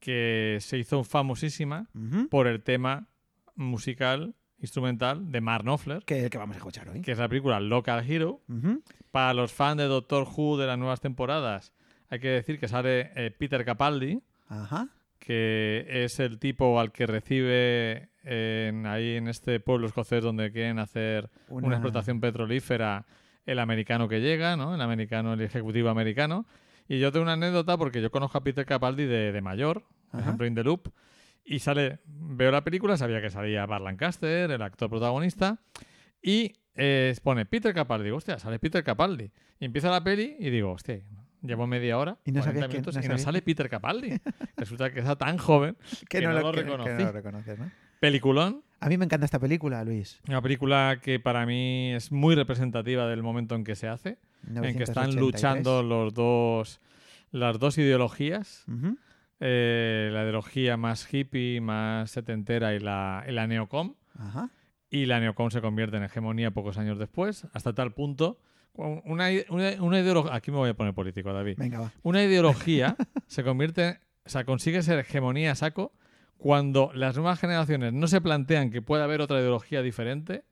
que 0.01 0.59
se 0.61 0.79
hizo 0.79 1.05
famosísima 1.05 1.89
por 2.31 2.47
el 2.47 2.63
tema 2.63 3.09
musical, 3.55 4.35
instrumental 4.65 5.31
de 5.31 5.41
Mark 5.41 5.63
Knopfler, 5.65 6.03
Que 6.05 6.19
es 6.19 6.25
el 6.25 6.31
que 6.31 6.39
vamos 6.39 6.55
a 6.57 6.59
escuchar 6.59 6.89
hoy. 6.89 7.01
que 7.03 7.13
es 7.13 7.19
la 7.19 7.29
película 7.29 7.61
Local 7.61 8.05
Hero. 8.11 8.41
Ujú. 8.49 8.83
Para 9.11 9.33
los 9.35 9.53
fans 9.53 9.79
de 9.79 9.85
Doctor 9.85 10.27
Who 10.37 10.57
de 10.59 10.67
las 10.67 10.79
nuevas 10.79 11.01
temporadas, 11.01 11.73
hay 12.11 12.19
que 12.21 12.29
decir 12.29 12.59
que 12.59 12.69
sale 12.69 13.11
eh, 13.15 13.31
Peter 13.31 13.65
Capaldi, 13.65 14.21
Ajá. 14.49 14.89
que 15.19 15.87
es 15.89 16.21
el 16.21 16.39
tipo 16.39 16.79
al 16.81 16.93
que 16.93 17.07
recibe 17.07 18.09
en- 18.25 18.87
ahí 18.87 19.17
en 19.17 19.29
este 19.29 19.61
pueblo 19.61 19.87
escocés 19.87 20.23
donde 20.23 20.51
quieren 20.53 20.79
hacer 20.79 21.31
una, 21.49 21.67
Una- 21.69 21.77
explotación 21.77 22.21
petrolífera 22.21 23.07
el 23.47 23.59
americano 23.59 24.09
que 24.09 24.21
llega, 24.21 24.57
¿no? 24.57 24.75
El 24.75 24.81
americano, 24.81 25.35
el 25.35 25.41
ejecutivo 25.43 25.91
americano. 25.91 26.47
Y 26.89 26.99
yo 26.99 27.13
tengo 27.13 27.23
una 27.25 27.35
anécdota 27.35 27.77
porque 27.77 28.01
yo 28.03 28.11
conozco 28.11 28.39
a 28.39 28.43
Peter 28.45 28.65
Capaldi 28.67 29.05
de, 29.05 29.33
de 29.33 29.41
mayor, 29.43 29.85
por 30.11 30.21
ejemplo, 30.21 30.47
In 30.47 30.55
The 30.55 30.65
Loop, 30.65 30.89
y 31.45 31.59
sale, 31.59 31.99
veo 32.07 32.51
la 32.51 32.65
película, 32.65 32.97
sabía 32.97 33.21
que 33.21 33.31
salía 33.31 33.67
Bar 33.67 33.81
Lancaster, 33.83 34.51
el 34.51 34.63
actor 34.63 34.89
protagonista, 34.91 35.61
y 36.23 36.53
eh, 36.75 37.15
pone 37.23 37.45
Peter 37.47 37.75
Capaldi, 37.75 38.05
digo, 38.05 38.17
hostia, 38.17 38.39
sale 38.39 38.59
Peter 38.59 38.83
Capaldi. 38.83 39.31
Y 39.61 39.65
empieza 39.67 39.91
la 39.91 40.03
peli 40.03 40.37
y 40.39 40.51
digo, 40.51 40.73
hostia, 40.73 41.01
llevo 41.43 41.67
media 41.67 41.99
hora, 41.99 42.17
Y 42.25 42.33
no 42.33 42.41
40 42.41 42.45
sabías 42.45 42.67
que- 42.69 42.73
minutos, 42.79 42.97
no 42.97 43.05
y 43.05 43.09
no 43.09 43.19
sale 43.19 43.43
Peter 43.43 43.69
Capaldi. 43.69 44.19
Resulta 44.57 44.91
que 44.93 45.01
está 45.01 45.17
tan 45.17 45.37
joven 45.39 45.77
Que, 46.09 46.21
que 46.21 46.27
no, 46.27 46.33
lo, 46.33 46.53
lo 46.53 46.85
que- 46.85 46.97
que. 46.97 47.55
Peliculón, 48.01 48.63
A 48.81 48.89
mí 48.89 48.99
me 48.99 49.05
encanta 49.07 49.25
esta 49.25 49.39
película, 49.39 49.83
Luis. 49.85 50.21
una 50.29 50.43
película 50.43 50.99
que 51.03 51.21
para 51.21 51.47
mí 51.47 51.93
es 51.95 52.13
muy 52.13 52.35
representativa 52.35 53.07
del 53.07 53.23
momento 53.23 53.55
en 53.55 53.65
que 53.65 53.77
se 53.77 53.89
hace, 53.89 54.19
en 54.47 54.77
que 54.77 54.83
están 54.83 55.15
983. 55.15 55.21
luchando 55.21 55.83
los 55.83 56.13
dos, 56.13 56.81
las 57.31 57.59
dos 57.59 57.79
ideologías, 57.79 58.65
Ujú. 58.69 58.99
Eh, 59.41 60.11
la 60.13 60.23
ideología 60.23 60.77
más 60.77 61.13
hippie, 61.13 61.61
más 61.61 62.11
setentera 62.11 62.75
y 62.75 62.81
la, 62.81 63.25
y 63.29 63.33
la 63.33 63.47
neocom, 63.47 63.95
Ajá. 64.19 64.51
y 64.91 65.07
la 65.07 65.21
neocom 65.21 65.51
se 65.51 65.61
convierte 65.61 65.97
en 65.97 66.05
hegemonía 66.05 66.51
pocos 66.53 66.79
años 66.79 66.99
después, 66.99 67.47
hasta 67.53 67.73
tal 67.75 67.93
punto, 67.93 68.39
una, 68.75 69.29
una, 69.51 69.83
una 69.83 70.01
ideología, 70.01 70.35
aquí 70.35 70.51
me 70.51 70.57
voy 70.57 70.71
a 70.71 70.75
poner 70.75 70.95
político, 70.95 71.33
David, 71.33 71.57
Venga, 71.59 71.81
va. 71.81 71.93
una 72.03 72.23
ideología 72.25 72.97
se 73.27 73.45
convierte, 73.45 74.01
o 74.25 74.29
sea, 74.29 74.45
consigue 74.45 74.83
ser 74.83 74.99
hegemonía 74.99 75.53
a 75.53 75.55
saco 75.55 75.93
cuando 76.37 76.91
las 76.95 77.17
nuevas 77.17 77.39
generaciones 77.39 77.93
no 77.93 78.07
se 78.09 78.21
plantean 78.21 78.71
que 78.71 78.83
puede 78.83 79.03
haber 79.05 79.21
otra 79.21 79.39
ideología 79.39 79.81
diferente 79.83 80.45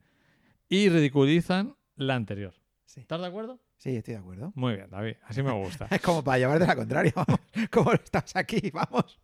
y 0.69 0.89
ridiculizan 0.89 1.75
la 1.97 2.15
anterior. 2.15 2.55
Sí. 2.85 3.01
¿Estás 3.01 3.21
de 3.21 3.27
acuerdo? 3.27 3.61
Sí, 3.83 3.97
estoy 3.97 4.15
de 4.15 4.21
acuerdo. 4.21 4.53
Muy 4.55 4.75
bien, 4.77 4.89
David, 4.89 5.15
así 5.25 5.43
me 5.43 5.51
gusta. 5.51 5.89
Es 5.91 6.01
como 6.01 6.23
para 6.23 6.39
llevarte 6.39 6.65
la 6.69 6.77
contraria. 6.77 7.13
vamos. 7.17 7.41
Como 7.73 7.93
estás 7.93 8.37
aquí, 8.37 8.71
vamos. 8.73 9.21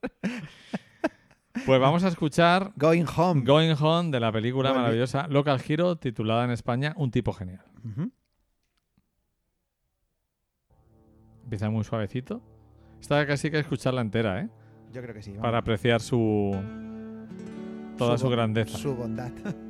Pues 1.65 1.81
vamos 1.81 2.03
a 2.03 2.09
escuchar 2.09 2.73
Going 2.75 3.05
home. 3.17 3.43
Going 3.45 3.77
Home 3.81 4.11
de 4.11 4.19
la 4.19 4.33
película 4.33 4.73
maravillosa 4.75 5.29
Local 5.29 5.63
Hero, 5.65 5.95
titulada 5.97 6.45
en 6.45 6.51
España 6.51 6.93
Un 6.97 7.13
tipo 7.13 7.33
genial. 7.33 7.63
Empieza 11.45 11.71
muy 11.71 11.85
suavecito. 11.85 12.43
Esta 13.01 13.25
casi 13.29 13.51
que 13.53 13.61
escucharla 13.61 14.01
entera, 14.01 14.41
¿eh? 14.41 14.49
Yo 14.93 15.01
creo 15.03 15.15
que 15.15 15.23
sí. 15.23 15.31
vamos. 15.31 15.43
Para 15.43 15.59
apreciar 15.59 16.01
su... 16.01 16.53
toda 17.97 18.19
su, 18.19 18.25
bo- 18.25 18.31
grandeza. 18.31 18.77
Su 18.77 18.97
bondad. 18.97 19.31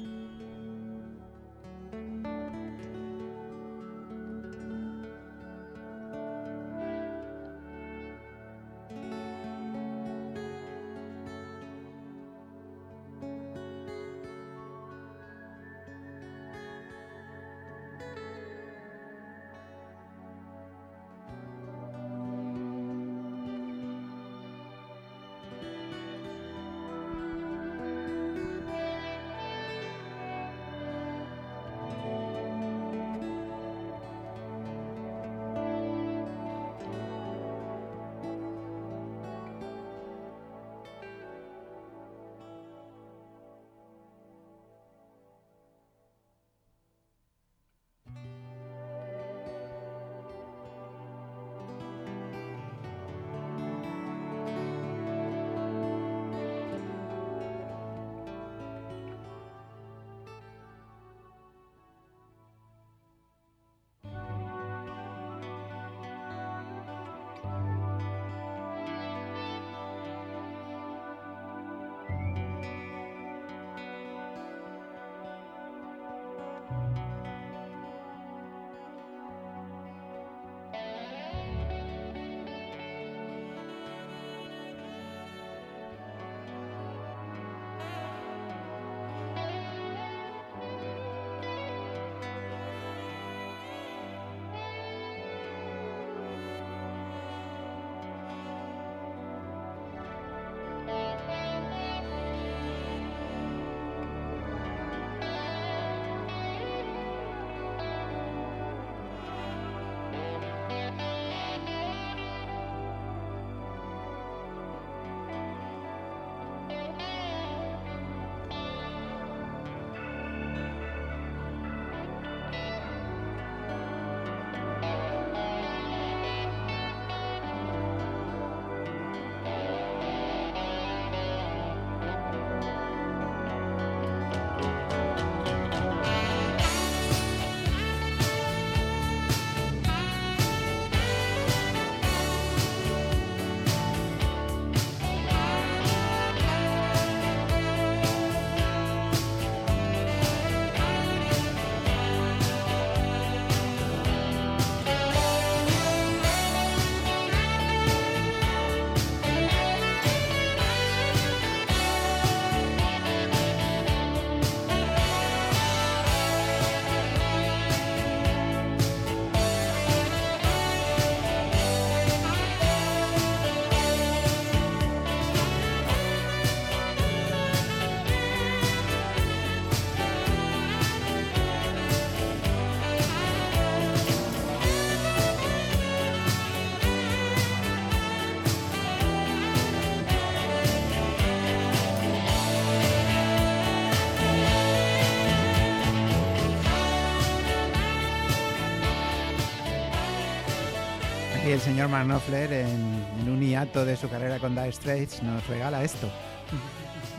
el 201.59 201.65
señor 201.65 201.89
Mark 201.89 202.07
Knopfler, 202.07 202.53
en, 202.53 203.05
en 203.21 203.29
un 203.29 203.41
hiato 203.41 203.85
de 203.85 203.97
su 203.97 204.09
carrera 204.09 204.39
con 204.39 204.55
Dire 204.55 204.71
Straits, 204.71 205.25
nos 205.25 205.45
regala 205.49 205.83
esto. 205.83 206.09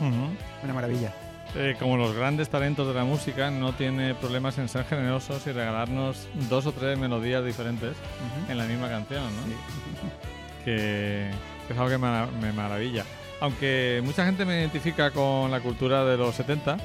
Una 0.00 0.72
maravilla. 0.72 1.12
Eh, 1.54 1.76
como 1.78 1.98
los 1.98 2.14
grandes 2.14 2.48
talentos 2.48 2.88
de 2.88 2.94
la 2.94 3.04
música, 3.04 3.50
no 3.50 3.74
tiene 3.74 4.14
problemas 4.14 4.56
en 4.56 4.70
ser 4.70 4.86
generosos 4.86 5.46
y 5.46 5.52
regalarnos 5.52 6.26
dos 6.48 6.64
o 6.64 6.72
tres 6.72 6.98
melodías 6.98 7.44
diferentes 7.44 7.94
en 8.48 8.56
la 8.56 8.64
misma 8.64 8.88
canción, 8.88 9.24
¿no? 9.24 9.42
Que, 10.64 11.30
que 11.66 11.72
es 11.72 11.78
algo 11.78 11.90
que 11.90 11.98
me 11.98 12.52
maravilla. 12.52 13.04
Aunque 13.40 14.00
mucha 14.04 14.24
gente 14.24 14.44
me 14.44 14.58
identifica 14.60 15.10
con 15.10 15.50
la 15.50 15.60
cultura 15.60 16.04
de 16.04 16.16
los 16.16 16.34
70, 16.34 16.76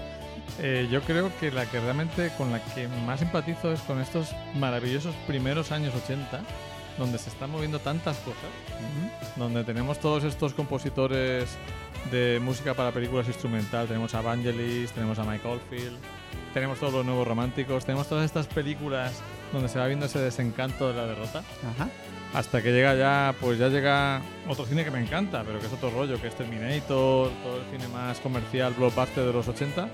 eh, 0.60 0.88
yo 0.90 1.02
creo 1.02 1.32
que 1.40 1.52
la 1.52 1.66
que 1.66 1.80
realmente 1.80 2.32
con 2.38 2.52
la 2.52 2.64
que 2.64 2.88
más 3.06 3.22
empatizo 3.22 3.72
es 3.72 3.82
con 3.82 4.00
estos 4.00 4.34
maravillosos 4.56 5.14
primeros 5.28 5.72
años 5.72 5.94
80, 5.94 6.42
donde 6.98 7.18
se 7.18 7.30
están 7.30 7.52
moviendo 7.52 7.80
tantas 7.80 8.18
cosas, 8.18 8.50
donde 9.36 9.64
tenemos 9.64 10.00
todos 10.00 10.24
estos 10.24 10.54
compositores 10.54 11.58
de 12.12 12.40
música 12.42 12.74
para 12.74 12.92
películas 12.92 13.28
instrumental. 13.28 13.88
Tenemos 13.88 14.14
a 14.14 14.22
Vangelis, 14.22 14.92
tenemos 14.92 15.20
a 15.20 15.24
Mike 15.24 15.48
Oldfield, 15.48 15.98
tenemos 16.54 16.80
todos 16.80 16.94
los 16.94 17.06
nuevos 17.06 17.28
románticos, 17.28 17.86
tenemos 17.86 18.08
todas 18.08 18.26
estas 18.26 18.48
películas 18.48 19.22
donde 19.52 19.70
se 19.70 19.80
va 19.80 19.88
viendo 19.88 20.06
ese 20.06 20.20
desencanto 20.20 20.88
de 20.88 20.94
la 20.96 21.06
derrota. 21.06 21.40
Ajá. 21.40 21.90
Hasta 22.34 22.62
que 22.62 22.72
llega 22.72 22.96
ya, 22.96 23.34
pues 23.40 23.58
ya 23.58 23.70
llega 23.70 24.22
otro 24.48 24.66
cine 24.66 24.84
que 24.84 24.92
me 24.92 25.00
encanta, 25.00 25.44
pero 25.46 25.60
que 25.60 25.68
es 25.68 25.74
otro 25.74 25.90
rollo, 25.90 26.20
que 26.20 26.28
es 26.28 26.36
Terminator, 26.36 27.30
todo 27.30 27.58
el 27.58 27.64
cine 27.72 27.88
más 27.94 28.20
comercial, 28.20 28.74
blockbuster 28.74 29.24
de 29.26 29.34
los 29.34 29.48
80. 29.48 29.88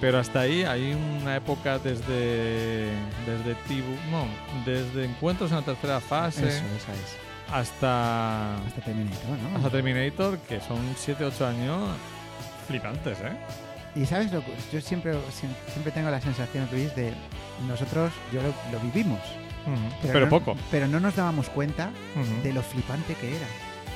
Pero 0.00 0.18
hasta 0.18 0.40
ahí 0.40 0.62
hay 0.62 0.92
una 1.22 1.36
época 1.36 1.78
desde 1.78 2.90
desde 3.26 3.54
Tibu, 3.66 3.92
no, 4.10 4.26
desde 4.64 5.04
encuentros 5.06 5.50
en 5.50 5.56
la 5.56 5.62
tercera 5.62 6.00
fase 6.00 6.46
Eso, 6.48 6.64
esa 6.76 6.92
es. 6.92 7.16
hasta 7.52 8.56
Hasta 8.58 8.80
Terminator, 8.82 9.38
¿no? 9.38 9.56
hasta 9.56 9.70
Terminator, 9.70 10.38
que 10.40 10.60
son 10.60 10.78
7-8 10.96 11.46
años 11.46 11.88
flipantes, 12.68 13.18
¿eh? 13.20 13.36
Y 13.94 14.04
sabes, 14.04 14.30
lo, 14.32 14.44
que- 14.44 14.52
yo 14.72 14.80
siempre, 14.82 15.12
siem- 15.14 15.72
siempre 15.72 15.90
tengo 15.92 16.10
la 16.10 16.20
sensación, 16.20 16.68
Luis, 16.70 16.94
de 16.94 17.14
nosotros, 17.66 18.12
yo 18.32 18.42
lo, 18.42 18.48
lo 18.72 18.80
vivimos. 18.84 19.20
Pero, 20.02 20.20
no- 20.20 20.28
poco. 20.28 20.56
Pero 20.70 20.86
no 20.86 21.00
nos 21.00 21.16
dábamos 21.16 21.48
cuenta 21.48 21.90
Ujú. 22.14 22.42
de 22.42 22.52
lo 22.52 22.62
flipante 22.62 23.14
que 23.14 23.34
era. 23.36 23.46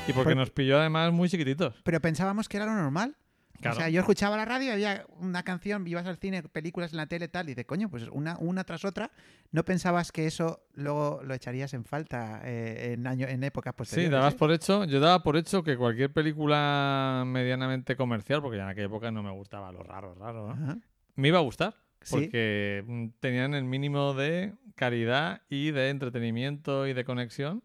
Y 0.08 0.12
porque 0.14 0.30
por- 0.30 0.36
nos 0.38 0.50
pilló 0.50 0.80
además 0.80 1.12
muy 1.12 1.28
chiquititos. 1.28 1.74
Pero 1.84 2.00
pensábamos 2.00 2.48
que 2.48 2.56
era 2.56 2.64
lo 2.66 2.72
normal. 2.74 3.14
Claro. 3.60 3.76
O 3.76 3.80
sea, 3.80 3.88
yo 3.90 4.00
escuchaba 4.00 4.36
la 4.36 4.44
radio, 4.44 4.72
había 4.72 5.04
una 5.18 5.42
canción, 5.42 5.86
ibas 5.86 6.06
al 6.06 6.16
cine, 6.16 6.42
películas 6.42 6.92
en 6.92 6.96
la 6.96 7.06
tele, 7.06 7.28
tal, 7.28 7.46
y 7.46 7.48
dices, 7.50 7.66
coño, 7.66 7.90
pues 7.90 8.08
una, 8.10 8.36
una 8.38 8.64
tras 8.64 8.84
otra. 8.84 9.10
No 9.52 9.64
pensabas 9.64 10.12
que 10.12 10.26
eso 10.26 10.62
luego 10.74 11.20
lo 11.24 11.34
echarías 11.34 11.74
en 11.74 11.84
falta 11.84 12.40
eh, 12.44 12.92
en, 12.94 13.06
año, 13.06 13.26
en 13.28 13.44
épocas 13.44 13.72
Sí, 13.74 13.78
posteriores. 13.78 14.10
dabas 14.12 14.34
¿eh? 14.34 14.36
por 14.38 14.52
hecho, 14.52 14.84
yo 14.84 14.98
daba 15.00 15.22
por 15.22 15.36
hecho 15.36 15.62
que 15.62 15.76
cualquier 15.76 16.12
película 16.12 17.24
medianamente 17.26 17.96
comercial, 17.96 18.40
porque 18.40 18.56
ya 18.56 18.64
en 18.64 18.70
aquella 18.70 18.86
época 18.86 19.10
no 19.10 19.22
me 19.22 19.30
gustaba 19.30 19.70
lo 19.72 19.82
raro, 19.82 20.14
raro, 20.14 20.54
¿no? 20.54 20.80
Me 21.16 21.28
iba 21.28 21.38
a 21.38 21.42
gustar. 21.42 21.74
Sí. 22.02 22.14
Porque 22.14 22.82
mm, 22.86 23.06
tenían 23.20 23.52
el 23.52 23.64
mínimo 23.64 24.14
de 24.14 24.54
calidad 24.74 25.42
y 25.50 25.70
de 25.70 25.90
entretenimiento 25.90 26.86
y 26.86 26.94
de 26.94 27.04
conexión 27.04 27.62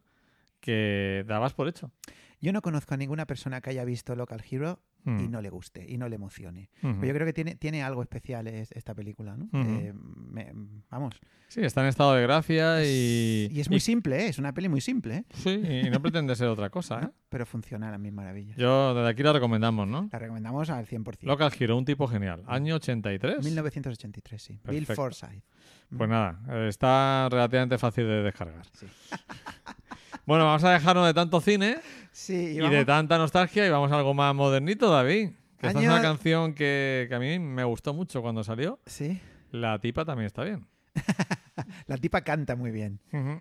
que 0.59 1.23
dabas 1.27 1.53
por 1.53 1.67
hecho. 1.69 1.91
Yo 2.41 2.51
no 2.51 2.61
conozco 2.61 2.93
a 2.93 2.97
ninguna 2.97 3.25
persona 3.25 3.61
que 3.61 3.69
haya 3.69 3.85
visto 3.85 4.15
Local 4.15 4.43
Hero 4.49 4.79
y 5.05 5.09
Mm. 5.09 5.31
no 5.31 5.41
le 5.41 5.49
guste 5.49 5.85
y 5.87 5.97
no 5.97 6.09
le 6.09 6.15
emocione. 6.15 6.69
Pero 6.81 7.05
yo 7.05 7.13
creo 7.13 7.25
que 7.27 7.33
tiene, 7.33 7.55
tiene 7.55 7.83
algo 7.83 8.01
especial 8.01 8.47
es- 8.47 8.71
esta 8.71 8.93
película, 8.95 9.37
¿no? 9.37 9.47
Eh, 9.53 9.93
me- 9.93 10.51
vamos. 10.89 11.19
Sí, 11.47 11.61
está 11.61 11.81
en 11.81 11.87
estado 11.87 12.15
de 12.15 12.23
gracia 12.23 12.83
y... 12.83 13.47
Y 13.51 13.59
es 13.59 13.69
muy 13.69 13.79
simple, 13.79 14.25
¿eh? 14.25 14.27
es 14.29 14.39
una 14.39 14.51
peli 14.53 14.67
muy 14.67 14.81
simple, 14.81 15.17
¿eh? 15.17 15.25
Sí, 15.35 15.49
y 15.85 15.89
no 15.91 16.01
pretende 16.01 16.35
ser 16.35 16.47
otra 16.47 16.69
cosa, 16.71 16.95
¿eh? 16.99 17.01
¿no? 17.03 17.13
Pero 17.29 17.45
funciona 17.45 17.89
a 17.89 17.91
las 17.91 17.99
mil 17.99 18.11
maravillas. 18.13 18.57
Yo 18.57 18.95
desde 18.95 19.09
aquí 19.09 19.21
la 19.23 19.33
recomendamos, 19.33 19.87
¿no? 19.87 20.09
La 20.11 20.19
recomendamos 20.19 20.69
al 20.71 20.87
100%. 20.87 21.27
Local 21.27 21.51
Hero, 21.59 21.77
un 21.77 21.85
tipo 21.85 22.07
genial. 22.07 22.43
Año 22.47 22.75
83. 22.75 23.43
1983, 23.45 24.41
sí. 24.41 24.59
Bill. 24.67 24.85
Forsyth. 24.87 25.43
Pues 25.95 26.09
nada, 26.09 26.39
eh, 26.49 26.67
está 26.69 27.27
relativamente 27.29 27.77
fácil 27.77 28.05
de 28.05 28.23
descargar. 28.23 28.65
Sí. 28.73 28.85
bueno, 30.25 30.45
vamos 30.45 30.63
a 30.63 30.71
dejarnos 30.71 31.05
de 31.05 31.13
tanto 31.13 31.39
cine 31.41 31.77
Sí, 32.11 32.33
y, 32.59 32.69
de 32.69 32.85
tanta 32.85 33.17
nostalgia 33.17 33.65
y 33.65 33.69
vamos 33.69 33.91
a 33.91 33.97
algo 33.97 34.13
más 34.13 34.33
modernito, 34.33 34.89
David. 34.89 35.31
Que 35.57 35.67
esta 35.67 35.79
es 35.79 35.85
Año- 35.85 35.93
una 35.93 36.01
canción 36.01 36.53
que, 36.53 37.05
que 37.09 37.15
a 37.15 37.19
mí 37.19 37.39
me 37.39 37.63
gustó 37.63 37.93
mucho 37.93 38.21
cuando 38.21 38.43
salió. 38.43 38.79
Sí. 38.85 39.19
La 39.51 39.79
tipa 39.79 40.05
también 40.05 40.25
está 40.27 40.43
bien. 40.43 40.65
La 41.87 41.97
tipa 41.97 42.21
canta 42.21 42.55
muy 42.55 42.71
bien. 42.71 42.99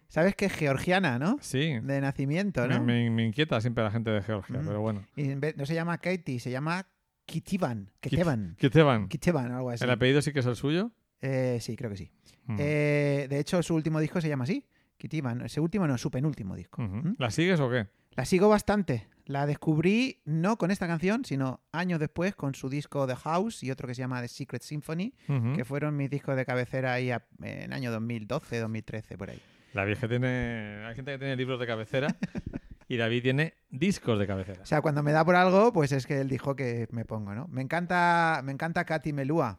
¿Sabes 0.09 0.35
que 0.37 0.47
es 0.47 0.53
georgiana, 0.53 1.19
no? 1.19 1.39
Sí, 1.41 1.79
De 1.83 2.01
nacimiento, 2.01 2.67
¿no? 2.69 2.81
me- 2.83 3.11
me 3.11 3.25
inquieta 3.27 3.61
siempre 3.61 3.83
la 3.85 3.91
gente 3.91 4.11
de 4.11 4.23
Georgia, 4.23 4.61
Mm. 4.61 4.67
pero 4.67 4.81
bueno. 4.81 5.05
Y 5.17 5.35
vez- 5.35 5.57
no 5.57 5.67
se 5.67 5.75
llama 5.75 5.99
Katie, 5.99 6.39
se 6.41 6.51
llama 6.51 6.87
Kitivan. 7.27 7.91
Kitevan. 8.01 8.55
Kitevan, 8.59 9.09
Kitevan, 9.09 9.53
algo 9.53 9.71
así. 9.71 9.83
¿el 9.85 9.91
apellido 9.91 10.21
sí 10.23 10.33
que 10.33 10.41
es 10.41 10.47
el 10.47 10.57
suyo? 10.57 10.91
Eh, 11.21 11.59
sí, 11.61 11.75
creo 11.77 11.91
que 11.91 11.97
sí. 11.97 12.11
Eh, 12.59 13.27
de 13.29 13.39
hecho, 13.39 13.63
su 13.63 13.75
último 13.75 14.01
disco 14.01 14.21
se 14.21 14.29
llama 14.29 14.45
así. 14.45 14.65
Kitivan. 14.97 15.41
Ese 15.43 15.61
último 15.61 15.87
no, 15.87 15.99
su 15.99 16.11
penúltimo 16.11 16.55
disco. 16.57 16.83
¿Mm? 16.83 17.15
¿La 17.19 17.31
sigues 17.31 17.61
o 17.61 17.69
qué? 17.71 17.87
La 18.13 18.25
sigo 18.25 18.49
bastante. 18.49 19.09
La 19.27 19.47
descubrí 19.47 20.21
no 20.25 20.57
con 20.59 20.71
esta 20.71 20.87
canción, 20.87 21.25
sino 21.25 21.61
años 21.73 21.99
después 21.99 22.35
con 22.35 22.55
su 22.55 22.69
disco 22.69 23.07
The 23.07 23.17
House 23.17 23.63
y 23.63 23.71
otro 23.71 23.89
que 23.89 23.95
se 23.95 24.01
llama 24.03 24.21
The 24.21 24.29
Secret 24.29 24.63
Symphony, 24.63 25.15
que 25.57 25.65
fueron 25.65 25.97
mis 25.97 26.11
discos 26.11 26.37
de 26.37 26.45
cabecera 26.45 26.93
ahí 26.93 27.11
a- 27.11 27.25
en 27.43 27.73
año 27.73 27.91
2012, 27.91 28.59
2013, 28.61 29.17
por 29.19 29.31
ahí. 29.31 29.41
La 29.73 29.85
vieja 29.85 30.07
tiene... 30.07 30.85
Hay 30.87 30.95
gente 30.95 31.13
que 31.13 31.19
tiene 31.19 31.37
libros 31.37 31.59
de 31.59 31.67
cabecera 31.67 32.07
y 32.89 32.97
David 32.99 33.23
tiene 33.23 33.55
discos 33.71 34.19
de 34.19 34.27
cabecera. 34.27 34.63
O 34.63 34.67
sea, 34.67 34.83
cuando 34.83 35.03
me 35.03 35.11
da 35.13 35.25
por 35.25 35.35
algo, 35.37 35.73
pues 35.73 35.91
es 35.93 36.07
que 36.07 36.21
él 36.21 36.29
dijo 36.29 36.55
que 36.55 36.87
me 36.93 37.05
pongo, 37.07 37.35
¿no? 37.35 37.49
Me 37.49 37.63
encanta, 37.63 38.43
me 38.45 38.53
encanta 38.53 38.85
Katy 38.85 39.13
Melua, 39.15 39.59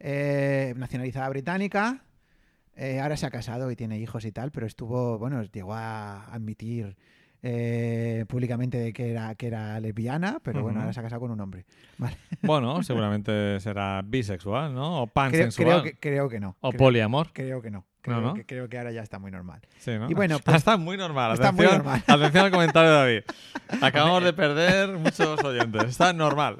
eh, 0.00 0.74
nacionalizada 0.76 1.28
británica. 1.28 2.02
Eh, 2.76 3.00
ahora 3.00 3.16
se 3.16 3.26
ha 3.26 3.30
casado 3.30 3.70
y 3.70 3.76
tiene 3.76 3.98
hijos 3.98 4.24
y 4.24 4.32
tal, 4.32 4.50
pero 4.52 4.66
estuvo, 4.66 5.18
bueno, 5.18 5.42
llegó 5.42 5.74
a 5.74 6.26
admitir 6.26 6.96
eh, 7.42 8.24
públicamente 8.28 8.78
de 8.78 8.92
que 8.92 9.10
era, 9.10 9.34
que 9.34 9.46
era 9.46 9.78
lesbiana, 9.80 10.38
pero 10.42 10.62
bueno, 10.62 10.80
ahora 10.80 10.92
se 10.92 11.00
ha 11.00 11.02
casado 11.02 11.20
con 11.20 11.30
un 11.30 11.40
hombre. 11.40 11.64
Vale. 11.98 12.16
Bueno, 12.42 12.82
seguramente 12.82 13.60
será 13.60 14.02
bisexual, 14.04 14.74
¿no? 14.74 15.02
O 15.02 15.06
Creo, 15.06 15.12
pansensual. 15.14 15.68
creo, 15.68 15.82
que, 15.82 15.98
creo 15.98 16.28
que 16.28 16.40
no. 16.40 16.56
O 16.60 16.70
creo, 16.70 16.78
poliamor. 16.78 17.30
creo 17.32 17.62
que 17.62 17.70
no. 17.70 17.84
Creo, 18.00 18.20
¿no? 18.20 18.34
Que, 18.34 18.46
creo 18.46 18.68
que 18.68 18.78
ahora 18.78 18.92
ya 18.92 19.02
está 19.02 19.18
muy 19.18 19.30
normal. 19.32 19.60
Sí, 19.78 19.92
¿no? 19.98 20.08
Y 20.10 20.14
bueno, 20.14 20.38
pues- 20.44 20.56
está 20.56 20.76
muy 20.76 20.96
normal. 20.96 21.32
está 21.32 21.50
muy 21.52 21.66
normal. 21.66 22.02
atención 22.06 22.44
al 22.44 22.50
comentario 22.50 22.90
de 22.90 22.96
David. 22.96 23.22
Acabamos 23.82 24.22
de 24.22 24.32
perder 24.32 24.96
muchos 24.96 25.42
oyentes. 25.42 25.84
Está 25.84 26.12
normal. 26.12 26.58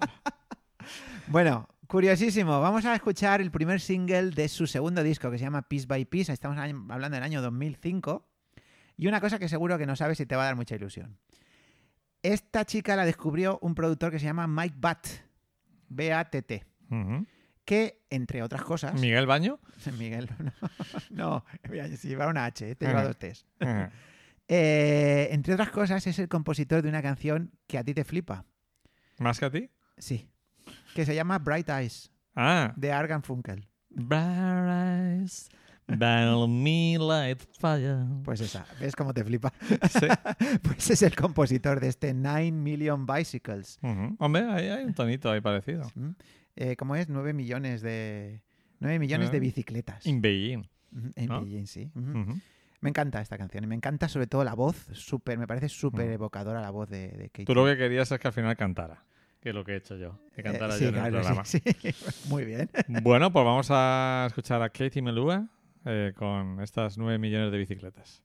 Bueno, 1.29 1.69
curiosísimo. 1.87 2.61
Vamos 2.61 2.85
a 2.85 2.95
escuchar 2.95 3.41
el 3.41 3.51
primer 3.51 3.81
single 3.81 4.31
de 4.31 4.49
su 4.49 4.67
segundo 4.67 5.03
disco 5.03 5.31
que 5.31 5.39
se 5.39 5.45
llama 5.45 5.63
Piece 5.69 5.87
by 5.87 6.05
Piece. 6.05 6.33
Estamos 6.33 6.59
hablando 6.59 7.15
del 7.15 7.23
año 7.23 7.43
2005. 7.43 8.27
Y 8.97 9.07
una 9.07 9.21
cosa 9.21 9.39
que 9.39 9.49
seguro 9.49 9.79
que 9.79 9.87
no 9.87 9.97
sabes 9.97 10.21
y 10.21 10.27
te 10.27 10.37
va 10.37 10.43
a 10.43 10.47
dar 10.47 10.57
mucha 10.57 10.75
ilusión. 10.75 11.19
Esta 12.23 12.65
chica 12.65 12.97
la 12.97 13.05
descubrió 13.05 13.59
un 13.63 13.75
productor 13.75 14.11
que 14.11 14.19
se 14.19 14.25
llama 14.25 14.47
Mike 14.47 14.77
Batt. 14.79 15.07
B-A-T-T. 15.89 16.65
Que, 17.65 18.05
entre 18.11 18.43
otras 18.43 18.63
cosas. 18.63 18.95
Miguel 19.01 19.27
Baño. 19.27 19.61
Miguel, 19.99 20.29
no. 21.11 21.45
no 21.71 21.97
si 21.97 22.09
lleva 22.09 22.29
una 22.29 22.47
H, 22.47 22.75
te 22.77 22.87
lleva 22.87 23.05
dos 23.05 23.19
T's. 23.19 23.47
Eh, 24.49 25.27
entre 25.33 25.55
otras 25.55 25.71
cosas, 25.71 26.07
es 26.07 26.21
el 26.21 26.29
compositor 26.29 26.81
de 26.81 26.89
una 26.89 27.03
canción 27.03 27.51
que 27.67 27.79
a 27.79 27.83
ti 27.83 27.95
te 27.95 28.05
flipa. 28.05 28.45
¿Más 29.19 29.41
que 29.41 29.45
a 29.47 29.51
ti? 29.51 29.71
Sí. 29.99 30.31
Que 30.97 31.05
se 31.07 31.15
llama 31.15 31.39
Bright 31.39 31.69
Eyes, 31.69 32.11
Ah. 32.35 32.73
de 32.77 32.91
Argan 32.91 33.23
Funkel. 33.23 33.69
Bright 33.91 35.21
eyes, 35.21 35.49
burn 35.87 36.63
me 36.63 36.97
like 36.99 37.45
fire. 37.59 37.99
Pues 38.25 38.41
esa, 38.41 38.67
¿ves 38.81 38.97
cómo 38.97 39.13
te 39.13 39.23
flipa? 39.23 39.53
Sí. 39.91 40.07
Pues 40.63 40.91
es 40.91 41.03
el 41.03 41.15
compositor 41.15 41.81
de 41.81 41.89
este 41.89 42.15
Nine 42.15 42.53
Million 42.53 43.07
Bicycles. 43.07 43.79
Hombre, 44.19 44.45
ahí 44.51 44.69
hay 44.69 44.85
un 44.85 44.95
tonito 44.95 45.31
ahí 45.31 45.41
parecido. 45.41 45.87
¿Mm? 45.95 46.11
Eh, 46.57 46.77
¿Cómo 46.77 46.97
es? 46.97 47.09
9 47.09 47.33
millones 47.35 47.83
de 47.83 48.43
9 48.81 48.99
millones 48.99 49.31
de 49.31 49.41
bicicletas. 49.41 50.07
In 50.07 50.21
Beijing. 50.23 50.67
En 51.15 51.27
¿no? 51.27 51.43
Beijing, 51.43 51.67
sí. 51.67 51.91
Me 52.81 52.89
encanta 52.91 53.21
esta 53.21 53.37
canción 53.37 53.65
y 53.65 53.67
me 53.67 53.75
encanta 53.75 54.09
sobre 54.09 54.27
todo 54.27 54.45
la 54.45 54.55
voz, 54.55 54.77
súper, 54.93 55.39
me 55.39 55.47
parece 55.47 55.69
súper 55.69 56.11
evocadora 56.11 56.61
la 56.61 56.71
voz 56.71 56.89
de, 56.89 57.09
de 57.09 57.29
Katie. 57.29 57.45
Tú 57.45 57.55
lo 57.55 57.65
que 57.67 57.77
querías 57.77 58.11
es 58.11 58.19
que 58.19 58.29
al 58.29 58.33
final 58.35 58.57
cantara. 58.57 59.05
Que 59.47 59.53
lo 59.53 59.65
que 59.65 59.75
he 59.75 59.77
hecho 59.77 59.97
yo. 59.97 60.19
Que 60.35 60.41
Eh, 60.41 60.43
cantara 60.43 60.73
sí, 60.73 60.83
yo 60.83 60.89
en 60.89 60.97
el 60.97 61.13
programa. 61.13 61.45
sí, 61.45 61.61
sí. 61.81 61.95
Muy 62.29 62.45
bien. 62.45 62.69
Bueno, 63.05 63.33
pues 63.33 63.45
vamos 63.45 63.69
a 63.71 64.25
escuchar 64.27 64.61
a 64.61 64.71
Katie 64.71 65.01
Melua 65.01 65.47
eh, 65.85 66.13
con 66.17 66.61
estas 66.61 66.99
9 66.99 67.17
millones 67.19 67.53
de 67.53 67.59
bicicletas. 67.59 68.25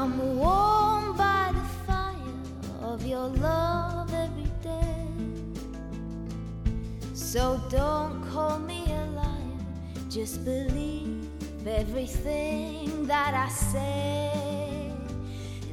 I'm 0.00 0.36
warmed 0.38 1.18
by 1.18 1.50
the 1.52 1.66
fire 1.84 2.14
of 2.82 3.04
your 3.04 3.26
love 3.26 4.14
every 4.14 4.48
day. 4.62 5.08
So 7.14 7.60
don't 7.68 8.22
call 8.30 8.60
me 8.60 8.84
a 8.86 9.06
liar, 9.16 9.58
just 10.08 10.44
believe 10.44 11.26
everything 11.66 13.08
that 13.08 13.34
I 13.34 13.48
say. 13.48 14.92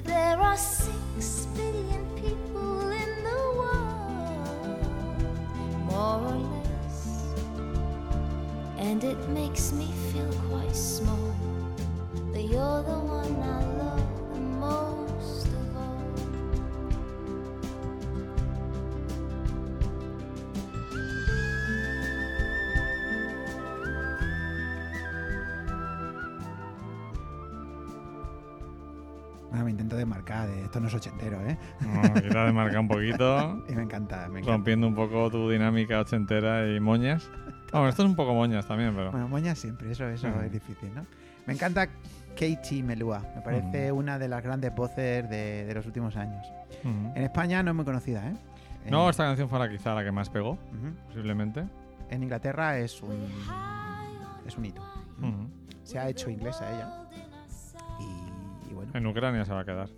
There 0.04 0.42
are 0.42 0.58
six 0.58 1.46
billion 1.56 2.04
people 2.16 2.90
in 2.90 3.12
the 3.30 3.42
world, 3.60 4.88
more 5.86 6.20
or 6.32 6.38
less, 6.50 7.28
and 8.80 9.04
it 9.04 9.20
makes 9.30 9.72
me 9.72 9.88
feel 10.12 10.34
quite 10.50 10.76
small. 10.76 11.36
But 12.34 12.46
you're 12.46 12.82
the 12.82 13.00
one 13.00 13.15
desmarcar. 30.76 30.76
de 30.76 30.76
Esto 30.76 30.80
no 30.80 30.88
es 30.88 30.94
ochentero, 30.94 31.42
¿eh? 31.48 31.58
No, 31.82 32.14
quizás 32.22 32.54
marcar 32.54 32.80
un 32.80 32.88
poquito, 32.88 33.64
Y 33.70 33.76
me 33.76 33.84
encanta, 33.84 34.28
me 34.28 34.40
encanta. 34.40 34.52
rompiendo 34.52 34.88
un 34.88 34.96
poco 34.96 35.30
tu 35.30 35.50
dinámica 35.50 36.00
ochentera 36.00 36.68
y 36.70 36.80
moñas. 36.80 37.30
Bueno, 37.72 37.90
esto 37.90 38.04
es 38.04 38.10
un 38.10 38.16
poco 38.16 38.34
moñas 38.34 38.68
también, 38.68 38.94
pero... 38.96 39.12
Bueno, 39.12 39.28
moña 39.28 39.54
siempre, 39.56 39.92
eso, 39.92 40.08
eso 40.08 40.28
Ujú. 40.28 40.40
es 40.42 40.52
difícil, 40.52 40.94
¿no? 40.96 41.06
Me 41.46 41.54
encanta 41.54 41.88
Katie 42.36 42.82
Melua. 42.84 43.22
Me 43.36 43.42
parece 43.42 43.92
Ujú. 43.92 44.00
una 44.00 44.18
de 44.18 44.28
las 44.28 44.42
grandes 44.44 44.74
voces 44.74 45.30
de, 45.30 45.66
de 45.66 45.74
los 45.74 45.86
últimos 45.86 46.16
años. 46.16 46.46
Ujú. 46.84 47.12
En 47.16 47.24
España 47.24 47.62
no 47.64 47.72
es 47.72 47.76
muy 47.76 47.86
conocida, 47.86 48.28
¿eh? 48.30 48.34
En- 48.86 48.92
No, 48.92 49.10
esta 49.10 49.24
canción 49.26 49.50
fue 49.50 49.60
la 49.60 49.70
quizá 49.70 49.94
la 49.94 50.04
que 50.04 50.12
más 50.12 50.30
pegó, 50.30 50.58
posiblemente. 51.08 51.66
En 52.10 52.24
Inglaterra 52.24 52.78
es 52.78 53.02
un, 53.02 53.28
es 54.46 54.58
un 54.58 54.66
hito. 54.66 54.82
Se 55.84 56.00
ha 56.00 56.08
hecho 56.10 56.30
inglesa 56.30 56.70
ella. 56.72 57.08
Y, 58.00 58.70
y 58.72 58.74
bueno, 58.74 58.92
En 58.94 59.06
Ucrania 59.08 59.44
se 59.46 59.54
va 59.54 59.62
a 59.62 59.66
quedar. 59.66 59.90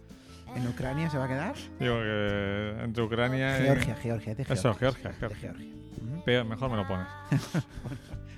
¿En 0.55 0.67
Ucrania 0.67 1.09
se 1.09 1.17
va 1.17 1.25
a 1.25 1.27
quedar? 1.27 1.55
Digo 1.79 1.95
que 1.99 2.75
entre 2.83 3.03
Ucrania 3.03 3.59
y... 3.59 3.63
Georgia, 3.63 3.95
Georgia, 3.95 4.35
de 4.35 4.45
Georgia. 4.45 4.53
Eso, 4.53 4.73
Georgia, 4.73 5.09
De 5.09 5.15
Georgia. 5.15 5.39
Georgia. 5.53 5.67
Ujú. 6.13 6.23
Peor- 6.25 6.45
mejor 6.45 6.69
me 6.71 6.77
lo 6.77 6.87
pones. 6.87 7.07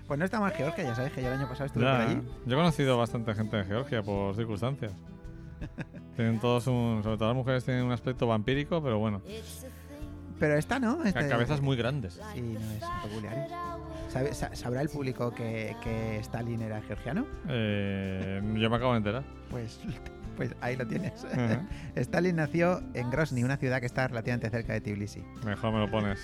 Pues 0.07 0.17
no 0.17 0.25
está 0.25 0.39
mal 0.39 0.51
Georgia, 0.53 0.83
ya 0.85 0.95
sabes 0.95 1.11
que 1.13 1.21
yo 1.21 1.27
el 1.27 1.35
año 1.37 1.47
pasado 1.47 1.65
estuve 1.67 1.83
Ya, 1.83 1.91
por 1.91 2.01
allí. 2.01 2.21
Yo 2.47 2.53
he 2.55 2.57
conocido 2.57 2.97
bastante 2.97 3.35
gente 3.35 3.57
de 3.57 3.63
Georgia 3.65 4.01
por 4.01 4.35
circunstancias. 4.35 4.91
Tienen 6.15 6.39
todos 6.39 6.65
un... 6.65 7.01
Sobre 7.03 7.15
todo 7.17 7.27
las 7.27 7.37
mujeres 7.37 7.63
tienen 7.63 7.83
un 7.83 7.91
aspecto 7.91 8.25
vampírico, 8.25 8.81
pero 8.81 8.97
bueno. 8.97 9.21
Pero 10.39 10.55
esta 10.57 10.79
no. 10.79 11.03
Este, 11.03 11.27
Cabezas 11.27 11.61
muy 11.61 11.77
grandes. 11.77 12.19
Sí, 12.33 12.41
no 12.41 12.59
es 12.59 12.83
peculiar. 13.03 13.47
¿Sabe- 14.07 14.33
sa- 14.33 14.55
¿Sabrá 14.55 14.81
el 14.81 14.89
público 14.89 15.31
que, 15.31 15.75
que 15.83 16.17
Stalin 16.21 16.61
era 16.63 16.81
georgiano? 16.81 17.27
Eh, 17.47 18.41
yo 18.55 18.67
me 18.69 18.75
acabo 18.77 18.93
de 18.93 18.97
enterar. 18.97 19.23
Pues, 19.51 19.79
pues 20.39 20.55
ahí 20.61 20.77
lo 20.77 20.87
tienes. 20.87 21.25
Stalin 21.95 22.37
nació 22.37 22.81
en 22.93 23.09
Grozny, 23.11 23.43
una 23.43 23.57
ciudad 23.57 23.81
que 23.81 23.85
está 23.87 24.07
relativamente 24.07 24.49
cerca 24.49 24.71
de 24.71 24.79
Tbilisi. 24.79 25.21
Mejor 25.45 25.73
me 25.73 25.79
lo 25.79 25.91
pones 25.91 26.17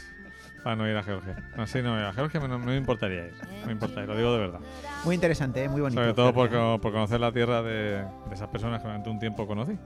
para 0.63 0.77
no 0.77 0.89
ir 0.89 0.95
a 0.95 1.03
Georgia. 1.03 1.35
No, 1.57 1.67
sí, 1.67 1.81
no, 1.81 1.95
a 1.95 2.13
Georgia 2.13 2.39
me- 2.39 2.47
no, 2.47 2.57
me 2.57 2.77
importaría 2.77 3.27
ir. 3.27 3.33
No 3.59 3.65
me 3.65 3.73
importaría, 3.73 4.05
lo 4.05 4.15
digo 4.17 4.31
de 4.31 4.39
verdad. 4.39 4.59
Muy 5.03 5.15
interesante, 5.15 5.65
¿eh? 5.65 5.67
muy 5.67 5.81
bonito. 5.81 6.01
Sobre 6.01 6.13
todo 6.13 6.33
por, 6.33 6.49
por 6.79 6.91
conocer 6.93 7.19
la 7.19 7.33
tierra 7.33 7.61
de, 7.61 8.05
de 8.29 8.33
esas 8.33 8.47
personas 8.47 8.81
que 8.81 8.87
durante 8.87 9.09
un 9.09 9.19
tiempo 9.19 9.45
conocí. 9.45 9.77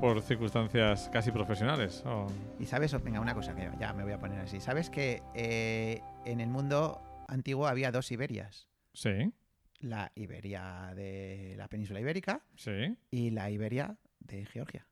Por 0.00 0.22
circunstancias 0.22 1.10
casi 1.12 1.30
profesionales. 1.30 2.02
o- 2.06 2.26
Y 2.58 2.64
sabes, 2.64 2.94
oh, 2.94 3.00
venga, 3.00 3.20
una 3.20 3.34
cosa 3.34 3.54
que 3.54 3.70
ya 3.78 3.92
me 3.92 4.02
voy 4.02 4.12
a 4.12 4.18
poner 4.18 4.40
así. 4.40 4.60
¿Sabes 4.60 4.88
que 4.88 5.22
eh, 5.34 6.00
en 6.24 6.40
el 6.40 6.48
mundo 6.48 7.02
antiguo 7.28 7.66
había 7.66 7.92
dos 7.92 8.10
Iberias? 8.12 8.66
Sí, 8.94 9.30
La 9.80 10.10
Iberia 10.14 10.92
de 10.94 11.54
la 11.56 11.68
península 11.68 12.00
ibérica 12.00 12.40
sí. 12.54 12.96
y 13.10 13.30
la 13.30 13.50
Iberia 13.50 13.96
de 14.20 14.44
Georgia. 14.46 14.86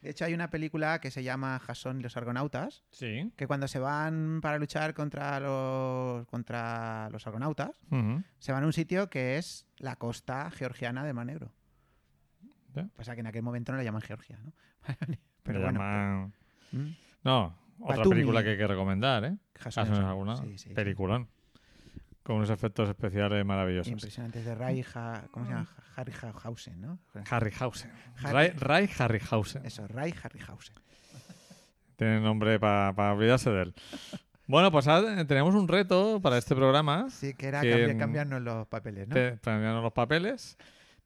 De 0.00 0.10
hecho, 0.10 0.24
hay 0.24 0.34
una 0.34 0.50
película 0.50 1.00
que 1.00 1.10
se 1.10 1.22
llama 1.22 1.58
Jasón 1.58 1.98
y 2.00 2.02
los 2.02 2.16
Argonautas, 2.16 2.84
Sí. 2.90 3.32
que 3.36 3.46
cuando 3.46 3.66
se 3.68 3.78
van 3.78 4.40
para 4.40 4.58
luchar 4.58 4.94
contra 4.94 5.40
los, 5.40 6.26
contra 6.28 7.08
los 7.10 7.26
argonautas, 7.26 7.80
se 8.38 8.52
van 8.52 8.62
a 8.62 8.66
un 8.66 8.72
sitio 8.72 9.10
que 9.10 9.36
es 9.36 9.66
la 9.78 9.96
costa 9.96 10.50
georgiana 10.50 11.04
de 11.04 11.12
Mar 11.12 11.26
Negro. 11.26 11.52
Ya. 12.74 12.88
Pasa 12.96 13.14
que 13.14 13.20
en 13.20 13.26
aquel 13.26 13.42
momento 13.42 13.72
no 13.72 13.78
le 13.78 13.84
llaman 13.84 14.02
Georgia, 14.02 14.38
¿no? 14.44 14.52
Pero 15.42 15.60
bueno. 15.60 15.78
llaman- 15.80 16.32
¿Mm? 16.72 16.90
No, 17.24 17.58
otra 17.80 17.96
Batumi. 17.98 18.14
película 18.16 18.42
que 18.42 18.50
hay 18.50 18.56
que 18.58 18.66
recomendar, 18.66 19.24
¿eh? 19.24 19.36
Caso 19.54 19.84
los- 19.84 19.98
alguna. 19.98 20.36
sí, 20.36 20.58
sí, 20.58 20.68
sí. 20.68 20.74
Peliculón. 20.74 21.28
Con 22.26 22.36
unos 22.36 22.50
efectos 22.50 22.88
especiales 22.88 23.44
maravillosos. 23.46 23.92
Impresionantes 23.92 24.44
de 24.44 24.52
Ray, 24.56 24.84
Ha- 24.96 25.22
¿cómo 25.30 25.46
se 25.46 25.52
llama? 25.52 25.68
Harryhausen, 25.94 26.80
¿no? 26.80 26.98
Harryhausen. 27.30 27.92
Harry- 28.16 28.32
Ray, 28.32 28.50
Ray 28.58 28.90
Harryhausen. 28.98 29.64
Eso, 29.64 29.86
Ray 29.86 30.12
Harryhausen. 30.20 30.74
Tiene 31.94 32.18
nombre 32.20 32.58
para 32.58 33.12
olvidarse 33.12 33.48
de 33.50 33.62
él. 33.62 33.74
Bueno, 34.48 34.72
pues 34.72 34.88
ahora 34.88 35.24
tenemos 35.24 35.54
un 35.54 35.68
reto 35.68 36.18
para 36.20 36.36
este 36.38 36.56
programa. 36.56 37.08
Sí, 37.10 37.32
que 37.34 37.46
era 37.46 37.60
Que, 37.60 37.70
cambiar- 37.70 37.94
mm, 37.94 37.98
cambiarnos 37.98 38.42
los 38.42 38.66
papeles, 38.66 39.06
¿no? 39.06 39.14
Te- 39.14 39.36
para 39.36 39.56
enviarnos 39.58 39.84
los 39.84 39.92
papeles. 39.92 40.58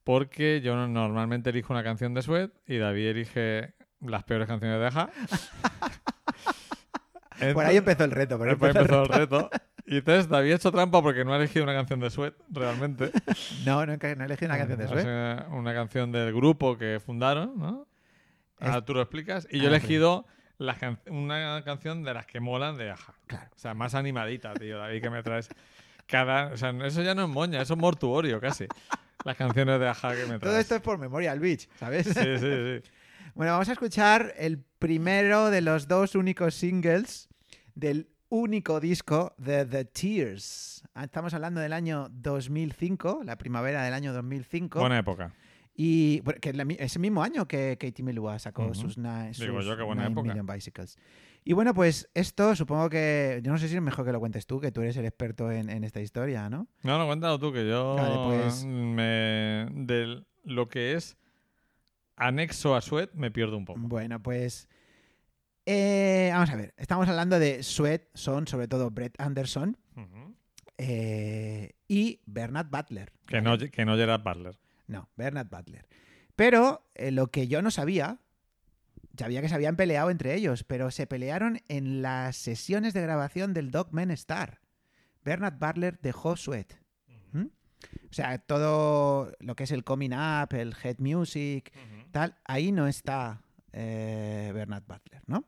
Porque 0.04 0.62
yo 0.62 0.74
normalmente 0.88 1.50
elijo 1.50 1.74
una 1.74 1.84
canción 1.84 2.14
de 2.14 2.22
Sweat 2.22 2.50
y 2.66 2.78
David 2.78 3.08
elige 3.08 3.74
las 4.00 4.24
peores 4.24 4.48
canciones 4.48 4.80
de 4.80 4.86
Aja. 4.86 5.10
Por 7.54 7.64
ahí 7.64 7.76
empezó 7.76 8.04
el 8.04 8.10
reto, 8.10 8.38
pero 8.38 8.50
Después 8.52 8.74
empezó 8.74 9.02
empezó 9.02 9.14
el 9.14 9.20
reto. 9.20 9.50
Y 9.90 9.96
entonces 9.98 10.28
David 10.28 10.52
ha 10.52 10.54
hecho 10.56 10.70
trampa 10.70 11.02
porque 11.02 11.24
no 11.24 11.32
ha 11.34 11.36
elegido 11.36 11.64
una 11.64 11.74
canción 11.74 11.98
de 12.00 12.10
Sweat, 12.10 12.34
realmente. 12.48 13.10
No, 13.66 13.84
no, 13.84 13.96
no 13.96 14.24
elegí 14.24 14.44
una 14.44 14.56
canción 14.56 14.78
de 14.78 14.88
sea, 14.88 15.46
una 15.50 15.74
canción 15.74 16.12
del 16.12 16.32
grupo 16.32 16.78
que 16.78 17.00
fundaron, 17.04 17.58
¿no? 17.58 17.86
Ahora 18.60 18.78
Es- 18.78 18.84
tú 18.84 18.94
lo 18.94 19.02
explicas. 19.02 19.48
Y 19.50 19.58
Ah, 19.58 19.62
yo 19.62 19.68
he 19.68 19.70
sí. 19.70 19.76
elegido 19.76 20.26
la 20.58 20.76
can- 20.76 21.00
una 21.08 21.62
canción 21.64 22.04
de 22.04 22.14
las 22.14 22.24
que 22.26 22.38
molan 22.38 22.76
de 22.76 22.90
Aja. 22.90 23.14
Claro. 23.26 23.48
O 23.54 23.58
sea, 23.58 23.74
más 23.74 23.94
animadita, 23.94 24.54
tío, 24.54 24.78
David, 24.78 25.02
que 25.02 25.10
me 25.10 25.22
traes. 25.22 25.48
Cada, 26.06 26.52
o 26.52 26.56
sea, 26.56 26.70
eso 26.86 27.02
ya 27.02 27.14
no 27.14 27.24
es 27.24 27.28
moña, 27.28 27.60
eso 27.60 27.74
es 27.74 27.80
mortuorio 27.80 28.40
casi. 28.40 28.66
Las 29.24 29.36
canciones 29.36 29.80
de 29.80 29.88
Aja 29.88 30.10
que 30.14 30.22
me 30.22 30.38
traes. 30.38 30.40
Todo 30.40 30.58
esto 30.58 30.74
es 30.76 30.80
por 30.82 30.98
Memorial 30.98 31.40
Beach, 31.40 31.68
¿sabes? 31.78 32.06
Sí, 32.06 32.38
sí, 32.38 32.80
sí. 32.82 32.90
Bueno, 33.34 33.52
vamos 33.52 33.68
a 33.68 33.72
escuchar 33.72 34.34
el 34.38 34.58
primero 34.78 35.50
de 35.50 35.60
los 35.62 35.86
dos 35.88 36.14
únicos 36.16 36.54
singles 36.54 37.28
del 37.74 38.08
único 38.30 38.80
disco 38.80 39.34
de 39.36 39.66
The 39.66 39.84
Tears. 39.84 40.82
Ah, 40.94 41.04
Estamos 41.04 41.34
hablando 41.34 41.60
del 41.60 41.72
año 41.74 42.08
2005, 42.10 43.20
la 43.24 43.36
primavera 43.36 43.82
del 43.84 43.92
año 43.92 44.12
2005. 44.14 44.80
Buena 44.80 44.98
época. 44.98 45.34
Y 45.74 46.20
bueno, 46.20 46.40
que 46.40 46.76
ese 46.78 46.98
mismo 46.98 47.22
año 47.22 47.46
que 47.46 47.76
Katie 47.78 48.04
Melua 48.04 48.38
sacó 48.38 48.74
sus, 48.74 48.96
Digo 48.96 49.60
yo, 49.60 49.76
qué 49.76 49.82
buena 49.82 50.02
9 50.08 50.12
época. 50.12 50.28
Million 50.28 50.46
Bicycles. 50.46 50.98
Y 51.42 51.54
bueno, 51.54 51.72
pues 51.72 52.10
esto 52.12 52.54
supongo 52.54 52.90
que. 52.90 53.40
Yo 53.42 53.50
no 53.50 53.58
sé 53.58 53.68
si 53.68 53.76
es 53.76 53.82
mejor 53.82 54.04
que 54.04 54.12
lo 54.12 54.20
cuentes 54.20 54.46
tú, 54.46 54.60
que 54.60 54.72
tú 54.72 54.82
eres 54.82 54.96
el 54.98 55.06
experto 55.06 55.50
en, 55.50 55.70
en 55.70 55.84
esta 55.84 56.00
historia, 56.00 56.50
¿no? 56.50 56.66
No, 56.82 56.98
no, 56.98 57.06
cuéntalo 57.06 57.38
tú, 57.38 57.52
que 57.52 57.66
yo 57.66 57.94
Vale, 57.96 58.42
pues- 58.42 58.64
me, 58.64 59.68
de 59.72 60.22
lo 60.44 60.68
que 60.68 60.94
es 60.94 61.16
anexo 62.16 62.74
a 62.74 62.80
Sweat 62.82 63.14
me 63.14 63.30
pierdo 63.30 63.56
un 63.56 63.64
poco. 63.64 63.80
Bueno, 63.80 64.20
pues. 64.22 64.68
Eh, 65.72 66.30
vamos 66.32 66.50
a 66.50 66.56
ver. 66.56 66.74
Estamos 66.76 67.08
hablando 67.08 67.38
de 67.38 67.62
Sweat, 67.62 68.02
son 68.14 68.48
sobre 68.48 68.66
todo 68.66 68.90
Brett 68.90 69.14
Anderson 69.20 69.76
eh, 70.78 71.74
y 71.86 72.20
Bernard 72.26 72.68
Butler. 72.68 73.12
Que 73.26 73.40
no, 73.40 73.56
que 73.56 73.84
no 73.84 73.96
Gerard 73.96 74.22
Butler. 74.24 74.58
No, 74.88 75.08
Bernard 75.14 75.48
Butler. 75.48 75.86
Pero 76.34 76.88
eh, 76.94 77.12
lo 77.12 77.30
que 77.30 77.46
yo 77.46 77.62
no 77.62 77.70
sabía, 77.70 78.18
sabía 79.16 79.42
que 79.42 79.48
se 79.48 79.54
habían 79.54 79.76
peleado 79.76 80.10
entre 80.10 80.34
ellos, 80.34 80.64
pero 80.64 80.90
se 80.90 81.06
pelearon 81.06 81.60
en 81.68 82.02
las 82.02 82.36
sesiones 82.36 82.92
de 82.92 83.02
grabación 83.02 83.54
del 83.54 83.70
Dog 83.70 83.92
Men 83.92 84.10
Star. 84.10 84.60
Bernard 85.22 85.58
Butler 85.58 86.00
dejó 86.00 86.36
Sweat. 86.36 86.72
¿Mm? 87.32 87.44
O 87.44 88.12
sea, 88.12 88.38
todo 88.38 89.32
lo 89.38 89.54
que 89.54 89.64
es 89.64 89.70
el 89.70 89.84
coming 89.84 90.10
up, 90.10 90.52
el 90.52 90.74
head 90.82 90.98
music, 90.98 91.72
tal, 92.10 92.34
ahí 92.44 92.72
no 92.72 92.88
está 92.88 93.40
eh, 93.72 94.50
Bernard 94.54 94.84
Butler, 94.86 95.22
¿no? 95.26 95.44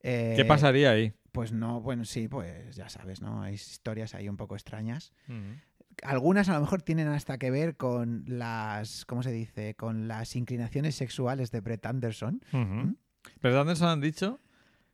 Eh, 0.00 0.34
¿Qué 0.36 0.44
pasaría 0.44 0.90
ahí? 0.90 1.12
Pues 1.32 1.52
no, 1.52 1.80
bueno, 1.80 2.04
sí, 2.04 2.28
pues 2.28 2.76
ya 2.76 2.88
sabes, 2.88 3.20
¿no? 3.20 3.42
Hay 3.42 3.54
historias 3.54 4.14
ahí 4.14 4.28
un 4.28 4.36
poco 4.36 4.54
extrañas. 4.54 5.12
Algunas 6.02 6.48
a 6.48 6.54
lo 6.54 6.60
mejor 6.60 6.82
tienen 6.82 7.08
hasta 7.08 7.38
que 7.38 7.50
ver 7.50 7.76
con 7.76 8.24
las, 8.26 9.04
¿cómo 9.04 9.22
se 9.22 9.30
dice? 9.32 9.74
Con 9.74 10.08
las 10.08 10.34
inclinaciones 10.36 10.94
sexuales 10.96 11.50
de 11.50 11.60
Brett 11.60 11.86
Anderson. 11.86 12.42
Ujú. 12.52 12.96
Pero 13.40 13.60
Anderson 13.60 13.88
han 13.88 14.00
dicho 14.00 14.40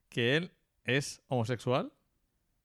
que 0.09 0.37
él 0.37 0.53
es 0.85 1.23
homosexual. 1.29 1.93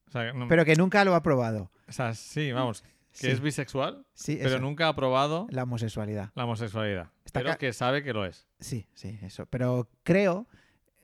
O 0.08 0.12
sea, 0.12 0.34
no- 0.34 0.48
Pero 0.48 0.66
que 0.66 0.76
nunca 0.76 1.04
lo 1.06 1.16
ha 1.16 1.24
probado. 1.24 1.72
o 1.88 1.92
sea, 1.92 2.14
sí, 2.14 2.52
vamos, 2.52 2.84
que 3.20 3.28
Sí, 3.28 3.32
es 3.32 3.40
bisexual, 3.42 4.06
sí, 4.14 4.36
pero 4.38 4.50
eso, 4.56 4.60
nunca 4.60 4.88
ha 4.88 4.96
probado 4.96 5.48
la 5.50 5.64
homosexualidad. 5.64 6.32
la 6.36 6.44
homosexualidad. 6.46 7.10
Está 7.26 7.40
pero 7.40 7.58
que 7.58 7.72
sabe 7.74 8.04
que 8.04 8.14
lo 8.14 8.26
es. 8.26 8.48
Sí, 8.60 8.88
sí, 8.94 9.18
eso. 9.24 9.46
Pero 9.48 9.90
creo, 10.04 10.48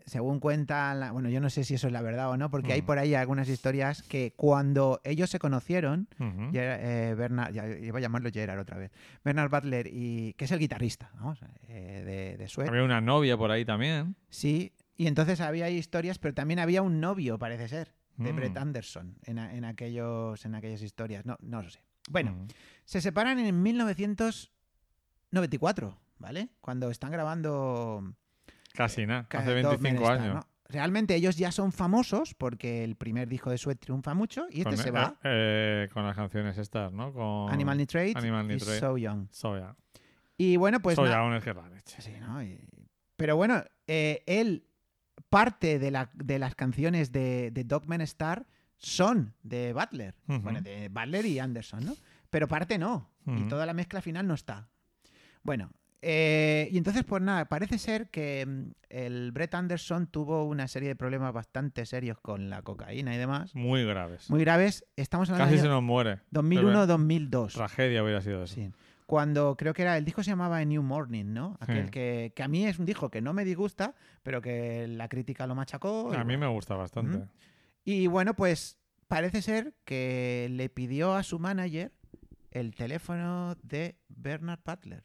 según 0.05 0.39
cuenta, 0.39 0.93
la- 0.93 1.11
bueno, 1.11 1.29
yo 1.29 1.39
no 1.39 1.49
sé 1.49 1.63
si 1.63 1.75
eso 1.75 1.87
es 1.87 1.93
la 1.93 2.01
verdad 2.01 2.29
o 2.29 2.35
no, 2.37 2.49
porque 2.51 2.73
hay 2.73 2.81
Mm. 2.81 2.85
por 2.85 2.97
ahí 2.99 3.13
algunas 3.15 3.47
historias 3.47 4.03
que 4.03 4.33
cuando 4.35 4.99
ellos 5.03 5.29
se 5.29 5.39
conocieron. 5.39 6.07
Ger- 6.17 6.79
eh, 6.81 7.15
Bernard, 7.17 7.53
ya 7.53 7.67
iba 7.67 7.97
a 7.99 8.01
llamarlo 8.01 8.29
Gerard 8.31 8.59
otra 8.59 8.77
vez, 8.77 8.91
Bernard 9.23 9.49
Butler, 9.49 9.87
y, 9.87 10.33
que 10.33 10.45
es 10.45 10.51
el 10.51 10.59
guitarrista 10.59 11.11
vamos, 11.15 11.39
eh, 11.67 12.03
de, 12.05 12.37
de 12.37 12.47
Suede. 12.49 12.69
Había 12.69 12.83
una 12.83 12.99
novia 12.99 13.37
por 13.37 13.51
ahí 13.51 13.63
también. 13.63 14.15
Sí, 14.29 14.73
y 14.97 15.07
entonces 15.07 15.39
había 15.39 15.69
historias, 15.69 16.19
pero 16.19 16.33
también 16.33 16.59
había 16.59 16.81
un 16.81 16.99
novio, 16.99 17.39
parece 17.39 17.67
ser, 17.69 17.93
de 18.17 18.33
Mm. 18.33 18.35
Brett 18.35 18.57
Anderson 18.57 19.17
en, 19.23 19.37
en 19.37 19.63
aquellos, 19.65 20.43
en 20.45 20.55
aquellas 20.55 20.81
historias. 20.81 21.25
No, 21.25 21.37
no 21.41 21.61
lo 21.61 21.69
sé. 21.69 21.79
Bueno, 22.11 22.47
se 22.85 22.99
separan 23.01 23.39
en 23.39 23.61
1994, 25.31 25.97
¿vale? 26.19 26.49
Cuando 26.59 26.89
están 26.91 27.11
grabando 27.11 28.13
Casi 28.73 29.05
nada, 29.05 29.27
Ca- 29.27 29.39
hace 29.39 29.61
Dog 29.61 29.79
25 29.79 29.81
Men 29.81 29.95
Star, 30.03 30.19
años. 30.19 30.35
¿no? 30.35 30.47
Realmente 30.69 31.15
ellos 31.15 31.35
ya 31.37 31.51
son 31.51 31.71
famosos 31.73 32.33
porque 32.33 32.83
el 32.85 32.95
primer 32.95 33.27
disco 33.27 33.49
de 33.49 33.57
Sweat 33.57 33.79
triunfa 33.79 34.13
mucho 34.13 34.45
y 34.49 34.59
este 34.59 34.75
Con, 34.75 34.77
se 34.77 34.87
eh, 34.89 34.91
va. 34.91 35.19
eh, 35.23 35.89
con 35.93 36.05
las 36.05 36.15
canciones 36.15 36.57
estas, 36.57 36.93
¿no? 36.93 37.11
Con 37.13 37.51
Animal 37.51 37.77
Nitrate 37.77 38.13
Animal 38.15 38.45
y 38.45 38.53
Nitrate. 38.55 38.79
So 38.79 38.97
Young. 38.97 39.27
Soya. 39.31 39.75
Y 40.37 40.55
bueno, 40.55 40.79
pues... 40.81 40.97
Na- 40.97 41.17
aún 41.17 41.33
es 41.33 41.43
que 41.43 41.53
la 41.53 41.67
leche. 41.69 42.01
Sí, 42.01 42.13
¿no? 42.21 42.41
Y- 42.41 42.65
Pero 43.17 43.35
bueno, 43.35 43.63
eh, 43.85 44.23
él, 44.25 44.65
parte 45.29 45.77
de, 45.77 45.91
la- 45.91 46.09
de 46.13 46.39
las 46.39 46.55
canciones 46.55 47.11
de, 47.11 47.51
de 47.51 47.63
Dogman 47.65 47.99
Star 48.01 48.47
son 48.81 49.33
de 49.43 49.73
Butler. 49.73 50.15
Ujú. 50.27 50.39
Bueno, 50.41 50.61
de 50.61 50.89
Butler 50.89 51.25
y 51.25 51.39
Anderson, 51.39 51.85
¿no? 51.85 51.93
Pero 52.29 52.47
parte 52.47 52.77
no. 52.77 53.09
Y 53.25 53.31
Ujú. 53.31 53.47
toda 53.49 53.65
la 53.65 53.73
mezcla 53.73 54.01
final 54.01 54.27
no 54.27 54.33
está. 54.33 54.67
Bueno, 55.43 55.71
eh, 56.01 56.67
y 56.71 56.77
entonces, 56.77 57.03
pues 57.03 57.21
nada, 57.21 57.45
parece 57.45 57.77
ser 57.77 58.09
que 58.09 58.43
mm, 58.47 58.71
el 58.89 59.31
Brett 59.31 59.53
Anderson 59.53 60.07
tuvo 60.07 60.45
una 60.45 60.67
serie 60.67 60.89
de 60.89 60.95
problemas 60.95 61.31
bastante 61.33 61.85
serios 61.85 62.17
con 62.19 62.49
la 62.49 62.63
cocaína 62.63 63.13
y 63.13 63.17
demás. 63.19 63.53
Muy 63.55 63.85
graves. 63.85 64.29
Muy 64.29 64.39
graves. 64.41 64.83
Estamos 64.95 65.29
hablando 65.29 65.45
Casi 65.45 65.57
del 65.57 65.65
se 65.65 65.69
nos 65.69 65.83
muere. 65.83 66.19
2001-2002. 66.31 67.53
Tragedia 67.53 68.03
hubiera 68.03 68.21
sido 68.21 68.43
eso. 68.43 68.55
Sí. 68.55 68.71
Cuando 69.05 69.57
creo 69.57 69.73
que 69.73 69.81
era, 69.81 69.97
el 69.97 70.05
disco 70.05 70.23
se 70.23 70.29
llamaba 70.31 70.57
A 70.57 70.65
New 70.65 70.81
Morning, 70.83 71.25
¿no? 71.33 71.57
Aquel 71.59 71.85
Sí. 71.85 71.91
que, 71.91 72.33
que 72.33 72.43
a 72.43 72.47
mí 72.47 72.65
es 72.65 72.79
un 72.79 72.85
disco 72.85 73.09
que 73.11 73.21
no 73.21 73.33
me 73.33 73.43
disgusta, 73.43 73.93
pero 74.23 74.41
que 74.41 74.87
la 74.87 75.09
crítica 75.09 75.45
lo 75.47 75.53
machacó. 75.53 76.11
y 76.13 76.15
A 76.15 76.23
mí 76.23 76.37
me 76.37 76.47
gusta 76.47 76.75
bastante. 76.75 77.17
Ujú. 77.17 77.27
Y 77.83 78.07
bueno, 78.07 78.35
pues 78.35 78.77
parece 79.07 79.41
ser 79.41 79.73
que 79.85 80.47
le 80.51 80.69
pidió 80.69 81.15
a 81.15 81.23
su 81.23 81.39
manager 81.39 81.91
el 82.51 82.75
teléfono 82.75 83.55
de 83.63 83.97
Bernard 84.09 84.59
Butler. 84.65 85.03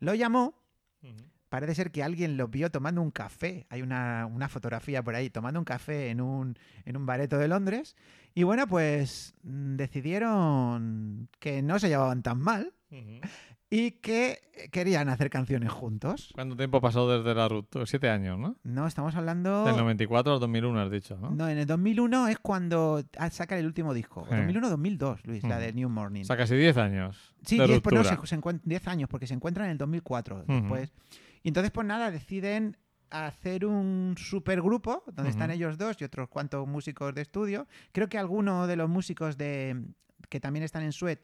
Lo 0.00 0.14
llamó, 0.14 0.62
parece 1.48 1.74
ser 1.74 1.90
que 1.90 2.02
alguien 2.02 2.36
lo 2.36 2.48
vio 2.48 2.70
tomando 2.70 3.00
un 3.02 3.10
café. 3.10 3.66
Hay 3.70 3.82
una, 3.82 4.26
una 4.26 4.48
fotografía 4.48 5.02
por 5.02 5.14
ahí, 5.14 5.30
tomando 5.30 5.58
un 5.58 5.64
café 5.64 6.10
en 6.10 6.20
un, 6.20 6.58
en 6.84 6.96
un 6.96 7.06
bareto 7.06 7.38
de 7.38 7.48
Londres. 7.48 7.96
Y 8.34 8.42
bueno, 8.42 8.66
pues 8.66 9.34
mm, 9.42 9.76
decidieron 9.76 11.28
que 11.38 11.62
no 11.62 11.78
se 11.78 11.88
llevaban 11.88 12.22
tan 12.22 12.38
mal. 12.38 12.74
Y 13.68 13.92
que 13.92 14.38
querían 14.70 15.08
hacer 15.08 15.28
canciones 15.28 15.72
juntos. 15.72 16.30
¿Cuánto 16.34 16.56
tiempo 16.56 16.80
pasó 16.80 17.10
desde 17.10 17.34
la 17.34 17.48
ruptura? 17.48 17.84
Siete 17.86 18.08
años, 18.08 18.38
¿no? 18.38 18.56
No, 18.62 18.86
estamos 18.86 19.14
hablando... 19.16 19.64
Del 19.64 19.76
94 19.76 20.34
al 20.34 20.40
2001 20.40 20.80
has 20.80 20.90
dicho, 20.90 21.16
¿no? 21.16 21.30
No, 21.30 21.48
en 21.48 21.58
el 21.58 21.66
2001 21.66 22.28
es 22.28 22.38
cuando 22.38 23.02
ah, 23.18 23.30
saca 23.30 23.58
el 23.58 23.66
último 23.66 23.92
disco. 23.92 24.24
Sí. 24.28 24.34
2001-2002, 24.34 25.20
Luis, 25.24 25.42
la 25.42 25.58
de 25.58 25.72
New 25.72 25.88
Morning. 25.88 26.22
O 26.22 26.24
sea, 26.24 26.36
casi 26.36 26.54
10 26.54 26.76
años 26.76 27.34
Sí, 27.44 27.58
de 27.58 27.66
10, 27.66 27.80
pues 27.80 27.94
no, 27.94 28.04
se, 28.04 28.26
se 28.26 28.40
encuent- 28.40 28.60
10 28.62 28.88
años, 28.88 29.08
porque 29.08 29.26
se 29.26 29.34
encuentran 29.34 29.66
en 29.66 29.72
el 29.72 29.78
2004. 29.78 30.36
Ujú. 30.36 30.52
después. 30.52 30.92
Y 31.42 31.48
entonces, 31.48 31.70
pues 31.72 31.86
nada, 31.86 32.10
deciden 32.10 32.76
hacer 33.10 33.66
un 33.66 34.14
supergrupo 34.16 35.04
donde 35.12 35.30
están 35.30 35.50
ellos 35.50 35.78
dos 35.78 36.00
y 36.00 36.04
otros 36.04 36.28
cuantos 36.28 36.66
músicos 36.66 37.14
de 37.14 37.22
estudio. 37.22 37.66
Creo 37.92 38.08
que 38.08 38.18
algunos 38.18 38.66
de 38.68 38.76
los 38.76 38.88
músicos 38.88 39.36
de 39.36 39.80
que 40.28 40.40
también 40.40 40.64
están 40.64 40.82
en 40.82 40.92
Sweat 40.92 41.20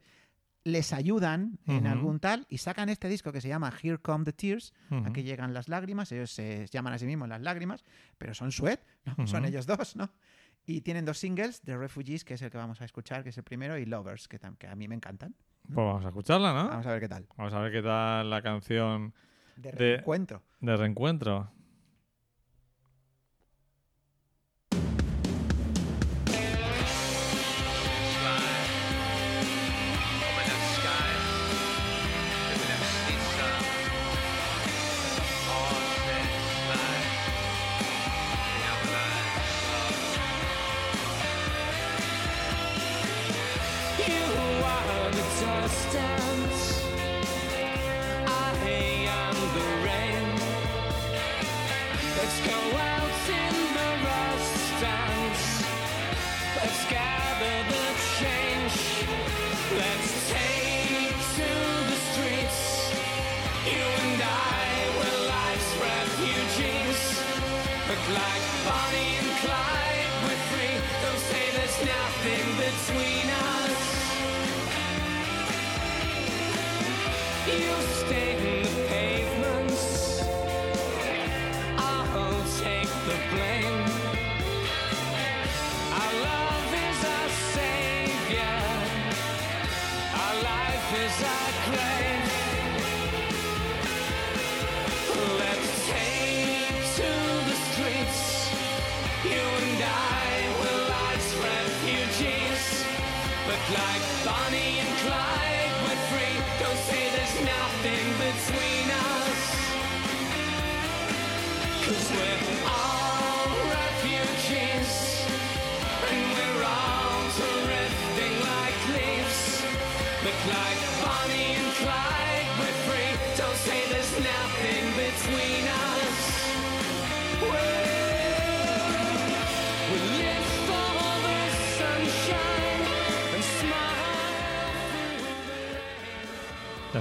les 0.64 0.92
ayudan 0.92 1.58
en 1.66 1.86
algún 1.86 2.20
tal 2.20 2.46
y 2.48 2.58
sacan 2.58 2.88
este 2.88 3.08
disco 3.08 3.32
que 3.32 3.40
se 3.40 3.48
llama 3.48 3.72
Here 3.82 3.98
Come 3.98 4.24
the 4.24 4.32
Tears. 4.32 4.72
Aquí 5.04 5.22
llegan 5.22 5.54
las 5.54 5.68
lágrimas, 5.68 6.12
ellos 6.12 6.30
se 6.30 6.66
llaman 6.66 6.92
a 6.92 6.98
sí 6.98 7.06
mismos 7.06 7.28
las 7.28 7.40
lágrimas, 7.40 7.84
pero 8.18 8.34
son 8.34 8.52
Sweat, 8.52 8.80
¿no? 9.04 9.26
son 9.26 9.44
ellos 9.44 9.66
dos, 9.66 9.96
¿no? 9.96 10.10
Y 10.64 10.82
tienen 10.82 11.04
dos 11.04 11.18
singles, 11.18 11.60
The 11.62 11.76
Refugees, 11.76 12.24
que 12.24 12.34
es 12.34 12.42
el 12.42 12.50
que 12.50 12.58
vamos 12.58 12.80
a 12.80 12.84
escuchar, 12.84 13.24
que 13.24 13.30
es 13.30 13.38
el 13.38 13.42
primero, 13.42 13.76
y 13.78 13.84
Lovers, 13.84 14.28
que, 14.28 14.38
a 14.68 14.76
mí 14.76 14.86
me 14.86 14.94
encantan. 14.94 15.34
Pues 15.66 15.76
vamos 15.76 16.04
a 16.04 16.08
escucharla, 16.08 16.52
¿no? 16.52 16.68
Vamos 16.68 16.86
a 16.86 16.92
ver 16.92 17.00
qué 17.00 17.08
tal. 17.08 17.26
Vamos 17.36 17.52
a 17.52 17.60
ver 17.60 17.72
qué 17.72 17.82
tal 17.82 18.30
la 18.30 18.42
canción 18.42 19.12
De 19.56 19.72
de 20.60 20.76
reencuentro. 20.76 21.50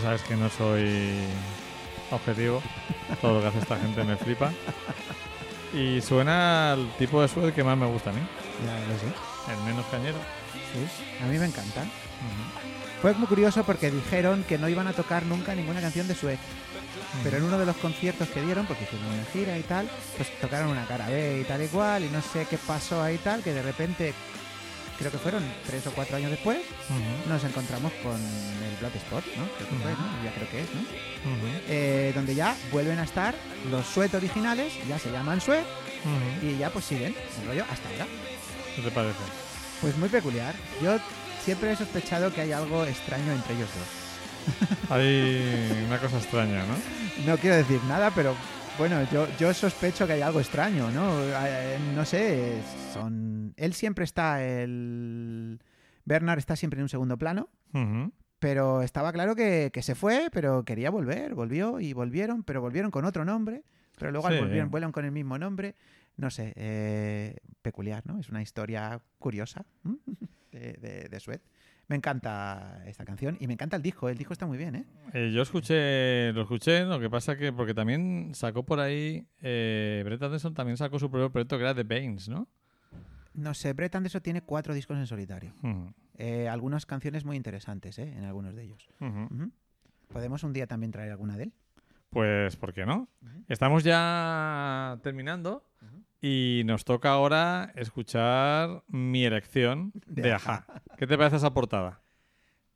Ya 0.01 0.07
sabes 0.07 0.23
que 0.23 0.35
no 0.35 0.49
soy 0.49 1.13
objetivo. 2.09 2.59
Todo 3.21 3.35
lo 3.35 3.41
que 3.41 3.47
hace 3.47 3.59
esta 3.59 3.77
gente 3.77 4.03
me 4.03 4.17
flipa. 4.17 4.51
Y 5.75 6.01
suena 6.01 6.73
al 6.73 6.89
tipo 6.97 7.21
de 7.21 7.27
suede 7.27 7.53
que 7.53 7.63
más 7.63 7.77
me 7.77 7.85
gusta 7.85 8.09
a 8.09 8.13
mí. 8.13 8.19
Ya 8.65 8.79
lo 8.91 8.97
sé. 8.97 9.53
El 9.53 9.63
menos 9.63 9.85
cañero. 9.91 10.17
Sí, 10.73 11.23
a 11.23 11.27
mí 11.27 11.37
me 11.37 11.45
encantan. 11.45 11.85
Ujú. 11.85 13.01
Fue 13.01 13.13
muy 13.13 13.27
curioso 13.27 13.63
porque 13.63 13.91
dijeron 13.91 14.43
que 14.43 14.57
no 14.57 14.67
iban 14.69 14.87
a 14.87 14.93
tocar 14.93 15.23
nunca 15.23 15.53
ninguna 15.53 15.81
canción 15.81 16.07
de 16.07 16.15
Suez. 16.15 16.39
Pero 17.23 17.37
en 17.37 17.43
uno 17.43 17.59
de 17.59 17.67
los 17.67 17.75
conciertos 17.77 18.27
que 18.29 18.41
dieron, 18.41 18.65
porque 18.65 18.85
hicieron 18.85 19.07
una 19.07 19.25
gira 19.25 19.57
y 19.57 19.63
tal, 19.63 19.87
pues 20.17 20.31
tocaron 20.39 20.69
una 20.69 20.85
cara 20.87 21.09
B 21.09 21.41
y 21.41 21.43
tal 21.43 21.61
y 21.63 21.67
cual, 21.67 22.05
y 22.05 22.09
no 22.09 22.21
sé 22.21 22.47
qué 22.49 22.57
pasó 22.57 23.03
ahí 23.03 23.15
y 23.15 23.19
tal, 23.19 23.43
que 23.43 23.53
de 23.53 23.61
repente, 23.61 24.13
creo 25.01 25.11
que 25.11 25.17
fueron 25.17 25.43
tres 25.65 25.85
o 25.87 25.91
cuatro 25.91 26.15
años 26.17 26.29
después, 26.29 26.59
nos 27.27 27.43
encontramos 27.43 27.91
con 28.03 28.13
el 28.15 28.75
Bloodsport, 28.79 29.25
¿no? 29.35 29.43
Creo 29.57 29.69
que 29.69 29.75
fue, 29.75 29.91
¿no? 29.91 30.23
Ya 30.23 30.31
creo 30.33 30.49
que 30.49 30.61
es, 30.61 30.67
¿no? 30.75 30.81
Eh, 31.67 32.11
donde 32.13 32.35
ya 32.35 32.55
vuelven 32.71 32.99
a 32.99 33.03
estar 33.03 33.33
los 33.71 33.85
Suet 33.87 34.13
originales, 34.13 34.73
ya 34.87 34.99
se 34.99 35.11
llaman 35.11 35.39
Ujú. 35.39 36.45
y 36.45 36.57
ya 36.57 36.69
pues 36.69 36.85
siguen 36.85 37.15
el 37.41 37.47
rollo 37.47 37.65
hasta 37.71 37.89
ahora. 37.89 38.05
¿Qué 38.75 38.81
te 38.83 38.91
parece? 38.91 39.17
Pues 39.81 39.97
muy 39.97 40.09
peculiar. 40.09 40.53
Yo 40.83 40.97
siempre 41.43 41.71
he 41.71 41.75
sospechado 41.75 42.31
que 42.33 42.41
hay 42.41 42.51
algo 42.51 42.85
extraño 42.85 43.31
entre 43.31 43.55
ellos 43.55 43.69
dos. 43.75 44.91
Hay 44.91 45.83
una 45.87 45.99
cosa 45.99 46.17
extraña, 46.17 46.63
¿no? 46.65 46.75
No 47.25 47.37
quiero 47.37 47.55
decir 47.57 47.83
nada, 47.83 48.11
pero 48.15 48.35
bueno, 48.77 49.03
yo, 49.11 49.27
yo 49.37 49.53
sospecho 49.53 50.07
que 50.07 50.13
hay 50.13 50.21
algo 50.21 50.39
extraño, 50.39 50.89
¿no? 50.91 51.21
Eh, 51.23 51.77
No 51.95 52.05
sé, 52.05 52.61
son... 52.93 53.53
Él 53.57 53.73
siempre 53.73 54.05
está, 54.05 54.43
el... 54.43 55.59
Bernard 56.05 56.39
está 56.39 56.55
siempre 56.55 56.79
en 56.79 56.83
un 56.83 56.89
segundo 56.89 57.17
plano, 57.17 57.49
pero 58.39 58.81
estaba 58.81 59.11
claro 59.13 59.35
que, 59.35 59.69
que 59.71 59.83
se 59.83 59.93
fue, 59.93 60.29
pero 60.31 60.65
quería 60.65 60.89
volver, 60.89 61.35
volvió 61.35 61.79
y 61.79 61.93
volvieron, 61.93 62.43
pero 62.43 62.59
volvieron 62.59 62.89
con 62.89 63.05
otro 63.05 63.23
nombre, 63.23 63.63
pero 63.99 64.11
luego 64.11 64.29
Sí. 64.29 64.37
volvieron, 64.39 64.71
vuelan 64.71 64.91
con 64.91 65.05
el 65.05 65.11
mismo 65.11 65.37
nombre. 65.37 65.75
No 66.17 66.29
sé, 66.31 66.53
eh, 66.55 67.35
peculiar, 67.61 68.05
¿no? 68.07 68.19
Es 68.19 68.29
una 68.29 68.41
historia 68.41 68.99
curiosa 69.19 69.63
de, 70.51 70.73
de, 70.73 71.07
de 71.09 71.19
Suez. 71.19 71.41
Me 71.91 71.97
encanta 71.97 72.81
esta 72.85 73.03
canción 73.03 73.35
y 73.41 73.47
me 73.47 73.53
encanta 73.55 73.75
el 73.75 73.81
disco. 73.81 74.07
El 74.07 74.17
disco 74.17 74.31
está 74.31 74.45
muy 74.45 74.57
bien, 74.57 74.75
¿eh? 74.75 74.85
Eh, 75.11 75.29
yo 75.33 75.41
escuché, 75.41 76.31
lo 76.31 76.43
escuché, 76.43 76.85
lo 76.85 77.01
que 77.01 77.09
pasa 77.09 77.35
que, 77.35 77.51
porque 77.51 77.73
también 77.73 78.31
sacó 78.33 78.63
por 78.63 78.79
ahí, 78.79 79.27
eh, 79.41 80.01
Brett 80.05 80.23
Anderson 80.23 80.53
también 80.53 80.77
sacó 80.77 80.99
su 80.99 81.11
propio 81.11 81.29
proyecto 81.29 81.57
que 81.57 81.63
era 81.63 81.75
The 81.75 81.83
Baines, 81.83 82.29
¿no? 82.29 82.47
No 83.33 83.53
sé, 83.53 83.73
Brett 83.73 83.93
Anderson 83.93 84.21
tiene 84.21 84.41
cuatro 84.41 84.73
discos 84.73 84.99
en 84.99 85.05
solitario. 85.05 85.53
Eh, 86.15 86.47
algunas 86.47 86.85
canciones 86.85 87.25
muy 87.25 87.35
interesantes, 87.35 87.99
¿eh? 87.99 88.13
En 88.15 88.23
algunos 88.23 88.55
de 88.55 88.63
ellos. 88.63 88.89
Podemos 90.07 90.45
un 90.45 90.53
día 90.53 90.67
también 90.67 90.93
traer 90.93 91.11
alguna 91.11 91.35
de 91.35 91.43
él. 91.43 91.53
Pues, 92.09 92.55
¿por 92.55 92.71
qué 92.71 92.85
no? 92.85 93.09
Estamos 93.49 93.83
ya 93.83 94.97
terminando 95.03 95.65
y 96.21 96.61
nos 96.65 96.85
toca 96.85 97.09
ahora 97.11 97.71
escuchar 97.75 98.83
mi 98.87 99.25
elección 99.25 99.91
de, 100.05 100.21
De 100.21 100.33
Aja. 100.33 100.65
¿Qué 100.97 101.07
te 101.07 101.17
parece 101.17 101.37
esa 101.37 101.53
portada? 101.53 102.01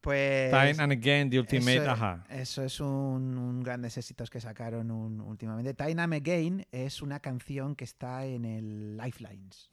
Pues... 0.01 0.51
Time 0.51 0.84
and 0.84 0.91
Again, 0.91 1.30
The 1.31 1.39
Ultimate 1.39 1.77
eso, 1.77 1.91
Aja. 1.91 2.26
eso 2.30 2.63
es 2.63 2.80
un, 2.80 3.38
un 3.39 3.63
grandes 3.63 3.97
éxitos 3.97 4.30
que 4.30 4.39
sacaron 4.39 4.91
un- 4.91 5.19
últimamente. 5.19 5.73
Time 5.73 5.93
I'm 5.99 6.13
Again 6.13 6.67
es 6.72 7.01
una 7.01 7.19
canción 7.19 7.76
que 7.76 7.85
está 7.85 8.23
en 8.26 8.45
el 8.45 8.97
Lifelines. 8.97 9.72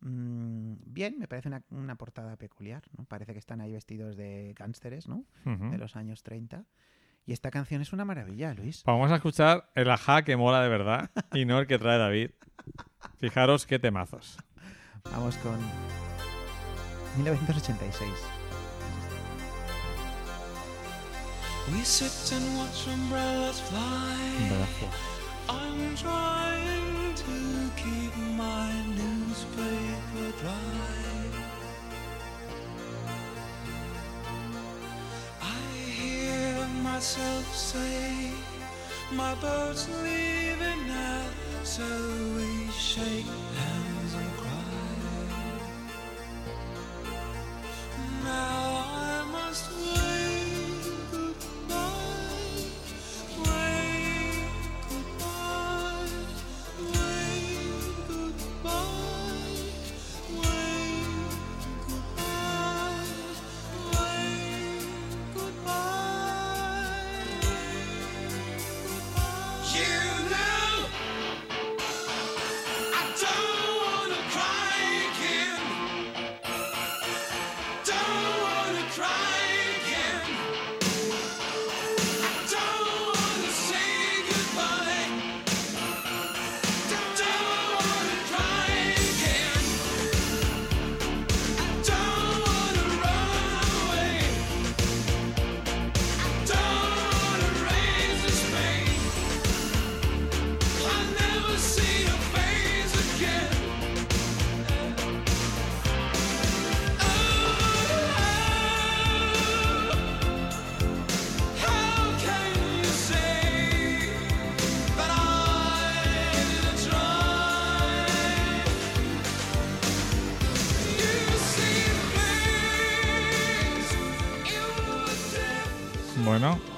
Mm, 0.00 0.74
bien, 0.86 1.18
me 1.18 1.28
parece 1.28 1.48
una, 1.48 1.62
una 1.70 1.96
portada 1.96 2.36
peculiar. 2.36 2.82
¿no? 2.96 3.04
Parece 3.04 3.34
que 3.34 3.38
están 3.38 3.60
ahí 3.60 3.72
vestidos 3.72 4.16
de 4.16 4.54
gánsteres, 4.56 5.06
¿no? 5.06 5.24
De 5.44 5.76
los 5.76 5.96
años 5.96 6.22
30. 6.22 6.64
Y 7.28 7.34
esta 7.34 7.50
canción 7.50 7.82
es 7.82 7.92
una 7.92 8.06
maravilla, 8.06 8.54
Luis. 8.54 8.82
Vamos 8.86 9.12
a 9.12 9.16
escuchar 9.16 9.68
el 9.74 9.90
Aja 9.90 10.22
que 10.22 10.38
mola 10.38 10.62
de 10.62 10.70
verdad 10.70 11.10
y 11.34 11.44
no 11.44 11.58
el 11.58 11.66
que 11.66 11.78
trae 11.78 11.98
David. 11.98 12.30
Fijaros 13.18 13.66
qué 13.66 13.78
temazos. 13.78 14.38
Vamos 15.12 15.36
con 15.36 15.58
1986. 17.18 18.08
We 21.70 21.84
sit 21.84 22.32
and 22.34 22.56
watch 22.56 22.86
umbrellas 22.86 23.60
fly. 23.60 24.48
Brazo. 24.48 24.88
I'm 25.50 25.94
trying 25.96 27.14
to 27.14 27.70
keep 27.76 28.16
my 28.38 28.72
newspaper 28.96 30.32
dry. 30.40 31.28
I 35.42 35.78
hear 35.90 36.57
myself 36.92 37.46
say, 37.54 38.32
My 39.12 39.34
boat's 39.36 39.88
leaving 40.02 40.82
now, 40.86 41.24
so 41.62 41.84
we 42.36 42.70
shake 42.72 43.30
hands 43.60 44.12
and 44.20 44.30
cry. 44.40 44.74
Now 48.24 48.62
I 49.10 49.28
must 49.36 49.64
wave 49.72 50.07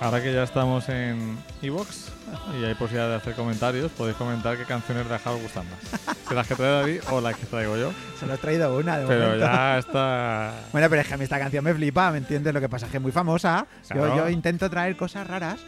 ahora 0.01 0.23
que 0.23 0.33
ya 0.33 0.43
estamos 0.45 0.89
en 0.89 1.37
Evox 1.63 2.11
y 2.61 2.65
hay 2.65 2.75
posibilidad 2.75 3.09
de 3.09 3.17
hacer 3.17 3.35
comentarios, 3.35 3.91
podéis 3.93 4.17
comentar 4.17 4.57
qué 4.57 4.65
canciones 4.65 5.09
de 5.09 5.15
Aja 5.15 5.31
os 5.33 5.43
gustan 5.43 5.65
más. 5.69 6.17
Si 6.31 6.37
las 6.37 6.47
que 6.47 6.55
trae 6.55 6.71
David 6.71 7.01
o 7.11 7.21
las 7.21 7.35
que 7.37 7.45
traigo 7.47 7.77
yo. 7.77 7.91
Solo 8.21 8.35
he 8.35 8.39
traído 8.39 8.79
una 8.79 8.99
de 8.99 9.07
Pero 9.09 9.25
momento. 9.25 9.45
ya 9.47 9.79
está. 9.79 10.53
Bueno, 10.71 10.89
pero 10.89 11.03
es 11.03 11.09
que 11.09 11.15
a 11.15 11.17
mí 11.17 11.25
esta 11.25 11.41
canción 11.41 11.65
me 11.65 11.75
flipa, 11.75 12.13
¿me 12.13 12.19
entiendes 12.19 12.55
lo 12.55 12.61
que 12.61 12.69
pasa? 12.69 12.87
Es 12.87 12.93
que 12.93 12.99
es 12.99 13.03
muy 13.03 13.11
famosa. 13.11 13.67
Yo, 13.89 13.97
Claro. 13.97 14.17
yo 14.17 14.29
intento 14.29 14.71
traer 14.71 14.97
cosas 14.97 15.27
raras. 15.27 15.59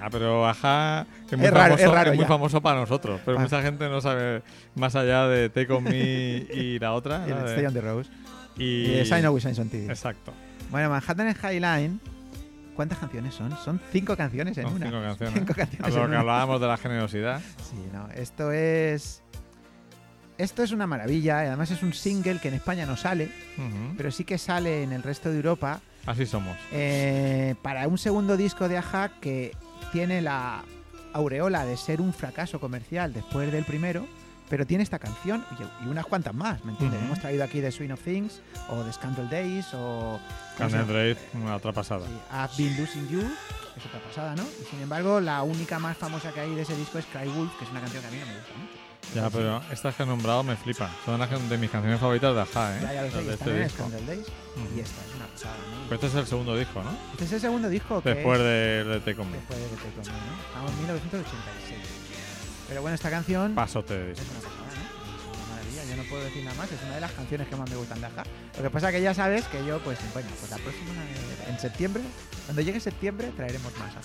Ah, 0.00 0.08
pero 0.10 0.48
Aja 0.48 1.04
es 1.30 1.36
muy, 1.36 1.46
Es 1.46 1.52
raro, 1.52 1.74
famoso, 1.76 1.84
es 1.84 1.92
raro 1.92 2.10
muy 2.14 2.22
ya. 2.22 2.26
famoso 2.26 2.62
para 2.62 2.80
nosotros. 2.80 3.20
Pero 3.22 3.36
Ah. 3.36 3.42
mucha 3.42 3.60
gente 3.60 3.86
no 3.90 4.00
sabe 4.00 4.42
más 4.76 4.96
allá 4.96 5.26
de 5.28 5.50
Take 5.50 5.70
On 5.74 5.84
Me 5.84 6.46
y 6.54 6.78
la 6.78 6.94
otra. 6.94 7.24
Y 7.26 7.30
la 7.30 7.36
el 7.40 7.44
de- 7.44 7.50
Stay 7.50 7.66
on 7.66 7.74
the 7.74 7.80
Rose. 7.82 8.10
y- 8.56 8.92
Y 9.00 9.04
Sign 9.04 9.26
of. 9.26 9.44
Exacto. 9.44 10.32
Bueno, 10.70 10.88
Manhattan 10.88 11.36
Highline. 11.36 12.00
¿Cuántas 12.78 12.98
canciones 12.98 13.34
son? 13.34 13.50
Son 13.64 13.80
cinco 13.90 14.16
canciones 14.16 14.56
en 14.56 14.62
Son 14.62 14.74
una. 14.74 14.86
cinco 14.86 15.02
canciones. 15.02 15.34
Cinco 15.34 15.52
A 15.52 15.56
canciones 15.56 15.80
lo 15.94 15.96
en 15.96 16.04
que 16.04 16.08
una. 16.10 16.20
hablábamos 16.20 16.60
de 16.60 16.66
la 16.68 16.76
generosidad. 16.76 17.40
Sí, 17.68 17.76
no. 17.92 18.08
Esto 18.14 18.52
es. 18.52 19.20
Esto 20.38 20.62
es 20.62 20.70
una 20.70 20.86
maravilla. 20.86 21.42
y 21.42 21.48
Además 21.48 21.72
es 21.72 21.82
un 21.82 21.92
single 21.92 22.38
que 22.38 22.46
en 22.46 22.54
España 22.54 22.86
no 22.86 22.96
sale, 22.96 23.32
pero 23.96 24.12
sí 24.12 24.22
que 24.22 24.38
sale 24.38 24.84
en 24.84 24.92
el 24.92 25.02
resto 25.02 25.28
de 25.28 25.36
Europa. 25.38 25.80
Así 26.06 26.24
somos. 26.24 26.56
eh, 26.70 27.56
para 27.62 27.88
un 27.88 27.98
segundo 27.98 28.36
disco 28.36 28.68
de 28.68 28.78
Aja 28.78 29.10
que 29.20 29.56
tiene 29.90 30.22
la 30.22 30.62
aureola 31.14 31.64
de 31.66 31.76
ser 31.76 32.00
un 32.00 32.12
fracaso 32.14 32.60
comercial 32.60 33.12
después 33.12 33.50
del 33.50 33.64
primero, 33.64 34.06
pero 34.48 34.66
tiene 34.66 34.82
esta 34.84 34.98
canción 34.98 35.44
y, 35.58 35.84
y 35.84 35.88
unas 35.88 36.06
cuantas 36.06 36.34
más, 36.34 36.64
¿me 36.64 36.72
entiendes? 36.72 37.00
Hemos 37.02 37.20
traído 37.20 37.44
aquí 37.44 37.60
The 37.60 37.70
Swing 37.72 37.90
of 37.90 38.00
Things, 38.02 38.40
o 38.68 38.82
The 38.82 38.92
Scandal 38.92 39.28
Days, 39.28 39.66
o... 39.74 40.18
¿cómo 40.56 40.70
se 40.70 40.76
Canet 40.76 40.86
llama? 40.88 40.92
Raid, 40.92 41.16
una 41.34 41.56
otra 41.56 41.72
pasada. 41.72 42.06
Sí, 42.06 42.12
I've 42.32 42.64
Been 42.68 42.80
Losing 42.80 43.08
You, 43.08 43.20
es 43.76 43.86
otra 43.86 44.00
pasada, 44.00 44.34
¿no? 44.36 44.42
Y 44.42 44.64
sin 44.70 44.80
embargo, 44.80 45.20
la 45.20 45.42
única 45.42 45.78
más 45.78 45.96
famosa 45.96 46.32
que 46.32 46.40
hay 46.40 46.54
de 46.54 46.62
ese 46.62 46.76
disco 46.76 46.98
es 46.98 47.06
Cry 47.06 47.28
Wolf, 47.28 47.56
que 47.58 47.64
es 47.64 47.70
una 47.70 47.80
canción 47.80 48.02
que 48.02 48.08
a 48.08 48.10
mí 48.10 48.18
no 48.18 48.26
me 48.26 48.34
gusta 48.36 48.52
mucho. 48.58 48.72
Ya, 49.14 49.30
pero 49.30 49.62
estas 49.72 49.94
que 49.94 50.02
he 50.02 50.06
nombrado 50.06 50.42
me 50.42 50.54
flipan. 50.54 50.90
Son 51.06 51.18
las 51.18 51.30
de 51.48 51.56
mis 51.56 51.70
canciones 51.70 51.98
favoritas 51.98 52.34
de 52.34 52.40
Aja, 52.42 52.76
¿eh? 52.76 52.80
Ya, 52.82 52.92
ya 52.92 53.02
lo 53.04 53.10
sé, 53.10 53.22
de 53.24 53.32
este 53.32 53.60
disco. 53.64 53.90
Days. 54.06 54.26
Y 54.76 54.80
esta 54.80 55.00
es 55.00 55.14
una 55.16 55.26
pasada, 55.28 55.54
¿no? 55.56 55.88
Pues 55.88 55.92
este 55.94 56.06
es 56.08 56.14
el 56.14 56.26
segundo 56.26 56.54
disco, 56.56 56.82
¿no? 56.82 56.90
Este 57.12 57.24
es 57.24 57.32
el 57.32 57.40
segundo 57.40 57.68
disco 57.70 58.02
que 58.02 58.10
Después 58.14 58.38
es- 58.38 58.44
de, 58.44 58.84
de 58.84 59.00
Take 59.00 59.20
On 59.22 59.30
Me. 59.30 59.36
después 59.38 59.58
de 59.60 59.64
que 59.64 59.76
te 59.76 59.90
comí, 60.10 60.18
¿no? 60.18 60.46
Estamos 60.48 60.70
en 60.72 60.78
1986. 60.78 61.67
Pero 62.68 62.82
bueno, 62.82 62.94
esta 62.94 63.10
canción 63.10 63.54
Pasote 63.54 63.94
de 63.98 64.12
es 64.12 64.18
disco. 64.18 64.32
una 64.32 64.40
pasada, 64.48 64.66
¿no? 64.66 65.32
Es 65.32 65.38
una 65.38 65.46
maravilla, 65.54 65.84
yo 65.84 65.96
no 66.02 66.08
puedo 66.08 66.24
decir 66.24 66.44
nada 66.44 66.56
más, 66.56 66.70
es 66.72 66.82
una 66.82 66.94
de 66.96 67.00
las 67.00 67.12
canciones 67.12 67.48
que 67.48 67.56
más 67.56 67.70
me 67.70 67.76
gustan 67.76 68.00
de 68.00 68.06
Aja. 68.06 68.24
Lo 68.56 68.62
que 68.62 68.70
pasa 68.70 68.92
que 68.92 69.00
ya 69.02 69.14
sabes 69.14 69.44
que 69.46 69.64
yo, 69.66 69.78
pues, 69.80 69.98
bueno, 70.12 70.28
pues 70.38 70.50
la 70.50 70.58
próxima, 70.58 70.92
eh, 70.92 71.50
en 71.50 71.58
septiembre, 71.58 72.02
cuando 72.46 72.62
llegue 72.62 72.80
septiembre, 72.80 73.32
traeremos 73.36 73.72
más 73.78 73.96
Aja. 73.96 74.00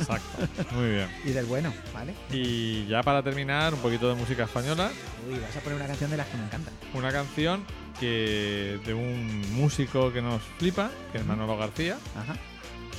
Exacto. 0.00 0.74
Muy 0.74 0.90
bien. 0.90 1.08
Y 1.24 1.30
del 1.30 1.46
bueno, 1.46 1.72
¿vale? 1.92 2.14
Y 2.30 2.86
ya 2.86 3.02
para 3.02 3.22
terminar, 3.22 3.74
un 3.74 3.80
poquito 3.80 4.08
de 4.08 4.14
música 4.16 4.44
española. 4.44 4.90
Uy, 5.28 5.38
vas 5.38 5.56
a 5.56 5.60
poner 5.60 5.76
una 5.76 5.86
canción 5.86 6.10
de 6.10 6.16
las 6.16 6.26
que 6.28 6.36
me 6.36 6.44
encantan. 6.44 6.74
Una 6.94 7.12
canción 7.12 7.64
que 8.00 8.80
de 8.84 8.92
un 8.94 9.54
músico 9.54 10.12
que 10.12 10.20
nos 10.20 10.42
flipa, 10.58 10.90
que 11.12 11.18
es 11.18 11.26
Manolo 11.26 11.56
García, 11.56 11.96
Ajá. 12.16 12.34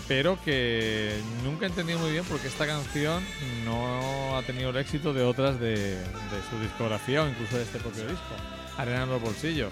Pero 0.08 0.38
que 0.44 1.20
nunca 1.44 1.66
he 1.66 1.70
entendido 1.70 2.00
muy 2.00 2.12
bien 2.12 2.24
porque 2.26 2.48
esta 2.48 2.66
canción 2.68 3.24
no 3.66 4.38
ha 4.38 4.42
tenido 4.44 4.70
el 4.70 4.78
éxito 4.78 5.14
de 5.14 5.24
otras 5.24 5.60
de, 5.60 5.76
de 5.76 6.42
su 6.50 6.60
discografía 6.62 7.24
o 7.24 7.28
incluso 7.28 7.58
de 7.58 7.64
este 7.64 7.80
propio 7.80 8.04
disco. 8.04 8.36
Arena 8.78 9.04
en 9.04 9.10
los 9.10 9.22
bolsillos. 9.22 9.72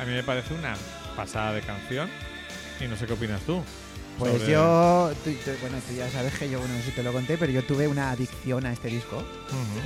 A 0.00 0.04
mí 0.04 0.12
me 0.12 0.22
parece 0.22 0.54
una 0.54 0.74
pasada 1.16 1.52
de 1.52 1.60
canción 1.62 2.08
y 2.80 2.84
no 2.88 2.96
sé 2.96 3.06
qué 3.06 3.12
opinas 3.14 3.40
tú. 3.42 3.62
Pues 4.18 4.32
sobre- 4.32 4.52
yo, 4.52 5.12
tú- 5.24 5.30
tú- 5.44 5.50
bueno, 5.62 5.78
tú 5.88 5.94
ya 5.94 6.10
sabes 6.10 6.34
que 6.34 6.50
yo, 6.50 6.58
bueno, 6.58 6.74
no 6.74 6.80
sé 6.80 6.86
si 6.86 6.92
te 6.92 7.02
lo 7.02 7.12
conté, 7.12 7.38
pero 7.38 7.52
yo 7.52 7.64
tuve 7.64 7.88
una 7.88 8.10
adicción 8.10 8.66
a 8.66 8.72
este 8.72 8.88
disco. 8.88 9.22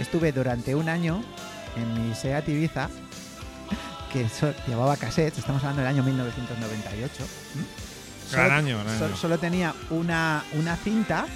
Estuve 0.00 0.32
durante 0.32 0.74
un 0.74 0.88
año 0.88 1.22
en 1.76 2.08
mi 2.08 2.14
SEAT 2.16 2.48
Ibiza, 2.48 2.88
que 4.12 4.28
so- 4.28 4.54
llevaba 4.66 4.96
cassettes, 4.96 5.38
estamos 5.38 5.62
hablando 5.62 5.82
del 5.82 5.90
año 5.90 6.02
1998. 6.02 7.24
¿m? 7.56 7.64
Gran 8.32 8.46
Solo- 8.48 8.52
año, 8.58 8.78
gran 8.84 9.02
año. 9.02 9.16
solo 9.16 9.38
tenía 9.38 9.74
una, 9.90 10.42
una 10.54 10.76
cinta 10.76 11.26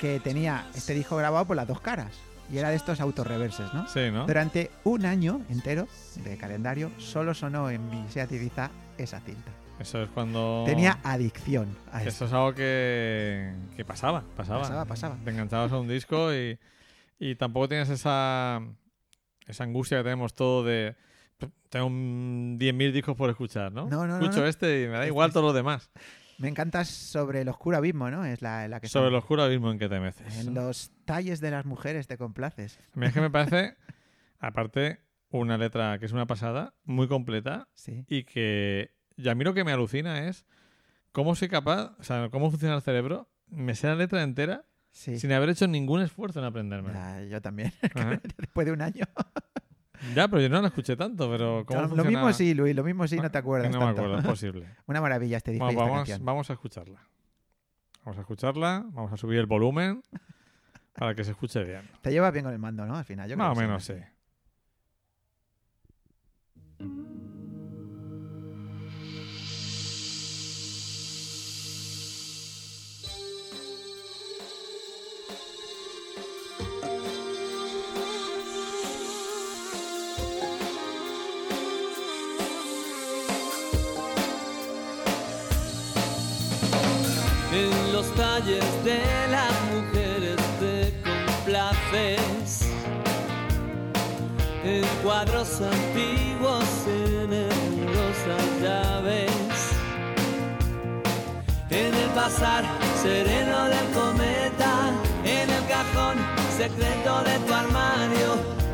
que 0.00 0.20
tenía 0.20 0.66
este 0.74 0.94
disco 0.94 1.16
grabado 1.16 1.44
por 1.46 1.56
las 1.56 1.66
dos 1.68 1.80
caras. 1.80 2.12
Y 2.52 2.58
era 2.58 2.68
de 2.68 2.76
estos 2.76 3.00
autorreverses, 3.00 3.72
¿no? 3.72 3.88
Sí, 3.88 4.10
¿no? 4.12 4.26
Durante 4.26 4.70
un 4.84 5.06
año 5.06 5.40
entero 5.48 5.88
de 6.16 6.36
calendario 6.36 6.90
solo 6.98 7.32
sonó 7.34 7.70
en 7.70 7.88
mi 7.88 8.06
SEAT 8.10 8.32
Ibiza 8.32 8.70
esa 8.98 9.20
cinta. 9.20 9.50
Eso 9.80 10.02
es 10.02 10.08
cuando... 10.10 10.62
Tenía 10.66 10.98
adicción 11.02 11.76
a 11.90 12.00
eso. 12.02 12.08
Eso 12.10 12.24
es 12.26 12.32
algo 12.32 12.54
que, 12.54 13.52
que 13.76 13.84
pasaba, 13.84 14.22
pasaba. 14.36 14.60
Pasaba, 14.60 14.84
pasaba. 14.84 15.16
Te 15.24 15.30
enganchabas 15.30 15.72
a 15.72 15.78
un 15.78 15.88
disco 15.88 16.32
y, 16.34 16.58
y 17.18 17.34
tampoco 17.34 17.68
tienes 17.70 17.88
esa, 17.88 18.60
esa 19.46 19.64
angustia 19.64 19.98
que 19.98 20.04
tenemos 20.04 20.34
todo 20.34 20.62
de... 20.64 20.94
Tengo 21.74 21.86
un 21.86 22.56
10.000 22.56 22.92
discos 22.92 23.16
por 23.16 23.28
escuchar, 23.30 23.72
¿no? 23.72 23.88
No, 23.88 24.06
no, 24.06 24.16
no, 24.18 24.22
Escucho 24.22 24.42
no. 24.42 24.46
este 24.46 24.84
y 24.84 24.86
me 24.86 24.92
da 24.92 25.08
igual 25.08 25.32
todos 25.32 25.46
los 25.46 25.54
demás. 25.56 25.90
Me 26.38 26.46
encantas 26.46 26.86
sobre 26.88 27.40
el 27.40 27.48
oscuro 27.48 27.76
abismo, 27.76 28.08
¿no? 28.12 28.24
Es 28.24 28.42
la, 28.42 28.68
la 28.68 28.78
que 28.78 28.86
Sobre 28.86 29.08
el 29.08 29.14
oscuro 29.16 29.42
abismo 29.42 29.72
en 29.72 29.80
que 29.80 29.88
te 29.88 29.98
meces. 29.98 30.38
En 30.46 30.54
los 30.54 30.92
talles 31.04 31.40
de 31.40 31.50
las 31.50 31.64
mujeres 31.64 32.06
te 32.06 32.16
complaces. 32.16 32.78
A 32.94 33.00
mí 33.00 33.06
es 33.06 33.12
que 33.12 33.20
me 33.20 33.28
parece, 33.28 33.74
aparte, 34.38 35.00
una 35.30 35.58
letra 35.58 35.98
que 35.98 36.06
es 36.06 36.12
una 36.12 36.26
pasada, 36.26 36.74
muy 36.84 37.08
completa 37.08 37.68
Sí. 37.74 38.04
y 38.06 38.22
que... 38.22 38.94
Y 39.16 39.28
a 39.28 39.34
mí 39.34 39.42
lo 39.42 39.52
que 39.52 39.64
me 39.64 39.72
alucina 39.72 40.28
es 40.28 40.46
cómo 41.10 41.34
soy 41.34 41.48
capaz, 41.48 41.96
o 41.98 42.04
sea, 42.04 42.28
cómo 42.30 42.50
funciona 42.50 42.76
el 42.76 42.82
cerebro, 42.82 43.28
me 43.48 43.74
sé 43.74 43.88
la 43.88 43.96
letra 43.96 44.22
entera 44.22 44.64
Sí. 44.92 45.18
sin 45.18 45.32
haber 45.32 45.48
hecho 45.48 45.66
ningún 45.66 46.02
esfuerzo 46.02 46.38
en 46.38 46.44
aprenderme. 46.44 46.92
Yo 47.28 47.42
también. 47.42 47.72
Después 48.38 48.64
de 48.64 48.72
un 48.72 48.80
año. 48.80 49.06
Ya, 50.14 50.28
pero 50.28 50.42
yo 50.42 50.48
no 50.48 50.60
la 50.60 50.68
escuché 50.68 50.96
tanto, 50.96 51.30
pero 51.30 51.64
¿cómo 51.66 51.82
lo 51.94 52.04
mismo 52.04 52.32
sí, 52.32 52.54
Luis, 52.54 52.74
lo 52.74 52.84
mismo 52.84 53.06
sí, 53.06 53.16
no 53.16 53.30
te 53.30 53.38
acuerdas. 53.38 53.70
No 53.70 53.80
me 53.80 53.90
acuerdo, 53.90 54.18
es 54.18 54.24
posible. 54.26 54.68
Una 54.86 55.00
maravilla 55.00 55.36
este 55.36 55.52
disco 55.52 55.64
Bueno, 55.66 55.80
vamos, 55.80 56.20
vamos 56.20 56.50
a 56.50 56.52
escucharla. 56.52 57.00
Vamos 58.04 58.18
a 58.18 58.20
escucharla, 58.20 58.84
vamos 58.90 59.12
a 59.12 59.16
subir 59.16 59.38
el 59.38 59.46
volumen 59.46 60.02
para 60.94 61.14
que 61.14 61.24
se 61.24 61.30
escuche 61.30 61.62
bien. 61.64 61.88
Te 62.02 62.10
llevas 62.10 62.32
bien 62.32 62.44
con 62.44 62.52
el 62.52 62.58
mando, 62.58 62.84
¿no? 62.86 62.96
Al 62.96 63.04
final. 63.04 63.28
Yo 63.28 63.36
creo 63.36 63.48
Más 63.48 63.56
o 63.56 63.60
menos, 63.60 63.84
sí. 63.84 63.94
En 66.78 67.13
los 88.14 88.26
talles 88.26 88.84
de 88.84 89.00
las 89.30 89.52
mujeres 89.72 90.36
te 90.60 90.92
complaces. 91.02 92.60
En 94.64 94.84
cuadros 95.02 95.60
antiguos, 95.60 96.64
en 96.86 97.32
hermosas 97.32 98.62
llaves. 98.62 99.30
En 101.70 101.94
el 101.94 102.10
pasar 102.10 102.64
sereno 103.02 103.64
del 103.64 103.86
cometa, 103.92 104.92
en 105.24 105.50
el 105.50 105.66
cajón 105.66 106.16
secreto 106.56 107.22
de 107.24 107.38
tu 107.46 107.52
armario, 107.52 108.30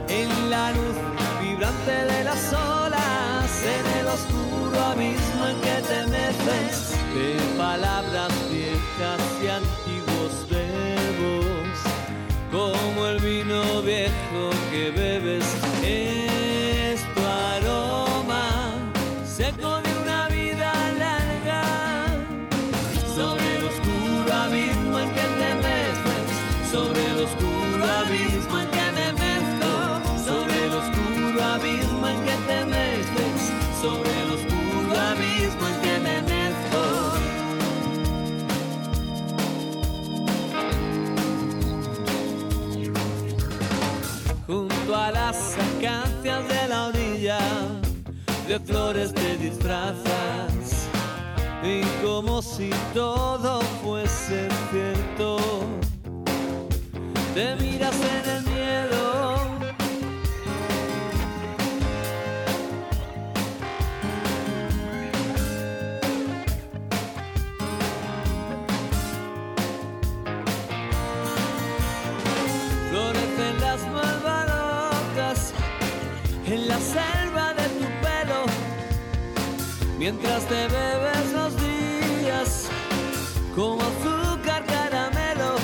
en 0.09 0.51
la 0.51 0.71
luz 0.73 0.97
vibrante 1.43 1.91
de 1.91 2.25
las 2.25 2.53
olas, 2.53 3.51
en 3.65 4.01
el 4.01 4.07
oscuro 4.07 4.85
abismo 4.85 5.47
en 5.47 5.61
que 5.61 5.83
te 5.89 6.07
metes, 6.07 6.91
de 7.15 7.57
palabras 7.57 8.33
viejas 8.51 8.70
y 9.01 9.48
antiguos 9.48 10.47
verbos, 10.51 11.78
como 12.52 13.06
el 13.06 13.18
vino 13.20 13.81
viejo 13.81 14.30
las 45.12 45.57
acacias 45.59 46.49
de 46.49 46.69
la 46.69 46.87
orilla, 46.87 47.39
de 48.47 48.59
flores 48.61 49.12
te 49.12 49.37
disfrazas 49.37 50.89
y 51.62 51.82
como 52.03 52.43
si 52.43 52.70
todo 52.95 53.61
fuese 53.82 54.49
cierto, 54.70 55.39
te 57.35 57.57
miras 57.57 57.95
en 57.95 58.31
el 58.31 58.43
miedo. 58.45 59.40
Mientras 80.12 80.45
te 80.47 80.66
bebes 80.66 81.32
los 81.32 81.55
días 81.57 82.69
como 83.55 83.81
azúcar 83.81 84.65
caramelo 84.66 85.55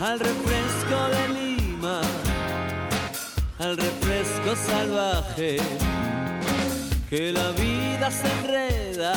al 0.00 0.20
refresco 0.20 0.98
de 1.14 1.28
Lima, 1.34 2.02
al 3.58 3.78
refresco 3.78 4.54
salvaje 4.54 5.56
que 7.08 7.32
la 7.32 7.50
vida 7.52 8.10
se 8.10 8.28
enreda 8.40 9.14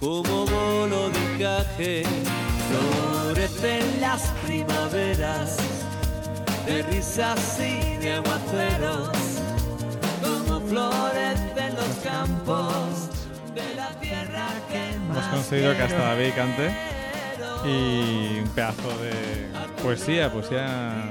como 0.00 0.44
bolo 0.44 1.10
de 1.10 1.34
encaje. 1.34 2.02
Florecen 2.68 4.00
las 4.00 4.22
primaveras 4.44 5.56
de 6.66 6.82
risas 6.82 7.60
y 7.60 7.96
de 7.98 8.14
aguaceros 8.14 9.23
florecen 10.74 11.74
los 11.76 11.96
campos 12.02 13.10
de 13.54 13.74
la 13.76 13.88
tierra 14.00 14.48
que 14.68 14.90
Hemos 14.90 15.24
conseguido 15.26 15.76
que 15.76 15.82
hasta. 15.82 15.98
David 15.98 16.32
cante. 16.34 16.70
Y 17.64 18.40
un 18.40 18.48
pedazo 18.54 18.88
de 18.98 19.12
poesía, 19.82 20.32
poesía 20.32 21.08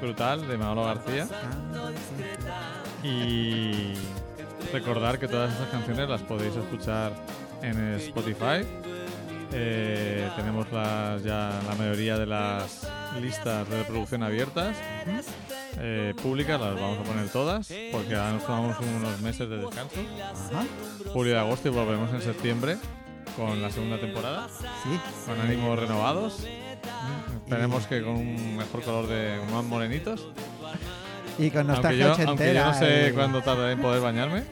brutal 0.00 0.46
de 0.46 0.56
Manolo 0.56 0.84
García. 0.84 1.26
Y 3.02 3.94
recordar 4.72 5.18
que 5.18 5.28
todas 5.28 5.52
estas 5.52 5.68
canciones 5.68 6.08
las 6.08 6.22
podéis 6.22 6.54
escuchar 6.56 7.12
en 7.62 7.94
Spotify. 7.94 8.64
Eh, 9.52 10.28
tenemos 10.36 10.70
las, 10.72 11.22
ya 11.22 11.60
la 11.68 11.74
mayoría 11.76 12.16
de 12.18 12.26
las 12.26 12.88
listas 13.20 13.68
de 13.68 13.78
reproducción 13.78 14.22
abiertas, 14.22 14.76
eh, 15.78 16.14
públicas, 16.22 16.60
las 16.60 16.74
vamos 16.74 16.98
a 16.98 17.02
poner 17.02 17.28
todas, 17.28 17.68
porque 17.92 18.14
ahora 18.14 18.32
nos 18.32 18.46
tomamos 18.46 18.76
unos 18.80 19.20
meses 19.20 19.48
de 19.48 19.58
descanso, 19.58 19.96
Ajá. 20.52 20.64
julio 21.12 21.34
y 21.34 21.36
agosto, 21.36 21.68
y 21.68 21.70
volvemos 21.72 22.12
en 22.12 22.22
septiembre 22.22 22.76
con 23.36 23.60
la 23.60 23.70
segunda 23.70 23.98
temporada, 24.00 24.48
Sí. 24.48 24.98
con 25.26 25.40
ánimos 25.40 25.78
renovados. 25.78 26.46
Esperemos 27.44 27.86
que 27.86 28.02
con 28.02 28.14
un 28.16 28.56
mejor 28.56 28.82
color 28.82 29.06
de 29.08 29.38
más 29.52 29.64
morenitos. 29.64 30.26
Y 31.38 31.50
con 31.50 31.60
Aunque 31.70 31.72
nostalgia 31.74 32.16
yo, 32.16 32.28
aunque 32.28 32.54
yo 32.54 32.64
no 32.64 32.74
sé 32.74 33.08
eh. 33.08 33.12
cuándo 33.12 33.42
tardaré 33.42 33.72
en 33.72 33.82
poder 33.82 34.00
bañarme, 34.00 34.44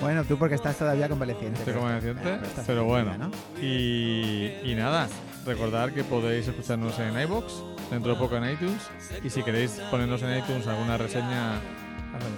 Bueno, 0.00 0.24
tú 0.24 0.38
porque 0.38 0.54
estás 0.54 0.76
todavía 0.78 1.08
convaleciente. 1.08 1.58
estoy 1.58 1.64
pero- 1.74 1.80
convaleciente, 1.80 2.34
estás 2.46 2.64
pero 2.66 2.84
bueno. 2.84 3.30
Y, 3.60 4.50
y 4.64 4.74
nada, 4.74 5.08
recordar 5.44 5.92
que 5.92 6.02
podéis 6.04 6.48
escucharnos 6.48 6.98
en 6.98 7.20
iBox, 7.20 7.52
dentro 7.92 8.12
de 8.12 8.18
poco 8.18 8.36
en 8.36 8.50
iTunes. 8.50 8.90
Y 9.22 9.30
si 9.30 9.42
queréis 9.42 9.72
ponernos 9.90 10.22
en 10.22 10.38
iTunes 10.38 10.66
alguna 10.66 10.96
reseña, 10.96 11.60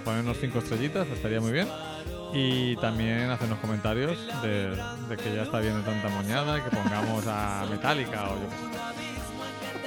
ponernos 0.03 0.37
cinco 0.39 0.59
estrellitas, 0.59 1.07
estaría 1.07 1.39
muy 1.39 1.51
bien. 1.51 1.67
Y 2.33 2.75
también 2.77 3.29
hacernos 3.29 3.59
comentarios 3.59 4.17
de, 4.41 5.17
que 5.17 5.33
ya 5.33 5.43
está 5.43 5.59
bien 5.59 5.77
de 5.77 5.83
tanta 5.83 6.09
moñada, 6.09 6.63
que 6.63 6.75
pongamos 6.75 7.25
a 7.27 7.65
Metallica 7.69 8.25
o 8.25 8.35
yo. 8.35 9.04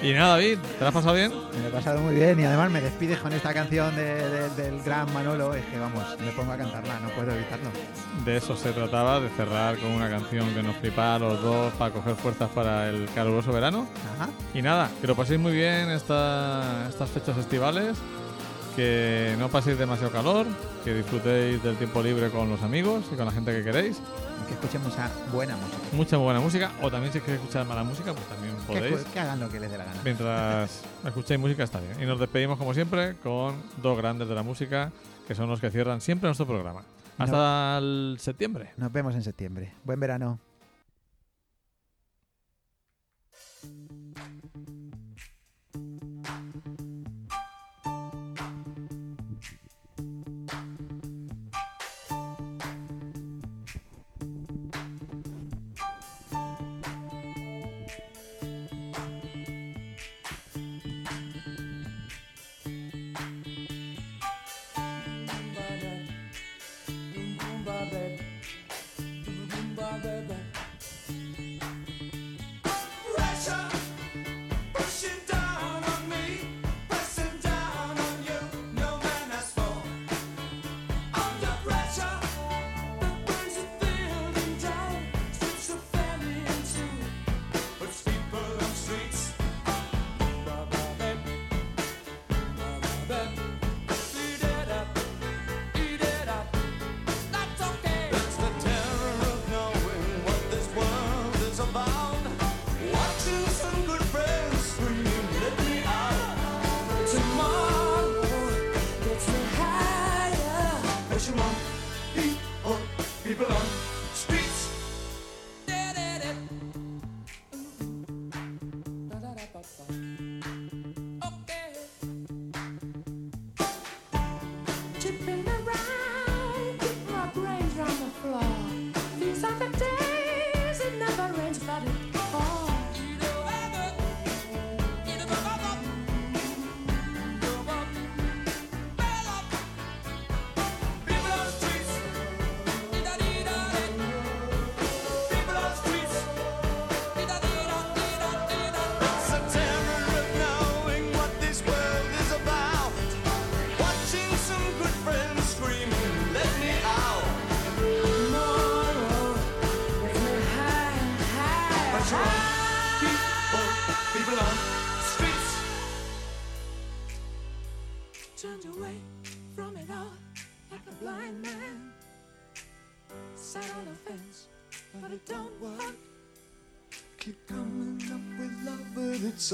Y 0.00 0.12
nada, 0.12 0.36
David, 0.36 0.58
¿te 0.58 0.80
lo 0.80 0.86
has 0.88 0.94
pasado 0.94 1.14
bien? 1.14 1.32
Me 1.54 1.62
lo 1.62 1.68
he 1.68 1.70
pasado 1.72 2.00
muy 2.00 2.14
bien 2.14 2.38
y 2.38 2.44
además 2.44 2.70
me 2.70 2.80
despides 2.80 3.18
con 3.18 3.32
esta 3.32 3.52
canción 3.52 3.96
de- 3.96 4.28
de- 4.28 4.50
del 4.50 4.80
gran 4.82 5.12
Manolo. 5.12 5.52
Es 5.54 5.64
que 5.66 5.76
vamos, 5.78 6.04
me 6.20 6.30
pongo 6.32 6.52
a 6.52 6.56
cantarla, 6.56 7.00
no 7.00 7.08
puedo 7.10 7.32
evitarlo. 7.34 7.68
De 8.24 8.36
eso 8.36 8.56
se 8.56 8.70
trataba, 8.72 9.18
de 9.18 9.28
cerrar 9.30 9.76
con 9.78 9.90
una 9.90 10.08
canción 10.08 10.54
que 10.54 10.62
nos 10.62 10.76
flipara 10.76 11.18
los 11.18 11.42
dos 11.42 11.72
para 11.74 11.92
coger 11.92 12.14
fuerzas 12.14 12.48
para 12.54 12.88
el 12.90 13.08
caluroso 13.12 13.50
verano. 13.52 13.88
Ajá. 14.20 14.30
Y 14.54 14.62
nada, 14.62 14.88
que 15.00 15.06
lo 15.08 15.16
paséis 15.16 15.40
muy 15.40 15.52
bien 15.52 15.90
esta- 15.90 16.86
estas 16.88 17.10
fechas 17.10 17.36
estivales, 17.36 17.98
que 18.78 19.34
no 19.40 19.48
paséis 19.48 19.76
demasiado 19.76 20.12
calor, 20.12 20.46
que 20.84 20.94
disfrutéis 20.94 21.60
del 21.64 21.74
tiempo 21.74 22.00
libre 22.00 22.30
con 22.30 22.48
los 22.48 22.62
amigos 22.62 23.06
y 23.12 23.16
con 23.16 23.26
la 23.26 23.32
gente 23.32 23.50
que 23.50 23.64
queréis. 23.64 24.00
Que 24.46 24.54
escuchemos 24.54 24.96
a 24.96 25.10
buena 25.32 25.56
música. 25.56 25.78
Mucha 25.90 26.16
buena 26.16 26.38
música, 26.38 26.70
o 26.80 26.88
también 26.88 27.12
si 27.12 27.18
queréis 27.18 27.40
escuchar 27.40 27.66
mala 27.66 27.82
música, 27.82 28.12
pues 28.12 28.24
también 28.26 28.54
podéis. 28.68 29.04
que 29.12 29.18
hagan 29.18 29.40
lo 29.40 29.48
que 29.48 29.58
les 29.58 29.68
dé 29.68 29.78
la 29.78 29.84
gana. 29.84 30.00
Mientras 30.04 30.84
escuchéis 31.04 31.40
música 31.40 31.64
está 31.64 31.80
bien. 31.80 32.00
Y 32.00 32.06
nos 32.06 32.20
despedimos 32.20 32.56
como 32.56 32.72
siempre 32.72 33.16
con 33.16 33.56
dos 33.82 33.98
grandes 33.98 34.28
de 34.28 34.36
la 34.36 34.44
música, 34.44 34.92
que 35.26 35.34
son 35.34 35.48
los 35.48 35.60
que 35.60 35.72
cierran 35.72 36.00
siempre 36.00 36.28
nuestro 36.28 36.46
programa. 36.46 36.84
Hasta 37.18 37.78
el 37.78 38.16
septiembre. 38.20 38.70
Nos 38.76 38.92
vemos 38.92 39.12
en 39.16 39.24
septiembre. 39.24 39.72
Buen 39.82 39.98
verano. 39.98 40.38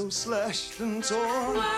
Slashed 0.09 0.79
and 0.79 1.03
torn. 1.03 1.74